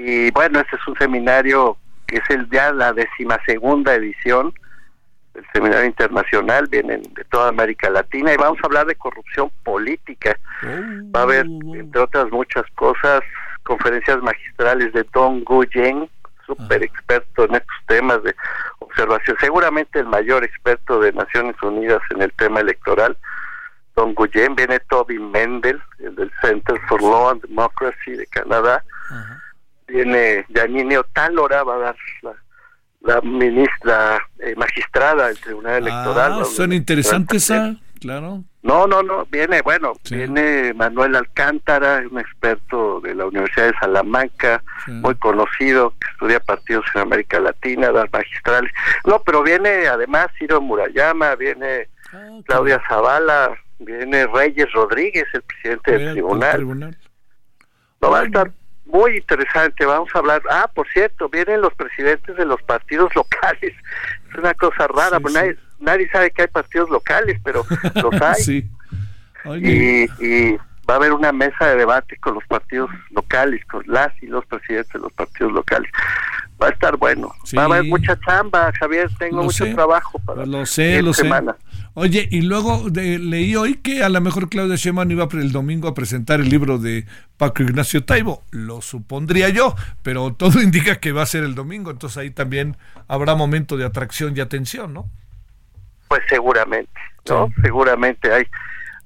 y 0.00 0.30
bueno, 0.30 0.60
ese 0.60 0.76
es 0.76 0.88
un 0.88 0.96
seminario 0.96 1.76
que 2.06 2.16
es 2.16 2.30
el 2.30 2.48
ya 2.50 2.72
la 2.72 2.92
decimasegunda 2.92 3.94
edición 3.94 4.52
el 5.34 5.46
seminario 5.52 5.86
internacional, 5.86 6.66
vienen 6.66 7.02
de 7.14 7.24
toda 7.24 7.48
América 7.48 7.88
Latina 7.90 8.32
y 8.32 8.36
vamos 8.36 8.58
a 8.62 8.66
hablar 8.66 8.86
de 8.86 8.96
corrupción 8.96 9.50
política. 9.62 10.36
Va 11.14 11.20
a 11.20 11.22
haber, 11.22 11.46
entre 11.46 12.00
otras 12.00 12.30
muchas 12.30 12.64
cosas, 12.74 13.20
conferencias 13.62 14.20
magistrales 14.22 14.92
de 14.92 15.04
Don 15.12 15.44
Guyen, 15.44 16.08
súper 16.46 16.82
experto 16.82 17.44
en 17.44 17.54
estos 17.54 17.76
temas 17.86 18.22
de 18.24 18.34
observación, 18.80 19.36
seguramente 19.40 20.00
el 20.00 20.06
mayor 20.06 20.42
experto 20.42 20.98
de 20.98 21.12
Naciones 21.12 21.54
Unidas 21.62 22.02
en 22.10 22.22
el 22.22 22.32
tema 22.32 22.60
electoral. 22.60 23.16
Don 23.94 24.14
Guyen, 24.14 24.56
viene 24.56 24.80
Toby 24.88 25.18
Mendel, 25.18 25.80
el 26.00 26.16
del 26.16 26.32
Center 26.42 26.76
for 26.88 27.00
Law 27.00 27.30
and 27.30 27.42
Democracy 27.42 28.12
de 28.12 28.26
Canadá. 28.26 28.82
Viene 29.92 30.46
Janine 30.52 30.98
Otálora, 30.98 31.62
va 31.64 31.74
a 31.74 31.78
dar 31.78 31.96
la 32.22 32.34
la 33.02 33.20
ministra 33.22 34.18
eh, 34.38 34.54
magistrada 34.56 35.28
del 35.28 35.38
Tribunal 35.38 35.78
Electoral. 35.78 36.40
Ah, 36.40 36.44
son 36.44 36.72
interesantes, 36.72 37.44
esa, 37.44 37.76
claro. 37.98 38.44
No, 38.62 38.86
no, 38.86 39.02
no, 39.02 39.24
viene, 39.30 39.62
bueno, 39.62 39.94
viene 40.10 40.74
Manuel 40.74 41.16
Alcántara, 41.16 42.02
un 42.10 42.18
experto 42.18 43.00
de 43.00 43.14
la 43.14 43.24
Universidad 43.24 43.68
de 43.68 43.78
Salamanca, 43.78 44.62
muy 44.86 45.14
conocido, 45.14 45.94
que 45.98 46.10
estudia 46.12 46.40
partidos 46.40 46.84
en 46.94 47.00
América 47.00 47.40
Latina, 47.40 47.90
las 47.90 48.12
magistrales. 48.12 48.70
No, 49.06 49.22
pero 49.22 49.42
viene 49.42 49.88
además 49.88 50.26
Ciro 50.38 50.60
Murayama, 50.60 51.36
viene 51.36 51.88
ah, 52.12 52.38
Claudia 52.44 52.82
Zavala, 52.86 53.56
viene 53.78 54.26
Reyes 54.26 54.70
Rodríguez, 54.74 55.24
el 55.32 55.42
presidente 55.42 55.92
del 55.92 56.12
tribunal. 56.12 56.56
tribunal. 56.56 56.98
No 58.02 58.10
va 58.10 58.20
a 58.20 58.24
estar 58.24 58.52
muy 58.90 59.18
interesante. 59.18 59.84
Vamos 59.84 60.08
a 60.14 60.18
hablar. 60.18 60.42
Ah, 60.50 60.70
por 60.72 60.88
cierto, 60.88 61.28
vienen 61.28 61.60
los 61.60 61.74
presidentes 61.74 62.36
de 62.36 62.44
los 62.44 62.62
partidos 62.62 63.14
locales. 63.14 63.74
Es 64.30 64.36
una 64.36 64.54
cosa 64.54 64.86
rara, 64.86 65.20
pues 65.20 65.34
Nadie, 65.34 65.56
nadie, 65.78 66.08
sabe 66.10 66.30
que 66.30 66.42
hay 66.42 66.48
partidos 66.48 66.90
locales, 66.90 67.40
pero 67.44 67.64
los 67.94 68.22
hay. 68.22 68.68
Y, 69.62 70.04
y, 70.24 70.58
va 70.88 70.94
a 70.94 70.96
haber 70.96 71.12
una 71.12 71.32
mesa 71.32 71.66
de 71.66 71.76
debate 71.76 72.16
con 72.16 72.34
los 72.34 72.44
partidos 72.46 72.90
locales, 73.10 73.64
con 73.66 73.82
las 73.86 74.12
y 74.22 74.26
los 74.26 74.44
presidentes 74.46 74.92
de 74.92 74.98
los 74.98 75.12
partidos 75.12 75.52
locales. 75.52 75.90
Va 76.60 76.66
a 76.66 76.70
estar 76.70 76.96
bueno. 76.96 77.32
Va 77.56 77.62
a 77.62 77.64
haber 77.66 77.84
mucha 77.84 78.18
chamba, 78.20 78.72
Javier. 78.78 79.08
Tengo 79.18 79.44
mucho 79.44 79.72
trabajo 79.74 80.18
para 80.18 80.44
lo 80.44 80.66
sé, 80.66 81.00
lo 81.00 81.14
semana. 81.14 81.56
Oye, 82.02 82.26
y 82.30 82.40
luego 82.40 82.88
leí 82.94 83.54
hoy 83.56 83.74
que 83.74 84.02
a 84.02 84.08
lo 84.08 84.22
mejor 84.22 84.48
Claudia 84.48 84.76
Sheinbaum 84.76 85.10
iba 85.10 85.28
el 85.32 85.52
domingo 85.52 85.86
a 85.86 85.92
presentar 85.92 86.40
el 86.40 86.48
libro 86.48 86.78
de 86.78 87.04
Paco 87.36 87.62
Ignacio 87.62 88.06
Taibo. 88.06 88.42
Lo 88.52 88.80
supondría 88.80 89.50
yo, 89.50 89.74
pero 90.02 90.32
todo 90.32 90.62
indica 90.62 90.98
que 90.98 91.12
va 91.12 91.20
a 91.20 91.26
ser 91.26 91.44
el 91.44 91.54
domingo, 91.54 91.90
entonces 91.90 92.16
ahí 92.16 92.30
también 92.30 92.78
habrá 93.06 93.34
momento 93.34 93.76
de 93.76 93.84
atracción 93.84 94.34
y 94.34 94.40
atención, 94.40 94.94
¿no? 94.94 95.10
Pues 96.08 96.22
seguramente, 96.26 96.98
¿no? 97.28 97.52
Seguramente 97.62 98.32
hay 98.32 98.46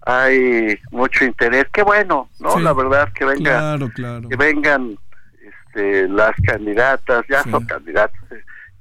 hay 0.07 0.79
mucho 0.93 1.25
interés. 1.25 1.67
Qué 1.73 1.83
bueno, 1.83 2.29
¿no? 2.39 2.61
La 2.61 2.73
verdad 2.75 3.13
que 3.13 3.25
venga, 3.25 3.77
que 3.77 4.37
vengan 4.37 4.97
este, 5.43 6.07
las 6.07 6.37
candidatas, 6.47 7.25
ya 7.29 7.43
son 7.43 7.67
candidatas. 7.67 8.21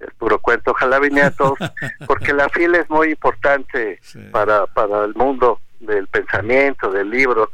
Es 0.08 0.14
puro 0.16 0.40
cuento. 0.40 0.72
Ojalá 0.72 1.00
vinieran 1.00 1.34
todos, 1.36 1.58
porque 2.08 2.34
la 2.34 2.50
fila 2.50 2.80
es 2.80 2.90
muy 2.90 3.12
importante 3.12 4.00
para, 4.32 4.66
para 4.68 5.06
el 5.06 5.14
mundo 5.16 5.60
del 5.80 6.08
pensamiento, 6.08 6.92
del 6.92 7.10
libro 7.10 7.50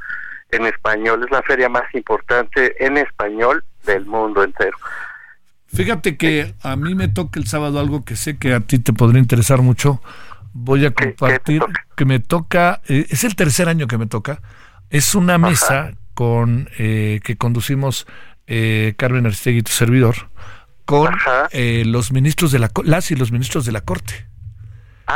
en 0.52 0.66
español. 0.66 1.24
Es 1.24 1.32
la 1.32 1.42
feria 1.44 1.70
más 1.70 1.84
importante 1.94 2.84
en 2.84 2.98
español 2.98 3.64
del 3.86 4.06
mundo 4.06 4.44
entero. 4.44 4.78
Fíjate 5.68 6.18
que 6.18 6.56
a 6.64 6.76
mí 6.76 6.96
me 6.96 7.08
toca 7.08 7.40
el 7.40 7.48
sábado 7.48 7.80
algo 7.80 8.04
que 8.04 8.16
sé 8.16 8.38
que 8.38 8.54
a 8.54 8.60
ti 8.60 8.80
te 8.80 8.92
podría 8.92 9.20
interesar 9.20 9.62
mucho. 9.62 10.02
Voy 10.54 10.86
a 10.86 10.92
compartir 10.92 11.62
que 11.96 12.06
me 12.06 12.20
toca, 12.20 12.82
eh, 12.88 13.06
es 13.10 13.24
el 13.24 13.36
tercer 13.36 13.70
año 13.70 13.88
que 13.88 13.98
me 13.98 14.08
toca. 14.08 14.42
Es 14.90 15.14
una 15.14 15.38
mesa 15.38 15.94
con 16.16 16.70
eh, 16.80 17.20
que 17.24 17.38
conducimos 17.38 18.08
eh, 18.48 18.96
Carmen 18.98 19.28
Aristegui, 19.28 19.62
tu 19.62 19.72
servidor, 19.72 20.29
con 20.90 21.14
eh, 21.52 21.84
los 21.86 22.12
ministros 22.12 22.52
de 22.52 22.58
la 22.58 22.72
las 22.84 23.12
y 23.12 23.16
los 23.16 23.32
ministros 23.32 23.64
de 23.64 23.72
la 23.72 23.82
corte. 23.82 24.26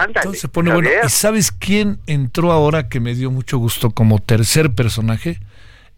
Entonces 0.08 0.42
se 0.42 0.48
pone 0.48 0.72
bueno. 0.72 0.88
¿Y 1.04 1.10
sabes 1.10 1.52
quién 1.52 2.00
entró 2.06 2.52
ahora 2.52 2.90
que 2.90 3.00
me 3.00 3.16
dio 3.16 3.32
mucho 3.32 3.58
gusto 3.58 3.90
como 3.90 4.20
tercer 4.20 4.76
personaje? 4.76 5.40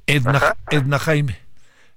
Edna, 0.08 0.56
Edna 0.72 0.98
Jaime. 0.98 1.40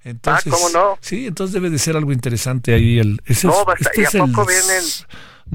Entonces, 0.03 0.53
ah, 0.53 0.57
¿cómo 0.57 0.69
no? 0.71 0.99
Sí, 1.01 1.27
entonces 1.29 1.55
debe 1.55 1.71
de 1.71 1.79
ser 1.79 1.97
algo 1.97 2.13
interesante 2.13 2.75
ahí. 2.75 2.99
El, 2.99 3.21
no, 3.45 3.65
basta, 3.65 3.91
este 3.91 4.01
¿y 4.01 4.05
a 4.07 4.27
poco 4.27 4.45
vienen 4.45 4.83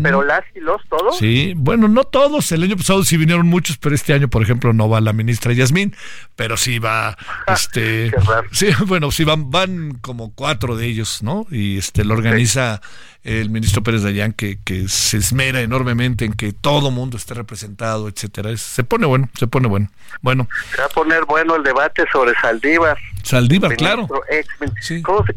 pero 0.02 0.24
las 0.24 0.44
y 0.56 0.60
los 0.60 0.82
todos. 0.90 1.18
Sí, 1.18 1.54
bueno, 1.56 1.88
no 1.88 2.04
todos. 2.04 2.52
El 2.52 2.64
año 2.64 2.78
pasado 2.78 3.04
sí 3.04 3.18
vinieron 3.18 3.48
muchos, 3.48 3.78
pero 3.78 3.96
este 3.96 4.14
año, 4.14 4.28
por 4.28 4.42
ejemplo, 4.42 4.74
no 4.74 4.90
va 4.90 5.02
la 5.02 5.14
ministra 5.14 5.54
Yasmín, 5.54 5.96
pero 6.36 6.58
sí 6.58 6.80
va, 6.80 7.18
este, 7.48 8.12
sí, 8.52 8.68
bueno, 8.86 9.12
sí 9.12 9.24
van, 9.24 9.52
van 9.52 9.94
como 10.02 10.34
cuatro 10.34 10.76
de 10.76 10.88
ellos, 10.88 11.22
¿no? 11.24 11.46
Y 11.52 11.78
este 11.78 12.04
lo 12.04 12.14
organiza 12.14 12.82
el 13.24 13.50
ministro 13.50 13.84
Pérez 13.84 14.04
Dayán, 14.04 14.34
que, 14.34 14.60
que 14.64 14.88
se 14.90 15.18
esmera 15.18 15.62
enormemente 15.62 16.26
en 16.26 16.34
que 16.34 16.52
todo 16.52 16.92
mundo 16.92 17.18
esté 17.18 17.34
representado, 17.34 18.10
etcétera. 18.10 18.56
Se 18.58 18.84
pone 18.84 19.06
bueno, 19.06 19.30
se 19.38 19.48
pone 19.48 19.68
bueno. 19.68 19.90
Bueno. 20.22 20.48
Se 20.76 20.82
va 20.82 20.86
a 20.86 20.90
poner 20.90 21.26
bueno 21.26 21.56
el 21.56 21.64
debate 21.64 22.04
sobre 22.12 22.34
Saldívar. 22.42 22.98
Saldívar, 23.24 23.76
claro. 23.78 24.08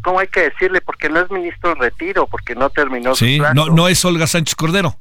¿Cómo, 0.03 0.19
hay 0.19 0.27
que 0.27 0.41
decirle? 0.41 0.81
Porque 0.81 1.09
no 1.09 1.21
es 1.21 1.31
ministro 1.31 1.73
en 1.73 1.79
retiro, 1.79 2.27
porque 2.27 2.55
no 2.55 2.69
terminó 2.69 3.15
sí, 3.15 3.41
No, 3.55 3.69
no 3.69 3.89
es 3.89 4.05
Olga 4.05 4.27
Sánchez 4.27 4.57
Cordero. 4.57 4.99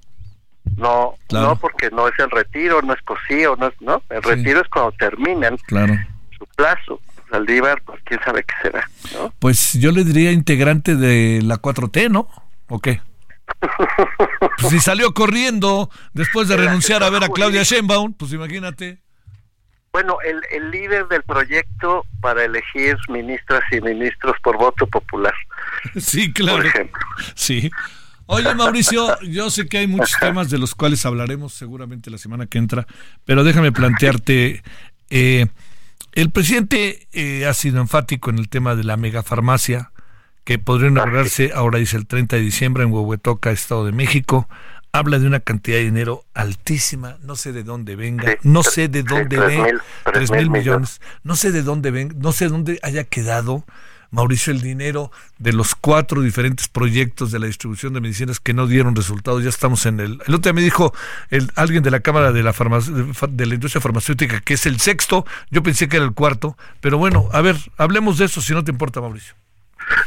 No, 0.78 1.16
no, 1.32 1.56
porque 1.58 1.90
no 1.92 2.08
es 2.08 2.14
el 2.20 2.30
retiro, 2.30 2.82
no 2.82 2.94
es 2.94 3.02
cosío, 3.02 3.56
no 3.56 3.68
es, 3.68 3.74
no, 3.82 4.02
el 4.10 4.22
retiro 4.24 4.62
es 4.62 4.68
cuando 4.68 4.92
terminan 4.94 5.58
claro. 5.66 5.94
su 6.38 6.46
plazo. 6.56 7.02
Saldívar, 7.30 7.82
pues 7.84 8.00
quién 8.06 8.20
sabe 8.24 8.44
qué 8.44 8.54
será, 8.62 8.88
Pues 9.40 9.74
yo 9.74 9.92
le 9.92 10.04
diría 10.04 10.32
integrante 10.32 10.96
de 10.96 11.42
la 11.42 11.58
4T, 11.58 12.10
¿no? 12.10 12.30
¿O 12.68 12.80
qué? 12.80 13.02
pues 14.62 14.70
si 14.72 14.80
salió 14.80 15.14
corriendo 15.14 15.90
después 16.14 16.48
de 16.48 16.58
renunciar 16.58 17.04
a 17.04 17.10
ver 17.10 17.24
a 17.24 17.30
Claudia 17.30 17.64
Sheinbaum, 17.64 18.14
pues 18.14 18.32
imagínate. 18.32 19.05
Bueno, 19.96 20.18
el, 20.26 20.42
el 20.52 20.72
líder 20.72 21.08
del 21.08 21.24
proyecto 21.24 22.06
para 22.20 22.44
elegir 22.44 22.98
ministras 23.08 23.62
y 23.72 23.80
ministros 23.80 24.36
por 24.44 24.58
voto 24.58 24.86
popular. 24.88 25.34
Sí, 25.96 26.34
claro. 26.34 26.58
Por 26.58 26.66
ejemplo. 26.66 27.02
Sí. 27.34 27.72
Oye, 28.26 28.54
Mauricio, 28.56 29.18
yo 29.22 29.50
sé 29.50 29.70
que 29.70 29.78
hay 29.78 29.88
muchos 29.88 30.20
temas 30.20 30.50
de 30.50 30.58
los 30.58 30.76
cuales 30.76 31.06
hablaremos 31.06 31.54
seguramente 31.54 32.12
la 32.12 32.18
semana 32.18 32.46
que 32.46 32.58
entra, 32.58 32.86
pero 33.24 33.46
déjame 33.46 33.72
plantearte, 33.72 34.64
eh, 35.12 35.46
el 36.12 36.30
presidente 36.30 37.08
eh, 37.14 37.46
ha 37.46 37.54
sido 37.54 37.80
enfático 37.80 38.30
en 38.30 38.40
el 38.40 38.50
tema 38.50 38.76
de 38.76 38.84
la 38.84 38.98
megafarmacia, 38.98 39.92
que 40.44 40.60
podría 40.60 40.90
inaugurarse, 40.90 41.54
ahora 41.56 41.80
dice 41.80 41.96
el 41.96 42.06
30 42.06 42.36
de 42.36 42.42
diciembre 42.42 42.84
en 42.84 42.92
Huehuetoca, 42.92 43.50
Estado 43.50 43.86
de 43.86 43.94
México 43.94 44.50
habla 44.98 45.20
de 45.20 45.28
una 45.28 45.40
cantidad 45.42 45.78
de 45.78 45.84
dinero 45.84 46.24
altísima, 46.34 47.18
no 47.22 47.36
sé 47.36 47.52
de 47.52 47.64
dónde 47.64 47.96
venga, 47.96 48.38
no 48.44 48.64
sé 48.64 48.88
de 48.88 49.04
dónde 49.04 49.38
venga, 49.38 49.84
tres 50.14 50.32
mil 50.32 50.50
millones, 50.50 51.02
no 51.24 51.36
sé 51.36 51.52
de 51.52 51.64
dónde 51.64 51.92
venga, 51.92 52.16
no 52.18 52.32
sé 52.32 52.48
dónde 52.48 52.80
haya 52.82 53.04
quedado, 53.04 53.66
Mauricio, 54.12 54.54
el 54.54 54.62
dinero 54.62 55.12
de 55.38 55.52
los 55.52 55.76
cuatro 55.76 56.22
diferentes 56.22 56.70
proyectos 56.70 57.32
de 57.32 57.40
la 57.40 57.48
distribución 57.48 57.94
de 57.94 58.00
medicinas 58.00 58.40
que 58.40 58.54
no 58.54 58.68
dieron 58.68 58.96
resultados, 58.96 59.44
ya 59.44 59.50
estamos 59.50 59.86
en 59.86 60.00
el... 60.00 60.22
El 60.26 60.36
otro 60.36 60.52
día 60.52 60.54
me 60.54 60.62
dijo 60.62 60.94
el, 61.30 61.52
alguien 61.56 61.84
de 61.84 61.92
la 61.92 62.00
Cámara 62.00 62.32
de 62.32 62.42
la, 62.42 62.54
de 62.54 63.46
la 63.46 63.54
Industria 63.54 63.82
Farmacéutica 63.82 64.40
que 64.40 64.54
es 64.54 64.66
el 64.66 64.80
sexto, 64.80 65.26
yo 65.52 65.62
pensé 65.62 65.90
que 65.90 65.98
era 65.98 66.06
el 66.06 66.14
cuarto, 66.14 66.58
pero 66.80 66.98
bueno, 66.98 67.28
a 67.34 67.42
ver, 67.42 67.58
hablemos 67.78 68.18
de 68.18 68.26
eso 68.26 68.40
si 68.40 68.54
no 68.54 68.64
te 68.64 68.72
importa, 68.72 69.02
Mauricio. 69.02 69.36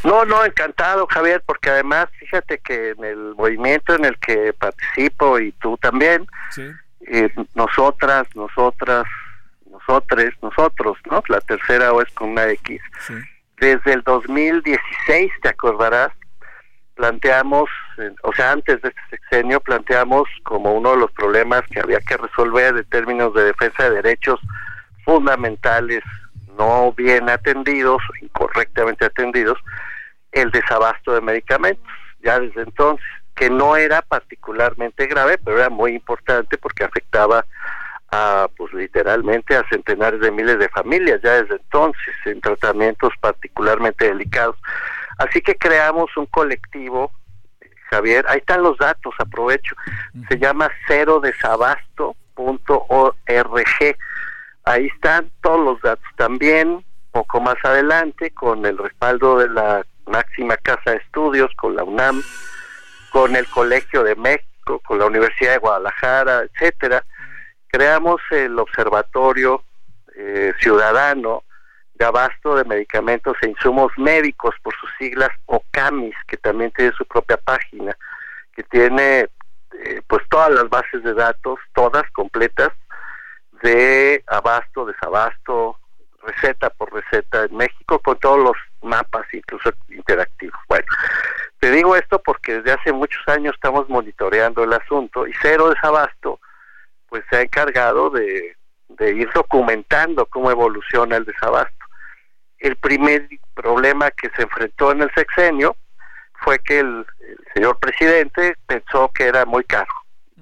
No, 0.05 0.25
no, 0.25 0.45
encantado, 0.45 1.07
Javier, 1.07 1.43
porque 1.45 1.71
además, 1.71 2.09
fíjate 2.19 2.59
que 2.59 2.91
en 2.91 3.05
el 3.05 3.35
movimiento 3.37 3.95
en 3.95 4.05
el 4.05 4.19
que 4.19 4.53
participo 4.53 5.39
y 5.39 5.53
tú 5.53 5.77
también, 5.79 6.27
eh, 7.07 7.31
nosotras, 7.55 8.27
nosotras, 8.35 9.05
nosotres, 9.71 10.35
nosotros, 10.43 10.99
¿no? 11.11 11.23
La 11.29 11.41
tercera 11.41 11.93
O 11.93 12.03
es 12.03 12.11
con 12.13 12.31
una 12.31 12.49
X. 12.49 12.81
Desde 13.61 13.93
el 13.93 14.03
2016, 14.03 15.33
te 15.43 15.49
acordarás, 15.49 16.13
planteamos, 16.95 17.69
o 18.23 18.33
sea, 18.33 18.53
antes 18.53 18.81
de 18.83 18.89
este 18.89 19.03
sexenio, 19.11 19.61
planteamos 19.61 20.29
como 20.45 20.75
uno 20.75 20.93
de 20.93 20.99
los 20.99 21.13
problemas 21.13 21.63
que 21.71 21.81
había 21.81 22.01
que 22.01 22.17
resolver 22.17 22.77
en 22.77 22.85
términos 22.85 23.35
de 23.35 23.45
defensa 23.45 23.85
de 23.85 24.03
derechos 24.03 24.41
fundamentales 25.05 26.03
no 26.59 26.93
bien 26.93 27.31
atendidos, 27.31 28.03
incorrectamente 28.21 29.07
atendidos, 29.07 29.59
el 30.33 30.51
desabasto 30.51 31.15
de 31.15 31.21
medicamentos. 31.21 31.87
Ya 32.21 32.41
desde 32.41 32.63
entonces, 32.63 33.07
que 33.35 33.49
no 33.49 33.77
era 33.77 34.03
particularmente 34.03 35.07
grave, 35.07 35.39
pero 35.39 35.59
era 35.59 35.71
muy 35.71 35.95
importante 35.95 36.59
porque 36.59 36.85
afectaba 36.85 37.47
a, 38.11 38.49
pues 38.57 38.73
literalmente 38.73 39.55
a 39.55 39.69
centenares 39.69 40.21
de 40.21 40.31
miles 40.31 40.59
de 40.59 40.69
familias 40.71 41.21
ya 41.23 41.43
desde 41.43 41.57
entonces 41.57 42.15
en 42.25 42.41
tratamientos 42.41 43.13
particularmente 43.21 44.09
delicados. 44.09 44.57
Así 45.19 45.41
que 45.41 45.55
creamos 45.57 46.17
un 46.17 46.27
colectivo, 46.27 47.13
Javier, 47.91 48.25
ahí 48.29 48.39
están 48.39 48.63
los 48.63 48.79
datos, 48.79 49.15
aprovecho, 49.19 49.77
se 50.29 50.39
llama 50.39 50.71
cero 50.87 51.21
desabasto.org 51.21 52.07
Ahí 54.69 54.87
están 54.89 55.31
todos 55.41 55.65
los 55.65 55.81
datos. 55.81 56.05
También, 56.17 56.85
poco 57.11 57.41
más 57.41 57.57
adelante, 57.65 58.31
con 58.33 58.67
el 58.67 58.77
respaldo 58.77 59.39
de 59.39 59.49
la 59.49 59.83
máxima 60.05 60.59
casa 60.59 60.91
de 60.91 60.99
estudios, 60.99 61.51
con 61.57 61.75
la 61.75 61.85
UNAM, 61.85 62.23
con 63.11 63.35
el 63.35 63.47
Colegio 63.47 64.03
de 64.03 64.15
México, 64.15 64.79
con 64.81 64.99
la 64.99 65.07
Universidad 65.07 65.53
de 65.53 65.59
Guadalajara, 65.59 66.43
etcétera, 66.43 67.03
creamos 67.69 68.21
el 68.31 68.59
Observatorio 68.59 69.65
eh, 70.15 70.53
Ciudadano 70.61 71.45
de 71.95 72.05
Abasto 72.05 72.55
de 72.55 72.65
Medicamentos 72.65 73.39
e 73.41 73.49
Insumos 73.49 73.91
Médicos, 73.97 74.55
por 74.63 74.75
sus 74.79 74.91
siglas 74.99 75.31
OCAMIS, 75.47 76.15
que 76.27 76.37
también 76.37 76.71
tiene 76.73 76.93
su 76.93 77.07
propia 77.07 77.39
página, 77.39 77.97
que 78.55 78.65
tiene 78.65 79.29
eh, 79.83 80.03
pues 80.07 80.23
todas 80.29 80.51
las 80.51 80.69
bases 80.69 81.03
de 81.03 81.15
datos, 81.15 81.59
todas 81.73 82.05
completas, 82.11 82.69
de 83.63 84.23
abasto, 84.27 84.87
desabasto, 84.87 85.79
receta 86.23 86.71
por 86.71 86.93
receta 86.93 87.45
en 87.45 87.57
México 87.57 87.99
con 88.01 88.19
todos 88.19 88.39
los 88.39 88.57
mapas 88.83 89.27
incluso 89.33 89.71
interactivos. 89.89 90.59
Bueno, 90.69 90.87
te 91.61 91.71
digo 91.71 91.97
esto 91.97 92.21
porque 92.21 92.59
desde 92.59 92.73
hace 92.73 92.93
muchos 92.93 93.27
años 93.29 93.55
estamos 93.55 93.89
monitoreando 93.89 94.65
el 94.65 94.73
asunto 94.73 95.27
y 95.27 95.33
Cero 95.41 95.71
Desabasto 95.71 96.41
pues 97.09 97.25
se 97.31 97.37
ha 97.37 97.41
encargado 97.43 98.11
de, 98.11 98.57
de 98.89 99.13
ir 99.13 99.31
documentando 99.33 100.27
cómo 100.27 100.51
evoluciona 100.51 101.17
el 101.17 101.25
desabasto. 101.25 101.73
El 102.59 102.77
primer 102.77 103.29
problema 103.55 104.11
que 104.11 104.31
se 104.37 104.43
enfrentó 104.43 104.93
en 104.93 105.03
el 105.03 105.11
sexenio 105.15 105.77
fue 106.41 106.59
que 106.59 106.81
el, 106.81 107.07
el 107.21 107.39
señor 107.55 107.79
presidente 107.79 108.57
pensó 108.67 109.11
que 109.15 109.25
era 109.25 109.47
muy 109.47 109.65
caro, 109.65 109.93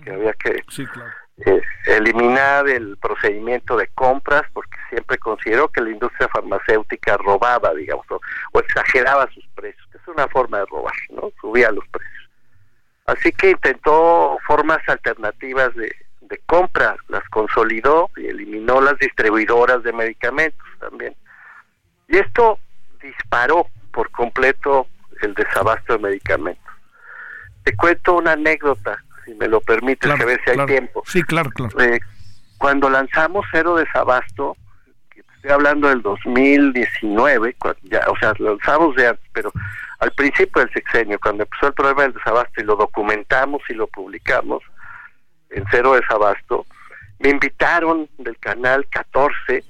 que 0.03 0.11
había 0.11 0.33
que 0.33 0.65
sí, 0.69 0.85
claro 0.87 1.26
eh, 1.45 1.61
eliminar 1.87 2.67
el 2.69 2.97
procedimiento 2.97 3.77
de 3.77 3.89
compras, 3.89 4.43
porque 4.55 4.77
siempre 4.89 5.19
consideró 5.19 5.69
que 5.69 5.83
la 5.83 5.91
industria 5.91 6.29
farmacéutica 6.29 7.19
robaba, 7.19 7.75
digamos, 7.75 8.07
o, 8.11 8.59
exageraba 8.59 9.29
sus 9.33 9.47
precios, 9.55 9.87
que 9.93 9.99
es 9.99 10.09
una 10.09 10.27
forma 10.29 10.61
de 10.61 10.67
robar, 10.67 10.95
¿no? 11.11 11.31
Subía 11.41 11.71
los 11.71 11.87
precios. 11.89 12.31
Así 13.05 13.33
que 13.33 13.51
intentó 13.51 14.39
formas 14.47 14.79
alternativas 14.89 15.75
de, 15.77 15.95
de 16.23 16.41
compra, 16.47 16.97
las 17.09 17.29
consolidó 17.29 18.11
y 18.17 18.27
eliminó 18.27 18.81
las 18.81 18.99
distribuidoras 18.99 19.83
de 19.83 19.93
medicamentos 19.93 20.67
también. 20.81 21.15
Y 22.09 22.17
esto 22.17 22.59
disparó 23.03 23.67
por 23.93 24.11
completo 24.11 24.87
el 25.23 25.35
desabasto 25.35 25.93
de 25.95 25.99
medicamentos. 25.99 26.73
Te 27.63 27.77
cuento 27.77 28.15
una 28.15 28.33
anécdota 28.33 29.03
si 29.27 29.35
me 29.35 29.49
lo 29.49 29.61
permites, 29.61 30.11
a 30.11 30.25
ver 30.25 30.41
si 30.45 30.51
hay 30.51 30.67
tiempo. 30.67 31.03
Sí, 31.05 31.23
claro, 31.23 31.51
claro. 31.51 31.79
Eh, 31.81 32.01
cuando 32.57 32.89
lanzamos 32.89 33.45
Cero 33.53 33.77
Desabasto, 33.77 34.57
estoy 35.15 35.51
hablando 35.51 35.89
del 35.89 36.01
2019, 36.01 37.57
ya, 37.83 38.07
o 38.09 38.17
sea, 38.17 38.33
lo 38.39 38.57
lanzamos 38.57 38.97
de 38.97 39.09
antes, 39.09 39.29
pero 39.33 39.53
al 39.99 40.13
principio 40.13 40.63
del 40.63 40.73
sexenio, 40.73 41.19
cuando 41.21 41.43
empezó 41.43 41.67
el 41.67 41.75
problema 41.75 42.03
del 42.03 42.15
desabasto 42.15 42.61
y 42.61 42.65
lo 42.65 42.77
documentamos 42.77 43.63
y 43.69 43.75
lo 43.75 43.87
publicamos 43.89 44.63
en 45.51 45.65
Cero 45.71 45.95
Desabasto, 45.95 46.67
me 47.19 47.31
invitaron 47.31 48.09
del 48.19 48.39
canal 48.39 48.87
14 48.91 49.65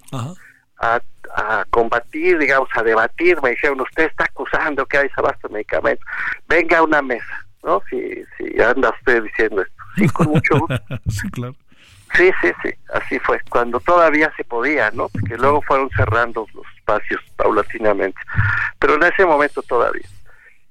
a, 0.78 1.00
a, 1.34 1.64
combatir, 1.70 2.38
digamos, 2.38 2.68
a 2.74 2.82
debatir. 2.82 3.40
Me 3.40 3.50
dijeron, 3.50 3.80
usted 3.80 4.04
está 4.04 4.24
acusando 4.24 4.84
que 4.84 4.98
hay 4.98 5.08
desabasto 5.08 5.48
de 5.48 5.54
medicamentos. 5.54 6.04
Venga 6.48 6.78
a 6.78 6.82
una 6.82 7.02
mesa. 7.02 7.45
¿No? 7.66 7.82
Si, 7.90 8.24
si 8.38 8.62
anda 8.62 8.90
usted 8.90 9.24
diciendo 9.24 9.62
esto. 9.62 9.74
Sí, 9.96 10.08
con 10.08 10.28
mucho 10.28 10.54
sí, 11.08 11.28
claro. 11.30 11.54
Sí, 12.14 12.30
sí, 12.40 12.52
sí, 12.62 12.70
así 12.94 13.18
fue, 13.18 13.40
cuando 13.50 13.80
todavía 13.80 14.32
se 14.36 14.44
podía, 14.44 14.90
¿no? 14.92 15.08
Porque 15.08 15.36
luego 15.36 15.60
fueron 15.62 15.90
cerrando 15.90 16.46
los 16.54 16.64
espacios 16.76 17.20
paulatinamente, 17.34 18.18
pero 18.78 18.94
en 18.94 19.02
ese 19.02 19.26
momento 19.26 19.60
todavía. 19.62 20.06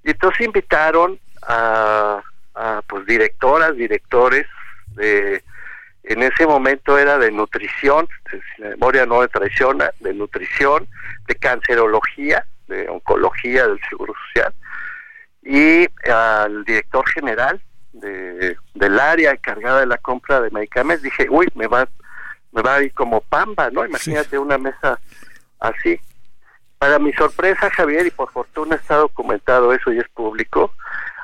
Y 0.03 0.11
entonces 0.11 0.45
invitaron 0.45 1.19
a, 1.45 2.23
a 2.55 2.81
pues 2.87 3.05
directoras, 3.05 3.75
directores 3.75 4.47
de 4.95 5.43
en 6.03 6.21
ese 6.23 6.45
momento 6.45 6.97
era 6.97 7.17
de 7.17 7.31
nutrición, 7.31 8.07
si 8.29 8.61
la 8.61 8.69
memoria 8.69 9.05
no 9.05 9.21
me 9.21 9.27
traiciona, 9.27 9.89
de 9.99 10.13
nutrición, 10.13 10.87
de 11.27 11.35
cancerología, 11.35 12.45
de 12.67 12.87
oncología 12.87 13.67
del 13.67 13.79
Seguro 13.89 14.13
Social, 14.27 14.53
y 15.45 15.87
al 16.09 16.65
director 16.65 17.07
general 17.11 17.61
de, 17.93 18.57
del 18.73 18.99
área 18.99 19.31
encargada 19.31 19.81
de 19.81 19.85
la 19.85 19.97
compra 19.99 20.41
de 20.41 20.49
medicamentos, 20.49 21.03
dije, 21.03 21.27
uy, 21.29 21.47
me 21.53 21.67
va, 21.67 21.87
me 22.51 22.61
va 22.63 22.75
a 22.75 22.83
ir 22.83 22.93
como 22.93 23.21
pamba, 23.21 23.69
¿no? 23.69 23.85
Imagínate 23.85 24.39
una 24.39 24.57
mesa 24.57 24.99
así. 25.59 25.99
Para 26.79 26.97
mi 26.99 27.13
sorpresa, 27.13 27.69
Javier, 27.69 28.07
y 28.07 28.11
por 28.11 28.31
fortuna 28.31 28.75
está 28.75 28.95
documentado 28.95 29.71
eso 29.71 29.93
y 29.93 29.99
es 29.99 30.09
público, 30.09 30.73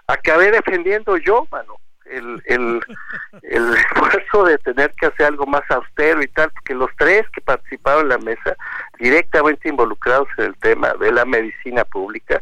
acabé 0.07 0.51
defendiendo 0.51 1.17
yo, 1.17 1.47
mano, 1.51 1.77
el, 2.05 2.41
el, 2.45 2.79
el 3.41 3.73
esfuerzo 3.73 4.45
de 4.45 4.57
tener 4.59 4.93
que 4.93 5.07
hacer 5.07 5.25
algo 5.25 5.47
más 5.47 5.63
austero 5.69 6.21
y 6.21 6.27
tal, 6.27 6.51
porque 6.51 6.75
los 6.75 6.91
tres 6.97 7.25
que 7.33 7.41
participaron 7.41 8.03
en 8.03 8.09
la 8.09 8.17
mesa, 8.19 8.55
directamente 8.99 9.67
involucrados 9.67 10.27
en 10.37 10.45
el 10.45 10.55
tema 10.57 10.93
de 10.93 11.11
la 11.11 11.25
medicina 11.25 11.83
pública, 11.85 12.39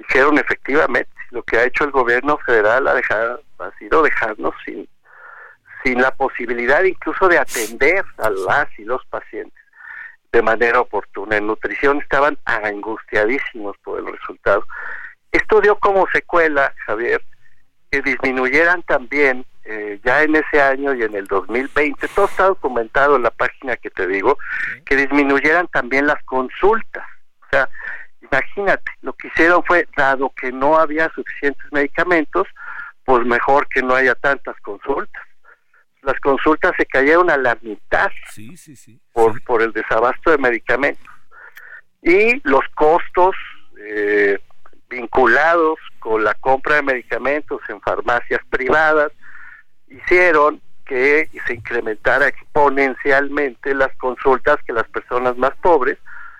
dijeron 0.00 0.38
efectivamente, 0.38 1.10
lo 1.30 1.42
que 1.42 1.58
ha 1.58 1.64
hecho 1.64 1.84
el 1.84 1.90
gobierno 1.90 2.38
federal 2.38 2.88
ha, 2.88 2.94
dejado, 2.94 3.42
ha 3.58 3.70
sido 3.78 4.02
dejarnos 4.02 4.54
sin, 4.64 4.88
sin 5.84 6.00
la 6.00 6.10
posibilidad 6.10 6.82
incluso 6.82 7.28
de 7.28 7.38
atender 7.38 8.04
a 8.18 8.30
las 8.30 8.66
y 8.78 8.84
los 8.84 9.04
pacientes 9.06 9.60
de 10.32 10.42
manera 10.42 10.80
oportuna. 10.80 11.36
En 11.36 11.46
nutrición 11.46 12.00
estaban 12.00 12.38
angustiadísimos 12.44 13.76
por 13.78 13.98
el 13.98 14.06
resultado. 14.06 14.64
Esto 15.32 15.60
dio 15.60 15.76
como 15.76 16.06
secuela, 16.12 16.72
Javier, 16.86 17.22
que 17.90 18.02
disminuyeran 18.02 18.82
también 18.84 19.44
eh, 19.64 20.00
ya 20.04 20.22
en 20.22 20.36
ese 20.36 20.60
año 20.60 20.94
y 20.94 21.02
en 21.02 21.14
el 21.14 21.26
2020, 21.26 22.08
todo 22.08 22.26
está 22.26 22.44
documentado 22.46 23.16
en 23.16 23.22
la 23.22 23.30
página 23.30 23.76
que 23.76 23.90
te 23.90 24.06
digo, 24.06 24.38
que 24.84 24.96
disminuyeran 24.96 25.68
también 25.68 26.06
las 26.06 26.22
consultas. 26.24 27.04
O 27.42 27.46
sea, 27.50 27.68
imagínate, 28.30 28.90
lo 29.02 29.12
que 29.14 29.28
hicieron 29.28 29.62
fue, 29.64 29.86
dado 29.96 30.32
que 30.40 30.52
no 30.52 30.76
había 30.76 31.10
suficientes 31.14 31.64
medicamentos, 31.72 32.46
pues 33.04 33.24
mejor 33.26 33.68
que 33.68 33.82
no 33.82 33.94
haya 33.94 34.14
tantas 34.14 34.56
consultas. 34.60 35.22
Las 36.02 36.18
consultas 36.20 36.72
se 36.76 36.86
cayeron 36.86 37.30
a 37.30 37.36
la 37.36 37.58
mitad 37.60 38.10
por, 39.12 39.42
por 39.44 39.62
el 39.62 39.72
desabasto 39.72 40.30
de 40.30 40.38
medicamentos. 40.38 41.06
Y 42.02 42.40
los 42.48 42.62
costos 42.74 43.36
eh, 43.78 44.38
vinculados 44.88 45.78
con 45.98 46.24
la 46.24 46.34
compra 46.34 46.76
de 46.76 46.82
medicamentos 46.82 47.60
en 47.68 47.80
farmacias 47.80 48.40
privadas 48.48 49.12
hicieron 49.88 50.60
que 50.86 51.28
se 51.46 51.54
incrementara 51.54 52.28
exponencialmente 52.28 53.74
las 53.74 53.94
consultas 53.96 54.56
que 54.66 54.72
las 54.72 54.88
personas 54.88 55.36
más 55.36 55.54
pobres 55.62 55.98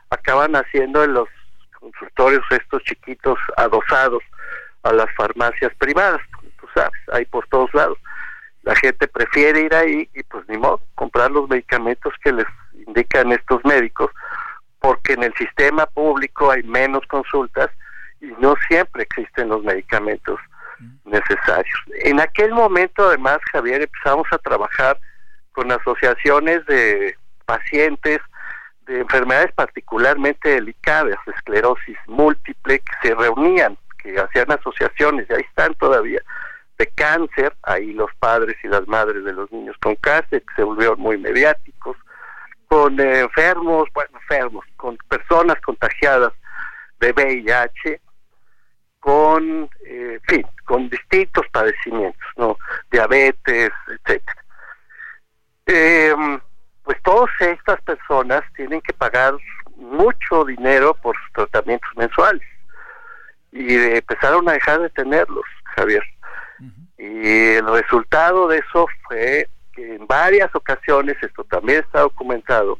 acaban 0.08 0.56
haciendo 0.56 1.04
en 1.04 1.14
los 1.14 1.28
consultorios 1.80 2.44
estos 2.50 2.82
chiquitos 2.84 3.38
adosados 3.56 4.22
a 4.82 4.92
las 4.92 5.06
farmacias 5.16 5.74
privadas, 5.76 6.20
tú 6.60 6.66
sabes, 6.74 6.98
hay 7.12 7.24
por 7.26 7.46
todos 7.48 7.72
lados. 7.74 7.98
La 8.62 8.74
gente 8.76 9.08
prefiere 9.08 9.62
ir 9.62 9.74
ahí 9.74 10.08
y 10.14 10.22
pues 10.24 10.46
ni 10.48 10.58
modo, 10.58 10.80
comprar 10.94 11.30
los 11.30 11.48
medicamentos 11.48 12.12
que 12.22 12.32
les 12.32 12.46
indican 12.86 13.32
estos 13.32 13.64
médicos, 13.64 14.10
porque 14.80 15.14
en 15.14 15.24
el 15.24 15.34
sistema 15.34 15.86
público 15.86 16.50
hay 16.50 16.62
menos 16.62 17.06
consultas 17.06 17.70
y 18.20 18.26
no 18.38 18.54
siempre 18.68 19.02
existen 19.02 19.48
los 19.48 19.62
medicamentos 19.64 20.38
necesarios. 21.04 21.78
En 22.04 22.20
aquel 22.20 22.52
momento, 22.52 23.08
además, 23.08 23.38
Javier, 23.52 23.82
empezamos 23.82 24.26
a 24.30 24.38
trabajar 24.38 24.98
con 25.52 25.70
asociaciones 25.72 26.64
de 26.66 27.16
pacientes 27.44 28.18
de 28.90 29.00
enfermedades 29.00 29.52
particularmente 29.52 30.48
delicadas, 30.48 31.16
esclerosis 31.26 31.96
múltiple, 32.08 32.80
que 32.80 33.08
se 33.08 33.14
reunían, 33.14 33.78
que 34.02 34.18
hacían 34.18 34.50
asociaciones, 34.50 35.28
y 35.30 35.34
ahí 35.34 35.42
están 35.42 35.74
todavía, 35.74 36.20
de 36.76 36.88
cáncer, 36.88 37.54
ahí 37.62 37.92
los 37.92 38.10
padres 38.18 38.56
y 38.64 38.68
las 38.68 38.88
madres 38.88 39.24
de 39.24 39.32
los 39.32 39.50
niños 39.52 39.76
con 39.80 39.94
cáncer, 39.96 40.42
que 40.42 40.54
se 40.56 40.64
volvieron 40.64 40.98
muy 40.98 41.18
mediáticos, 41.18 41.96
con 42.66 42.98
enfermos, 42.98 43.88
bueno, 43.94 44.10
enfermos, 44.14 44.64
con 44.76 44.96
personas 45.08 45.60
contagiadas 45.60 46.32
de 46.98 47.12
VIH, 47.12 48.00
con, 48.98 49.70
eh, 49.86 50.18
fin, 50.26 50.44
con 50.64 50.90
distintos 50.90 51.46
padecimientos, 51.52 52.28
¿no? 52.36 52.56
Diabetes, 52.90 53.70
etcétera. 53.86 54.44
Em, 55.66 56.40
pues 56.90 57.02
todas 57.04 57.30
estas 57.38 57.80
personas 57.82 58.42
tienen 58.56 58.80
que 58.80 58.92
pagar 58.92 59.34
mucho 59.76 60.44
dinero 60.44 60.92
por 60.94 61.14
sus 61.16 61.32
tratamientos 61.34 61.88
mensuales. 61.94 62.42
Y 63.52 63.76
empezaron 63.76 64.48
a 64.48 64.54
dejar 64.54 64.80
de 64.80 64.90
tenerlos, 64.90 65.44
Javier. 65.76 66.02
Y 66.98 67.54
el 67.54 67.66
resultado 67.68 68.48
de 68.48 68.58
eso 68.58 68.88
fue 69.06 69.48
que 69.72 69.94
en 69.94 70.04
varias 70.08 70.52
ocasiones, 70.52 71.16
esto 71.22 71.44
también 71.44 71.78
está 71.78 72.00
documentado, 72.00 72.76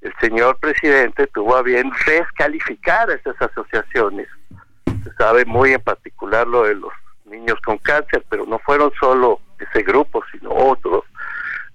el 0.00 0.14
señor 0.18 0.56
presidente 0.58 1.26
tuvo 1.26 1.54
a 1.54 1.62
bien 1.62 1.92
descalificar 2.06 3.10
a 3.10 3.16
esas 3.16 3.36
asociaciones. 3.38 4.28
Se 5.04 5.12
sabe 5.18 5.44
muy 5.44 5.74
en 5.74 5.82
particular 5.82 6.46
lo 6.46 6.62
de 6.62 6.76
los 6.76 6.92
niños 7.26 7.60
con 7.62 7.76
cáncer, 7.76 8.24
pero 8.30 8.46
no 8.46 8.58
fueron 8.60 8.90
solo 8.98 9.40
ese 9.58 9.82
grupo, 9.82 10.24
sino 10.32 10.48
otros, 10.54 11.04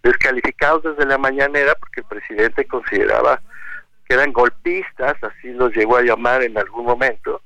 descalificados 0.03 0.83
desde 0.83 1.05
la 1.05 1.17
mañanera 1.17 1.75
porque 1.75 2.01
el 2.01 2.07
presidente 2.07 2.65
consideraba 2.65 3.41
que 4.07 4.13
eran 4.13 4.31
golpistas, 4.31 5.15
así 5.21 5.51
los 5.51 5.75
llegó 5.75 5.97
a 5.97 6.01
llamar 6.01 6.41
en 6.43 6.57
algún 6.57 6.85
momento, 6.85 7.41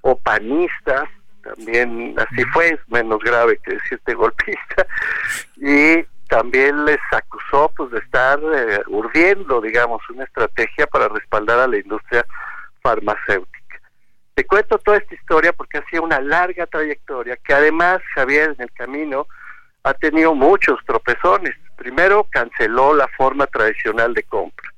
o 0.00 0.16
panistas, 0.16 1.08
también 1.42 2.14
así 2.18 2.44
fue, 2.52 2.78
menos 2.88 3.18
grave 3.20 3.58
que 3.62 3.74
decirte 3.74 4.14
golpista, 4.14 4.86
y 5.56 6.02
también 6.28 6.84
les 6.84 6.98
acusó 7.10 7.70
pues 7.76 7.90
de 7.90 7.98
estar 7.98 8.38
eh, 8.54 8.80
urdiendo, 8.86 9.60
digamos, 9.60 10.00
una 10.10 10.24
estrategia 10.24 10.86
para 10.86 11.08
respaldar 11.08 11.58
a 11.58 11.66
la 11.66 11.78
industria 11.78 12.24
farmacéutica. 12.82 13.58
Te 14.34 14.46
cuento 14.46 14.78
toda 14.78 14.98
esta 14.98 15.14
historia 15.14 15.52
porque 15.52 15.78
ha 15.78 15.84
sido 15.86 16.04
una 16.04 16.20
larga 16.20 16.66
trayectoria 16.66 17.36
que 17.36 17.52
además 17.52 18.00
Javier 18.14 18.54
en 18.56 18.62
el 18.62 18.72
camino 18.72 19.26
ha 19.82 19.94
tenido 19.94 20.34
muchos 20.34 20.78
tropezones. 20.86 21.54
Primero 21.78 22.26
canceló 22.30 22.92
la 22.92 23.08
forma 23.08 23.46
tradicional 23.46 24.12
de 24.12 24.22
compra. 24.24 24.68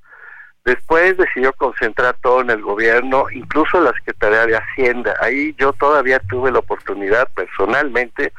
Después 0.64 1.16
decidió 1.16 1.52
concentrar 1.54 2.16
todo 2.22 2.42
en 2.42 2.50
el 2.50 2.60
gobierno, 2.60 3.26
incluso 3.32 3.80
la 3.80 3.92
Secretaría 3.94 4.46
de 4.46 4.56
Hacienda. 4.56 5.16
Ahí 5.20 5.54
yo 5.58 5.72
todavía 5.72 6.20
tuve 6.28 6.52
la 6.52 6.58
oportunidad 6.58 7.28
personalmente 7.34 8.32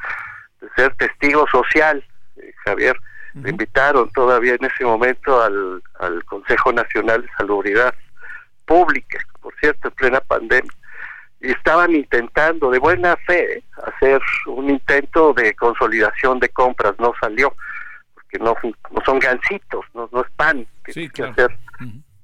de 0.60 0.68
ser 0.76 0.94
testigo 0.94 1.46
social, 1.48 2.04
eh, 2.36 2.52
Javier. 2.64 2.96
Me 3.34 3.50
invitaron 3.50 4.10
todavía 4.10 4.54
en 4.54 4.64
ese 4.64 4.84
momento 4.84 5.42
al, 5.42 5.82
al 5.98 6.24
Consejo 6.24 6.72
Nacional 6.72 7.22
de 7.22 7.28
Salubridad 7.36 7.94
Pública, 8.66 9.18
por 9.40 9.54
cierto, 9.56 9.88
en 9.88 9.94
plena 9.94 10.20
pandemia 10.20 10.72
y 11.42 11.50
estaban 11.50 11.94
intentando 11.94 12.70
de 12.70 12.78
buena 12.78 13.16
fe 13.26 13.62
hacer 13.82 14.20
un 14.46 14.70
intento 14.70 15.32
de 15.32 15.54
consolidación 15.54 16.38
de 16.38 16.48
compras, 16.48 16.94
no 16.98 17.12
salió, 17.20 17.54
porque 18.32 18.44
no, 18.44 18.56
no 18.90 19.04
son 19.04 19.18
gancitos, 19.18 19.84
no, 19.94 20.08
no 20.12 20.22
es 20.22 20.30
pan, 20.36 20.66
tiene 20.84 21.10
que 21.10 21.22
hacer 21.22 21.56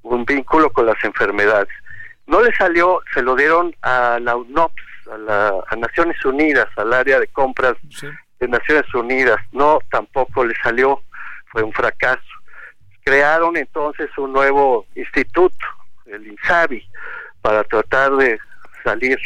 un 0.02 0.24
vínculo 0.24 0.70
con 0.70 0.86
las 0.86 1.02
enfermedades. 1.04 1.68
No 2.26 2.42
le 2.42 2.54
salió, 2.54 3.00
se 3.14 3.22
lo 3.22 3.34
dieron 3.34 3.74
a 3.82 4.18
la 4.20 4.36
UNOPS, 4.36 4.82
a, 5.12 5.18
la, 5.18 5.52
a 5.68 5.76
Naciones 5.76 6.22
Unidas, 6.24 6.66
al 6.76 6.92
área 6.92 7.18
de 7.18 7.26
compras 7.28 7.74
de 8.40 8.48
Naciones 8.48 8.92
Unidas, 8.94 9.38
no, 9.52 9.78
tampoco 9.90 10.44
le 10.44 10.54
salió, 10.62 11.02
fue 11.46 11.62
un 11.62 11.72
fracaso. 11.72 12.20
Crearon 13.04 13.56
entonces 13.56 14.10
un 14.18 14.32
nuevo 14.32 14.86
instituto, 14.94 15.66
el 16.06 16.26
INSABI, 16.26 16.86
para 17.40 17.64
tratar 17.64 18.12
de 18.16 18.38
salir 18.84 19.18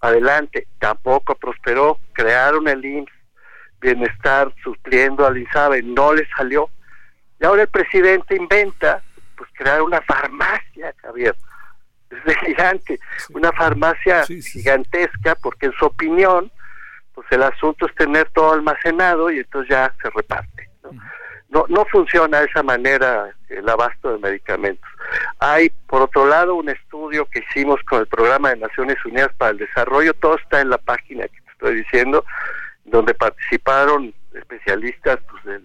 adelante. 0.00 0.66
Tampoco 0.78 1.34
prosperó. 1.34 1.98
Crearon 2.14 2.66
el 2.68 2.84
IMSS, 2.84 3.12
bienestar, 3.80 4.52
supliendo 4.62 5.26
al 5.26 5.38
INSABE, 5.38 5.82
no 5.82 6.12
le 6.12 6.26
salió. 6.36 6.70
Y 7.40 7.44
ahora 7.44 7.62
el 7.62 7.68
presidente 7.68 8.36
inventa, 8.36 9.02
pues 9.36 9.48
crear 9.54 9.82
una 9.82 10.00
farmacia, 10.02 10.94
Javier. 11.00 11.36
Es 12.10 12.36
gigante, 12.38 12.98
una 13.30 13.52
farmacia 13.52 14.24
gigantesca, 14.24 15.34
porque 15.36 15.66
en 15.66 15.72
su 15.72 15.86
opinión, 15.86 16.50
pues 17.14 17.26
el 17.30 17.42
asunto 17.42 17.86
es 17.86 17.94
tener 17.94 18.28
todo 18.30 18.52
almacenado 18.54 19.30
y 19.30 19.38
entonces 19.38 19.70
ya 19.70 19.94
se 20.02 20.08
reparte. 20.10 20.70
no, 21.50 21.66
no 21.68 21.84
funciona 21.86 22.40
de 22.40 22.46
esa 22.46 22.62
manera 22.62 23.30
el 23.48 23.68
abasto 23.68 24.12
de 24.12 24.18
medicamentos. 24.18 24.88
Hay, 25.38 25.70
por 25.86 26.02
otro 26.02 26.26
lado, 26.26 26.54
un 26.54 26.68
estudio 26.68 27.26
que 27.26 27.40
hicimos 27.40 27.80
con 27.84 28.00
el 28.00 28.06
Programa 28.06 28.50
de 28.50 28.56
Naciones 28.56 28.96
Unidas 29.04 29.30
para 29.36 29.52
el 29.52 29.58
Desarrollo, 29.58 30.14
todo 30.14 30.36
está 30.36 30.60
en 30.60 30.70
la 30.70 30.78
página 30.78 31.28
que 31.28 31.40
te 31.40 31.50
estoy 31.52 31.74
diciendo, 31.76 32.24
donde 32.90 33.14
participaron 33.14 34.14
especialistas 34.34 35.18
pues, 35.30 35.62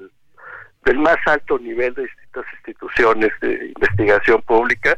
del, 0.85 0.99
más 0.99 1.17
alto 1.25 1.57
nivel 1.59 1.93
de 1.93 2.03
distintas 2.03 2.45
instituciones 2.53 3.31
de 3.41 3.71
investigación 3.75 4.41
pública. 4.41 4.97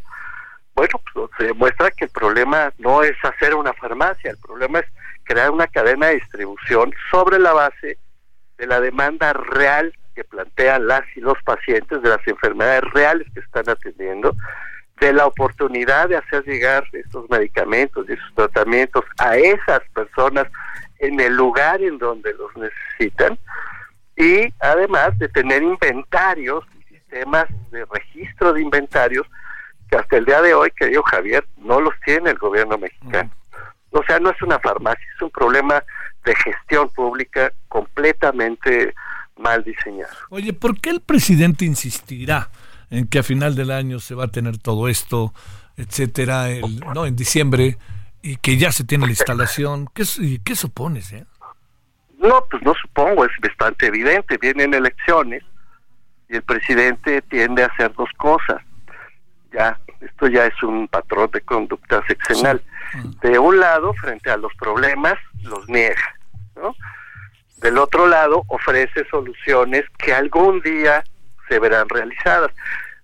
Bueno, 0.73 0.99
pues 1.14 1.30
se 1.38 1.45
demuestra 1.45 1.91
que 1.91 2.06
el 2.06 2.11
problema 2.11 2.73
no 2.80 3.02
es 3.03 3.15
hacer 3.23 3.56
una 3.56 3.73
farmacia, 3.73 4.31
el 4.31 4.38
problema 4.38 4.80
es 4.80 4.85
crear 5.23 5.52
una 5.52 5.68
cadena 5.68 6.07
de 6.07 6.15
distribución 6.15 6.93
sobre 7.10 7.39
la 7.39 7.53
base 7.53 7.97
de 8.57 8.68
la 8.68 8.80
demanda 8.81 9.34
real 9.34 9.93
que 10.15 10.23
plantean 10.23 10.88
las 10.88 11.03
y 11.15 11.22
los 11.22 11.41
pacientes, 11.43 12.02
de 12.02 12.10
las 12.10 12.26
enfermedades 12.27 12.84
reales 12.93 13.27
que 13.34 13.41
están 13.41 13.69
atendiendo, 13.69 14.35
de 14.99 15.14
la 15.14 15.27
oportunidad 15.27 16.10
de 16.10 16.18
hacer 16.18 16.43
llegar 16.45 16.85
estos 16.93 17.30
medicamentos 17.30 18.06
y 18.07 18.14
esos 18.14 18.34
tratamientos 18.34 19.03
a 19.19 19.35
esas 19.38 19.81
personas 19.93 20.47
en 20.99 21.19
el 21.19 21.35
lugar 21.35 21.81
en 21.81 21.97
donde 21.97 22.34
los 22.34 22.55
necesitan 22.55 23.38
y 24.17 24.53
además 24.59 25.17
de 25.19 25.27
tener 25.30 25.61
inventarios, 25.61 26.63
sistemas 26.88 27.45
de 27.72 27.85
registro 27.85 28.53
de 28.53 28.61
inventarios 28.61 29.27
que 29.89 29.97
hasta 29.97 30.17
el 30.17 30.26
día 30.26 30.41
de 30.41 30.53
hoy, 30.53 30.72
querido 30.72 31.03
Javier, 31.03 31.45
no 31.57 31.81
los 31.81 31.93
tiene 32.05 32.31
el 32.31 32.38
gobierno 32.38 32.77
mexicano. 32.77 33.30
O 33.91 34.03
sea, 34.03 34.19
no 34.19 34.31
es 34.31 34.41
una 34.41 34.59
farmacia, 34.59 35.05
es 35.15 35.22
un 35.22 35.30
problema 35.30 35.84
de 36.26 36.35
gestión 36.35 36.89
pública 36.89 37.51
completamente 37.67 38.93
mal 39.38 39.63
diseñado. 39.63 40.13
Oye, 40.30 40.53
¿por 40.53 40.80
qué 40.80 40.89
el 40.89 41.01
presidente 41.01 41.65
insistirá 41.65 42.49
en 42.89 43.07
que 43.07 43.19
a 43.19 43.23
final 43.23 43.55
del 43.55 43.72
año 43.72 43.99
se 43.99 44.15
va 44.15 44.26
a 44.26 44.27
tener 44.30 44.57
todo 44.57 44.88
esto, 44.88 45.34
etcétera, 45.77 46.47
no 46.93 47.05
en 47.05 47.15
diciembre 47.15 47.77
y 48.26 48.38
que 48.38 48.57
ya 48.57 48.72
se 48.72 48.84
tiene 48.84 49.06
la 49.06 49.11
instalación? 49.11 49.88
¿Qué, 49.93 50.03
qué 50.43 50.56
supones? 50.56 51.14
Eh? 51.14 51.26
No, 52.18 52.43
pues 52.49 52.64
no 52.64 52.73
supongo, 52.73 53.23
es 53.23 53.31
bastante 53.39 53.85
evidente. 53.85 54.39
Vienen 54.39 54.73
elecciones 54.73 55.43
y 56.27 56.38
el 56.38 56.41
presidente 56.41 57.22
tiende 57.22 57.61
a 57.61 57.68
hacer 57.68 57.93
dos 57.93 58.10
cosas. 58.18 58.64
Ya, 59.53 59.80
esto 60.02 60.27
ya 60.27 60.47
es 60.47 60.64
un 60.64 60.88
patrón 60.88 61.30
de 61.31 61.41
conducta 61.41 62.03
sexenal. 62.07 62.64
De 63.22 63.38
un 63.38 63.60
lado, 63.60 63.93
frente 63.93 64.31
a 64.31 64.38
los 64.38 64.53
problemas, 64.56 65.19
los 65.43 65.69
niega, 65.69 66.15
¿no? 66.56 66.76
Del 67.57 67.77
otro 67.77 68.07
lado, 68.07 68.43
ofrece 68.47 69.06
soluciones 69.11 69.84
que 69.99 70.15
algún 70.15 70.61
día 70.61 71.03
se 71.47 71.60
verán 71.60 71.88
realizadas. 71.89 72.52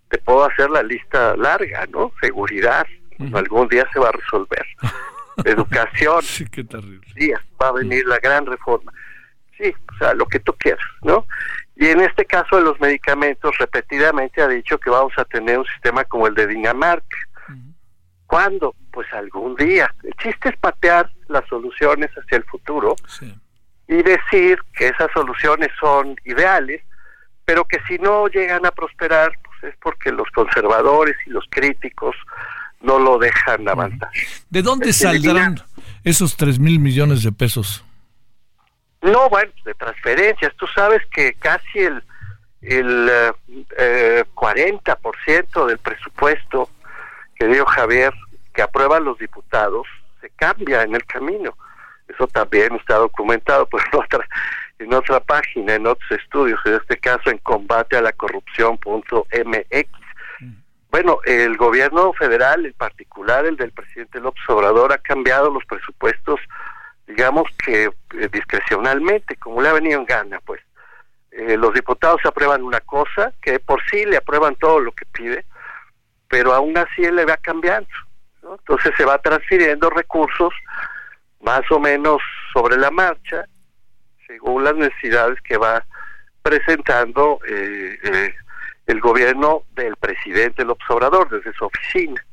Te 0.09 0.17
puedo 0.17 0.45
hacer 0.45 0.71
la 0.71 0.81
lista 0.81 1.37
larga, 1.37 1.85
¿no? 1.91 2.11
Seguridad, 2.19 2.87
algún 3.33 3.67
día 3.67 3.85
se 3.93 3.99
va 3.99 4.09
a 4.09 4.13
resolver. 4.13 4.65
Educación, 5.45 6.21
sí, 6.21 6.45
qué 6.45 6.63
terrible. 6.63 7.07
Día, 7.15 7.41
va 7.61 7.69
a 7.69 7.71
venir 7.73 8.05
la 8.05 8.19
gran 8.19 8.45
reforma. 8.45 8.91
Sí, 9.57 9.73
o 9.93 9.97
sea, 9.97 10.13
lo 10.13 10.25
que 10.25 10.39
tú 10.39 10.53
quieras, 10.53 10.85
¿no? 11.03 11.25
Y 11.75 11.87
en 11.87 12.01
este 12.01 12.25
caso 12.25 12.57
de 12.57 12.63
los 12.63 12.79
medicamentos, 12.79 13.57
repetidamente 13.57 14.41
ha 14.41 14.47
dicho 14.47 14.77
que 14.77 14.89
vamos 14.89 15.13
a 15.17 15.25
tener 15.25 15.57
un 15.57 15.65
sistema 15.65 16.03
como 16.03 16.27
el 16.27 16.35
de 16.35 16.47
Dinamarca. 16.47 17.17
¿Cuándo? 18.27 18.75
Pues 18.91 19.11
algún 19.13 19.55
día. 19.55 19.93
El 20.03 20.13
chiste 20.13 20.49
es 20.49 20.57
patear 20.57 21.11
las 21.27 21.45
soluciones 21.47 22.09
hacia 22.11 22.37
el 22.37 22.43
futuro 22.45 22.95
y 23.87 24.03
decir 24.03 24.59
que 24.73 24.87
esas 24.87 25.09
soluciones 25.13 25.69
son 25.79 26.15
ideales, 26.23 26.81
pero 27.43 27.65
que 27.65 27.79
si 27.87 27.97
no 27.97 28.27
llegan 28.27 28.65
a 28.65 28.71
prosperar, 28.71 29.37
pues 29.43 29.73
es 29.73 29.79
porque 29.81 30.11
los 30.11 30.29
conservadores 30.31 31.17
y 31.25 31.31
los 31.31 31.45
críticos 31.49 32.15
no 32.81 32.99
lo 32.99 33.17
dejan 33.17 33.67
avanzar. 33.67 34.09
¿De 34.49 34.61
dónde 34.61 34.93
saldrán 34.93 35.61
esos 36.03 36.35
tres 36.35 36.59
mil 36.59 36.79
millones 36.79 37.23
de 37.23 37.31
pesos? 37.31 37.83
No, 39.01 39.29
bueno, 39.29 39.51
de 39.65 39.73
transferencias. 39.73 40.53
Tú 40.57 40.67
sabes 40.67 41.01
que 41.07 41.33
casi 41.33 41.79
el, 41.79 42.03
el 42.61 43.09
eh, 43.77 44.23
40% 44.35 45.65
del 45.65 45.77
presupuesto 45.79 46.69
que 47.35 47.47
dio 47.47 47.65
Javier, 47.65 48.13
que 48.53 48.61
aprueban 48.61 49.03
los 49.03 49.17
diputados, 49.17 49.87
se 50.19 50.29
cambia 50.31 50.83
en 50.83 50.95
el 50.95 51.03
camino. 51.05 51.57
Eso 52.07 52.27
también 52.27 52.75
está 52.75 52.95
documentado 52.95 53.67
pues, 53.67 53.83
en, 53.91 53.99
otra, 53.99 54.27
en 54.79 54.93
otra 54.93 55.19
página, 55.19 55.75
en 55.75 55.87
otros 55.87 56.11
estudios, 56.11 56.59
en 56.65 56.75
este 56.75 56.97
caso 56.97 57.29
en 57.31 57.39
combate 57.39 57.97
a 57.97 58.01
la 58.01 58.11
corrupción.mx. 58.11 60.00
Bueno, 60.91 61.19
el 61.25 61.55
gobierno 61.55 62.11
federal, 62.13 62.65
en 62.65 62.73
particular 62.73 63.45
el 63.45 63.55
del 63.55 63.71
presidente 63.71 64.19
López 64.19 64.43
Obrador, 64.49 64.91
ha 64.91 64.97
cambiado 64.97 65.49
los 65.49 65.63
presupuestos 65.65 66.39
digamos 67.07 67.43
que 67.63 67.85
eh, 67.85 68.29
discrecionalmente, 68.31 69.35
como 69.35 69.61
le 69.61 69.69
ha 69.69 69.73
venido 69.73 69.99
en 69.99 70.05
gana, 70.05 70.39
pues. 70.45 70.61
Eh, 71.31 71.55
los 71.57 71.73
diputados 71.73 72.19
aprueban 72.25 72.63
una 72.63 72.81
cosa, 72.81 73.33
que 73.41 73.59
por 73.59 73.81
sí 73.89 74.05
le 74.05 74.17
aprueban 74.17 74.55
todo 74.55 74.79
lo 74.79 74.91
que 74.91 75.05
pide, 75.05 75.45
pero 76.27 76.53
aún 76.53 76.77
así 76.77 77.03
él 77.03 77.15
le 77.15 77.25
va 77.25 77.37
cambiando. 77.37 77.89
Entonces 78.43 78.93
se 78.97 79.05
va 79.05 79.17
transfiriendo 79.17 79.89
recursos 79.89 80.53
más 81.41 81.61
o 81.71 81.79
menos 81.79 82.21
sobre 82.53 82.77
la 82.77 82.91
marcha, 82.91 83.45
según 84.27 84.63
las 84.63 84.75
necesidades 84.75 85.39
que 85.41 85.57
va 85.57 85.85
presentando 86.41 87.39
eh, 87.47 88.33
el 88.87 88.99
gobierno 88.99 89.63
del 89.75 89.95
presidente 89.95 90.65
López 90.65 90.89
Obrador 90.89 91.29
desde 91.29 91.53
su 91.53 91.65
oficina. 91.65 92.23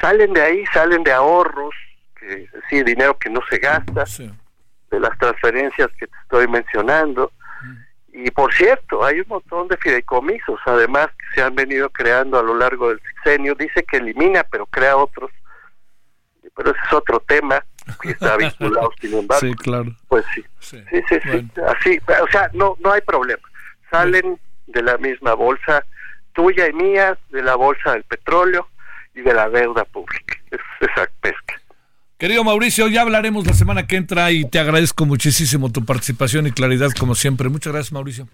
salen 0.00 0.32
de 0.32 0.42
ahí, 0.42 0.64
salen 0.72 1.02
de 1.04 1.12
ahorros, 1.12 1.74
que 2.18 2.48
sí, 2.68 2.82
dinero 2.82 3.16
que 3.18 3.30
no 3.30 3.40
se 3.48 3.58
gasta, 3.58 4.04
de 4.90 5.00
las 5.00 5.16
transferencias 5.18 5.88
que 5.98 6.06
te 6.06 6.16
estoy 6.22 6.48
mencionando. 6.48 7.32
Y 8.12 8.30
por 8.30 8.52
cierto, 8.54 9.04
hay 9.04 9.20
un 9.20 9.28
montón 9.28 9.68
de 9.68 9.76
fideicomisos, 9.76 10.58
además, 10.64 11.08
que 11.08 11.34
se 11.34 11.42
han 11.42 11.54
venido 11.54 11.90
creando 11.90 12.38
a 12.38 12.42
lo 12.42 12.54
largo 12.54 12.88
del 12.88 13.00
sexenio. 13.00 13.54
Dice 13.54 13.84
que 13.84 13.98
elimina, 13.98 14.42
pero 14.44 14.64
crea 14.66 14.96
otros. 14.96 15.30
Pero 16.56 16.70
ese 16.70 16.80
es 16.86 16.92
otro 16.94 17.20
tema 17.20 17.62
que 18.00 18.12
está 18.12 18.36
vinculado, 18.38 18.90
sin 19.00 19.18
embargo. 19.18 19.46
Sí, 19.46 19.54
claro. 19.54 19.94
Pues 20.08 20.24
sí. 20.34 20.42
Sí, 20.60 20.82
sí, 20.90 21.18
sí. 21.22 21.50
Así, 21.66 22.00
o 22.22 22.26
sea, 22.28 22.48
no, 22.54 22.76
no 22.80 22.92
hay 22.92 23.02
problema. 23.02 23.42
Salen 23.90 24.40
de 24.66 24.82
la 24.82 24.96
misma 24.98 25.34
bolsa 25.34 25.84
tuya 26.32 26.68
y 26.68 26.72
mía, 26.72 27.18
de 27.30 27.42
la 27.42 27.56
bolsa 27.56 27.92
del 27.92 28.04
petróleo 28.04 28.68
y 29.14 29.22
de 29.22 29.34
la 29.34 29.48
deuda 29.48 29.84
pública. 29.84 30.36
Es 30.50 30.60
esa 30.80 31.08
pesca. 31.20 31.60
Querido 32.18 32.44
Mauricio, 32.44 32.88
ya 32.88 33.02
hablaremos 33.02 33.46
la 33.46 33.52
semana 33.52 33.86
que 33.86 33.96
entra 33.96 34.30
y 34.30 34.48
te 34.48 34.58
agradezco 34.58 35.04
muchísimo 35.04 35.70
tu 35.70 35.84
participación 35.84 36.46
y 36.46 36.52
claridad 36.52 36.90
como 36.98 37.14
siempre. 37.14 37.48
Muchas 37.48 37.72
gracias, 37.72 37.92
Mauricio. 37.92 38.28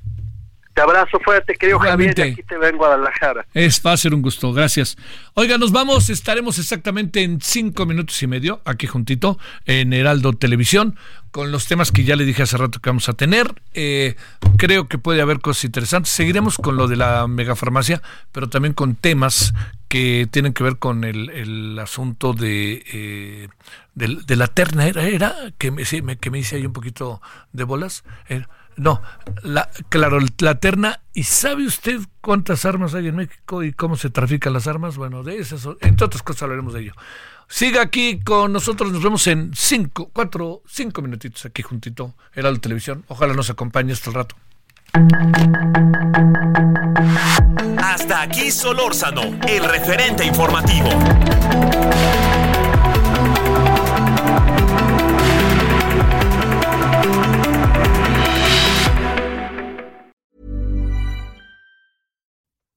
Te 0.75 0.81
abrazo 0.81 1.21
fuerte, 1.21 1.55
querido 1.55 1.79
Javier, 1.79 2.19
aquí 2.19 2.43
te 2.43 2.57
vengo 2.57 2.87
a 2.87 2.89
Guadalajara. 2.89 3.45
Es, 3.53 3.83
va 3.85 3.93
a 3.93 3.97
ser 3.99 4.15
un 4.15 4.23
gusto, 4.23 4.55
gracias. 4.55 4.97
Oiga, 5.35 5.59
nos 5.59 5.71
vamos, 5.71 6.09
estaremos 6.09 6.59
exactamente 6.59 7.23
en 7.23 7.43
cinco 7.43 7.85
minutos 7.85 8.23
y 8.23 8.27
medio, 8.27 8.63
aquí 8.65 8.87
juntito, 8.87 9.39
en 9.67 9.93
Heraldo 9.93 10.33
Televisión, 10.33 10.97
con 11.31 11.53
los 11.53 11.67
temas 11.67 11.93
que 11.93 12.05
ya 12.05 12.17
le 12.17 12.25
dije 12.25 12.43
hace 12.43 12.57
rato 12.57 12.81
que 12.81 12.89
vamos 12.89 13.11
a 13.11 13.13
tener. 13.13 13.55
Eh, 13.75 14.17
creo 14.57 14.89
que 14.89 14.97
puede 14.97 15.21
haber 15.21 15.41
cosas 15.41 15.65
interesantes. 15.65 16.11
Seguiremos 16.11 16.57
con 16.57 16.77
lo 16.77 16.89
de 16.89 16.97
la 16.97 17.27
megafarmacia, 17.27 18.01
pero 18.33 18.49
también 18.49 18.73
con 18.73 18.95
temas 18.95 19.53
que 19.89 20.27
tienen 20.31 20.55
que 20.55 20.65
ver 20.65 20.79
con 20.79 21.05
el, 21.05 21.79
asunto 21.79 22.33
de, 22.33 22.83
eh, 22.93 23.49
de, 23.95 24.37
la 24.37 24.47
terna, 24.47 24.87
¿era? 24.87 25.07
era 25.07 25.35
que, 25.59 25.71
me, 25.71 25.85
que 26.17 26.31
me 26.31 26.39
hice 26.39 26.57
ahí 26.57 26.65
un 26.65 26.73
poquito 26.73 27.21
de 27.53 27.65
bolas. 27.65 28.05
Eh, 28.31 28.45
no, 28.77 29.03
la, 29.43 29.71
claro, 29.89 30.19
la 30.39 30.55
terna. 30.57 31.01
¿Y 31.15 31.25
sabe 31.25 31.67
usted 31.67 32.01
cuántas 32.21 32.65
armas 32.65 32.95
hay 32.95 33.09
en 33.09 33.17
México 33.17 33.63
y 33.63 33.73
cómo 33.73 33.97
se 33.97 34.11
trafican 34.11 34.53
las 34.53 34.67
armas? 34.67 34.97
Bueno, 34.97 35.23
de 35.23 35.39
esas, 35.39 35.69
entre 35.81 36.07
otras 36.07 36.23
cosas 36.23 36.43
hablaremos 36.45 36.75
de 36.75 36.81
ello. 36.81 36.95
Siga 37.49 37.83
aquí 37.83 38.21
con 38.21 38.53
nosotros, 38.53 38.93
nos 38.93 39.03
vemos 39.03 39.27
en 39.27 39.51
cinco, 39.55 40.11
cuatro, 40.13 40.63
cinco 40.67 41.03
minutitos 41.03 41.45
aquí 41.45 41.63
juntito, 41.63 42.15
era 42.35 42.51
la 42.51 42.59
televisión. 42.59 43.05
Ojalá 43.09 43.35
nos 43.35 43.51
acompañe 43.51 43.93
hasta 43.93 44.09
el 44.11 44.15
rato. 44.17 44.37
Hasta 47.79 48.23
aquí 48.23 48.51
Solórzano, 48.51 49.39
el 49.47 49.65
referente 49.65 50.25
informativo. 50.25 50.89